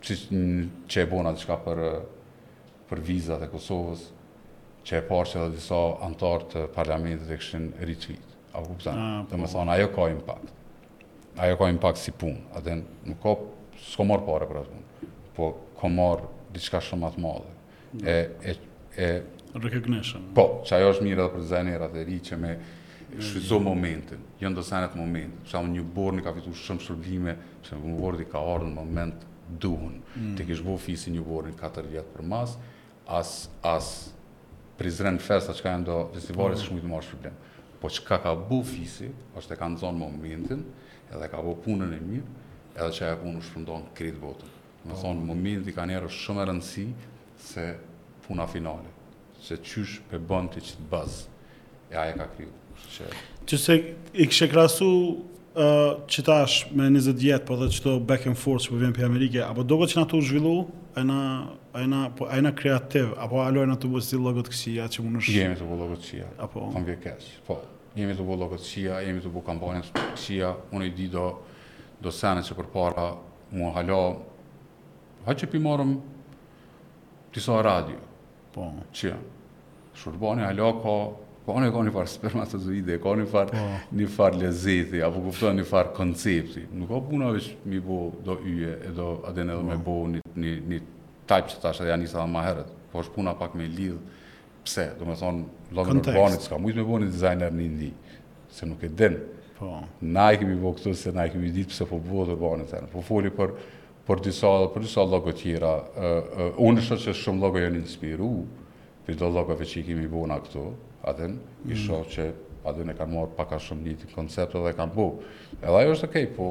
që, 0.00 0.94
e 1.02 1.08
bona 1.10 1.32
diçka 1.36 1.56
për 1.64 1.82
për 2.88 3.02
vizat 3.04 3.42
e 3.44 3.50
Kosovës 3.52 4.06
që 4.88 4.96
e 4.96 5.04
parë 5.04 5.30
që 5.32 5.40
dhe 5.42 5.50
disa 5.58 5.80
antarë 6.06 6.46
të 6.54 6.62
parlamentet 6.72 7.28
e 7.28 7.36
këshin 7.42 7.66
retweet. 7.84 8.24
A 8.56 8.62
kuptan? 8.64 8.96
Po. 8.96 9.32
dhe 9.32 9.34
po. 9.36 9.40
më 9.42 9.50
thonë, 9.52 9.74
ajo 9.74 9.88
ka 9.94 10.06
impact. 10.14 10.52
Ajo 11.44 11.56
ka 11.60 11.68
impact 11.68 11.98
si 12.00 12.12
punë. 12.16 12.46
A 12.56 12.62
nuk 13.08 13.18
ka, 13.22 13.34
s'ko 13.90 14.04
marë 14.08 14.24
pare 14.26 14.48
për 14.48 14.60
atë 14.62 14.72
punë. 14.78 15.10
Po, 15.36 15.50
ko 15.78 15.88
marë 15.98 16.30
diçka 16.56 16.80
shumë 16.86 17.06
atë 17.10 17.20
madhe. 17.26 17.52
E, 18.00 18.16
e, 18.96 19.12
Recognition. 19.58 20.24
Po, 20.38 20.48
që 20.66 20.78
ajo 20.78 20.94
është 20.94 21.06
mirë 21.10 21.18
edhe 21.22 21.30
për 21.36 21.44
dizajnerat 21.44 21.96
e 21.98 22.08
rritë 22.08 22.28
që 22.30 22.40
me 22.40 22.56
shfizu 23.16 23.58
momentin, 23.62 24.20
jënë 24.42 24.58
të 24.58 24.64
senet 24.68 24.96
moment, 24.98 25.48
një 25.52 25.84
borë 25.96 26.22
ka 26.26 26.32
fitu 26.36 26.52
shumë 26.54 26.84
shërbime, 26.84 27.32
që 27.64 27.78
një 27.80 27.94
borë 28.00 28.26
ka 28.32 28.42
orë 28.52 28.68
në 28.68 28.74
moment 28.76 29.22
duhun, 29.62 29.96
mm. 30.14 30.34
të 30.36 30.46
kishë 30.50 30.66
bo 30.66 30.74
fisi 30.78 31.12
një 31.14 31.22
borë 31.24 31.54
4 31.56 31.86
vjetë 31.94 32.12
për 32.16 32.26
mas, 32.28 32.58
as 33.70 33.88
prizren 34.78 35.16
në 35.16 35.24
festa 35.24 35.54
që 35.56 35.64
ka 35.64 35.72
e 35.72 35.80
ndo 35.86 35.96
mm. 36.12 36.60
shumë 36.66 36.82
i 36.82 36.84
të 36.84 36.92
marë 36.92 37.10
problem. 37.14 37.38
Po 37.78 37.88
çka 37.94 38.16
ka 38.18 38.18
ka 38.28 38.34
bo 38.50 38.60
fisi, 38.66 39.08
është 39.38 39.54
të 39.54 39.60
kanë 39.62 39.80
zonë 39.82 39.98
momentin, 40.02 40.64
edhe 41.14 41.28
ka 41.32 41.40
bo 41.46 41.54
punën 41.62 41.94
e 41.96 42.00
mirë, 42.10 42.38
edhe 42.74 42.92
që 42.98 43.12
e 43.14 43.18
punë 43.22 43.36
në 43.38 43.44
shpërndonë 43.48 43.92
kretë 43.96 44.20
votën. 44.24 44.54
Në 44.82 44.90
po. 44.94 45.00
thonë, 45.02 45.24
momenti 45.30 45.72
ka 45.76 45.84
njerë 45.90 46.10
shumë 46.18 46.42
e 46.44 46.48
rëndësi 46.52 46.86
se 47.48 47.68
puna 48.28 48.44
finale, 48.52 48.94
Se 49.38 49.54
qysh 49.62 50.00
për 50.10 50.18
bëndi 50.26 50.58
që 50.66 50.72
të 50.80 50.84
bazë, 50.90 51.28
e 51.92 51.96
aja 51.96 52.16
ka 52.18 52.24
kriju. 52.32 52.50
Që 53.48 53.56
se 53.60 53.74
i 54.12 54.26
kështë 54.28 54.48
krasu 54.52 54.88
uh, 54.88 56.04
që 56.10 56.24
tash 56.26 56.66
me 56.76 56.88
20 56.92 57.16
vjetë, 57.20 57.46
po 57.48 57.56
dhe 57.60 57.70
qëto 57.72 57.94
back 58.06 58.26
and 58.28 58.38
forth 58.38 58.66
që 58.66 58.74
po 58.74 58.80
vjen 58.82 58.94
për 58.96 59.08
Amerike, 59.08 59.40
apo 59.44 59.64
do 59.64 59.78
këtë 59.80 59.94
që 59.94 59.98
na 59.98 60.04
të 60.10 60.18
u 60.18 60.24
zhvillu, 60.28 60.54
ajna, 61.00 61.18
ajna, 61.80 62.02
po, 62.18 62.28
kreativ, 62.60 63.14
apo 63.16 63.40
alo 63.44 63.64
ajna 63.64 63.78
të 63.82 63.90
bësi 63.94 64.20
logot 64.20 64.50
kësia 64.52 64.88
që 64.92 65.04
më 65.06 65.12
nëshë? 65.16 65.36
Jemi 65.40 65.60
të 65.62 65.68
bu 65.68 65.78
logot 65.80 66.02
kësia, 66.04 66.28
apo? 66.46 66.66
kam 66.74 66.84
vje 66.88 66.96
kësë, 67.06 67.30
po, 67.48 67.56
jemi 67.96 68.16
të 68.18 68.26
bu 68.28 68.36
logot 68.42 68.62
kësia, 68.64 68.98
jemi 69.06 69.24
të 69.24 69.32
bu 69.32 69.44
kampanjën 69.46 69.88
kësia, 70.18 70.50
unë 70.76 70.90
i 70.90 70.92
di 70.98 71.08
do, 71.14 71.26
do 72.04 72.12
sene 72.14 72.42
që 72.44 72.58
për 72.60 72.68
para, 72.74 73.06
mu 73.56 73.70
halo, 73.76 74.02
ha 75.24 75.32
që 75.38 75.48
pi 75.54 75.62
marëm, 75.64 75.96
radio, 77.38 77.96
po, 78.52 78.66
që, 78.92 79.14
shurboni 80.00 80.42
halo 80.44 80.72
ka, 80.82 80.96
Ka 81.48 81.54
po, 81.54 81.62
një 81.64 81.68
ka 81.72 81.80
një 81.86 81.92
farë 81.94 82.10
spermatozoide, 82.12 82.96
ka 83.00 83.12
një 83.16 83.24
farë 83.32 83.52
po. 83.54 83.68
një 83.96 84.06
far 84.12 84.34
lezeti, 84.36 84.98
apo 85.00 85.22
kuftoj 85.24 85.54
një 85.56 85.62
farë 85.64 85.94
koncepti. 85.96 86.66
Nuk 86.76 86.90
ka 86.92 86.98
puna 87.08 87.30
vish 87.32 87.54
mi 87.64 87.78
bo 87.80 88.00
do 88.26 88.34
yje, 88.44 88.74
edo 88.90 89.06
aden 89.30 89.54
edhe 89.54 89.62
me 89.64 89.78
po. 89.78 89.94
bo 90.02 90.10
një, 90.12 90.20
një, 90.44 90.50
një 90.72 90.80
type 91.30 91.48
që 91.54 91.62
ta 91.62 91.70
shetë 91.78 91.88
janë 91.88 92.02
njësa 92.04 92.20
dhe 92.20 92.26
ma 92.34 92.42
herët. 92.44 92.74
Po 92.92 93.00
është 93.00 93.14
puna 93.14 93.32
pak 93.40 93.54
me 93.56 93.64
lidhë, 93.78 93.96
pse, 94.68 94.84
do 95.00 95.08
me 95.08 95.16
thonë, 95.16 95.44
lovë 95.78 95.94
në 95.96 96.02
urbanit, 96.04 96.44
s'ka 96.44 96.58
mujtë 96.66 96.82
me 96.82 96.84
bo 96.92 96.98
një 97.00 97.08
designer 97.16 97.56
një 97.60 97.68
ndi, 97.78 97.88
se 98.52 98.68
nuk 98.68 98.84
e 98.84 98.90
din. 99.00 99.16
Po. 99.56 99.70
Na 100.04 100.26
i 100.34 100.40
kemi 100.42 100.56
bo 100.60 100.74
këtu 100.76 100.92
se 101.00 101.14
na 101.16 101.24
i 101.24 101.32
kemi 101.32 101.48
ditë 101.54 101.72
pëse 101.72 101.86
po 101.88 101.96
bo 102.10 102.26
dhe 102.28 102.36
bo 102.36 102.50
në 102.60 102.82
Po 102.92 103.00
foli 103.08 103.30
për, 103.32 103.54
për 104.10 104.20
disa, 104.28 104.52
për 104.74 104.84
disa 104.84 105.00
logo 105.14 105.32
tjera, 105.32 105.72
uh, 105.96 106.28
uh, 106.48 106.60
unë 106.68 106.84
është 106.84 107.00
që 107.06 107.16
shumë 107.24 107.40
logo 107.46 107.64
janë 107.64 107.80
inspiru, 107.86 108.34
për 109.08 109.16
do 109.24 109.32
logove 109.32 109.64
që 109.64 109.80
i 109.80 109.84
kemi 109.88 110.08
bo 110.12 110.26
në 110.28 110.42
këtu, 110.44 110.66
atën 111.02 111.36
i 111.66 111.72
mm. 111.72 111.76
shoh 111.78 112.06
që 112.12 112.24
atën 112.68 112.92
e 112.92 112.96
kanë 112.98 113.14
marrë 113.14 113.36
pak 113.38 113.52
shumë 113.62 113.84
një 113.90 114.10
koncept 114.14 114.56
dhe 114.56 114.72
kanë 114.76 114.94
bu. 114.96 115.08
Edhe 115.60 115.82
ajo 115.82 115.94
është 115.96 116.08
okay, 116.08 116.28
po 116.36 116.48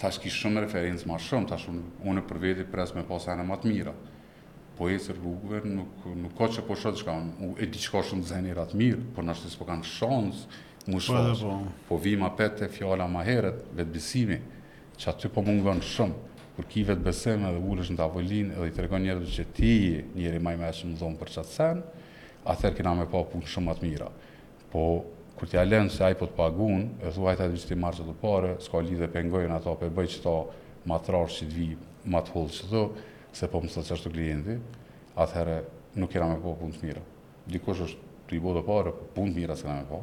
tash 0.00 0.20
ki 0.22 0.32
shumë 0.32 0.64
referencë 0.66 1.08
ma 1.10 1.18
shumë, 1.20 1.48
tash 1.52 1.66
shumë 1.66 1.82
unë 2.10 2.24
për 2.28 2.42
veti 2.42 2.68
pres 2.72 2.94
me 2.96 3.04
posa 3.08 3.34
e 3.36 3.44
më 3.46 3.58
të 3.62 3.72
mira. 3.72 3.94
Po 4.76 4.90
e 4.92 4.98
cër 5.00 5.16
rrugëve 5.16 5.62
nuk, 5.72 6.06
nuk 6.20 6.36
që 6.52 6.64
po 6.68 6.76
shoh 6.76 6.92
diçka, 6.96 7.12
unë 7.16 7.56
e 7.58 7.66
di 7.72 7.80
çka 7.80 8.02
shumë 8.10 8.26
zënë 8.30 8.56
rat 8.58 8.74
mirë, 8.76 9.00
por 9.16 9.24
na 9.24 9.32
shtes 9.36 9.56
po 9.56 9.68
kanë 9.68 9.86
shans 9.88 10.46
mu 10.86 10.98
po, 10.98 11.04
shumë. 11.08 11.34
Po. 11.40 11.58
po, 11.90 12.00
vi 12.02 12.16
ma 12.20 12.32
vim 12.38 12.68
fjala 12.72 13.06
më 13.08 13.26
herët 13.28 13.68
vetë 13.76 13.92
besimi 13.94 14.40
që 14.96 15.10
aty 15.12 15.28
po 15.32 15.42
mund 15.44 15.64
vën 15.64 15.82
shumë 15.84 16.22
kur 16.56 16.64
ki 16.72 16.84
vetë 16.88 17.02
besim 17.04 17.42
edhe 17.44 17.58
ulesh 17.68 17.90
në 17.92 17.98
tavolinë 18.00 18.54
edhe 18.56 18.66
i 18.70 18.72
tregon 18.72 19.02
njerëzve 19.04 19.34
që 19.34 19.44
ti 19.52 19.72
njëri 20.16 20.38
më 20.40 20.54
i 20.56 20.60
mëshëm 20.62 20.94
dhon 20.96 21.16
për 21.20 21.28
çatsen, 21.34 21.82
atëherë 22.52 22.78
kina 22.80 22.92
me 22.94 23.06
pa 23.10 23.22
punë 23.26 23.50
shumë 23.50 23.72
atë 23.74 23.84
mira. 23.86 24.08
Po, 24.72 24.82
kur 25.38 25.50
t'ja 25.50 25.64
lenë 25.66 25.92
se 25.92 26.04
ajpo 26.06 26.28
t'pagun, 26.30 26.86
e 27.02 27.10
thua 27.14 27.32
ajta 27.34 27.48
dhe 27.50 27.58
që 27.62 27.70
ti 27.72 27.78
marë 27.82 27.98
që 28.00 28.06
të 28.08 28.14
pare, 28.22 28.54
s'ka 28.64 28.82
li 28.86 28.96
dhe 29.00 29.10
ngojën 29.28 29.54
ato 29.58 29.74
për 29.80 29.92
bëj 29.98 30.10
që 30.14 30.22
ta 30.24 30.36
matrarë 30.92 31.32
që 31.36 31.48
t'vi 31.52 31.68
matë 32.14 32.34
hullë 32.36 32.54
që 32.56 32.70
të, 32.72 32.84
se 33.36 33.50
po 33.52 33.60
më 33.62 33.72
së 33.74 33.82
të 33.82 33.88
qështë 33.90 34.08
të 34.08 34.14
klienti, 34.14 34.58
atëherë 35.24 35.56
nuk 36.00 36.12
kina 36.14 36.30
me 36.30 36.38
pa 36.44 36.54
punë 36.60 36.76
të 36.78 36.86
mira. 36.86 37.02
Dikush 37.50 37.82
është 37.86 38.14
të 38.28 38.38
i 38.38 38.42
bodo 38.42 38.62
pare, 38.66 38.94
po 38.94 39.08
punë 39.18 39.34
të 39.34 39.42
mira 39.42 39.58
s'kina 39.58 39.80
me 39.80 39.88
pa. 39.90 40.00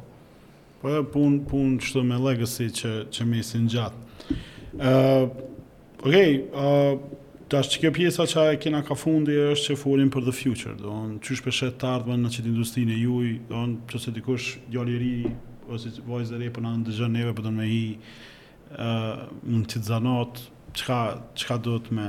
Po 0.82 0.92
e 0.92 0.96
jo, 0.98 1.02
punë, 1.14 1.40
punë 1.48 1.80
që 1.82 1.96
të 1.96 2.04
me 2.10 2.20
legësi 2.26 2.68
që 2.84 3.28
mesin 3.30 3.66
gjatë. 3.72 4.38
Okej, 6.04 6.32
Tash 7.44 7.68
që 7.74 7.80
kjo 7.82 7.90
pjesa 7.92 8.24
që 8.24 8.42
e 8.54 8.56
kena 8.56 8.78
ka 8.86 8.96
fundi 8.96 9.34
është 9.36 9.68
që 9.68 9.74
folim 9.76 10.08
për 10.14 10.24
the 10.24 10.32
future, 10.32 10.72
do 10.80 10.92
në 11.10 11.18
qysh 11.24 11.42
për 11.44 11.74
të 11.80 11.88
ardhme 11.90 12.16
në 12.22 12.30
qëtë 12.32 12.48
industrinë 12.48 12.94
e 12.94 13.00
juj, 13.02 13.32
do 13.50 13.64
në 13.68 13.88
që 13.90 13.98
se 14.04 14.12
dikush 14.16 14.46
djali 14.72 14.94
ri, 15.00 15.16
ose 15.68 15.90
vojzë 16.06 16.32
dhe 16.32 16.38
re 16.40 16.48
për 16.56 16.62
në 16.64 16.70
në 16.78 16.86
dëgjën 16.88 17.10
neve 17.18 17.34
për 17.36 17.44
të 17.44 17.50
në 17.52 17.58
me 17.60 17.66
hi, 17.68 17.82
uh, 18.72 19.26
në 19.44 19.60
qitë 19.74 19.84
zanot, 19.90 20.40
që 20.80 20.86
ka 21.50 21.58
do 21.68 21.74
të 21.84 21.96
me, 21.98 22.08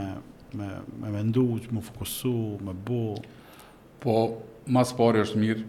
me, 0.62 0.68
me 1.04 1.12
mendu, 1.18 1.44
që 1.66 1.76
më 1.76 1.84
fokusu, 1.90 2.36
me 2.70 2.76
bo? 2.88 3.02
Po, 4.06 4.16
mas 4.78 4.94
pari 4.96 5.20
është 5.26 5.42
mirë, 5.42 5.66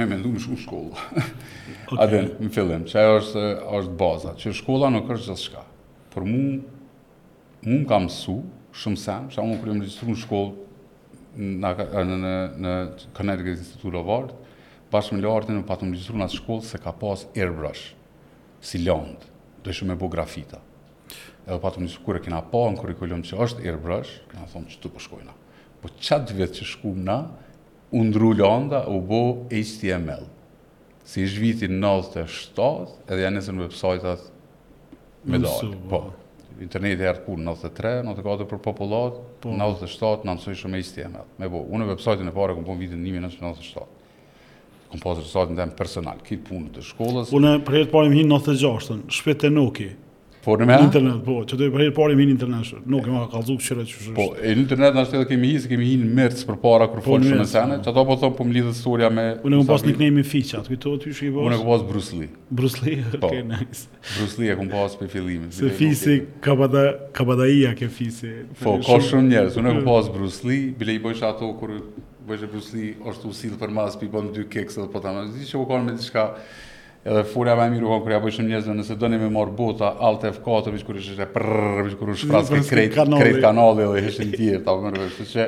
me 0.00 0.06
mendu 0.14 0.30
më 0.38 0.46
shku 0.46 0.56
shkollë. 0.62 1.18
okay. 1.90 1.98
Adin, 2.06 2.30
më 2.40 2.48
fillim, 2.56 2.88
që 2.88 3.02
ajo 3.04 3.20
është, 3.20 3.44
është 3.82 3.98
baza, 4.00 4.32
që 4.40 4.54
shkolla 4.62 4.88
nuk 4.96 5.12
është 5.12 5.22
gjithë 5.28 5.42
shka. 5.44 5.66
Për 6.16 6.26
mu, 6.32 6.42
mu 7.68 7.78
më 7.82 7.86
kam 7.92 8.08
shumë 8.80 9.00
sa, 9.02 9.14
që 9.28 9.42
unë 9.44 9.58
kërëm 9.60 9.82
registru 9.84 10.10
në 10.10 10.22
shkollë 10.22 10.68
në, 11.40 11.74
në, 12.08 12.20
në, 12.22 12.32
në 12.62 12.78
Connecticut 13.16 13.96
o 13.96 14.02
vartë, 14.06 14.38
bashkë 14.92 15.16
me 15.18 15.24
lartën 15.24 15.60
e 15.60 15.66
patëm 15.68 15.92
registru 15.94 16.16
në 16.18 16.26
atë 16.26 16.38
shkollë 16.40 16.66
se 16.70 16.80
ka 16.82 16.94
pas 17.02 17.26
airbrush, 17.38 17.90
si 18.64 18.80
lëndë, 18.84 19.28
dhe 19.66 19.76
shumë 19.76 19.96
e 19.96 20.00
bo 20.00 20.08
grafita. 20.12 20.62
Edhe 21.46 21.60
patëm 21.62 21.84
registru 21.86 22.06
kërë 22.08 22.24
kena 22.26 22.40
pa 22.52 22.64
në 22.72 22.80
kurikulum 22.80 23.22
që 23.26 23.38
është 23.46 23.64
airbrush, 23.68 24.16
në 24.34 24.48
thonë 24.54 24.72
që 24.74 24.80
të 24.82 24.92
përshkojna. 24.96 25.36
Po, 25.82 25.86
po 25.86 25.92
qatë 25.98 26.38
vetë 26.40 26.58
që 26.60 26.68
shkum 26.74 27.02
na, 27.06 27.20
undru 28.00 28.32
lënda 28.38 28.84
u 28.92 29.00
bo 29.04 29.22
HTML. 29.50 30.26
Si 31.10 31.24
ishtë 31.26 31.40
vitin 31.42 31.78
97, 31.82 32.98
edhe 33.10 33.24
janë 33.26 33.44
në 33.48 33.64
websajtat 33.66 34.26
me 35.26 35.40
dalë. 35.42 35.70
Po, 35.90 36.00
po 36.00 36.02
interneti 36.62 37.02
e 37.04 37.10
rëpun, 37.14 37.42
93, 37.44 38.02
94 38.06 38.48
për 38.50 38.60
popullat, 38.64 39.20
97, 39.46 40.00
po. 40.24 40.28
në 40.28 40.36
nësoj 40.38 40.58
shumë 40.64 40.80
e 40.80 41.06
i 41.06 41.08
Me 41.40 41.48
bo, 41.52 41.62
unë 41.68 41.86
e 41.86 41.90
website-in 41.94 42.28
e 42.28 42.34
pare, 42.34 42.54
kom 42.56 42.66
po 42.66 42.76
në 42.76 42.84
vitin 42.84 43.02
1997. 43.06 43.88
Kompozër 44.90 45.24
sotin 45.30 45.56
të 45.58 45.68
më 45.70 45.76
personal, 45.78 46.22
këtë 46.26 46.46
punë 46.48 46.72
të 46.74 46.84
shkollës. 46.88 47.32
Unë 47.36 47.54
për 47.68 47.80
jetë 47.82 47.92
më 48.02 48.14
hinë 48.18 48.32
96, 48.34 49.04
shpetë 49.20 49.46
e 49.46 49.54
nukëi, 49.54 49.90
Po, 50.40 50.54
po 50.56 50.64
në 50.64 50.76
internet, 50.80 51.16
po, 51.26 51.34
çdo 51.44 51.58
të 51.60 51.66
bëhet 51.74 51.90
parë 51.92 52.14
në 52.16 52.24
internet. 52.32 52.68
Nuk 52.88 53.04
e 53.04 53.12
ka 53.12 53.24
kallzu 53.34 53.58
këtë 53.60 53.82
çështë. 53.90 54.12
Po, 54.16 54.24
në 54.40 54.54
internet 54.62 54.94
na 54.96 55.02
shtel 55.04 55.26
kemi 55.28 55.50
hise, 55.52 55.68
kemi 55.68 55.84
hin 55.90 56.04
merc 56.16 56.40
për 56.48 56.56
para 56.62 56.86
kur 56.88 57.02
po, 57.04 57.08
fol 57.14 57.26
shumë 57.28 57.44
sene. 57.50 57.76
Çdo 57.84 57.92
po. 58.08 58.14
po 58.14 58.16
thon 58.22 58.32
po 58.38 58.46
më 58.48 58.54
lidhet 58.56 58.72
historia 58.72 59.10
me 59.12 59.26
Unë 59.46 59.58
kam 59.60 59.68
pas 59.68 59.84
nickname 59.84 60.24
i 60.24 60.24
fiqja, 60.30 60.62
aty 60.64 60.78
to 60.80 60.94
ty 61.02 61.12
shi 61.18 61.28
po. 61.34 61.44
Unë 61.44 61.58
kam 61.60 61.68
pas 61.68 61.84
Bruce 61.90 62.16
Lee. 62.22 62.30
Bruce 62.62 62.80
Lee, 62.86 62.96
okay, 63.10 63.18
po, 63.20 63.34
nice. 63.52 63.84
Bruce 64.16 64.40
Lee 64.40 64.50
e 64.54 64.56
kam 64.62 64.72
pas 64.72 64.96
për 65.02 65.12
fillimin. 65.18 65.52
Se 65.58 65.72
fisi 65.76 66.16
ka 66.48 66.56
bada, 66.62 66.86
ka 67.20 67.28
bada 67.28 67.50
i 67.52 67.60
a 67.68 67.74
ke 67.76 67.90
fisi. 68.00 68.32
Po, 68.62 68.78
ka 68.88 68.96
shumë 69.10 69.28
njerëz. 69.34 69.60
Unë 69.60 69.76
kam 69.76 69.84
pas 69.90 70.08
Bruce 70.16 70.40
Lee, 70.48 70.72
bile 70.80 70.96
i 70.96 71.02
bësh 71.04 71.20
ato 71.34 71.52
kur 71.60 71.76
bësh 72.30 72.48
Bruce 72.48 72.72
Lee 72.72 72.94
ashtu 73.12 73.34
si 73.36 73.52
për 73.60 73.76
masë, 73.76 74.00
pi 74.00 74.08
bon 74.16 74.32
dy 74.32 74.48
keks 74.48 74.80
po 74.96 75.04
ta 75.04 75.12
më 75.20 75.28
dish 75.36 75.52
se 75.52 75.60
u 75.60 75.68
kanë 75.68 75.92
me 75.92 76.00
diçka 76.00 76.30
edhe 77.04 77.22
furja 77.32 77.56
po 77.56 77.62
me 77.64 77.70
miru 77.78 77.88
kërë 78.04 78.12
ja 78.12 78.18
bëjshmë 78.20 78.46
njëzve 78.50 78.72
nëse 78.76 78.94
do 79.00 79.08
me 79.08 79.30
morë 79.32 79.52
buta 79.56 79.88
alt 80.04 80.22
F4 80.28 80.64
vishë 80.74 80.86
kërë 80.90 80.98
ishë 81.00 81.22
e 81.24 81.26
prrrrrrr 81.32 81.84
vishë 81.88 81.98
kërë 82.00 82.10
ushë 82.14 82.28
fratë 82.28 82.50
ke 82.58 82.64
krejt 82.68 82.92
kanali 83.40 83.82
dhe 83.82 83.86
ishë 84.10 84.20
në 84.26 84.32
tjirë 84.34 84.60
ta 84.66 84.72
përmërëve 84.76 85.08
shtë 85.16 85.26
që 85.32 85.42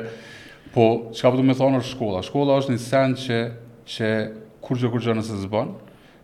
po 0.73 0.85
që 1.11 1.19
ka 1.21 1.29
përdu 1.35 1.41
po 1.43 1.47
me 1.51 1.57
thonë 1.59 1.75
është 1.81 1.91
shkolla 1.91 2.19
shkolla 2.29 2.55
është 2.63 2.71
një 2.73 2.81
sen 2.85 3.09
që 3.23 3.39
që 3.95 4.07
kur 4.65 4.75
që 4.81 4.87
kur 4.95 5.01
që 5.05 5.11
nëse 5.19 5.35
zëbën 5.43 5.69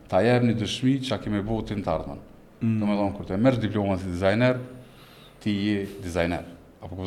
ta 0.09 0.17
jebë 0.25 0.45
një 0.49 0.55
dëshmi 0.63 0.95
që 1.05 1.11
a 1.13 1.17
kemi 1.21 1.43
bëhë 1.45 1.65
tim 1.69 1.79
të 1.85 1.89
ardhën 1.93 2.19
mm. 2.63 2.77
do 2.79 2.83
me 2.89 2.95
thonë 2.97 3.13
kur 3.19 3.25
të 3.27 3.31
e 3.35 3.37
mërsh 3.45 3.59
diploma 3.67 3.93
si 4.01 4.07
dizajner 4.09 4.55
ti 5.43 5.51
je 5.61 5.79
dizajner 6.01 6.45
apo 6.81 6.93
ku 6.97 7.03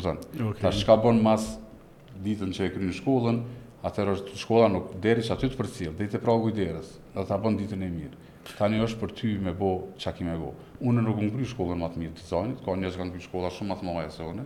atëherë 3.87 4.13
është 4.17 4.37
shkolla 4.39 4.69
nuk 4.71 4.91
deri 5.03 5.23
sa 5.27 5.35
ty 5.39 5.49
të 5.51 5.57
përcjell, 5.59 5.95
deri 5.97 6.11
te 6.13 6.19
pragu 6.23 6.49
i 6.49 6.55
derës, 6.55 6.91
do 7.13 7.25
ta 7.27 7.35
bën 7.43 7.57
ditën 7.59 7.81
e 7.83 7.89
mirë. 7.91 8.19
Tani 8.57 8.79
është 8.83 8.99
për 9.01 9.11
ty 9.15 9.33
me 9.39 9.51
bo 9.55 9.69
çka 9.99 10.11
ki 10.17 10.27
me 10.27 10.35
bo. 10.39 10.51
Unë 10.83 11.03
nuk 11.03 11.17
kam 11.19 11.31
kryer 11.35 11.47
shkollën 11.47 11.79
më 11.79 11.89
të 11.93 12.01
mirë 12.01 12.13
të 12.17 12.25
zonit, 12.29 12.63
ka 12.63 12.75
njerëz 12.75 12.97
kanë 12.99 13.13
kryer 13.13 13.25
shkolla 13.27 13.51
shumë 13.55 13.71
më 13.71 13.77
të 13.81 13.87
mëdha 13.87 14.11
se 14.11 14.27
unë. 14.27 14.45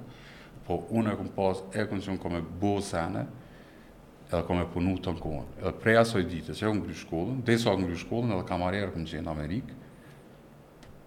Po 0.68 0.80
unë 1.00 1.14
kam 1.20 1.30
pas 1.38 1.62
e 1.74 1.86
kondicion 1.90 2.20
komë 2.22 2.42
bo 2.62 2.76
sana, 2.86 3.24
edhe 4.28 4.60
e 4.62 4.66
punu 4.74 4.96
të 5.02 5.14
kohën. 5.18 5.52
Edhe 5.62 5.74
prej 5.82 6.00
asoj 6.04 6.26
ditë 6.30 6.54
që 6.60 6.70
kam 6.70 6.82
kryer 6.86 7.02
shkollën, 7.04 7.42
deri 7.50 7.62
sa 7.64 7.74
kam 7.74 7.86
kryer 7.90 8.02
shkollën, 8.04 8.34
edhe 8.38 8.48
kam 8.50 8.66
arritur 8.70 8.94
kam 8.98 9.08
qenë 9.12 9.26
në 9.30 9.34
Amerikë. 9.38 9.78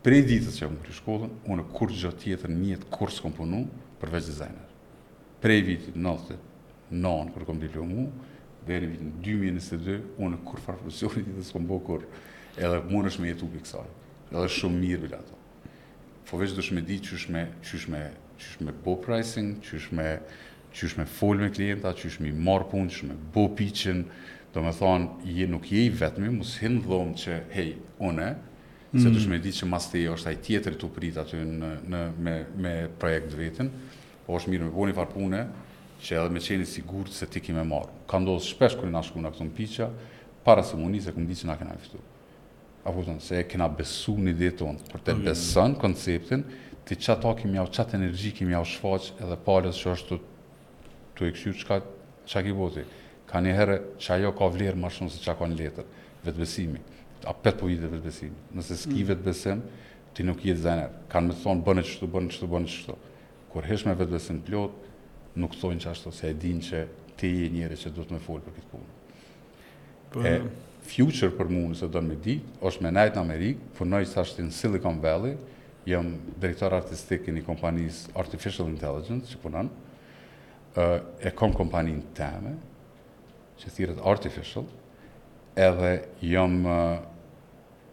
Prej 0.06 0.22
ditës 0.32 0.58
që 0.58 0.66
kam 0.68 0.78
kryer 0.82 0.98
shkollën, 1.00 1.36
unë 1.50 1.66
kur 1.76 1.94
gjatë 2.02 2.24
tjetër 2.26 2.56
një 2.58 2.80
kurs 2.94 3.22
kam 3.22 3.34
punu 3.38 3.64
përveç 4.02 4.30
dizajner. 4.32 4.78
Prej 5.40 5.62
vitit 5.68 5.94
90 5.96 6.49
nënë 6.91 7.32
kërë 7.34 7.47
kom 7.49 7.61
të 7.62 7.70
lëmu, 7.74 8.07
dhe 8.66 8.78
në 8.84 8.97
2022, 9.26 10.01
unë 10.26 10.38
kërë 10.47 10.64
farë 10.64 10.82
profesionit, 10.82 11.30
dhe 11.36 11.47
së 11.47 11.61
bë 11.64 11.78
bërë 11.86 12.11
edhe 12.66 12.80
më 12.91 13.03
është 13.11 13.22
me 13.24 13.30
jetu 13.30 13.49
për 13.53 13.64
kësaj, 13.66 13.86
edhe 14.34 14.51
shumë 14.57 14.80
mirë 14.84 15.03
vetë 15.07 15.20
ato. 15.20 15.38
Po 16.28 16.41
veç 16.41 16.53
dëshë 16.59 16.76
me 16.76 16.84
ditë 16.86 17.09
që 17.09 17.20
është 17.20 18.66
me 18.66 18.74
bo 18.84 18.95
pricing, 19.03 19.55
që 19.64 19.80
është 20.80 21.01
me 21.01 21.05
full 21.18 21.41
me 21.43 21.49
klienta, 21.55 21.91
që 21.99 22.09
është 22.11 22.24
me 22.26 22.30
marë 22.49 22.68
punë, 22.74 22.91
që 22.93 22.99
është 23.01 23.09
me 23.11 23.16
bo 23.34 23.45
pitchin, 23.59 24.05
do 24.55 24.62
me 24.66 24.72
thonë, 24.74 25.28
je 25.38 25.49
nuk 25.51 25.66
je 25.70 25.82
i 25.86 25.91
vetëmi, 26.01 26.30
musë 26.38 26.64
hinë 26.64 26.80
dhomë 26.86 27.16
që 27.22 27.34
hej, 27.55 27.74
une, 28.07 28.30
se 28.91 29.07
të 29.07 29.18
mm. 29.20 29.34
di 29.45 29.51
që 29.55 29.66
mas 29.70 29.84
të 29.86 30.01
është 30.16 30.26
taj 30.26 30.36
tjetër 30.47 30.74
tu 30.80 30.88
prit 30.91 31.14
aty 31.20 31.38
në 31.47 31.99
me 32.64 32.72
projekt 32.99 33.28
dhe 33.30 33.38
vetën, 33.45 33.68
po 34.26 34.34
është 34.38 34.51
mirë 34.51 34.66
me 34.66 34.72
bo 34.74 34.86
një 34.91 34.97
pune, 35.12 35.45
që 36.01 36.16
edhe 36.16 36.32
me 36.32 36.40
qeni 36.40 36.64
sigur 36.66 37.09
se 37.12 37.26
ti 37.28 37.40
kime 37.44 37.62
marrë. 37.66 37.92
Ka 38.09 38.18
ndodhë 38.20 38.46
shpesh 38.51 38.78
kërë 38.80 38.92
nga 38.94 39.03
shku 39.05 39.20
në 39.20 39.30
këtë 39.34 39.46
në 39.46 39.55
piqa, 39.59 39.88
para 40.46 40.62
se 40.64 40.78
mundi 40.80 41.01
se 41.05 41.12
këmë 41.12 41.28
di 41.28 41.36
që 41.40 41.48
nga 41.51 41.57
kena 41.61 41.76
fitu. 41.82 42.01
A 42.84 42.88
po 42.92 43.03
tonë, 43.05 43.20
se 43.20 43.40
e 43.40 43.44
kena 43.48 43.66
besu 43.68 44.14
një 44.16 44.32
dhe 44.38 44.48
tonë, 44.61 44.86
për 44.92 45.03
të 45.07 45.14
mm. 45.18 45.26
besën 45.28 45.74
konceptin, 45.80 46.46
ti 46.88 46.96
qa 47.01 47.18
ta 47.20 47.34
kemi 47.36 47.59
jau, 47.61 47.66
qatë 47.76 47.98
energji 48.01 48.32
kemi 48.38 48.57
jau 48.57 48.64
shfaq 48.72 49.11
edhe 49.20 49.36
palës 49.44 49.80
që 49.82 49.92
është 49.98 50.20
të, 51.20 51.28
e 51.28 51.30
këshu 51.36 51.55
që 51.61 51.68
ka 51.68 52.48
ki 52.48 52.88
Ka 53.30 53.38
një 53.38 53.51
herë 53.55 53.74
që 54.03 54.09
ajo 54.16 54.30
ka 54.34 54.46
vlerë 54.51 54.74
ma 54.74 54.88
shumë 54.90 55.11
se 55.14 55.20
qa 55.22 55.36
ka 55.38 55.46
një 55.46 55.55
letër, 55.55 55.84
vetëbesimi, 56.24 56.80
a 57.30 57.30
petë 57.30 57.61
po 57.61 57.68
vide 57.70 57.86
vetëbesimi. 57.86 58.34
Nëse 58.59 58.74
s'ki 58.80 58.88
mm. 58.90 59.05
vetëbesim, 59.07 59.61
ti 60.18 60.24
nuk 60.26 60.42
jetë 60.42 60.62
zener. 60.64 60.96
Kanë 61.12 61.30
me 61.30 61.36
thonë, 61.38 61.62
bënë 61.68 61.84
qështu, 61.86 62.09
bënë 62.11 62.32
qështu, 62.32 62.48
bënë 62.51 62.70
qështu. 62.72 62.96
Kur 63.53 63.68
hesh 63.70 63.86
me 63.86 63.94
vetëbesim 64.01 64.40
plotë, 64.48 64.89
nuk 65.36 65.54
thonë 65.58 65.80
që 65.82 65.92
se 66.12 66.30
e 66.30 66.34
din 66.34 66.60
që 66.62 66.80
ti 67.20 67.28
je 67.44 67.50
njëri 67.54 67.76
që 67.76 67.92
do 67.94 68.04
të 68.06 68.16
me 68.16 68.22
folë 68.24 68.42
për 68.46 68.56
këtë 68.56 68.70
punë. 68.72 68.90
Për... 70.14 70.26
E 70.26 70.88
future 70.90 71.28
për 71.36 71.50
mu 71.52 71.66
nëse 71.70 71.86
do 71.92 72.00
në 72.00 72.08
me 72.08 72.16
dit, 72.24 72.46
është 72.66 72.82
me 72.82 72.90
najtë 72.96 73.16
në 73.18 73.22
Amerikë, 73.22 73.66
punoj 73.78 74.00
sa 74.10 74.24
në 74.24 74.50
Silicon 74.56 74.98
Valley, 75.02 75.36
jëm 75.88 76.10
direktor 76.40 76.72
artistik 76.74 77.28
i 77.30 77.34
një 77.36 77.44
kompanis 77.46 78.02
Artificial 78.18 78.68
Intelligence, 78.70 79.28
që 79.30 79.40
punon, 79.44 79.68
e 81.26 81.32
kom 81.36 81.52
kompanin 81.57 82.00
teme, 82.16 82.54
që 83.61 83.74
thirët 83.76 84.00
Artificial, 84.12 84.64
edhe 85.68 85.92
jëm, 86.24 86.57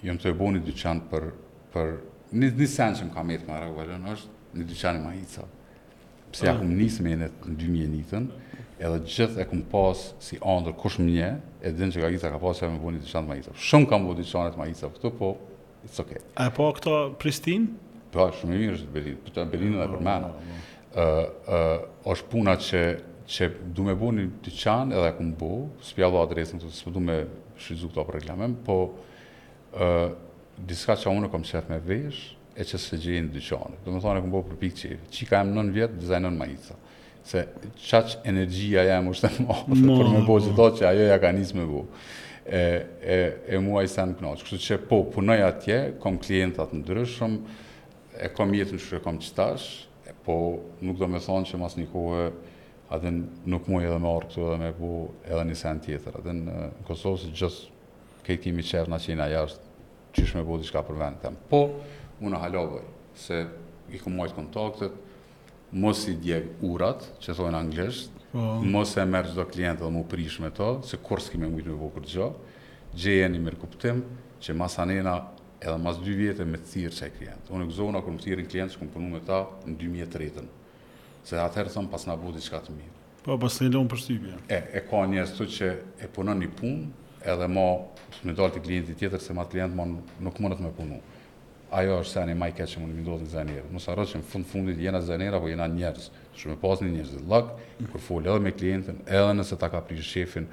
jëm 0.07 0.21
të 0.23 0.31
e 0.31 0.37
bo 0.39 0.49
një 0.55 0.65
për, 1.11 1.29
për 1.75 1.93
një, 2.39 2.49
një 2.55 2.69
sen 2.71 2.95
që 2.97 3.09
më 3.09 3.13
kam 3.17 3.35
jetë 3.35 3.51
më 3.51 3.61
rrëgjë, 3.65 4.01
është 4.15 4.61
një 4.61 4.67
dyqanë 4.73 5.03
i 5.03 5.05
ma 5.05 5.13
pse 6.33 6.45
ja 6.47 6.53
kum 6.59 6.71
nisë 6.77 7.03
me 7.05 7.13
në 7.21 7.27
2001-ën, 7.45 8.27
edhe 8.77 8.99
gjithë 9.15 9.43
e 9.45 9.59
pas 9.71 10.03
si 10.21 10.37
andër 10.53 10.75
kush 10.79 10.99
më 11.01 11.07
nje, 11.09 11.29
e 11.65 11.71
dhe 11.73 11.87
në 11.89 11.95
që 11.95 12.03
ka 12.03 12.09
gjitha 12.13 12.31
ka 12.35 12.41
pas 12.41 12.59
që 12.61 12.67
e 12.67 12.71
me 12.75 12.79
bu 12.81 12.91
të 12.95 13.01
dishanë 13.05 13.37
të 13.47 13.55
Shumë 13.69 13.89
kam 13.89 14.05
bu 14.07 14.13
dishanë 14.19 14.53
të 14.53 14.61
majica 14.61 14.89
këtu, 14.93 15.11
po, 15.17 15.31
it's 15.85 15.99
okay. 16.03 16.21
A 16.37 16.49
po 16.53 16.69
këto 16.77 16.97
pristin? 17.19 17.71
Po, 18.13 18.27
shumë 18.39 18.55
i 18.57 18.61
mirë 18.65 18.77
është 18.79 18.91
po, 18.91 19.01
të 19.01 19.15
përta 19.27 19.47
Berlin 19.51 19.79
dhe 19.79 19.89
për 19.95 20.05
mena. 20.07 20.31
Po, 20.93 21.07
po, 21.49 21.65
është 22.13 22.29
puna 22.35 22.57
që, 22.67 22.83
që 23.27 23.49
du 23.75 23.87
me 23.89 23.97
bu 23.99 24.11
një 24.17 24.27
qanë, 24.53 24.95
edhe 24.99 25.11
ku 25.17 25.23
kum 25.23 25.33
bu, 25.41 25.51
s'pja 25.83 26.11
dhe 26.13 26.21
adresën 26.27 26.61
të 26.63 26.73
s'pë 26.79 26.95
du 26.95 27.03
me 27.09 27.19
shrizu 27.57 27.89
këto 27.89 28.07
për 28.11 28.19
reklamen, 28.19 28.57
po, 28.67 28.79
diska 30.67 30.95
që 30.99 31.13
unë 31.17 31.31
kom 31.33 31.43
qef 31.47 31.67
me 31.73 31.81
vesh, 31.85 32.27
e 32.57 32.65
që 32.65 32.79
se 32.81 32.97
gjejë 32.97 33.25
në 33.27 33.33
dyqanë. 33.35 33.79
Do 33.85 33.93
më 33.93 33.99
thonë 34.01 34.19
e 34.19 34.23
këmë 34.25 34.33
bërë 34.33 34.47
për 34.51 34.59
pikë 34.63 34.77
që, 34.79 34.91
që 35.13 35.25
ka 35.29 35.39
jam 35.43 35.49
nën 35.53 35.67
vjetë, 35.75 35.99
dizajnën 36.01 36.37
ma 36.39 36.47
ica. 36.49 36.77
Se 37.27 37.43
qaq 37.85 38.15
energjia 38.31 38.85
jam 38.87 39.09
është 39.11 39.29
e 39.35 39.45
madhe 39.45 39.77
no, 39.83 39.97
për 39.99 40.09
me 40.13 40.21
bërë 40.25 40.45
që 40.47 40.53
do 40.57 40.67
që 40.79 40.87
ajo 40.91 41.03
ja 41.11 41.19
ka 41.21 41.29
njësë 41.37 41.57
me 41.59 41.65
bërë. 41.69 42.01
E, 42.47 42.61
e, 43.03 43.15
e 43.53 43.59
mua 43.61 43.83
i 43.85 43.91
sen 43.91 44.15
kënoqë. 44.17 44.45
Kështu 44.47 44.59
që 44.63 44.77
po, 44.89 45.03
punoj 45.13 45.37
atje, 45.45 45.77
kom 46.01 46.17
klientat 46.23 46.73
në 46.73 46.81
dryshëm, 46.87 47.35
e 48.23 48.31
kom 48.33 48.55
jetën 48.57 48.81
që 48.85 48.97
e 48.97 49.03
kom 49.05 49.19
qëtash, 49.21 49.67
po 50.25 50.37
nuk 50.83 50.97
do 50.99 51.07
me 51.11 51.21
thonë 51.23 51.51
që 51.53 51.61
mas 51.63 51.77
një 51.79 51.91
kohë 51.93 52.29
Adhen 52.95 53.17
nuk 53.51 53.65
muaj 53.67 53.83
edhe 53.89 53.97
me 53.99 54.07
orë 54.07 54.27
këtu 54.29 54.43
edhe 54.47 54.57
me 54.61 54.67
bu 54.77 54.89
edhe 55.27 55.41
një 55.49 55.55
sen 55.59 55.81
tjetër. 55.83 56.21
Adhen 56.21 56.37
në 56.47 56.61
Kosovë 56.87 57.17
si 57.19 57.31
gjithë 57.35 57.97
këtë 58.23 58.39
kemi 58.45 58.63
qërë 58.63 58.93
në 58.93 58.99
qina 59.03 59.25
jashtë 59.27 59.87
qysh 60.15 60.31
me 60.37 60.43
bu 60.47 60.55
diska 60.61 60.85
për 60.87 60.95
vendet. 61.01 61.35
Po, 61.51 61.65
unë 62.19 62.35
e 62.37 62.41
halovoj, 62.41 62.85
se 63.17 63.37
i 63.93 63.99
ku 64.01 64.09
mojtë 64.13 64.35
kontaktet, 64.35 64.93
mos 65.71 66.05
i 66.11 66.15
djeg 66.19 66.49
urat, 66.65 67.05
që 67.23 67.35
thonë 67.37 67.59
anglesht, 67.61 68.13
po. 68.31 68.43
mos 68.67 68.93
e 68.99 69.05
mërë 69.07 69.33
gjdo 69.33 69.45
klientë 69.53 69.83
dhe 69.85 69.89
mu 69.93 70.03
prish 70.11 70.39
me 70.43 70.49
to, 70.51 70.77
se 70.87 70.97
kur 71.03 71.21
s'ki 71.23 71.39
me 71.41 71.49
mujtë 71.51 71.71
me 71.71 71.79
vokur 71.81 72.05
gjo, 72.09 72.29
gjeje 72.97 73.27
një 73.31 73.41
mirë 73.45 73.61
kuptim, 73.61 74.03
që 74.43 74.55
mas 74.57 74.75
anena 74.83 75.17
edhe 75.57 75.77
mas 75.81 75.97
dy 76.03 76.13
vjetë 76.15 76.45
me 76.47 76.59
të 76.61 76.69
thirë 76.73 76.95
që 76.97 77.07
e 77.07 77.13
klientë. 77.17 77.51
Unë 77.55 77.65
e 77.67 77.71
këzona 77.71 78.01
kërë 78.03 78.15
më 78.17 78.23
thirë 78.25 78.43
në 78.43 78.51
klientë 78.53 78.73
që 78.75 78.79
këmë 78.81 78.93
punu 78.95 79.09
me 79.15 79.23
ta 79.25 79.39
në 79.67 79.77
2003-ën, 79.81 80.47
se 81.27 81.39
atëherë 81.43 81.73
thonë 81.77 81.91
pas 81.91 82.07
në 82.07 82.17
budi 82.21 82.43
qka 82.45 82.61
të 82.67 82.75
mirë. 82.77 82.93
Po, 83.25 83.35
pas 83.41 83.57
të 83.57 83.67
lënë 83.71 83.91
për 83.91 84.01
shtypje. 84.03 84.37
E, 84.55 84.59
e 84.79 84.83
ka 84.87 85.01
njerës 85.11 85.33
të 85.35 85.47
që 85.57 85.71
e 86.05 86.11
punon 86.15 86.39
një 86.43 86.51
punë, 86.61 86.87
edhe 87.27 87.47
ma, 87.51 87.65
me 88.23 88.35
dalë 88.37 88.55
të 88.57 88.61
klientit 88.63 89.01
tjetër, 89.01 89.19
se 89.19 89.35
ma 89.35 89.43
klientë 89.49 89.75
ma 89.75 89.87
nuk 89.89 90.37
mundet 90.39 90.61
me 90.63 90.69
punu. 90.77 91.01
Mm 91.01 91.15
ajo 91.71 91.97
është 92.01 92.13
se 92.13 92.21
një 92.29 92.35
majke 92.39 92.65
që 92.69 92.79
mund 92.79 92.91
të 92.93 92.97
mindohet 93.01 93.23
në 93.25 93.29
zanirë. 93.31 93.65
Musa 93.75 93.95
rrë 93.95 94.05
që 94.07 94.21
në 94.21 94.27
fundë 94.31 94.49
fundit 94.51 94.77
jena 94.81 95.01
zanirë, 95.03 95.35
apo 95.39 95.49
jena 95.51 95.65
njerës, 95.67 96.09
shumë 96.39 96.53
me 96.53 96.59
pas 96.61 96.81
një 96.83 96.91
njerës 96.93 97.11
dhe 97.15 97.23
lëkë, 97.31 97.89
kur 97.91 98.03
full 98.05 98.27
edhe 98.29 98.43
me 98.47 98.53
klientën, 98.55 99.01
edhe 99.19 99.33
nëse 99.39 99.57
ta 99.59 99.69
ka 99.73 99.81
prishë 99.83 100.07
shefin, 100.07 100.47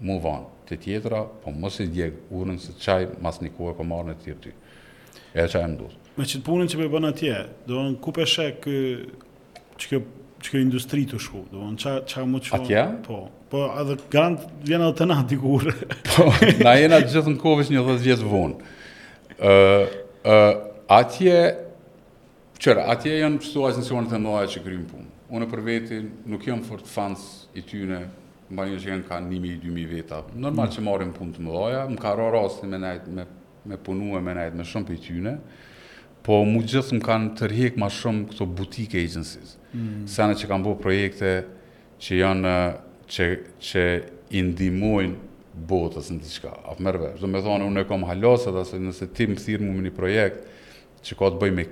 mu 0.00 0.18
vanë 0.22 0.66
të 0.70 0.78
tjetra, 0.84 1.24
po 1.42 1.50
mos 1.50 1.80
i 1.82 1.88
djeg 1.92 2.20
urën 2.32 2.60
se 2.62 2.76
qaj 2.80 3.08
mas 3.24 3.40
një 3.42 3.50
kohë 3.56 3.74
po 3.74 3.74
e 3.74 3.78
po 3.80 3.88
marrë 3.90 4.10
në 4.12 4.18
të 4.18 4.26
tjërë 4.26 4.42
ty. 4.46 4.54
E 5.34 5.48
qaj 5.50 5.64
e 5.66 5.72
mdozë. 5.74 5.98
Me 6.20 6.26
që 6.30 6.38
të 6.40 6.46
punën 6.46 6.70
që 6.70 6.80
me 6.84 7.08
atje, 7.10 7.36
do 7.66 7.82
në 7.88 7.96
ku 8.02 8.14
pëshe 8.16 8.48
që 8.62 9.88
kjo 9.90 10.02
kërë 10.44 10.62
industri 10.62 11.02
të 11.08 11.18
shku, 11.20 11.42
do 11.52 11.66
në 11.74 11.96
qa, 12.06 12.24
më 12.24 12.40
qëfon... 12.46 13.00
Po, 13.04 13.18
po 13.52 13.64
edhe 13.82 13.96
grantë 14.12 14.46
vjena 14.64 14.88
dhe 14.92 15.02
të 15.04 15.18
dikur. 15.34 15.66
Po, 16.06 16.28
na 16.64 16.76
jena 16.78 17.00
gjithë 17.04 17.34
në 17.34 17.56
një 17.74 17.84
dhe 17.88 17.98
dhe 18.06 18.20
dhe 18.20 19.99
atje, 20.88 21.36
qërë, 22.60 22.82
atje 22.92 23.18
janë 23.22 23.40
pështu 23.40 23.64
agencionet 23.68 24.12
e 24.16 24.20
mëdha 24.20 24.48
që 24.54 24.64
krymë 24.66 24.88
punë. 24.90 25.08
Unë 25.30 25.46
për 25.52 25.62
veti 25.62 26.00
nuk 26.28 26.46
jam 26.48 26.62
fort 26.66 26.86
fans 26.90 27.46
i 27.54 27.62
tyne, 27.62 28.02
mba 28.50 28.64
një 28.66 28.80
që 28.82 28.90
janë 28.90 29.06
ka 29.08 29.20
nimi 29.22 29.52
i 29.54 29.60
dymi 29.62 29.84
veta. 29.86 30.22
Normal 30.34 30.66
mm. 30.66 30.74
që 30.74 30.82
marim 30.84 31.12
punë 31.14 31.36
të 31.36 31.44
mëdha, 31.46 31.84
më 31.94 32.00
ka 32.02 32.14
ra 32.18 32.30
rasti 32.34 32.66
me 32.66 32.78
me, 32.82 33.26
me 33.70 33.76
punu 33.78 34.16
e 34.16 34.20
me 34.26 34.34
najtë 34.34 34.56
me 34.58 34.64
shumë 34.66 34.88
për 34.88 34.94
i 34.94 35.00
tyne, 35.06 35.36
po 36.22 36.42
mu 36.44 36.60
gjithë 36.60 36.98
më 36.98 37.04
kanë 37.06 37.30
tërhek 37.38 37.78
ma 37.80 37.86
shumë 37.90 38.26
këto 38.32 38.46
boutique 38.50 38.98
agencies, 38.98 39.54
mm. 39.72 40.02
sene 40.10 40.34
që 40.36 40.48
kanë 40.50 40.64
bo 40.66 40.74
projekte 40.82 41.30
që 42.00 42.18
janë, 42.20 42.54
që, 43.10 43.28
që 43.64 43.84
indimojnë 44.42 45.29
botës 45.68 46.08
ose 46.10 46.16
diçka. 46.22 46.52
A 46.64 46.72
apë 46.74 46.84
mërve. 46.86 47.10
do 47.20 47.26
me 47.28 47.40
thonë, 47.42 47.66
unë 47.66 47.84
e 47.84 47.86
kom 47.88 48.04
halosat, 48.08 48.54
nëse 48.80 49.08
ti 49.14 49.26
më 49.28 49.36
thirr 49.40 49.62
mu 49.64 49.72
më 49.76 49.84
një 49.88 49.94
projekt 49.96 50.42
që 51.04 51.16
ka 51.16 51.30
të 51.32 51.40
bëj 51.40 51.54
me 51.56 51.64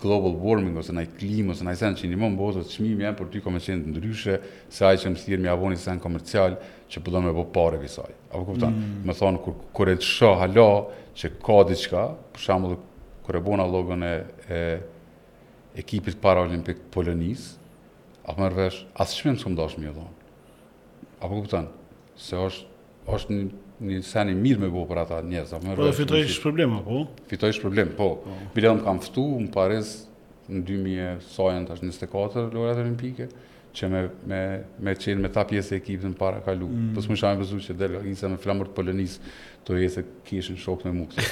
global 0.00 0.34
warming, 0.42 0.76
ose 0.76 0.92
nëjtë 0.92 1.16
klim, 1.20 1.50
ose 1.54 1.64
nëjtë 1.64 1.80
sen 1.80 1.94
që 1.96 2.10
një 2.10 2.18
më 2.20 2.28
më 2.32 2.36
botë, 2.36 2.62
që 2.68 2.82
mi 2.84 2.90
më 2.98 3.04
jenë, 3.06 3.16
për 3.16 3.28
ty 3.32 3.40
kom 3.44 3.56
e 3.56 3.60
qenë 3.64 3.84
të 3.84 3.92
ndryshe, 3.94 4.36
se 4.68 4.84
aj 4.84 4.98
që 5.00 5.12
më 5.14 5.22
thirë 5.22 5.40
mi 5.44 5.48
avoni 5.48 5.78
sen 5.80 6.00
komercial 6.00 6.56
që 6.90 7.00
pëllon 7.04 7.26
me 7.28 7.32
bo 7.36 7.44
parë 7.54 7.80
kësaj. 7.82 8.10
Apo 8.32 8.42
këpëta, 8.50 8.68
mm. 8.68 8.98
me 9.08 9.16
thonë, 9.16 9.40
kër, 9.46 9.56
kur 9.78 9.88
e 9.92 9.96
të 10.00 10.08
shë 10.10 10.32
halo 10.42 10.68
që 11.16 11.32
ka 11.48 11.56
diçka, 11.70 12.04
për 12.36 12.44
shembull 12.44 12.76
kur 12.76 13.30
kër 13.30 13.40
e 13.40 13.44
bona 13.48 13.66
logën 13.72 14.04
e, 14.08 14.12
e 14.56 14.60
ekipit 15.80 16.20
para 16.20 16.44
olimpik 16.44 16.84
polonis, 16.92 17.54
apë 18.28 18.36
mërvesh, 18.44 18.82
asë 19.00 19.20
që 19.22 19.36
të 19.40 19.44
shumë 19.46 19.60
dashë 19.64 19.94
Apo 21.20 21.38
se 22.16 22.36
është 22.40 22.64
është 23.08 23.34
një 23.34 23.48
një 23.80 24.36
mirë 24.36 24.60
me 24.60 24.68
bo 24.68 24.82
për 24.90 24.98
ata 25.04 25.20
njerëz. 25.24 25.54
Po 25.64 25.76
do 25.78 25.92
fitoj 25.96 26.24
problem 26.42 26.74
apo? 26.80 27.04
Fitoj 27.30 27.56
problem, 27.62 27.94
po. 27.96 28.08
Oh. 28.08 28.24
Po. 28.28 28.48
Bilem 28.56 28.82
kam 28.84 29.00
ftu 29.00 29.22
un 29.38 29.46
Paris 29.54 29.94
në 30.50 30.64
2000 30.68 31.14
sajën 31.32 31.68
tash 31.70 31.80
24 31.84 32.48
lojrat 32.54 32.82
olimpike 32.82 33.30
që 33.70 33.86
me 33.88 33.98
me 34.26 34.38
me 34.82 34.94
çel 34.98 35.20
me 35.22 35.28
ta 35.30 35.44
pjesë 35.46 35.76
e 35.76 35.80
ekipit 35.80 36.06
në 36.10 36.16
para 36.18 36.40
kalu. 36.44 36.66
Mm. 36.66 36.88
Po 36.96 37.04
smisha 37.04 37.30
me 37.38 37.46
zonë 37.46 37.68
që 37.68 37.76
del 37.78 37.96
isha 38.10 38.28
me 38.28 38.38
flamur 38.42 38.68
të 38.68 38.76
Polonis, 38.76 39.20
do 39.66 39.76
jetë 39.78 39.92
se 39.96 40.04
kishin 40.26 40.58
shok 40.58 40.84
me 40.88 40.92
mua. 40.92 41.26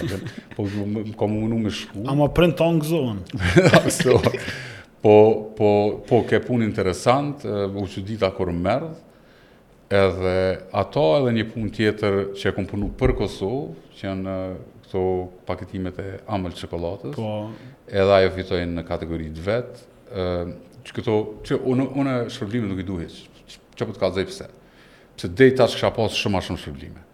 po 0.57 0.67
kam 1.21 1.37
unë 1.43 1.59
më 1.67 1.75
shku. 1.83 2.07
Ama 2.09 2.31
prën 2.33 2.55
ton 2.57 2.79
gzon. 2.81 3.23
po 5.03 5.15
po 5.59 5.69
po 6.09 6.23
ke 6.29 6.41
punë 6.41 6.65
interesant, 6.65 7.45
u 7.75 7.85
çudit 7.91 8.23
akor 8.23 8.53
merr, 8.53 8.87
edhe 9.89 10.61
ato 10.73 11.05
edhe 11.19 11.33
një 11.39 11.45
pun 11.49 11.71
tjetër 11.73 12.17
që 12.37 12.51
e 12.51 12.55
kom 12.57 12.67
punu 12.69 12.91
për 13.01 13.15
Kosovë, 13.17 13.91
që 13.97 14.07
janë 14.09 14.35
uh, 14.35 14.59
këto 14.89 15.01
paketimet 15.49 15.99
e 16.01 16.07
amëllë 16.37 16.57
çokoladës. 16.63 17.13
Po. 17.17 17.75
Edhe 17.89 18.15
ajo 18.21 18.31
fitoi 18.37 18.63
në 18.69 18.85
kategori 18.89 19.27
vetë, 19.49 19.87
vet. 20.13 20.13
Uh, 20.13 20.83
që 20.87 20.95
këto 20.97 21.17
që 21.49 21.59
unë 21.69 21.87
unë 22.01 22.15
shpërblime 22.35 22.69
nuk 22.71 22.81
i 22.83 22.89
duhet. 22.91 23.17
Ç'a 23.77 23.89
po 23.89 23.93
të 23.97 24.01
kallzoj 24.03 24.25
pse? 24.31 24.47
Pse 25.19 25.29
deri 25.37 25.53
tash 25.59 25.77
kisha 25.77 25.91
pas 25.97 26.15
shumë 26.17 26.37
më 26.39 26.45
shumë 26.49 26.63
shpërblime. 26.65 27.05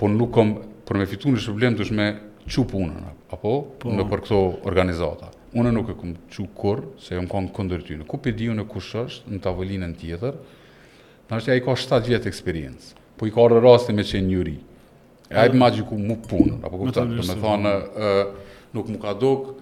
Po 0.00 0.08
nuk 0.12 0.32
kam 0.36 0.56
për 0.88 1.00
me 1.00 1.08
fituar 1.08 1.36
në 1.36 1.44
shpërblime 1.46 1.80
dush 1.80 1.92
me 1.96 2.10
çu 2.48 2.64
punën 2.68 3.08
apo 3.32 3.54
po. 3.80 3.92
në 3.96 4.04
për 4.08 4.22
këto 4.26 4.42
organizata. 4.68 5.30
Unë 5.56 5.72
nuk 5.72 5.92
e 5.92 5.96
kam 5.96 6.12
çu 6.32 6.44
kur 6.56 6.82
se 7.00 7.16
jam 7.16 7.28
kanë 7.30 7.52
kundër 7.56 7.84
ty. 7.88 7.96
Ku 8.08 8.20
e 8.24 8.64
kush 8.68 8.94
është 8.96 9.32
në 9.32 9.40
tavolinën 9.44 9.96
tjetër? 9.96 10.34
Në 11.28 11.38
është 11.42 11.52
e 11.54 11.58
i 11.60 11.64
ka 11.64 11.74
7 11.76 12.06
vjetë 12.08 12.30
eksperiencë, 12.30 13.00
po 13.20 13.26
i 13.28 13.32
ka 13.34 13.44
rë 13.52 13.58
rastin 13.60 13.98
me 13.98 14.04
qenë 14.08 14.30
njëri. 14.30 14.54
E 15.36 15.44
i 15.50 15.58
ma 15.60 15.68
gjiku 15.74 15.96
mu 16.00 16.16
punë, 16.24 16.54
apo 16.64 16.78
ku 16.80 16.88
të 16.92 17.02
me 17.10 17.34
thonë, 17.34 17.72
nuk 18.76 18.88
mu 18.94 19.00
ka 19.02 19.12
dokë, 19.20 19.52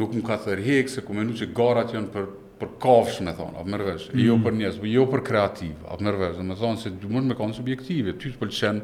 nuk 0.00 0.14
mu 0.16 0.22
ka 0.24 0.38
thërhekë, 0.40 0.92
se 0.94 1.04
ku 1.04 1.16
menu 1.18 1.36
që 1.36 1.50
të 1.50 1.70
janë 1.98 2.10
për, 2.14 2.30
për 2.62 2.72
kafsh, 2.80 3.20
me 3.26 3.34
thonë, 3.36 3.58
apë 3.60 3.72
mërvesh, 3.74 4.06
mm. 4.14 4.22
jo 4.24 4.38
për 4.44 4.56
njësë, 4.56 4.82
jo 4.94 5.04
për 5.12 5.22
kreativ, 5.28 5.76
apë 5.92 6.06
mërvesh, 6.08 6.40
dhe 6.40 6.48
me 6.48 6.56
thonë 6.62 6.80
se 6.82 6.92
du 7.02 7.12
mund 7.12 7.28
me 7.28 7.34
në 7.36 7.54
subjektive, 7.60 8.16
ty 8.20 8.32
të 8.32 8.40
pëlqen 8.40 8.80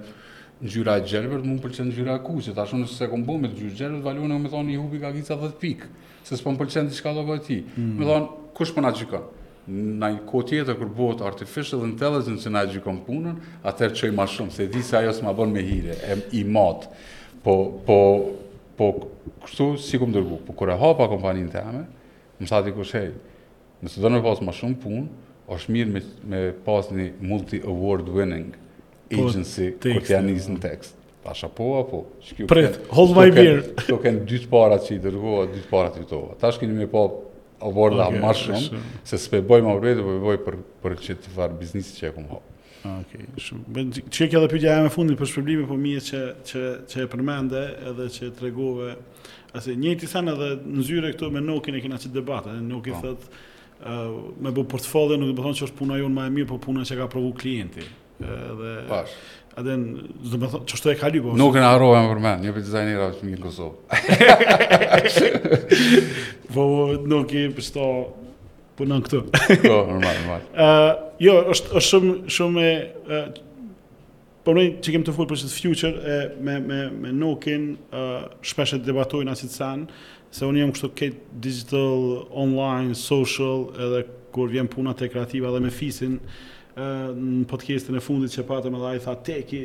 ngjyra 0.64 0.98
e 1.01 1.05
gjelbërt, 1.09 1.43
mund 1.44 1.62
pëlqen 1.64 1.89
ngjyra 1.90 2.18
e 2.18 2.23
kuqe, 2.28 2.52
tash 2.56 2.77
unë 2.77 2.90
se 2.93 3.09
kom 3.12 3.24
bën 3.28 3.40
me 3.44 3.51
ngjyrë 3.52 3.74
gjelbërt, 3.77 4.05
valuan 4.05 4.36
më 4.44 4.52
thonë 4.52 4.73
i 4.73 4.78
hubi 4.81 5.01
ka 5.02 5.10
gica 5.16 5.36
10 5.40 5.56
pikë, 5.60 5.89
se 6.24 6.36
s'po 6.40 6.52
pëlqen 6.60 6.89
diçka 6.93 7.12
llogoti. 7.16 7.60
Mm. 7.77 7.93
Më 8.01 8.09
thon 8.09 8.31
kush 8.56 8.73
po 8.77 8.85
na 8.85 8.93
gjykon? 8.97 9.28
në 9.70 10.10
një 10.14 10.20
kohë 10.30 10.47
tjetër 10.51 10.76
kur 10.78 10.90
bëhet 10.94 11.22
artificial 11.26 11.82
intelligence 11.86 12.47
që 12.47 12.52
na 12.55 12.62
gjikon 12.70 13.01
punën, 13.06 13.36
atëherë 13.66 13.97
çoj 14.01 14.10
më 14.14 14.26
shumë 14.34 14.55
se 14.55 14.66
di 14.70 14.82
se 14.86 14.97
ajo 15.01 15.14
s'ma 15.16 15.32
bën 15.38 15.52
me 15.55 15.62
hire, 15.66 15.97
e 16.14 16.18
i 16.40 16.43
mot. 16.56 16.86
Po 17.43 17.55
po 17.86 17.98
po 18.78 18.88
kështu 19.47 19.68
si 19.82 19.98
kum 19.98 20.12
dërgu, 20.14 20.38
po 20.47 20.55
kur 20.59 20.70
e 20.70 20.76
hapa 20.78 21.06
kompaninë 21.10 21.52
teme, 21.55 21.84
më 22.40 22.51
tha 22.51 22.60
dikush, 22.66 22.93
"Hey, 22.94 23.10
nëse 23.82 24.01
do 24.02 24.09
të 24.12 24.22
pas 24.26 24.40
më 24.44 24.52
shumë 24.60 24.76
punë, 24.84 25.06
është 25.55 25.72
mirë 25.74 25.90
me, 25.94 26.02
me 26.30 26.43
pas 26.64 26.86
një 26.90 27.10
multi 27.20 27.60
award 27.64 28.09
winning 28.09 28.52
po, 28.55 29.26
agency 29.28 29.72
kur 29.80 30.02
të 30.02 30.12
janë 30.18 30.59
tekst. 30.60 30.94
Pasha 31.22 31.48
po 31.48 31.78
apo, 31.80 32.05
shkju. 32.22 32.47
Prit, 32.47 32.76
hold 32.90 33.16
my 33.16 33.30
beer. 33.30 33.62
Do 33.88 33.98
kanë 33.98 34.26
dy 34.26 34.38
të 34.44 34.48
para 34.51 34.76
që 34.78 34.94
i 34.94 34.98
dy 35.02 35.10
të 35.10 35.66
para 35.70 35.90
të 35.90 36.05
fitova. 36.06 36.36
Tash 36.38 36.59
keni 36.59 36.72
më 36.78 36.86
pa 36.86 36.90
po 37.10 37.26
o 37.61 37.73
borda 37.73 38.07
okay, 38.09 38.20
ma 38.20 38.35
shumë, 38.37 38.81
se 39.07 39.19
s'pe 39.20 39.41
boj 39.47 39.62
ma 39.65 39.73
urbetë, 39.77 40.03
po 40.05 40.16
boj 40.24 40.39
për, 40.45 40.59
për 40.83 40.97
që 41.05 41.16
të 41.24 41.33
farë 41.37 41.57
biznisi 41.61 41.97
që 41.99 42.09
e 42.09 42.12
kumë 42.16 42.31
hopë. 42.35 42.53
Okej, 42.87 43.28
shumë. 43.43 43.85
Që 44.15 44.24
e 44.27 44.31
kjo 44.33 44.43
dhe 44.45 44.51
pyjtja 44.53 44.74
e 44.77 44.85
me 44.87 44.93
fundin 44.95 45.16
për 45.19 45.31
shpërblimi, 45.33 45.65
po 45.69 45.78
mi 45.81 45.95
e 45.99 46.03
që, 46.07 46.20
që, 46.47 46.65
që 46.93 47.03
e 47.03 47.09
përmende 47.12 47.62
edhe 47.93 48.07
që 48.16 48.24
e 48.28 48.33
tregove. 48.41 48.93
Ase, 49.57 49.74
një 49.74 49.95
i 49.97 50.11
sen 50.11 50.28
edhe 50.33 50.51
në 50.69 50.85
zyre 50.87 51.12
këto 51.16 51.31
me 51.35 51.43
nukin 51.43 51.77
e 51.77 51.83
kina 51.85 51.99
që 52.03 52.12
debatë, 52.19 52.59
e 52.61 52.66
Nokin 52.66 52.99
oh. 52.99 53.05
Po. 53.05 53.15
thëtë 53.15 53.55
me 54.41 54.53
bu 54.57 54.62
portfolio, 54.65 55.19
nuk 55.20 55.33
të 55.35 55.41
bëthon 55.41 55.57
që 55.59 55.65
është 55.66 55.77
puna 55.77 55.99
jonë 56.01 56.16
ma 56.16 56.24
e 56.28 56.33
mirë, 56.33 56.47
po 56.49 56.57
puna 56.65 56.85
që 56.89 56.97
ka 56.97 57.09
provu 57.12 57.35
klienti. 57.37 57.83
Uh, 58.16 59.03
A 59.57 59.62
den, 59.65 59.85
do 60.20 60.37
të 60.37 60.49
thotë 60.53 60.66
ç'është 60.69 60.91
e 60.93 60.97
kali 61.01 61.20
po. 61.24 61.33
Nuk 61.37 61.55
e 61.57 61.62
harrova 61.65 62.03
më 62.05 62.11
përmend, 62.11 62.43
një 62.45 62.53
dizajner 62.59 62.93
i 62.93 62.99
Rashmi 63.01 63.39
Kosov. 63.41 63.73
Po 66.53 66.65
nuk 67.09 67.33
e 67.41 67.47
pështo 67.57 67.87
punën 68.77 69.05
këtu. 69.07 69.20
Po, 69.62 69.78
normal, 69.89 70.19
normal. 70.19 70.43
Ë, 70.53 70.91
jo, 71.24 71.37
është 71.55 71.73
është 71.81 71.87
shumë 71.87 72.19
shumë 72.37 72.65
e 72.69 73.23
po 74.45 74.55
ne 74.59 74.66
që 74.85 74.95
kem 74.99 75.07
të 75.09 75.15
fol 75.16 75.28
për 75.31 75.41
the 75.47 75.49
future 75.55 76.05
e 76.05 76.19
me 76.45 76.59
me 76.66 76.81
me 76.93 77.12
Nokin, 77.16 77.65
ë 77.97 78.03
shpesh 78.53 78.77
e 78.77 78.81
debatojnë 78.91 79.33
as 79.33 79.47
i 79.47 79.49
se 79.57 80.45
unë 80.51 80.61
jam 80.66 80.74
këtu 80.77 80.93
ke 81.01 81.09
digital, 81.33 82.28
online, 82.45 82.93
social 82.93 83.70
edhe 83.87 84.05
kur 84.37 84.53
vjen 84.53 84.69
puna 84.69 84.93
te 84.93 85.09
kreativa 85.09 85.49
dhe 85.57 85.65
me 85.65 85.70
fisin, 85.73 86.20
në 86.77 87.44
podcastin 87.48 87.97
e 87.97 88.03
fundit 88.05 88.35
që 88.35 88.44
patëm 88.51 88.74
edhe 88.77 88.89
ai 88.94 88.98
tha 89.01 89.15
teki 89.24 89.61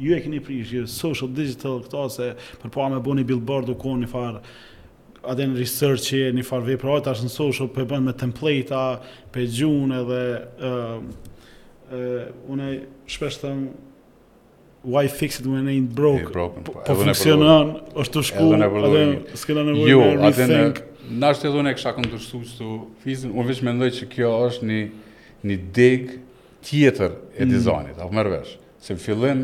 ju 0.00 0.14
e 0.16 0.20
keni 0.24 0.38
prish 0.44 0.70
ju 0.72 0.84
social 0.88 1.28
digital 1.36 1.82
këto 1.84 2.04
se 2.14 2.30
për 2.62 2.70
pa 2.72 2.72
po 2.78 2.86
me 2.94 3.00
bëni 3.04 3.24
billboard 3.28 3.68
u 3.68 3.74
koni 3.80 4.06
far 4.08 4.38
aden 5.26 5.52
në 5.52 5.58
research 5.60 6.08
e 6.16 6.30
një 6.32 6.44
far 6.46 6.62
vepra, 6.62 7.00
tash 7.02 7.18
është 7.18 7.26
në 7.26 7.32
social, 7.34 7.68
për 7.74 7.84
po 7.84 7.90
bën 7.96 8.04
me 8.06 8.12
template-a, 8.14 9.00
për 9.34 9.42
edhe, 9.42 10.28
ë 10.60 11.00
ë 11.92 12.26
une 12.54 12.68
shpesh 13.10 13.40
të 13.42 13.50
why 14.86 15.02
fix 15.10 15.40
it 15.40 15.46
when 15.50 15.66
it 15.68 15.72
ain't 15.72 15.90
broke, 15.98 16.30
po, 16.30 16.70
po 16.70 16.94
funksionon, 17.00 17.72
është 17.98 18.14
të 18.14 18.22
shku, 18.30 18.46
s'ka 18.52 18.60
nevojë 18.62 19.38
s'këna 19.42 19.64
jo, 19.74 19.74
në 19.74 19.80
vërë 19.82 20.20
me 20.20 20.30
rethink. 20.30 20.80
Në 21.24 21.32
ashtë 21.32 21.50
edhe 21.50 21.74
kësha 21.74 21.92
këmë 21.96 22.12
të 22.14 22.22
shtu 22.22 22.40
që 22.46 22.54
të 22.60 22.70
fizin, 23.02 23.34
unë 23.34 23.48
vishë 23.50 23.66
mendoj 23.66 23.90
që 23.98 24.08
kjo 24.14 24.30
është 24.46 24.70
një, 24.70 24.78
një 25.50 25.58
dig 25.80 26.06
tjetër 26.66 27.10
e 27.38 27.44
mm. 27.44 27.50
dizajnit, 27.52 28.00
apo 28.02 28.24
vesh, 28.30 28.56
se 28.82 28.94
në 28.96 29.02
fillin, 29.02 29.42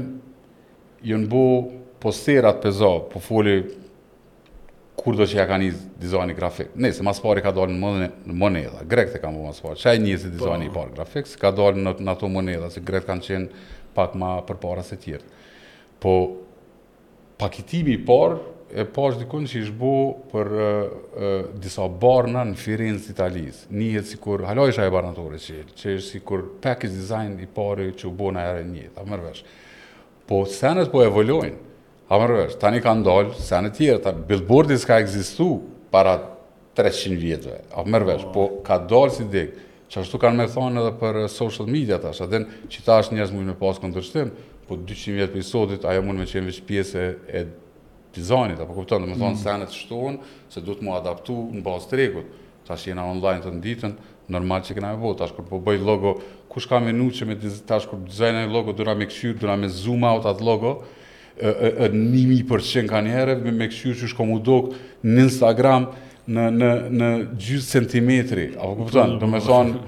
ju 1.02 1.18
në 1.18 1.30
bu 1.30 1.44
posterat 2.02 2.60
për 2.62 2.80
po 3.12 3.22
foli 3.22 3.56
kur 4.98 5.16
do 5.18 5.24
që 5.26 5.38
ja 5.38 5.44
ka 5.48 5.56
një 5.58 5.70
dizajni 6.02 6.34
grafik. 6.36 6.74
Ne, 6.78 6.90
se 6.94 7.02
mas 7.06 7.18
pari 7.22 7.42
ka 7.42 7.50
dalë 7.54 7.74
në 7.78 8.34
moneda, 8.38 8.82
grek 8.86 9.12
të 9.14 9.22
ka 9.22 9.30
më 9.32 9.44
mas 9.48 9.62
pari, 9.62 9.78
qaj 9.82 9.98
njësi 10.02 10.28
po. 10.28 10.32
dizajni 10.42 10.68
i 10.68 10.74
parë 10.74 10.94
grafik, 10.98 11.30
se 11.30 11.38
ka 11.40 11.52
dalë 11.56 11.84
në 12.02 12.10
ato 12.12 12.28
moneda, 12.30 12.70
se 12.70 12.82
grek 12.84 13.06
kanë 13.08 13.24
qenë 13.28 13.62
pak 13.96 14.14
ma 14.18 14.36
për 14.48 14.58
para 14.62 14.84
se 14.86 14.98
tjertë. 14.98 15.46
Po, 16.02 16.14
pakitimi 17.40 17.96
i 17.98 18.02
parë, 18.08 18.38
e 18.74 18.84
pash 18.88 19.14
po 19.16 19.20
dikun 19.20 19.44
që 19.46 19.60
ishbo 19.66 19.88
për 20.32 20.48
disa 21.60 21.84
barna 22.00 22.44
në 22.48 22.54
Firenze, 22.56 23.12
Italijës. 23.12 23.66
Njëhet 23.72 24.08
si 24.08 24.16
kur, 24.20 24.46
halaj 24.48 24.72
isha 24.72 24.86
e 24.88 24.92
barnatore 24.94 25.40
që 25.42 25.56
jelë, 25.58 25.74
që 25.76 25.94
ishë 25.98 26.06
si 26.06 26.20
kur 26.24 26.44
package 26.64 26.94
design 26.94 27.34
i 27.42 27.46
pari 27.52 27.90
që 27.92 28.08
u 28.08 28.14
bo 28.16 28.30
në 28.32 28.46
ere 28.48 28.62
njëtë, 28.70 28.94
a 28.96 29.04
mërvesh. 29.10 29.42
Po, 30.28 30.40
senet 30.48 30.88
po 30.92 31.02
evoluojnë, 31.04 31.74
a 32.12 32.18
mërvesh, 32.22 32.56
tani 32.62 32.80
ka 32.84 32.94
ndalë, 32.96 33.36
senet 33.44 33.76
tjerë, 33.76 34.02
ta 34.06 34.14
billboardi 34.16 34.78
s'ka 34.80 35.02
egzistu 35.04 35.50
para 35.92 36.16
300 36.78 37.18
vjetëve, 37.20 37.60
a 37.76 37.84
mërvesh, 37.84 38.24
po 38.32 38.48
ka 38.64 38.78
dalë 38.88 39.16
si 39.18 39.28
dikë, 39.34 39.68
që 39.92 40.00
ashtu 40.06 40.16
kanë 40.22 40.38
me 40.38 40.48
thonë 40.48 40.80
edhe 40.80 40.94
për 41.02 41.18
social 41.28 41.68
media 41.68 41.98
tash, 42.00 42.22
që 42.24 42.46
që 42.72 42.86
ta 42.86 43.02
është 43.02 43.18
njerës 43.20 43.32
mujnë 43.36 43.52
me 43.52 43.58
pasë 43.60 43.82
këndërshtim, 43.84 44.30
po 44.68 44.78
200 44.80 45.18
vjetë 45.18 45.34
për 45.34 45.42
i 45.42 45.44
sotit, 45.44 45.84
ajo 45.84 46.04
mund 46.06 46.22
me 46.22 46.28
qenë 46.30 46.48
vëqë 46.48 46.64
pjesë 46.70 47.02
e 47.36 47.42
Dizajnit, 48.14 48.60
apo 48.60 48.74
kupton, 48.76 49.06
do 49.06 49.12
të 49.12 49.16
thonë 49.18 49.36
mm. 49.36 49.40
sanet 49.40 49.72
shtuan 49.72 50.18
se 50.52 50.60
duhet 50.60 50.82
të 50.84 50.92
adaptu 50.98 51.36
në 51.56 51.62
bazë 51.64 51.88
tregut. 51.92 52.32
Tash 52.66 52.84
jena 52.90 53.06
online 53.08 53.40
të 53.42 53.52
nditën, 53.56 53.94
normal 54.32 54.60
që 54.66 54.76
kena 54.76 54.90
e 54.94 54.98
vot, 55.00 55.16
tash 55.18 55.32
kur 55.34 55.46
po 55.48 55.60
bëj 55.64 55.80
logo, 55.84 56.12
kush 56.52 56.68
ka 56.70 56.78
menu 56.84 57.08
që 57.16 57.30
me 57.30 57.38
tash 57.68 57.88
kur 57.90 58.02
dizajna 58.04 58.44
e 58.44 58.50
logo 58.52 58.74
dhura 58.76 58.94
me 59.00 59.08
këshyrë, 59.08 59.38
dhura 59.40 59.56
me 59.58 59.70
zoom 59.72 60.04
out 60.08 60.28
atë 60.28 60.44
logo, 60.46 60.74
në 61.38 61.90
nimi 61.96 62.40
për 62.52 62.62
qenë 62.68 62.92
ka 62.92 63.00
njëherë, 63.06 63.38
me 63.56 63.68
këshyrë 63.72 64.02
që 64.02 64.12
shko 64.12 64.28
mu 64.28 64.38
në 65.02 65.24
Instagram 65.26 65.88
në, 66.28 66.48
në, 66.60 66.70
në 67.00 67.10
gjyës 67.42 67.68
centimetri, 67.72 68.50
apo 68.60 68.76
kupton, 68.82 69.16
mm. 69.16 69.20
do 69.24 69.30
me 69.32 69.40
thonë, 69.48 69.86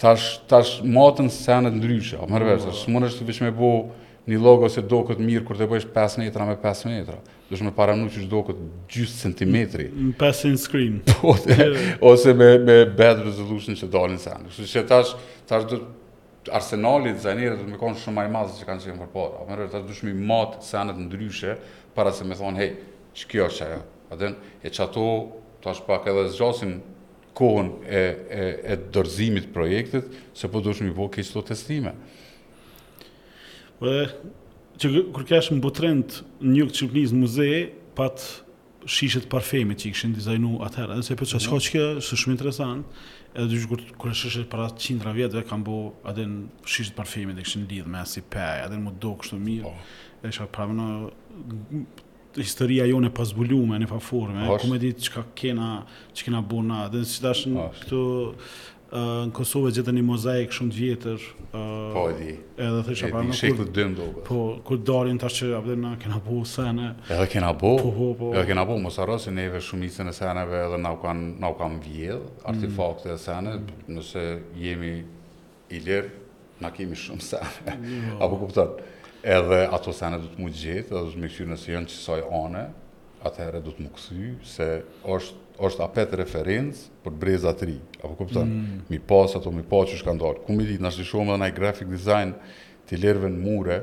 tash, 0.00 0.36
tash 0.48 0.78
matën 0.86 1.26
senet 1.34 1.74
ndryshë, 1.74 2.22
a 2.22 2.30
mërëve, 2.30 2.60
tash 2.70 2.86
mërështë 2.94 3.20
të 3.26 3.32
vishme 3.32 3.52
bo 3.58 3.74
një 4.28 4.38
logo 4.44 4.68
se 4.70 4.82
do 4.84 5.00
këtë 5.08 5.24
mirë 5.24 5.44
kur 5.48 5.56
të 5.58 5.68
bëjsh 5.70 5.88
5 5.94 6.18
metra 6.20 6.46
me 6.48 6.56
5 6.60 6.88
metra. 6.92 7.16
Do 7.48 7.56
shme 7.56 7.70
para 7.74 7.94
nuk 7.96 8.10
që 8.12 8.26
do 8.30 8.42
këtë 8.44 8.66
gjysë 8.92 9.20
centimetri. 9.22 9.86
Në 9.92 10.16
pas 10.20 10.42
screen. 10.62 10.98
Po, 11.08 11.32
ose 12.10 12.34
me, 12.36 12.50
me 12.60 12.78
bad 12.96 13.22
resolution 13.24 13.78
që 13.78 13.88
dalin 13.92 14.20
se 14.20 14.34
anë. 14.34 14.52
Kështë 14.52 14.68
që 14.74 14.84
tash, 14.90 15.14
tash 15.48 15.64
do 15.70 15.80
të 16.48 16.52
arsenalit, 16.58 17.18
zanire, 17.22 17.56
do 17.58 17.64
të 17.66 17.72
me 17.72 17.80
konë 17.80 18.00
shumë 18.02 18.16
maj 18.20 18.26
mazë 18.36 18.60
që 18.60 18.68
kanë 18.68 18.84
që 18.84 18.90
kemë 18.92 19.02
përpore. 19.06 19.40
A 19.42 19.48
mërër, 19.48 19.72
tash 19.72 19.88
do 19.88 19.96
shme 19.96 20.12
i 20.14 20.20
matë 20.28 20.62
se 20.68 20.84
ndryshe, 20.90 21.56
para 21.96 22.12
se 22.14 22.28
me 22.28 22.36
thonë, 22.38 22.62
hej, 22.62 22.70
që 23.18 23.30
kjo 23.32 23.48
është 23.48 23.64
që 23.64 24.20
e 24.28 24.32
e 24.64 24.68
që 24.72 24.84
ato, 24.84 25.02
tash 25.64 25.80
pak 25.88 26.04
edhe 26.12 26.28
zgjosin, 26.36 26.76
kohën 27.38 27.72
e, 27.88 28.04
e, 28.38 28.46
e 28.76 28.78
dërzimit 28.94 29.50
projektit, 29.56 30.04
se 30.36 30.48
po 30.52 30.60
do 30.64 30.72
shumë 30.76 30.92
i 30.92 30.96
bo 31.00 31.08
kështë 31.16 31.40
të 31.42 31.52
testime. 31.54 31.96
Edhe 33.86 34.82
që 34.82 34.90
kur 35.14 35.24
kesh 35.26 35.52
në 35.56 35.60
Butrent 35.64 36.20
në 36.42 36.52
një 36.54 36.66
çuplis 36.78 37.12
muze, 37.16 37.48
pat 37.98 38.22
shishet 38.88 39.26
parfemi 39.30 39.74
që 39.78 39.88
i 39.88 39.92
kishin 39.92 40.12
dizajnuar 40.16 40.68
atëherë, 40.68 40.94
edhe 40.96 41.06
se 41.08 41.16
po 41.18 41.26
çka 41.28 41.58
çka 41.66 41.84
që 41.98 42.18
shumë 42.24 42.34
interesant, 42.36 42.98
edhe 43.34 43.46
dysh 43.52 43.66
kur 43.70 43.82
kur 44.00 44.14
është 44.14 44.22
shishet 44.28 44.48
para 44.52 44.68
qindra 44.80 45.12
vjetëve 45.16 45.42
kanë 45.50 45.66
bëu 45.66 45.82
atë 46.10 46.26
në 46.30 46.42
shishet 46.70 46.94
parfemi 46.98 47.34
dhe 47.36 47.44
kishin 47.46 47.66
lidh 47.70 47.90
me 47.90 48.00
asi 48.02 48.22
pe, 48.22 48.38
atë 48.64 48.78
më 48.84 48.94
do 49.02 49.14
kështu 49.20 49.38
mirë. 49.44 49.70
Oh. 49.70 49.74
Po. 49.74 50.28
Është 50.28 50.48
prapë 50.54 50.78
në 50.78 50.92
historia 52.38 52.84
jone 52.86 53.10
e 53.10 53.14
pasbulume 53.14 53.76
në 53.82 53.86
paforme, 53.90 54.46
po, 54.46 54.56
komedi 54.62 54.92
çka 55.06 55.24
kena, 55.38 55.68
çka 56.14 56.30
kena 56.30 56.40
bëna, 56.50 56.84
atë 56.88 57.02
si 57.08 57.22
dashnë 57.24 57.58
po, 57.58 57.68
këtu 57.84 58.00
oh 58.24 58.56
në 58.90 59.32
Kosovë 59.36 59.72
gjetën 59.76 59.94
një 59.98 60.02
mozaik 60.06 60.52
shumë 60.54 60.72
të 60.72 60.78
vjetër. 60.78 61.24
Po, 61.50 62.04
di. 62.16 62.30
Edhe 62.60 62.80
thësha 62.86 63.10
pra 63.12 63.22
në 63.24 63.34
shekull 63.36 63.68
2 63.68 64.24
Po, 64.26 64.38
kur 64.66 64.78
dalin 64.84 65.18
tash 65.20 65.42
që 65.42 65.50
apo 65.58 65.76
na 65.80 65.94
kena 66.00 66.20
bu 66.24 66.42
sene. 66.48 66.94
Edhe 67.12 67.26
kena 67.32 67.50
bu. 67.52 67.74
Po, 67.80 67.90
po, 67.94 68.08
po. 68.18 68.30
Edhe 68.34 68.46
kena 68.50 68.64
bu 68.68 68.78
mos 68.82 68.96
harro 69.00 69.18
se 69.20 69.30
neve 69.32 69.60
shumicën 69.62 70.08
e 70.08 70.12
seneve 70.16 70.62
edhe 70.66 70.78
na 70.80 70.94
kanë 70.96 71.38
na 71.42 71.52
kanë 71.56 71.78
vjedh 71.84 72.16
mm. 72.16 72.46
artefakte 72.48 73.12
mm. 73.16 73.22
sene, 73.24 73.56
nëse 73.92 74.24
jemi 74.60 74.94
i 75.76 75.80
lir, 75.84 76.08
na 76.64 76.72
kemi 76.72 76.96
shumë 76.96 77.22
sa. 77.28 77.44
Jo. 77.74 78.18
apo 78.24 78.40
kupton? 78.46 78.78
Edhe 79.22 79.64
ato 79.74 79.92
sene 79.92 80.18
do 80.22 80.30
të 80.32 80.40
mund 80.40 80.54
gjetë, 80.54 80.88
do 80.90 81.04
të 81.12 81.26
më 81.26 81.52
nëse 81.52 81.72
janë 81.74 81.90
çsoj 81.92 82.22
anë, 82.44 82.66
atëherë 83.26 83.60
do 83.64 83.72
të 83.74 83.84
më 83.86 83.90
kësy 83.96 84.28
se 84.56 84.66
është 85.16 85.36
është 85.68 85.82
apet 85.82 86.12
referencë 86.20 86.84
për 87.02 87.14
breza 87.18 87.50
të 87.58 87.66
ri. 87.66 87.72
Apo 87.98 88.12
kupton? 88.20 88.46
Mm. 88.46 88.82
Mi 88.92 89.00
pas 89.10 89.32
ato 89.34 89.50
mi 89.50 89.64
pas 89.66 89.88
që 89.90 89.96
shka 89.98 90.12
ndarë. 90.14 90.44
Ku 90.46 90.54
mi 90.54 90.62
ditë, 90.68 90.84
nështë 90.86 91.06
shumë 91.08 91.32
edhe 91.34 91.38
nëjë 91.42 91.54
graphic 91.56 91.88
design 91.90 92.30
të 92.86 93.00
lirëve 93.02 93.30
në 93.32 93.40
mure, 93.42 93.80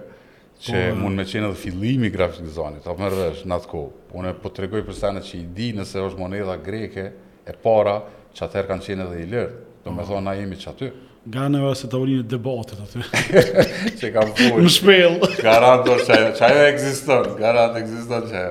që 0.55 0.85
po, 0.85 1.01
mund 1.01 1.19
me 1.19 1.25
qenë 1.27 1.49
edhe 1.49 1.59
fillimi 1.59 2.13
graphic 2.13 2.45
designit, 2.47 2.87
apo 2.87 2.95
më 3.03 3.09
rrësh, 3.11 3.41
në 3.51 3.57
atë 3.57 3.69
kohë. 3.73 3.91
Unë 4.21 4.31
e 4.31 4.37
po 4.39 4.51
të 4.55 4.63
regoj 4.63 4.85
për 4.87 4.99
sene 5.03 5.25
që 5.27 5.35
i 5.35 5.43
di 5.57 5.67
nëse 5.75 5.99
është 6.05 6.23
moneda 6.23 6.55
greke 6.63 7.05
e 7.43 7.57
para, 7.67 7.97
që 8.31 8.47
atëherë 8.47 8.71
kanë 8.71 8.87
qenë 8.87 9.07
edhe 9.09 9.19
i 9.19 9.27
lirë. 9.33 9.53
Do 9.83 9.91
me 9.91 9.99
mm. 10.05 10.11
thonë, 10.13 10.25
na 10.29 10.37
jemi 10.39 10.61
që 10.63 10.71
aty. 10.77 10.93
Gane 11.35 11.59
vë 11.59 11.73
se 11.75 11.89
të 11.91 11.99
urinë 12.05 12.37
e 12.37 12.85
aty. 12.85 13.09
që 13.99 14.13
kam 14.15 14.31
pojë. 14.31 14.63
Më 14.63 14.73
shpelë. 14.79 15.33
Garanto 15.41 15.99
që 16.07 16.21
ajo 16.37 16.55
e 16.63 16.69
existon, 16.71 17.33
garanto 17.43 17.83
e 17.83 18.05
që 18.07 18.23
ajo. 18.23 18.45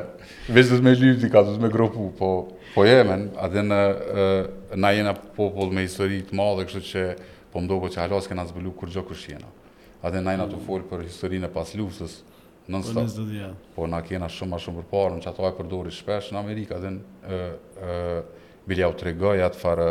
Vesh 0.49 0.69
dhe 0.69 0.81
me 0.85 0.93
lyrë 0.93 1.23
t'i 1.23 1.29
ka, 1.33 1.41
dhe 1.43 1.55
me 1.61 1.71
gropu, 1.73 2.11
po, 2.19 2.29
po 2.75 2.83
jemen, 2.85 3.31
adhe 3.41 3.63
në, 3.65 3.79
na 4.77 4.91
jena 4.93 5.15
popull 5.17 5.73
me 5.73 5.87
histori 5.87 6.19
të 6.29 6.37
madhe, 6.37 6.67
kështu 6.69 6.83
që 6.91 7.05
po 7.53 7.63
mdoko 7.65 7.89
që 7.95 8.03
halas 8.05 8.29
kena 8.29 8.45
zbëllu 8.51 8.75
kur 8.77 8.91
gjokë 8.93 9.15
është 9.17 9.33
jena. 9.37 9.49
Adhe 10.05 10.21
na 10.21 10.35
jena 10.37 10.45
të 10.51 10.59
folë 10.67 10.89
për 10.91 11.05
historinë 11.09 11.49
e 11.49 11.53
pas 11.57 11.73
luftës, 11.81 12.23
Në 12.65 12.79
dhe 12.81 13.03
po, 13.05 13.75
po 13.75 13.87
na 13.93 13.99
kena 14.01 14.25
shumë 14.33 14.57
a 14.57 14.59
shumë 14.65 14.83
përparën 14.87 15.19
që 15.21 15.29
ato 15.35 15.45
e 15.45 15.51
përdori 15.59 15.91
shpesh 15.93 16.31
në 16.33 16.39
Amerikë, 16.41 16.79
adhe 16.79 16.93
në 16.95 17.97
bilja 18.71 18.89
u 18.89 18.95
të 18.97 19.05
regoj 19.11 19.43
atë 19.51 19.61
farë 19.61 19.89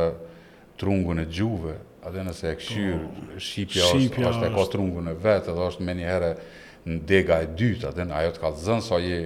trungu 0.81 1.13
e 1.21 1.27
gjuve, 1.29 1.75
adhe 2.09 2.23
nëse 2.25 2.47
e 2.49 2.53
këshyrë, 2.57 2.97
po, 3.03 3.37
Shqipja, 3.45 3.91
është, 4.09 4.47
e 4.49 4.49
ka 4.57 4.65
trungu 4.73 5.05
e 5.05 5.13
vetë, 5.21 5.51
edhe 5.53 5.67
është 5.69 5.85
me 5.85 5.93
herë 6.01 6.31
në 6.89 6.97
dega 7.13 7.37
e 7.45 7.51
dytë, 7.53 7.91
adhe 7.91 8.07
në 8.09 8.17
ajo 8.23 8.33
të 8.33 8.41
ka 8.47 8.51
zënë 8.65 8.87
sa 8.89 8.99
je, 9.05 9.21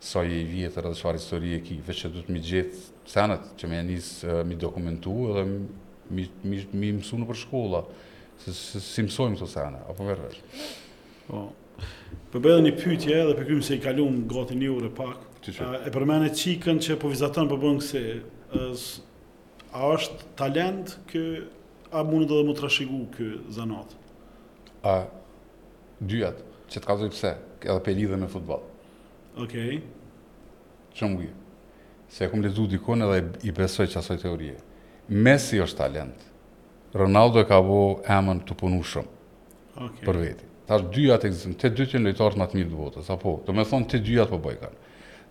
sa 0.00 0.24
je 0.24 0.40
i 0.40 0.48
vjetër 0.48 0.86
dhe 0.88 0.94
qëfar 0.96 1.18
historie 1.18 1.58
ki, 1.62 1.76
veç 1.84 2.02
që 2.04 2.10
du 2.14 2.22
të 2.24 2.32
mi 2.34 2.40
gjithë 2.44 3.10
senet 3.10 3.50
që 3.60 3.68
me 3.68 3.80
njësë 3.90 4.36
mi 4.48 4.56
dokumentu 4.58 5.14
edhe 5.28 5.44
mi, 6.14 6.24
mi, 6.44 6.60
mi 6.72 6.92
mësu 6.96 7.18
në 7.20 7.28
për 7.28 7.38
shkolla, 7.42 7.82
se 8.42 8.54
si, 8.56 9.04
mësojmë 9.04 9.36
të 9.42 9.48
senet, 9.52 9.84
apo 9.92 10.06
verve? 10.08 10.30
Po, 11.28 11.42
për 12.32 12.44
bedhe 12.46 12.62
një 12.64 12.72
pytje 12.80 13.18
edhe 13.26 13.36
për 13.36 13.50
këmë 13.50 13.66
se 13.68 13.76
i 13.76 13.82
kalumë 13.84 14.24
gati 14.32 14.56
një 14.62 14.72
ure 14.78 14.90
pak, 14.96 15.26
që 15.44 15.54
e 15.84 15.92
përmene 15.94 16.32
qikën 16.32 16.80
që 16.88 16.96
po 17.02 17.12
vizatën 17.12 17.50
për 17.52 17.60
bëngë 17.66 17.86
se, 17.86 18.02
a 19.76 19.82
është 19.92 20.30
talent 20.40 20.96
kë, 21.12 21.24
a 21.92 22.02
mundë 22.06 22.30
dhe 22.32 22.38
dhe 22.40 22.48
më 22.48 22.56
të 22.56 22.64
rashigu 22.66 23.02
kë 23.16 23.28
zanat? 23.56 23.92
A, 24.86 24.96
dyat 26.00 26.40
që 26.72 26.80
të 26.80 26.88
kazoj 26.88 27.12
pëse, 27.12 27.36
edhe 27.60 27.80
pe 27.84 27.94
lidhe 27.98 28.16
me 28.16 28.28
futbol. 28.32 28.64
Okej. 29.40 29.80
Okay. 29.80 29.80
Shumë 30.98 31.16
mirë. 31.20 31.36
Se 32.10 32.26
kam 32.30 32.42
lexuar 32.44 32.68
dikon 32.72 33.04
edhe 33.06 33.20
i 33.46 33.52
besoj 33.54 33.86
çasoj 33.92 34.18
teorie. 34.24 34.56
Messi 35.08 35.60
është 35.62 35.78
talent. 35.78 36.24
Ronaldo 36.96 37.40
e 37.40 37.46
ka 37.46 37.60
vë 37.64 37.78
emën 38.18 38.40
të 38.48 38.56
punushëm. 38.60 39.06
Okej. 39.08 39.74
Okay. 39.86 40.04
Për 40.08 40.18
veti. 40.24 40.48
Tash 40.70 40.88
dyja 40.94 41.16
të 41.18 41.28
ekzistojnë, 41.30 41.58
të 41.58 41.70
dy 41.76 41.86
janë 41.92 42.08
lojtarë 42.10 42.40
më 42.42 42.48
të 42.52 42.58
mirë 42.58 42.70
të 42.74 42.80
botës, 42.80 43.08
apo 43.14 43.36
do 43.46 43.54
të 43.54 43.66
thonë 43.70 43.88
të 43.90 44.00
dyja 44.06 44.26
po 44.30 44.38
bëj 44.44 44.58
kan. 44.62 44.74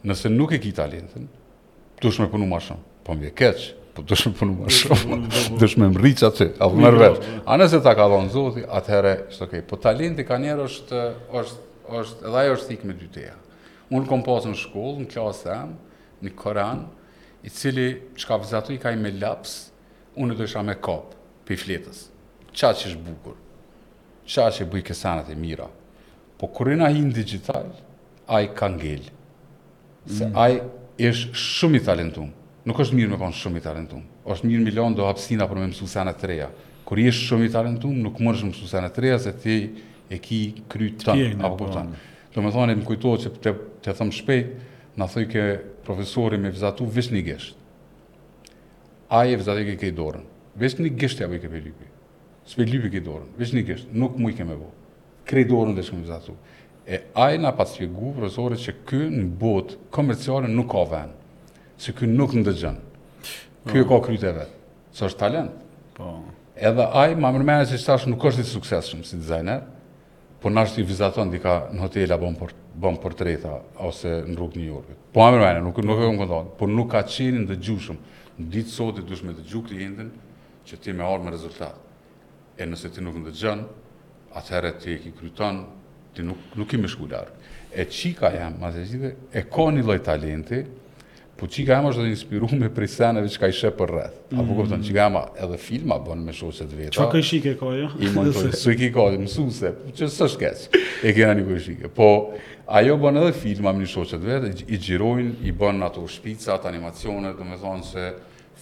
Nëse 0.10 0.32
nuk 0.34 0.52
e 0.56 0.60
ke 0.64 0.72
talentin, 0.76 1.28
duhesh 2.02 2.20
me 2.24 2.28
punu 2.32 2.48
më 2.50 2.60
shumë. 2.66 2.86
Po 3.08 3.16
më 3.20 3.32
keq, 3.40 3.68
po 3.96 4.04
duhesh 4.08 4.26
me 4.30 4.34
punu 4.40 4.58
më 4.64 4.72
shumë. 4.78 5.20
Duhesh 5.60 5.76
me 5.80 5.88
mbriç 5.92 6.24
atë, 6.24 6.50
apo 6.64 6.80
më 6.80 6.92
rrev. 6.96 7.20
A 7.50 7.56
nëse 7.60 7.80
ta 7.84 7.92
ka 7.98 8.08
dhënë 8.12 8.32
Zoti, 8.34 8.64
atëherë 8.80 9.14
është 9.32 9.46
okay. 9.48 9.64
Po 9.68 9.80
talenti 9.84 10.24
ka 10.28 10.40
njerë 10.44 10.68
është 10.70 11.02
është 11.42 11.68
është 12.00 12.28
edhe 12.30 12.44
ajo 12.44 12.58
është 12.60 12.76
ikë 12.76 12.88
me 12.92 12.96
dy 13.02 13.08
teja. 13.16 13.36
Unë 13.90 14.06
kom 14.10 14.22
posë 14.26 14.52
në 14.52 14.58
shkullë, 14.62 15.02
në 15.04 15.08
klasë 15.10 15.58
në 16.28 16.32
koran, 16.38 16.84
i 17.44 17.50
cili 17.50 17.86
që 18.20 18.28
ka 18.28 18.38
vizatu 18.42 18.74
i 18.76 18.80
ka 18.84 18.92
i 18.94 18.98
me 19.00 19.14
laps, 19.16 19.54
unë 20.20 20.36
do 20.38 20.46
isha 20.46 20.62
me 20.68 20.76
kopë, 20.84 21.16
për 21.48 21.56
i 21.56 21.60
fletës. 21.62 22.02
Qa 22.52 22.74
që 22.78 22.90
është 22.92 23.02
bukur, 23.06 23.38
qa 24.30 24.48
që 24.54 24.68
bëjë 24.72 24.88
kësanat 24.90 25.32
e 25.34 25.38
mira. 25.40 25.70
Po 26.40 26.50
kërëna 26.58 26.90
hi 26.94 27.02
në 27.08 27.16
digital, 27.16 27.72
a 28.30 28.44
i 28.46 28.52
ka 28.58 28.68
ngellë. 28.76 29.16
Se 30.12 30.28
mm. 30.28 30.36
a 30.40 30.46
i 30.60 31.10
është 31.10 31.40
shumë 31.40 31.80
i 31.82 31.86
talentumë. 31.88 32.36
Nuk 32.70 32.82
është 32.84 32.98
mirë 33.00 33.14
me 33.16 33.20
konë 33.24 33.40
shumë 33.40 33.62
i 33.62 33.66
talentumë. 33.70 34.06
është 34.30 34.46
mirë 34.46 34.64
milion 34.68 34.94
do 34.96 35.06
hapsina 35.08 35.48
për 35.50 35.56
me 35.58 35.68
mësu 35.72 35.88
sanë 35.90 36.12
të 36.20 36.28
reja. 36.30 36.50
Kërë 36.86 37.02
i 37.02 37.10
është 37.10 37.28
shumë 37.32 37.46
i 37.46 37.50
talentum, 37.54 37.96
nuk 38.04 38.20
mërë 38.22 38.44
shumë 38.44 38.54
mësu 38.54 38.68
sanë 38.70 38.90
të 38.94 39.02
reja, 39.08 39.18
se 39.24 39.34
ti 39.42 39.56
e 40.14 40.20
ki 40.22 40.42
kry 40.70 40.92
të 41.00 41.08
të 41.40 41.54
të 41.58 41.88
Do 42.34 42.42
me 42.46 42.52
thonit, 42.54 42.78
më 42.78 42.86
kujtohet 42.86 43.24
që 43.26 43.32
të, 43.42 43.52
të 43.86 43.94
thëmë 43.98 44.16
shpejt, 44.20 44.50
në 45.02 45.08
thëj 45.14 45.26
ke 45.32 45.44
profesori 45.86 46.38
me 46.42 46.52
vizatu 46.54 46.86
vish 46.98 47.10
një 47.14 47.24
gesht. 47.26 47.56
Aje 49.10 49.40
vizatu 49.42 49.64
ke 49.66 49.78
kej 49.82 49.94
dorën. 49.98 50.26
Vish 50.62 50.76
një 50.78 50.92
gesht 51.00 51.22
e 51.22 51.26
apë 51.26 51.40
i 51.40 51.42
ke 51.42 51.50
për 51.50 51.64
lypi. 51.66 51.88
Së 52.50 52.60
për 52.62 52.70
lypi 52.74 52.92
kej 52.96 53.04
dorën. 53.08 53.32
Vish 53.40 53.54
një 53.56 53.64
gesht. 53.66 53.90
Nuk 53.98 54.18
mu 54.22 54.30
i 54.30 54.36
ke 54.38 54.46
me 54.46 54.58
bo. 54.60 54.70
Krej 55.30 55.48
dorën 55.50 55.78
dhe 55.78 55.86
që 55.88 55.98
me 55.98 56.04
vizatu. 56.06 56.36
E 56.90 57.02
aje 57.22 57.42
na 57.42 57.52
pa 57.54 57.66
të 57.66 57.80
shpjegu, 57.80 58.12
profesori, 58.20 58.60
që 58.62 58.76
kë 58.92 59.02
në 59.16 59.24
bot 59.42 59.74
komerciale 59.96 60.50
nuk 60.54 60.70
ka 60.76 60.84
venë. 60.92 61.18
Që 61.82 61.96
kë 61.98 62.12
nuk 62.14 62.34
në 62.38 62.46
dëgjën. 62.50 62.80
Kë 63.70 63.74
e 63.74 63.82
ka 63.88 63.98
po. 63.98 64.02
kryte 64.06 64.36
vetë. 64.38 64.70
që 64.94 65.06
është 65.10 65.20
talent. 65.22 65.52
Po. 65.98 66.14
Edhe 66.60 66.86
aje 67.02 67.16
ma 67.22 67.30
mërmenë 67.34 67.70
që 67.72 67.82
qëtash 67.82 68.06
nuk 68.14 68.26
është 68.30 68.46
një 68.46 69.04
si 69.08 69.18
dizajner 69.24 69.66
po 70.42 70.50
nash 70.50 70.74
ti 70.80 70.84
vizaton 70.88 71.30
dika 71.34 71.58
në 71.74 71.82
hotel 71.84 72.14
apo 72.16 72.30
por 72.40 72.54
portreta 73.04 73.58
ose 73.84 74.22
në 74.24 74.38
rrugë 74.38 74.56
New 74.60 74.68
Yorkit. 74.72 75.00
Po 75.14 75.26
më 75.28 75.42
vjen, 75.42 75.62
nuk 75.66 75.82
nuk 75.84 76.00
e 76.00 76.06
kam 76.08 76.20
kundon, 76.22 76.50
po 76.60 76.68
nuk 76.70 76.92
ka 76.94 77.02
qenë 77.12 77.44
të 77.50 77.58
gjushëm. 77.66 77.98
Ditë 78.40 78.72
sotit 78.72 79.08
duhet 79.10 79.26
me 79.28 79.34
të 79.36 79.44
gjuk 79.52 79.66
klientin 79.68 80.14
që 80.70 80.78
ti 80.80 80.94
me 80.96 81.04
ardhmë 81.04 81.34
rezultat. 81.34 81.76
E 82.56 82.66
nëse 82.68 82.92
ti 82.96 83.04
nuk 83.04 83.18
ndëgjon, 83.20 83.66
atëherë 84.40 84.72
ti 84.80 84.94
e 84.96 85.00
ke 85.04 85.12
kryton, 85.20 85.60
ti 86.16 86.24
nuk 86.24 86.56
nuk 86.56 86.74
i 86.74 86.80
më 86.80 86.92
shkuar. 86.94 87.28
E 87.76 87.84
çika 87.86 88.32
jam, 88.38 88.56
më 88.62 89.12
e 89.36 89.42
ka 89.52 89.66
një 89.76 89.84
lloj 89.84 90.00
talenti, 90.08 90.64
po 91.40 91.48
që 91.48 91.64
ka 91.68 91.78
emë 91.80 91.92
është 91.94 92.04
dhe 92.04 92.12
inspiru 92.12 92.50
me 92.60 92.68
prej 92.76 92.90
seneve 92.98 93.30
që 93.32 93.40
ka 93.40 93.48
ishe 93.54 93.70
për 93.78 93.92
rrëth. 93.94 94.16
Mm. 94.34 94.40
Apo 94.42 94.56
këpëton, 94.58 94.82
që 94.88 94.96
ka 94.98 95.06
emë 95.10 95.22
edhe 95.46 95.60
filma 95.66 95.98
bënë 96.04 96.26
me 96.28 96.36
shoset 96.36 96.74
veta. 96.76 97.00
Qa 97.00 97.08
ka 97.14 97.22
ishi 97.22 97.40
ke 97.46 97.54
kojo? 97.60 97.88
I 98.04 98.12
më 98.12 98.26
në 98.28 98.34
tojë, 98.38 98.56
i 98.60 98.76
ki 98.82 98.90
kojo, 98.96 99.20
mësuse, 99.24 99.72
që 99.96 100.10
së 100.18 100.28
shkes, 100.36 100.66
e 101.08 101.14
kena 101.16 101.36
një 101.40 101.46
kojë 101.48 101.92
Po, 101.96 102.10
ajo 102.80 102.98
bënë 103.04 103.24
edhe 103.24 103.36
filma 103.40 103.72
me 103.72 103.86
një 103.86 103.92
shoset 103.94 104.24
veta, 104.24 104.52
i, 104.52 104.68
i 104.76 104.80
gjirojnë, 104.88 105.36
i 105.48 105.56
bënë 105.64 105.86
ato 105.88 106.04
shpicat, 106.12 106.68
animacionet, 106.70 107.38
do 107.40 107.48
me 107.48 107.58
thonë 107.62 107.88
se 107.88 108.10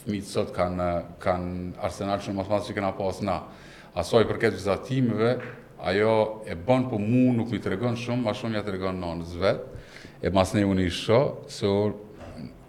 fmitë 0.04 0.28
sot 0.36 0.54
kanë 0.56 0.92
kan 1.24 1.50
arsenal 1.90 2.22
që 2.22 2.34
në 2.36 2.42
matë 2.44 2.56
matë 2.56 2.70
që 2.70 2.78
kena 2.78 2.94
pas 3.00 3.24
na. 3.26 3.40
Asoj 3.98 4.28
përket 4.30 4.54
vizatimeve, 4.60 5.32
ajo 5.82 6.12
e 6.46 6.54
bënë, 6.70 6.92
po 6.92 7.00
mu 7.02 7.32
nuk 7.34 7.50
mi 7.50 7.58
të 7.64 7.74
regon 7.74 7.98
shumë, 7.98 8.28
ma 8.28 8.36
shumë 8.38 8.60
ja 8.60 8.66
të 8.68 8.76
regon 8.78 9.02
nonës 9.02 9.34
vetë, 9.42 9.86
e 10.22 10.30
mas 10.34 10.54
ne 10.54 10.62
unë 10.70 10.86
i 10.86 10.94
shë, 10.94 11.18
se 11.54 11.64
so, 11.66 11.74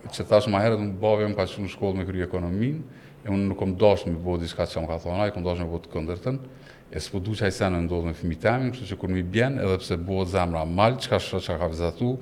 që 0.06 0.24
thash 0.28 0.48
ma 0.50 0.60
herët, 0.62 0.78
më 0.82 0.92
bave 1.02 1.26
më 1.32 1.36
ka 1.36 1.46
që 1.50 1.64
në 1.66 1.70
shkollë 1.74 1.98
me 2.00 2.04
kërë 2.08 2.22
ekonomin, 2.28 2.78
e 3.24 3.30
unë 3.32 3.48
nuk 3.50 3.62
om 3.64 3.72
dosh 3.80 4.06
me 4.06 4.14
bo 4.22 4.36
diska 4.38 4.66
që 4.70 4.84
më 4.84 4.90
ka 4.92 4.98
thonë, 5.04 5.18
a 5.24 5.28
i 5.30 5.34
kom 5.34 5.46
dosh 5.46 5.62
me 5.62 5.66
bo 5.68 5.80
të 5.82 5.90
këndërten, 5.94 6.38
e 6.90 7.02
s'po 7.02 7.20
du 7.20 7.34
që 7.36 7.48
a 7.48 7.50
i 7.50 7.54
senë 7.58 7.82
ndodhë 7.88 8.12
me 8.12 8.16
fëmi 8.16 8.38
temi, 8.40 8.70
kështu 8.72 8.90
që 8.92 8.98
kur 9.02 9.12
mi 9.12 9.24
bjen, 9.34 9.58
edhe 9.62 9.78
pse 9.82 9.98
bo 10.08 10.22
zemra 10.28 10.62
malë, 10.70 11.02
që 11.02 11.12
ka 11.12 11.18
shë 11.22 11.42
që 11.48 11.58
ka 11.60 11.70
vizatu, 11.74 12.12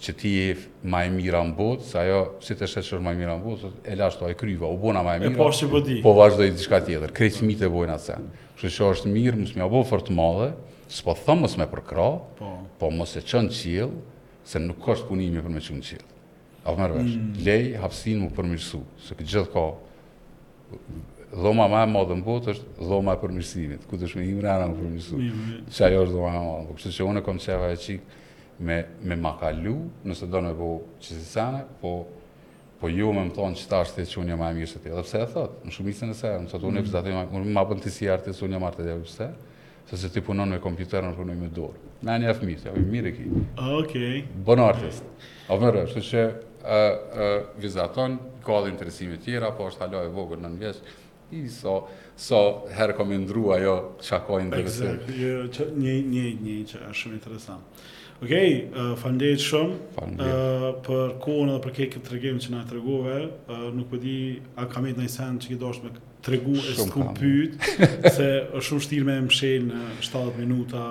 që 0.01 0.13
ti 0.17 0.29
e 0.49 0.53
ma 0.89 1.03
e 1.05 1.09
mira 1.13 1.41
në 1.45 1.53
botë, 1.57 1.85
se 1.85 1.99
ajo, 2.01 2.21
si 2.41 2.55
të 2.57 2.67
shetë 2.69 2.81
që 2.87 2.95
është 2.97 3.03
ma 3.05 3.13
e 3.13 3.19
mira 3.19 3.35
në 3.37 3.43
botë, 3.45 3.69
e 3.85 3.97
lasht 3.99 4.21
të 4.23 4.31
kryva, 4.39 4.69
u 4.73 4.79
bona 4.81 5.03
ma 5.05 5.13
e 5.17 5.21
mira, 5.21 5.33
e 5.33 5.37
po, 5.37 5.81
po 6.05 6.13
vazhdoj 6.17 6.49
i 6.49 6.55
tjetër, 6.57 7.11
krejtë 7.17 7.41
fmi 7.43 7.55
e 7.59 7.69
bojnë 7.69 7.95
atë 7.97 8.07
sen. 8.07 8.29
Që 8.61 8.71
është 8.89 9.11
mirë, 9.13 9.41
mësë 9.43 9.59
mja 9.59 9.67
bo 9.71 9.83
të 9.85 10.17
madhe, 10.17 10.49
s'po 10.91 11.11
po 11.13 11.17
thëmë 11.27 11.45
më 11.45 11.53
me 11.63 11.69
përkra, 11.75 12.07
po, 12.39 12.49
po 12.81 12.89
mos 12.91 13.13
e 13.15 13.21
qënë 13.29 13.53
qilë, 13.59 13.91
se 14.51 14.61
nuk 14.63 14.89
është 14.95 15.09
punimi 15.11 15.43
për 15.45 15.53
me 15.57 15.61
qënë 15.67 15.85
qilë. 15.91 16.09
A 16.63 16.69
për 16.73 16.81
mërvesh, 16.83 17.13
mm. 17.13 17.45
lej, 17.45 17.63
hapsin 17.81 18.19
mu 18.23 18.31
përmirësu, 18.37 18.81
se 19.05 19.15
këtë 19.19 19.31
gjithë 19.31 19.53
ka, 19.53 19.67
Dhoma 21.31 21.63
më 21.71 21.79
e 21.85 21.87
ma 21.87 21.99
është 22.11 22.53
dhoma 22.83 23.13
e 23.15 23.19
përmirsimit, 23.21 23.85
ku 23.87 23.95
të 23.95 24.09
i 24.19 24.33
mrena 24.35 24.65
në 24.67 24.73
përmirsimit, 24.75 25.69
që 25.71 25.85
ajo 25.87 26.01
është 26.03 26.15
dhoma 26.17 26.73
është 26.73 26.91
dhoma 26.91 27.23
e 27.69 27.99
me, 28.63 28.85
me 29.05 29.15
makalu, 29.19 29.75
nëse 30.07 30.27
do 30.29 30.41
në 30.45 30.51
bo 30.57 30.67
qësisane, 31.01 31.63
po, 31.81 31.93
po 32.81 32.89
ju 32.89 33.11
me 33.13 33.25
më 33.27 33.33
thonë 33.37 33.57
që 33.61 33.69
ta 33.71 33.79
është 33.85 33.97
të 34.01 34.05
që 34.11 34.19
unë 34.21 34.33
jam 34.33 34.43
e 34.47 34.51
mirë 34.59 34.69
se 34.75 34.81
ti, 34.83 34.91
edhe 34.91 35.03
pse 35.07 35.21
e 35.25 35.29
thotë, 35.33 35.63
në 35.67 35.73
shumicën 35.77 36.13
e 36.13 36.17
se, 36.21 36.33
më 36.45 36.51
thotë, 36.51 36.67
unë 36.69 36.81
e 36.81 36.83
më 36.83 37.23
mm. 37.23 37.33
unë 37.41 37.55
më 37.57 37.63
apën 37.65 37.81
të 37.85 37.93
si 37.97 38.09
artës, 38.09 38.43
unë 38.45 38.57
jam 38.59 38.67
dhe 38.77 38.97
pëse, 39.05 39.29
se 39.91 39.97
se 39.97 40.11
ti 40.13 40.21
punon 40.23 40.51
me 40.53 40.59
kompjuterën, 40.61 41.09
në 41.09 41.17
punoj 41.17 41.35
me 41.39 41.49
dorë. 41.55 41.89
Në 42.05 42.17
një 42.23 42.29
e 42.31 42.35
fëmisë, 42.37 42.69
ja, 42.69 42.85
mirë 42.93 43.09
e 43.11 43.15
ki. 43.17 43.25
Okej. 43.31 43.73
Okay. 43.79 44.21
Bon 44.45 44.61
artist. 44.61 45.25
A 45.51 45.57
mërë, 45.61 45.87
shtu 45.91 46.03
që 46.11 46.21
uh, 46.27 46.75
uh, 46.75 47.35
vizaton, 47.61 48.19
ka 48.45 48.61
dhe 48.65 48.71
interesime 48.73 49.17
tjera, 49.21 49.49
po 49.57 49.67
është 49.71 49.87
hala 49.87 50.05
e 50.07 50.13
vogël 50.13 50.41
në 50.43 50.53
në 50.53 50.61
vjeshtë, 50.63 50.97
i 51.31 51.41
so, 51.49 51.79
so 52.21 52.41
herë 52.77 52.93
kom 52.99 53.09
ndru 53.23 53.47
ajo 53.55 53.71
jo, 53.71 53.79
që 54.05 54.19
ka 54.27 54.37
interesim. 54.43 54.99
një, 55.81 55.95
një, 56.11 56.25
një 56.45 56.57
që 56.69 56.81
është 56.89 56.99
shumë 56.99 57.17
interesant. 57.19 57.81
Okej, 58.21 58.57
okay, 58.69 58.89
uh, 58.93 59.43
shumë 59.43 59.77
uh, 59.97 60.67
për 60.85 61.15
kohën 61.23 61.49
edhe 61.49 61.61
për 61.63 61.73
kejtë 61.79 61.91
këtë 61.95 62.09
tregim 62.11 62.37
që 62.43 62.53
na 62.53 62.61
e 62.61 62.69
treguve. 62.69 63.15
Uh, 63.47 63.67
nuk 63.73 63.89
përdi, 63.95 64.13
po 64.43 64.61
a 64.61 64.67
kam 64.69 64.85
e 64.85 64.93
të 64.93 65.01
një 65.01 65.13
sen 65.15 65.39
që 65.41 65.49
ki 65.55 65.59
dosht 65.63 65.87
me 65.87 65.93
tregu 66.21 66.53
e 66.59 66.75
së 66.75 66.85
të 66.85 66.91
kumpyt, 66.93 67.55
se 68.13 68.27
është 68.51 68.67
shumë 68.67 68.85
shtirë 68.87 69.07
me 69.07 69.15
më 69.25 69.37
shenë 69.39 69.79
70 70.11 70.43
minuta 70.43 70.83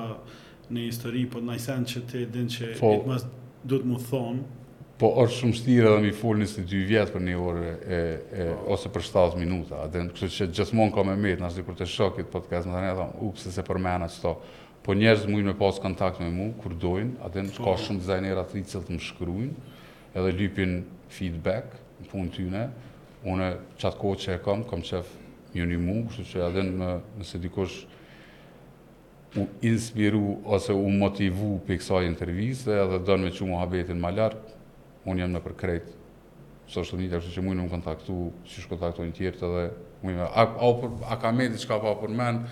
në 0.74 0.89
histori, 0.89 1.28
po 1.31 1.39
të 1.39 1.52
një 1.52 1.61
sen 1.69 1.86
që 1.93 2.05
ti 2.11 2.24
din 2.35 2.51
që 2.51 2.73
po, 2.81 2.97
it 2.98 3.07
must, 3.12 3.31
du 3.62 3.78
të 3.78 3.93
mu 3.93 4.02
thonë, 4.09 4.43
po 5.01 5.09
është 5.22 5.39
shumë 5.39 5.56
shtirë 5.56 5.89
edhe 5.90 6.01
mi 6.05 6.10
full 6.16 6.40
njësë 6.43 6.56
të 6.60 6.64
dy 6.68 6.81
vjetë 6.90 7.14
për 7.14 7.22
një 7.24 7.36
orë 7.40 7.68
e, 7.98 8.01
ose 8.74 8.90
për 8.93 9.06
7 9.09 9.39
minuta. 9.40 9.78
Adhen, 9.86 10.10
kështë 10.16 10.48
që 10.48 10.48
gjithmonë 10.59 10.93
ka 10.97 11.05
me 11.09 11.14
mitë, 11.20 11.40
nështë 11.40 11.62
dikur 11.62 11.78
të 11.78 11.86
shokit 11.89 12.28
podcast, 12.32 12.68
më 12.68 12.74
të 12.77 12.82
një 12.90 12.94
thamë, 12.98 13.14
upë, 13.28 13.40
se 13.40 13.52
se 13.55 13.64
përmena 13.64 14.10
që 14.12 14.20
to. 14.27 14.35
Po 14.85 14.97
njerëzë 15.01 15.31
mujnë 15.32 15.52
me 15.52 15.55
pasë 15.60 15.82
kontakt 15.86 16.20
me 16.20 16.28
mu, 16.35 16.51
kur 16.60 16.74
dojnë, 16.82 17.14
adhen, 17.24 17.48
po. 17.56 17.68
ka 17.70 17.77
shumë 17.86 18.02
dizajnera 18.05 18.44
të 18.51 18.62
cilë 18.72 18.85
të 18.90 18.94
më 18.98 19.06
shkryjnë, 19.06 19.70
edhe 20.20 20.35
lypin 20.43 20.77
feedback 21.16 21.78
në 22.02 22.10
punë 22.12 22.35
tyne. 22.36 22.66
Une, 23.31 23.48
qatë 23.81 24.01
kohë 24.01 24.20
që 24.27 24.36
e 24.36 24.40
kam, 24.44 24.66
kam 24.68 24.85
qef 24.85 25.09
një 25.56 25.70
një 25.72 25.81
mu, 25.86 25.97
kështë 26.12 26.28
që 26.35 26.44
adhen, 26.51 26.72
më, 26.81 26.93
nëse 27.22 27.40
dikush 27.47 27.81
u 29.40 29.48
inspiru 29.64 30.40
ose 30.51 30.74
u 30.77 30.85
motivu 30.90 31.55
për 31.64 31.78
kësaj 31.81 32.06
interviste 32.12 32.74
edhe 32.85 32.98
dënë 33.09 33.28
me 33.28 33.28
që 33.36 33.47
mu 33.47 33.60
habetin 33.60 34.01
ma 34.02 34.10
unë 35.09 35.22
jam 35.24 35.35
në 35.35 35.43
përkret 35.47 35.90
Sa 36.70 36.85
është 36.85 36.97
të 36.97 37.02
një 37.02 37.09
të 37.18 37.35
që 37.35 37.44
mujnë 37.47 37.64
më 37.66 37.72
kontaktu 37.74 38.16
Si 38.48 38.64
shko 38.64 38.78
të 38.78 38.89
aktojnë 38.90 39.16
tjertë 39.18 39.47
edhe 39.48 39.62
me, 40.06 40.16
a, 40.24 40.44
a, 40.44 40.72
a 41.12 41.16
ka 41.20 41.32
me 41.35 41.48
diçka 41.52 41.78
pa 41.82 41.94
për 42.02 42.14
men 42.16 42.43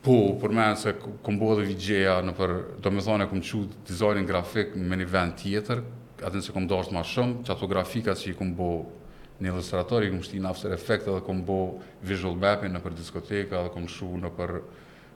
Po, 0.00 0.14
për 0.40 0.54
men 0.56 0.78
se 0.80 0.94
këm 0.96 1.36
bëhë 1.40 1.58
dhe 1.58 1.66
vijgjeja 1.70 2.18
në 2.24 2.36
për 2.38 2.54
Do 2.84 2.92
me 2.94 3.04
thone 3.04 3.26
këm 3.30 3.42
që 3.48 3.62
dizajnë 3.90 4.22
në 4.22 4.30
grafik 4.30 4.76
me 4.78 5.00
një 5.02 5.10
vend 5.12 5.36
tjetër 5.42 5.82
Atën 6.26 6.44
se 6.44 6.52
këm 6.54 6.68
dashtë 6.70 6.96
ma 6.96 7.04
shumë 7.06 7.42
Që 7.44 7.56
ato 7.56 7.70
grafikat 7.70 8.22
që 8.22 8.32
i 8.34 8.38
këm 8.40 8.54
bëhë 8.56 9.40
në 9.40 9.52
ilustratori 9.54 10.10
Këm 10.12 10.22
shti 10.26 10.40
në 10.40 10.50
after 10.52 10.74
effect 10.76 11.08
edhe 11.10 11.22
këm 11.26 11.44
bëhë 11.48 12.06
visual 12.12 12.38
mapping 12.40 12.72
në 12.74 12.82
për 12.86 12.96
diskoteka 12.98 13.66
Dhe 13.66 13.74
këm 13.76 13.88
shu 13.90 14.14
në 14.22 14.32
për 14.38 14.56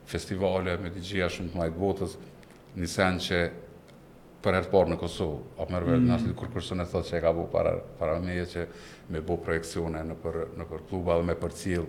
festivale 0.04 0.76
me 0.82 0.90
DJ-a 0.92 1.30
shumë 1.32 1.54
të 1.54 1.62
majtë 1.62 1.80
botës 1.80 2.18
Nisen 2.76 3.20
që 3.22 3.38
për 4.44 4.58
herë 4.58 4.66
të 4.66 4.72
parë 4.74 4.90
në 4.92 4.96
Kosovë, 5.00 5.36
apo 5.56 5.72
më 5.72 5.78
vërtet 5.84 6.06
na 6.08 6.16
thit 6.20 6.34
kur 6.36 6.50
person 6.52 6.82
e 6.82 6.86
thotë 6.88 7.08
se 7.14 7.20
ka 7.24 7.30
bërë 7.36 7.50
para 7.52 7.74
para 8.00 8.16
me 8.20 8.34
që 8.48 8.66
me 9.14 9.22
bëu 9.24 9.38
projeksione 9.44 10.02
në 10.10 10.16
për 10.22 10.38
në 10.60 10.66
për 10.70 10.82
klub 10.90 11.08
edhe 11.14 11.26
me 11.30 11.36
përcjell 11.40 11.86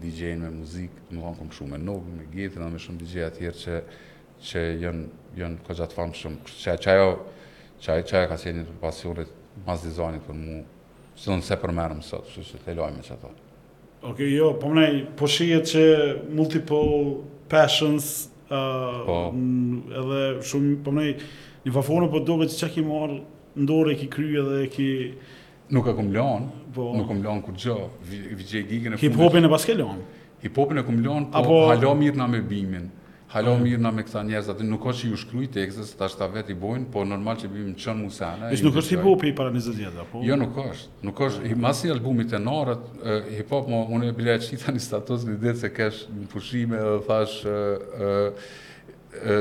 DJ-në 0.00 0.44
me 0.44 0.50
muzikë, 0.54 1.08
më 1.10 1.22
vonë 1.24 1.38
kom 1.40 1.48
shumë 1.56 1.76
nuk, 1.76 1.80
me 1.80 1.88
nogë, 1.88 2.12
me 2.16 2.28
gjetë, 2.34 2.68
më 2.72 2.80
shumë 2.84 3.00
DJ-a 3.02 3.52
që 3.62 3.82
që 4.48 4.62
janë 4.84 5.08
janë 5.40 5.60
koza 5.66 5.88
të 5.90 5.96
famë 5.98 6.16
shumë. 6.20 6.54
Çaj 6.62 6.78
çajo 6.86 7.08
çaj 7.84 8.04
çaj 8.10 8.26
ka 8.30 8.38
sinë 8.40 8.64
të 8.68 8.78
pasionë 8.82 9.26
pas 9.66 9.82
dizajnit 9.84 10.24
për 10.28 10.38
mua. 10.38 10.62
Së 11.18 11.34
nëse 11.36 11.58
për 11.60 11.72
më 11.74 11.88
sot, 12.06 12.30
së 12.30 12.44
së 12.46 12.60
të 12.64 12.76
lojme 12.78 13.02
që 13.04 13.12
ato. 13.16 13.34
Ok, 14.06 14.20
jo, 14.30 14.52
po 14.62 14.70
më 14.70 14.86
po 15.18 15.26
shijet 15.26 15.66
që 15.74 15.82
multiple 16.30 17.18
passions, 17.50 18.28
uh, 18.46 19.00
po. 19.08 19.16
edhe 19.98 20.20
shumë, 20.46 20.76
po 20.86 20.92
më 20.94 21.06
Një 21.68 21.74
vafonë 21.76 22.06
po 22.08 22.22
doke 22.24 22.46
që 22.48 22.66
ki 22.74 22.82
marë, 22.86 23.96
ki 24.00 24.06
kryje 24.12 24.44
dhe 24.48 24.60
ki... 24.72 24.86
Nuk 25.76 25.90
e 25.90 25.92
kom 25.98 26.08
po... 26.72 26.86
nuk 26.96 27.08
kom 27.10 27.18
lanë 27.20 27.42
kur 27.44 27.58
gjë, 27.60 27.74
gigën 28.38 28.94
e 28.94 28.94
fundit. 28.96 29.02
Hip-hopin 29.04 29.44
e 29.44 29.50
paske 29.52 29.74
Hip-hopin 30.44 30.78
e 30.80 30.84
kom 30.86 31.02
po 31.04 31.16
Apo... 31.42 31.58
halo 31.68 31.90
mirë 31.98 32.16
na 32.22 32.26
me 32.30 32.40
bimin. 32.40 32.86
Halo 33.34 33.52
mm. 33.58 33.62
mirë 33.66 33.82
na 33.84 33.90
me 33.92 34.04
këta 34.06 34.22
njerëz 34.24 34.46
aty, 34.54 34.64
nuk 34.64 34.80
ka 34.86 34.94
që 34.96 35.10
ju 35.10 35.16
shkruaj 35.20 35.48
tekstet, 35.58 35.90
tash 36.00 36.16
ta 36.16 36.30
vet 36.32 36.48
i 36.48 36.54
bojnë, 36.56 36.86
po 36.94 37.02
normal 37.04 37.36
që 37.42 37.50
bëjmë 37.52 37.74
çon 37.76 37.98
Musana. 38.06 38.48
Është 38.56 38.64
nuk 38.70 38.78
është 38.80 38.94
hip-hop 38.96 39.26
i 39.28 39.34
para 39.36 39.52
20 39.52 39.76
vjetë 39.82 40.02
apo? 40.06 40.22
Jo, 40.24 40.38
nuk 40.40 40.56
është. 40.62 41.04
Nuk 41.04 41.20
është 41.26 41.50
i 41.52 41.58
masi 41.60 41.92
albumit 41.92 42.30
e 42.32 42.38
tenorat, 42.38 42.86
hip-hop 43.34 43.68
më 43.68 43.82
unë 43.92 44.08
e 44.08 44.16
bila 44.16 44.38
çita 44.40 44.72
në 44.72 44.80
status 44.86 45.28
në 45.28 45.36
ditë 45.44 45.60
se 45.66 45.72
kesh 45.76 46.00
në 46.14 46.30
pushime 46.32 46.80
dhe 46.80 46.96
thash 47.10 47.40
ë 47.44 49.40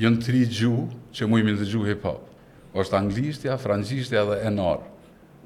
jënë 0.00 0.22
tri 0.24 0.42
gju 0.48 0.76
që 1.12 1.28
mu 1.28 1.38
i 1.38 1.44
minë 1.46 1.60
të 1.62 1.66
gju 1.72 1.82
hip-hop. 1.90 2.28
Oshtë 2.80 2.96
anglishtja, 3.00 3.58
frangishtja 3.60 4.22
dhe 4.24 4.38
enorë. 4.48 4.86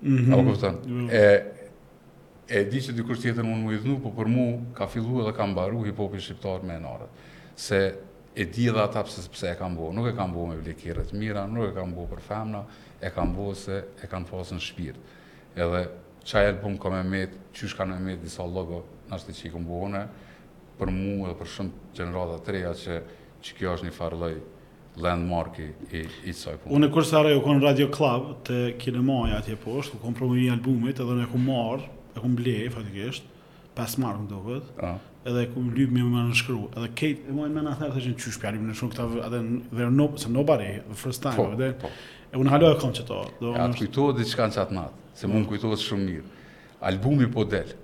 Mm 0.02 0.16
-hmm. 0.16 0.42
Mm 0.42 0.50
-hmm. 0.50 1.10
E, 1.10 1.52
e 2.48 2.64
di 2.64 2.80
që 2.80 2.92
dikur 2.92 3.16
tjetër 3.18 3.42
mund 3.44 3.62
mu 3.62 3.72
i 3.72 3.76
dhnu, 3.78 4.00
po 4.02 4.08
për 4.10 4.28
mu 4.28 4.64
ka 4.74 4.86
fillu 4.86 5.20
edhe 5.22 5.32
kam 5.32 5.54
baru 5.54 5.82
hip-hopi 5.84 6.20
shqiptar 6.20 6.62
me 6.62 6.74
enorët. 6.74 7.08
Se 7.56 7.92
e 8.36 8.44
di 8.44 8.70
dhe 8.70 8.80
ata 8.80 9.02
pëse 9.02 9.28
pëse 9.30 9.52
e 9.52 9.56
kam 9.56 9.76
bo. 9.76 9.92
Nuk 9.92 10.06
e 10.06 10.12
kam 10.12 10.32
bo 10.32 10.46
me 10.46 10.56
vlekirët 10.56 11.12
mira, 11.12 11.46
nuk 11.46 11.68
e 11.70 11.72
kam 11.74 11.94
bo 11.94 12.06
për 12.06 12.20
femna, 12.20 12.64
e 13.00 13.10
kam 13.10 13.34
bo 13.34 13.54
se 13.54 13.82
e 14.02 14.06
kam 14.06 14.24
fosën 14.24 14.60
shpirt. 14.60 14.98
Edhe 15.56 15.88
qaj 16.24 16.46
album 16.46 16.78
ka 16.78 16.88
me 16.90 17.02
met, 17.02 17.30
qysh 17.54 17.76
ka 17.76 17.84
me 17.84 17.96
met 17.98 18.22
disa 18.22 18.42
logo, 18.42 18.84
nështë 19.10 19.32
që 19.32 19.46
i 19.46 19.50
kom 19.50 19.66
për 20.78 20.90
mu 20.92 21.24
edhe 21.26 21.34
për 21.40 21.48
shumë 21.54 21.70
gjenerata 21.94 22.36
të 22.44 22.74
që 22.76 23.00
që 23.46 23.56
kjo 23.58 23.72
është 23.76 23.86
një 23.88 23.94
farloj 23.96 24.32
landmarki 25.02 25.66
i, 25.98 26.02
i 26.30 26.34
saj 26.36 26.56
punë. 26.62 26.72
Unë 26.78 26.88
e 26.88 26.94
kërë 26.94 27.10
sara 27.10 27.34
konë 27.44 27.64
Radio 27.64 27.88
Club 27.92 28.30
të 28.48 28.60
kinemaja 28.80 29.38
atje 29.42 29.58
poshtë, 29.62 29.98
u 29.98 30.04
konë 30.06 30.16
promovi 30.18 30.46
albumit 30.52 31.02
edhe 31.04 31.18
në 31.18 31.26
e 31.26 31.32
ku 31.34 31.42
marë, 31.42 31.90
e 32.16 32.22
ku 32.22 32.30
mblej, 32.32 32.62
fatikisht, 32.74 33.28
pas 33.76 33.92
marë 34.00 34.24
në 34.24 34.28
dohet, 34.30 34.70
edhe 35.28 35.44
ku 35.52 35.64
lybë 35.68 35.98
më 35.98 36.06
më 36.14 36.24
në 36.30 36.38
shkru. 36.40 36.60
Edhe 36.72 36.90
Kate, 36.96 37.26
e 37.28 37.36
mojnë 37.36 37.56
me 37.58 37.64
në 37.66 37.74
thërë 37.82 37.96
të 37.96 38.04
që 38.04 38.12
në 38.12 38.60
në 38.70 38.78
këta, 38.80 39.08
edhe 39.28 39.42
në 39.42 39.92
no, 40.00 40.08
se 40.22 40.32
nobody, 40.32 40.70
the 40.88 40.96
first 41.04 41.22
time, 41.26 41.36
po, 41.36 41.50
edhe, 41.52 41.74
po. 41.82 41.92
e 42.32 42.38
unë 42.40 42.54
halohë 42.56 42.78
konë 42.86 43.06
Do, 43.10 43.52
e 43.52 43.58
atë 43.66 43.82
kujtohet 43.82 44.22
diçka 44.22 44.48
në 44.48 44.56
qatë 44.58 44.78
natë, 44.80 45.04
se 45.20 45.28
mund 45.30 45.50
kujtohet 45.52 45.82
shumë 45.84 46.08
mirë. 46.08 46.30
Albumi 46.88 47.28
po 47.32 47.44
delë, 47.48 47.76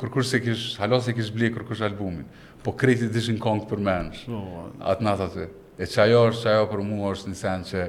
kërkush 0.00 0.30
se 0.34 0.40
kish, 0.42 0.64
halo 0.80 0.98
se 1.00 1.12
kish 1.14 1.30
blie 1.34 1.52
kërkush 1.54 1.82
albumin, 1.86 2.26
po 2.64 2.72
kreti 2.78 3.08
të 3.12 3.20
ishin 3.20 3.38
kongë 3.42 3.68
për 3.70 3.82
menës, 3.88 4.24
oh. 4.30 4.46
Po. 4.56 4.64
atë 4.94 5.06
natë 5.06 5.28
atë, 5.28 5.46
e 5.78 5.86
që 5.90 6.00
ajo 6.06 6.22
është, 6.30 6.42
që 6.46 6.54
ajo 6.54 6.68
për 6.72 6.82
mua 6.90 7.12
është 7.14 7.32
një 7.34 7.40
sen 7.40 7.66
që 7.70 7.84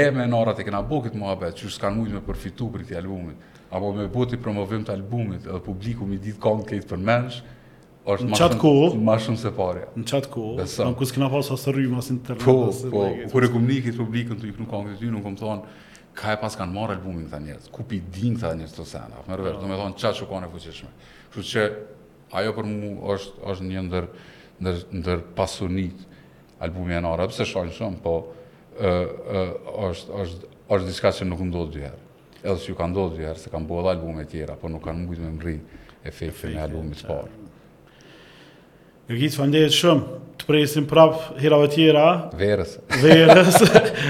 e 0.00 0.04
me 0.16 0.26
në 0.26 0.40
orat 0.40 0.62
e 0.62 0.66
kena 0.66 0.80
bo 0.86 1.02
këtë 1.04 1.20
mua 1.20 1.34
betë, 1.40 1.58
që 1.60 1.74
s'kan 1.76 1.94
mujtë 2.00 2.18
me 2.18 2.24
përfitu 2.26 2.70
për 2.74 2.86
këti 2.88 2.98
albumit, 3.02 3.60
apo 3.70 3.92
me 3.94 4.08
bo 4.16 4.24
të 4.26 4.40
promovim 4.42 4.86
të 4.88 4.94
albumit, 4.96 5.46
edhe 5.46 5.62
publiku 5.66 6.08
mi 6.10 6.18
ditë 6.26 6.42
kongë 6.42 6.66
këtë 6.72 6.90
për 6.92 7.04
menës, 7.10 7.40
është 8.06 8.28
në 8.28 8.38
qatë 8.42 8.56
kohë, 8.62 8.98
në 9.02 9.14
qatë 9.22 9.50
kohë, 9.56 9.84
në 9.98 10.06
qatë 10.10 10.30
kohë, 10.30 10.62
në 10.62 10.70
qatë 10.70 10.84
kohë, 10.86 10.90
në 10.92 10.98
kusë 11.00 11.14
kena 11.18 11.30
pasë 11.36 11.54
asë 11.58 11.72
rrëjë, 11.76 11.90
masë 11.94 12.12
internet, 12.14 12.44
po, 12.46 12.52
asë 12.72 12.90
po, 12.92 13.02
po, 13.32 13.42
e 13.42 13.48
kumë 13.54 13.70
një 13.70 13.78
këtë 13.88 13.98
publikën 14.02 14.38
të 14.42 14.50
ikë 14.52 14.62
në 14.66 14.70
kongë 14.70 14.92
të 14.96 15.00
ty, 15.04 15.08
në 15.14 15.22
kom 15.28 15.38
thonë, 15.40 15.72
ka 16.20 16.30
e 16.36 16.38
pas 16.40 16.54
kanë 16.60 16.72
marë 16.76 16.94
albumin 17.00 17.24
këta 17.26 17.38
njerës, 17.48 17.66
ku 17.74 17.84
pi 17.90 17.98
din 18.14 18.38
këta 18.38 18.54
njerës 18.60 18.72
të 18.78 18.84
sena, 18.92 19.18
më 19.26 19.36
rëverë, 19.42 19.56
po. 19.58 19.90
do 20.06 20.30
kone 20.30 20.48
fuqeshme. 20.54 20.92
Kështu 21.36 21.50
që 21.52 21.62
ajo 22.40 22.52
për 22.56 22.64
mu 22.68 22.90
është, 23.12 23.42
është 23.52 23.64
një 23.68 23.80
ndër, 23.90 24.04
ndër, 24.64 24.76
ndër 25.00 25.18
pasunit 25.36 25.98
albumi 26.64 26.96
e 26.96 27.02
në 27.04 27.10
arabë, 27.12 27.36
se 27.36 27.44
shonë 27.50 27.74
shumë, 27.76 27.98
po 28.04 28.14
ë, 28.80 28.86
ë, 28.86 29.42
është, 29.90 30.14
është, 30.24 30.50
është 30.72 30.88
diska 30.88 31.12
që 31.18 31.28
nuk 31.28 31.42
ndodhë 31.50 31.74
dyherë. 31.76 32.00
Edhe 32.40 32.56
që 32.62 32.70
ju 32.72 32.78
ka 32.78 32.88
ndodhë 32.88 33.18
dyherë, 33.20 33.40
se 33.42 33.52
kam 33.52 33.68
bo 33.68 33.82
edhe 33.82 33.92
albume 33.92 34.24
tjera, 34.32 34.56
po 34.60 34.70
nuk 34.72 34.80
kanë 34.88 35.02
mujtë 35.04 35.26
me 35.26 35.34
mri 35.36 35.56
e 36.08 36.14
fejtë 36.16 36.54
me 36.54 36.62
albumi 36.64 36.96
të 37.00 37.08
parë. 37.10 37.34
Gjit 39.20 39.36
fundet 39.38 39.76
shumë 39.76 40.18
të 40.40 40.48
presim 40.48 40.88
prapë 40.90 41.36
herave 41.38 41.68
tjera. 41.70 42.06
Verës. 42.40 42.72
Verës. 43.04 43.60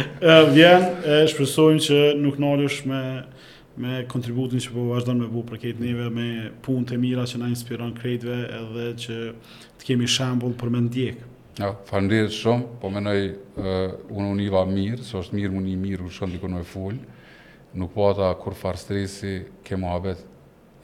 Vjen 0.56 0.86
e 1.02 1.18
shpresojmë 1.34 1.82
që 1.90 1.98
nuk 2.22 2.38
ndalesh 2.40 2.78
me 2.88 3.02
me 3.76 4.02
kontributin 4.08 4.60
që 4.62 4.70
po 4.72 4.84
vazhdon 4.90 5.20
me 5.20 5.28
bu 5.30 5.42
për 5.46 5.58
këtë 5.62 5.84
neve 5.84 6.06
me 6.14 6.26
punë 6.64 6.86
të 6.92 6.98
mira 7.00 7.24
që 7.28 7.40
na 7.42 7.48
inspiron 7.52 7.92
kreativë 7.96 8.36
edhe 8.60 8.86
që 9.02 9.16
të 9.80 9.88
kemi 9.90 10.08
shembull 10.10 10.54
për 10.60 10.72
me 10.72 10.82
ndjek. 10.86 11.24
Ja, 11.56 11.70
Faleminderit 11.88 12.34
shumë. 12.36 12.64
Po 12.82 12.90
mendoj 12.92 13.20
uh, 13.22 13.68
eh, 13.72 13.92
unë 14.12 14.30
univa 14.36 14.62
mirë, 14.68 15.00
së 15.08 15.18
është 15.22 15.36
mirë 15.38 15.56
unë 15.60 15.70
i 15.72 15.76
mirë 15.86 16.04
u 16.04 16.10
shkon 16.12 16.34
diku 16.36 16.50
me 16.52 16.62
ful. 16.68 16.96
Nuk 17.76 17.92
po 17.94 18.10
ata 18.10 18.28
kur 18.40 18.56
far 18.56 18.76
stresi 18.80 19.36
ke 19.64 19.78
mohabet 19.80 20.20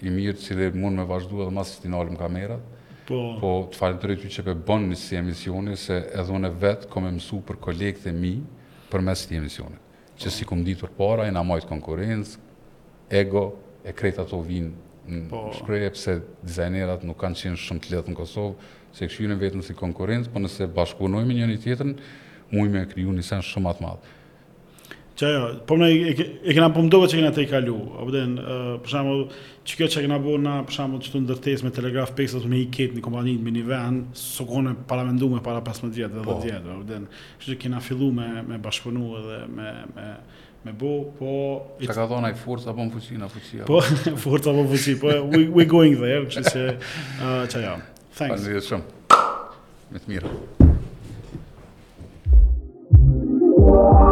i 0.02 0.12
mirë 0.12 0.39
që 0.44 0.56
dhe 0.60 0.70
mund 0.77 1.01
me 1.01 1.09
vazhdu 1.09 1.43
edhe 1.47 1.52
mas 1.56 1.74
që 1.74 1.85
ti 1.86 1.93
nalëm 1.93 2.16
kamerat. 2.20 2.69
Po, 3.09 3.20
po 3.40 3.51
të 3.73 3.81
falem 3.81 4.01
të 4.01 4.09
rritu 4.10 4.31
që 4.32 4.44
pe 4.47 4.56
bënë 4.69 4.93
një 4.93 4.98
si 5.01 5.16
emisioni, 5.20 5.77
se 5.81 5.98
edhe 6.12 6.32
unë 6.36 6.48
e 6.52 6.56
vetë 6.64 6.93
kom 6.93 7.09
e 7.09 7.12
mësu 7.19 7.40
për 7.48 7.60
kolekte 7.69 8.12
mi 8.16 8.36
për 8.93 9.06
mes 9.09 9.28
një 9.31 9.73
Që 10.23 10.31
si 10.31 10.44
kom 10.47 10.60
ditur 10.62 10.90
para, 10.94 11.24
i 11.27 11.32
na 11.35 11.40
majtë 11.43 11.66
konkurencë, 11.66 12.36
ego, 13.12 13.44
e 13.84 13.93
krejt 13.97 14.18
ato 14.22 14.39
vinë 14.47 15.10
në 15.12 15.22
po, 15.30 15.40
shprejë, 15.59 15.89
pëse 15.97 16.14
dizajnerat 16.47 17.02
nuk 17.06 17.18
kanë 17.18 17.40
qenë 17.40 17.59
shumë 17.60 17.82
të 17.82 17.94
letë 17.97 18.12
në 18.12 18.18
Kosovë, 18.20 18.70
se 18.94 19.09
këshyre 19.10 19.39
vetëm 19.40 19.62
si 19.66 19.74
konkurencë, 19.76 20.30
po 20.34 20.43
nëse 20.44 20.68
bashkunojme 20.76 21.34
njën 21.36 21.52
i 21.56 21.62
tjetërën, 21.66 21.94
i 22.52 22.66
me 22.70 22.84
kriju 22.90 23.12
një 23.16 23.24
sen 23.26 23.40
shumë 23.43 23.72
atë 23.72 23.82
madhë. 23.86 24.18
Që 25.18 25.26
ajo, 25.28 25.48
po 25.68 25.76
më 25.76 25.89
e, 25.93 26.12
e 26.22 26.55
kena 26.56 26.70
pëmdove 26.72 27.09
po 27.09 27.10
që 27.10 27.18
kena 27.20 27.32
te 27.36 27.43
i 27.44 27.48
kalu, 27.51 27.74
a 28.01 28.06
përden, 28.09 28.36
për 28.39 28.78
përshamu, 28.86 29.16
që 29.68 29.76
kjo 29.80 29.89
që 29.94 30.05
kena 30.06 30.20
bo 30.24 30.36
na, 30.40 30.55
përshamu, 30.68 31.02
që 31.05 31.12
të 31.12 31.22
ndërtes 31.26 31.66
me 31.66 31.72
Telegraf 31.76 32.14
Pexas 32.16 32.47
me 32.48 32.62
i 32.62 32.70
ketë 32.72 32.97
një 32.97 33.02
kompanin, 33.05 33.43
me 33.44 33.52
një 33.56 33.66
venë, 33.66 34.05
së 34.16 34.47
kone 34.48 34.76
para 34.89 35.05
me 35.09 35.43
para 35.48 35.60
15 35.66 35.93
vjetë 35.98 36.14
dhe 36.16 36.24
10 36.30 36.30
po. 36.30 36.39
vjetë, 36.47 36.72
a 36.72 36.78
përden, 36.84 37.10
që 37.44 37.59
kena 37.66 37.82
fillu 37.84 38.09
me, 38.18 38.30
me 38.48 38.60
bashkëpunu 38.64 39.10
edhe 39.20 39.40
me, 39.59 39.70
me, 39.98 40.09
me 40.64 40.72
bo, 40.72 41.05
po... 41.18 41.30
Qa 41.82 41.94
ka 41.97 42.06
dhona 42.06 42.30
i 42.30 42.36
forës 42.39 42.66
apo 42.70 42.84
më 42.86 42.94
fuqi 42.94 43.18
në 43.18 43.28
fuqi? 43.32 43.62
Po, 43.66 43.80
forës 44.22 44.48
apo 44.52 44.62
më 44.64 44.70
fuqi, 44.74 44.94
po, 45.02 45.14
we're 45.56 45.66
going 45.70 45.97
there, 46.01 46.22
që 46.22 46.44
që 46.47 46.64
që 47.55 47.64
ja. 47.64 47.74
Thanks. 48.14 48.14
Pa 48.18 48.32
në 48.36 48.43
gjithë 48.47 48.64
shumë. 48.70 48.97
Me 49.93 50.05
të 50.06 50.14
mirë. 50.14 50.36
Thank 53.82 54.06
you. 54.06 54.11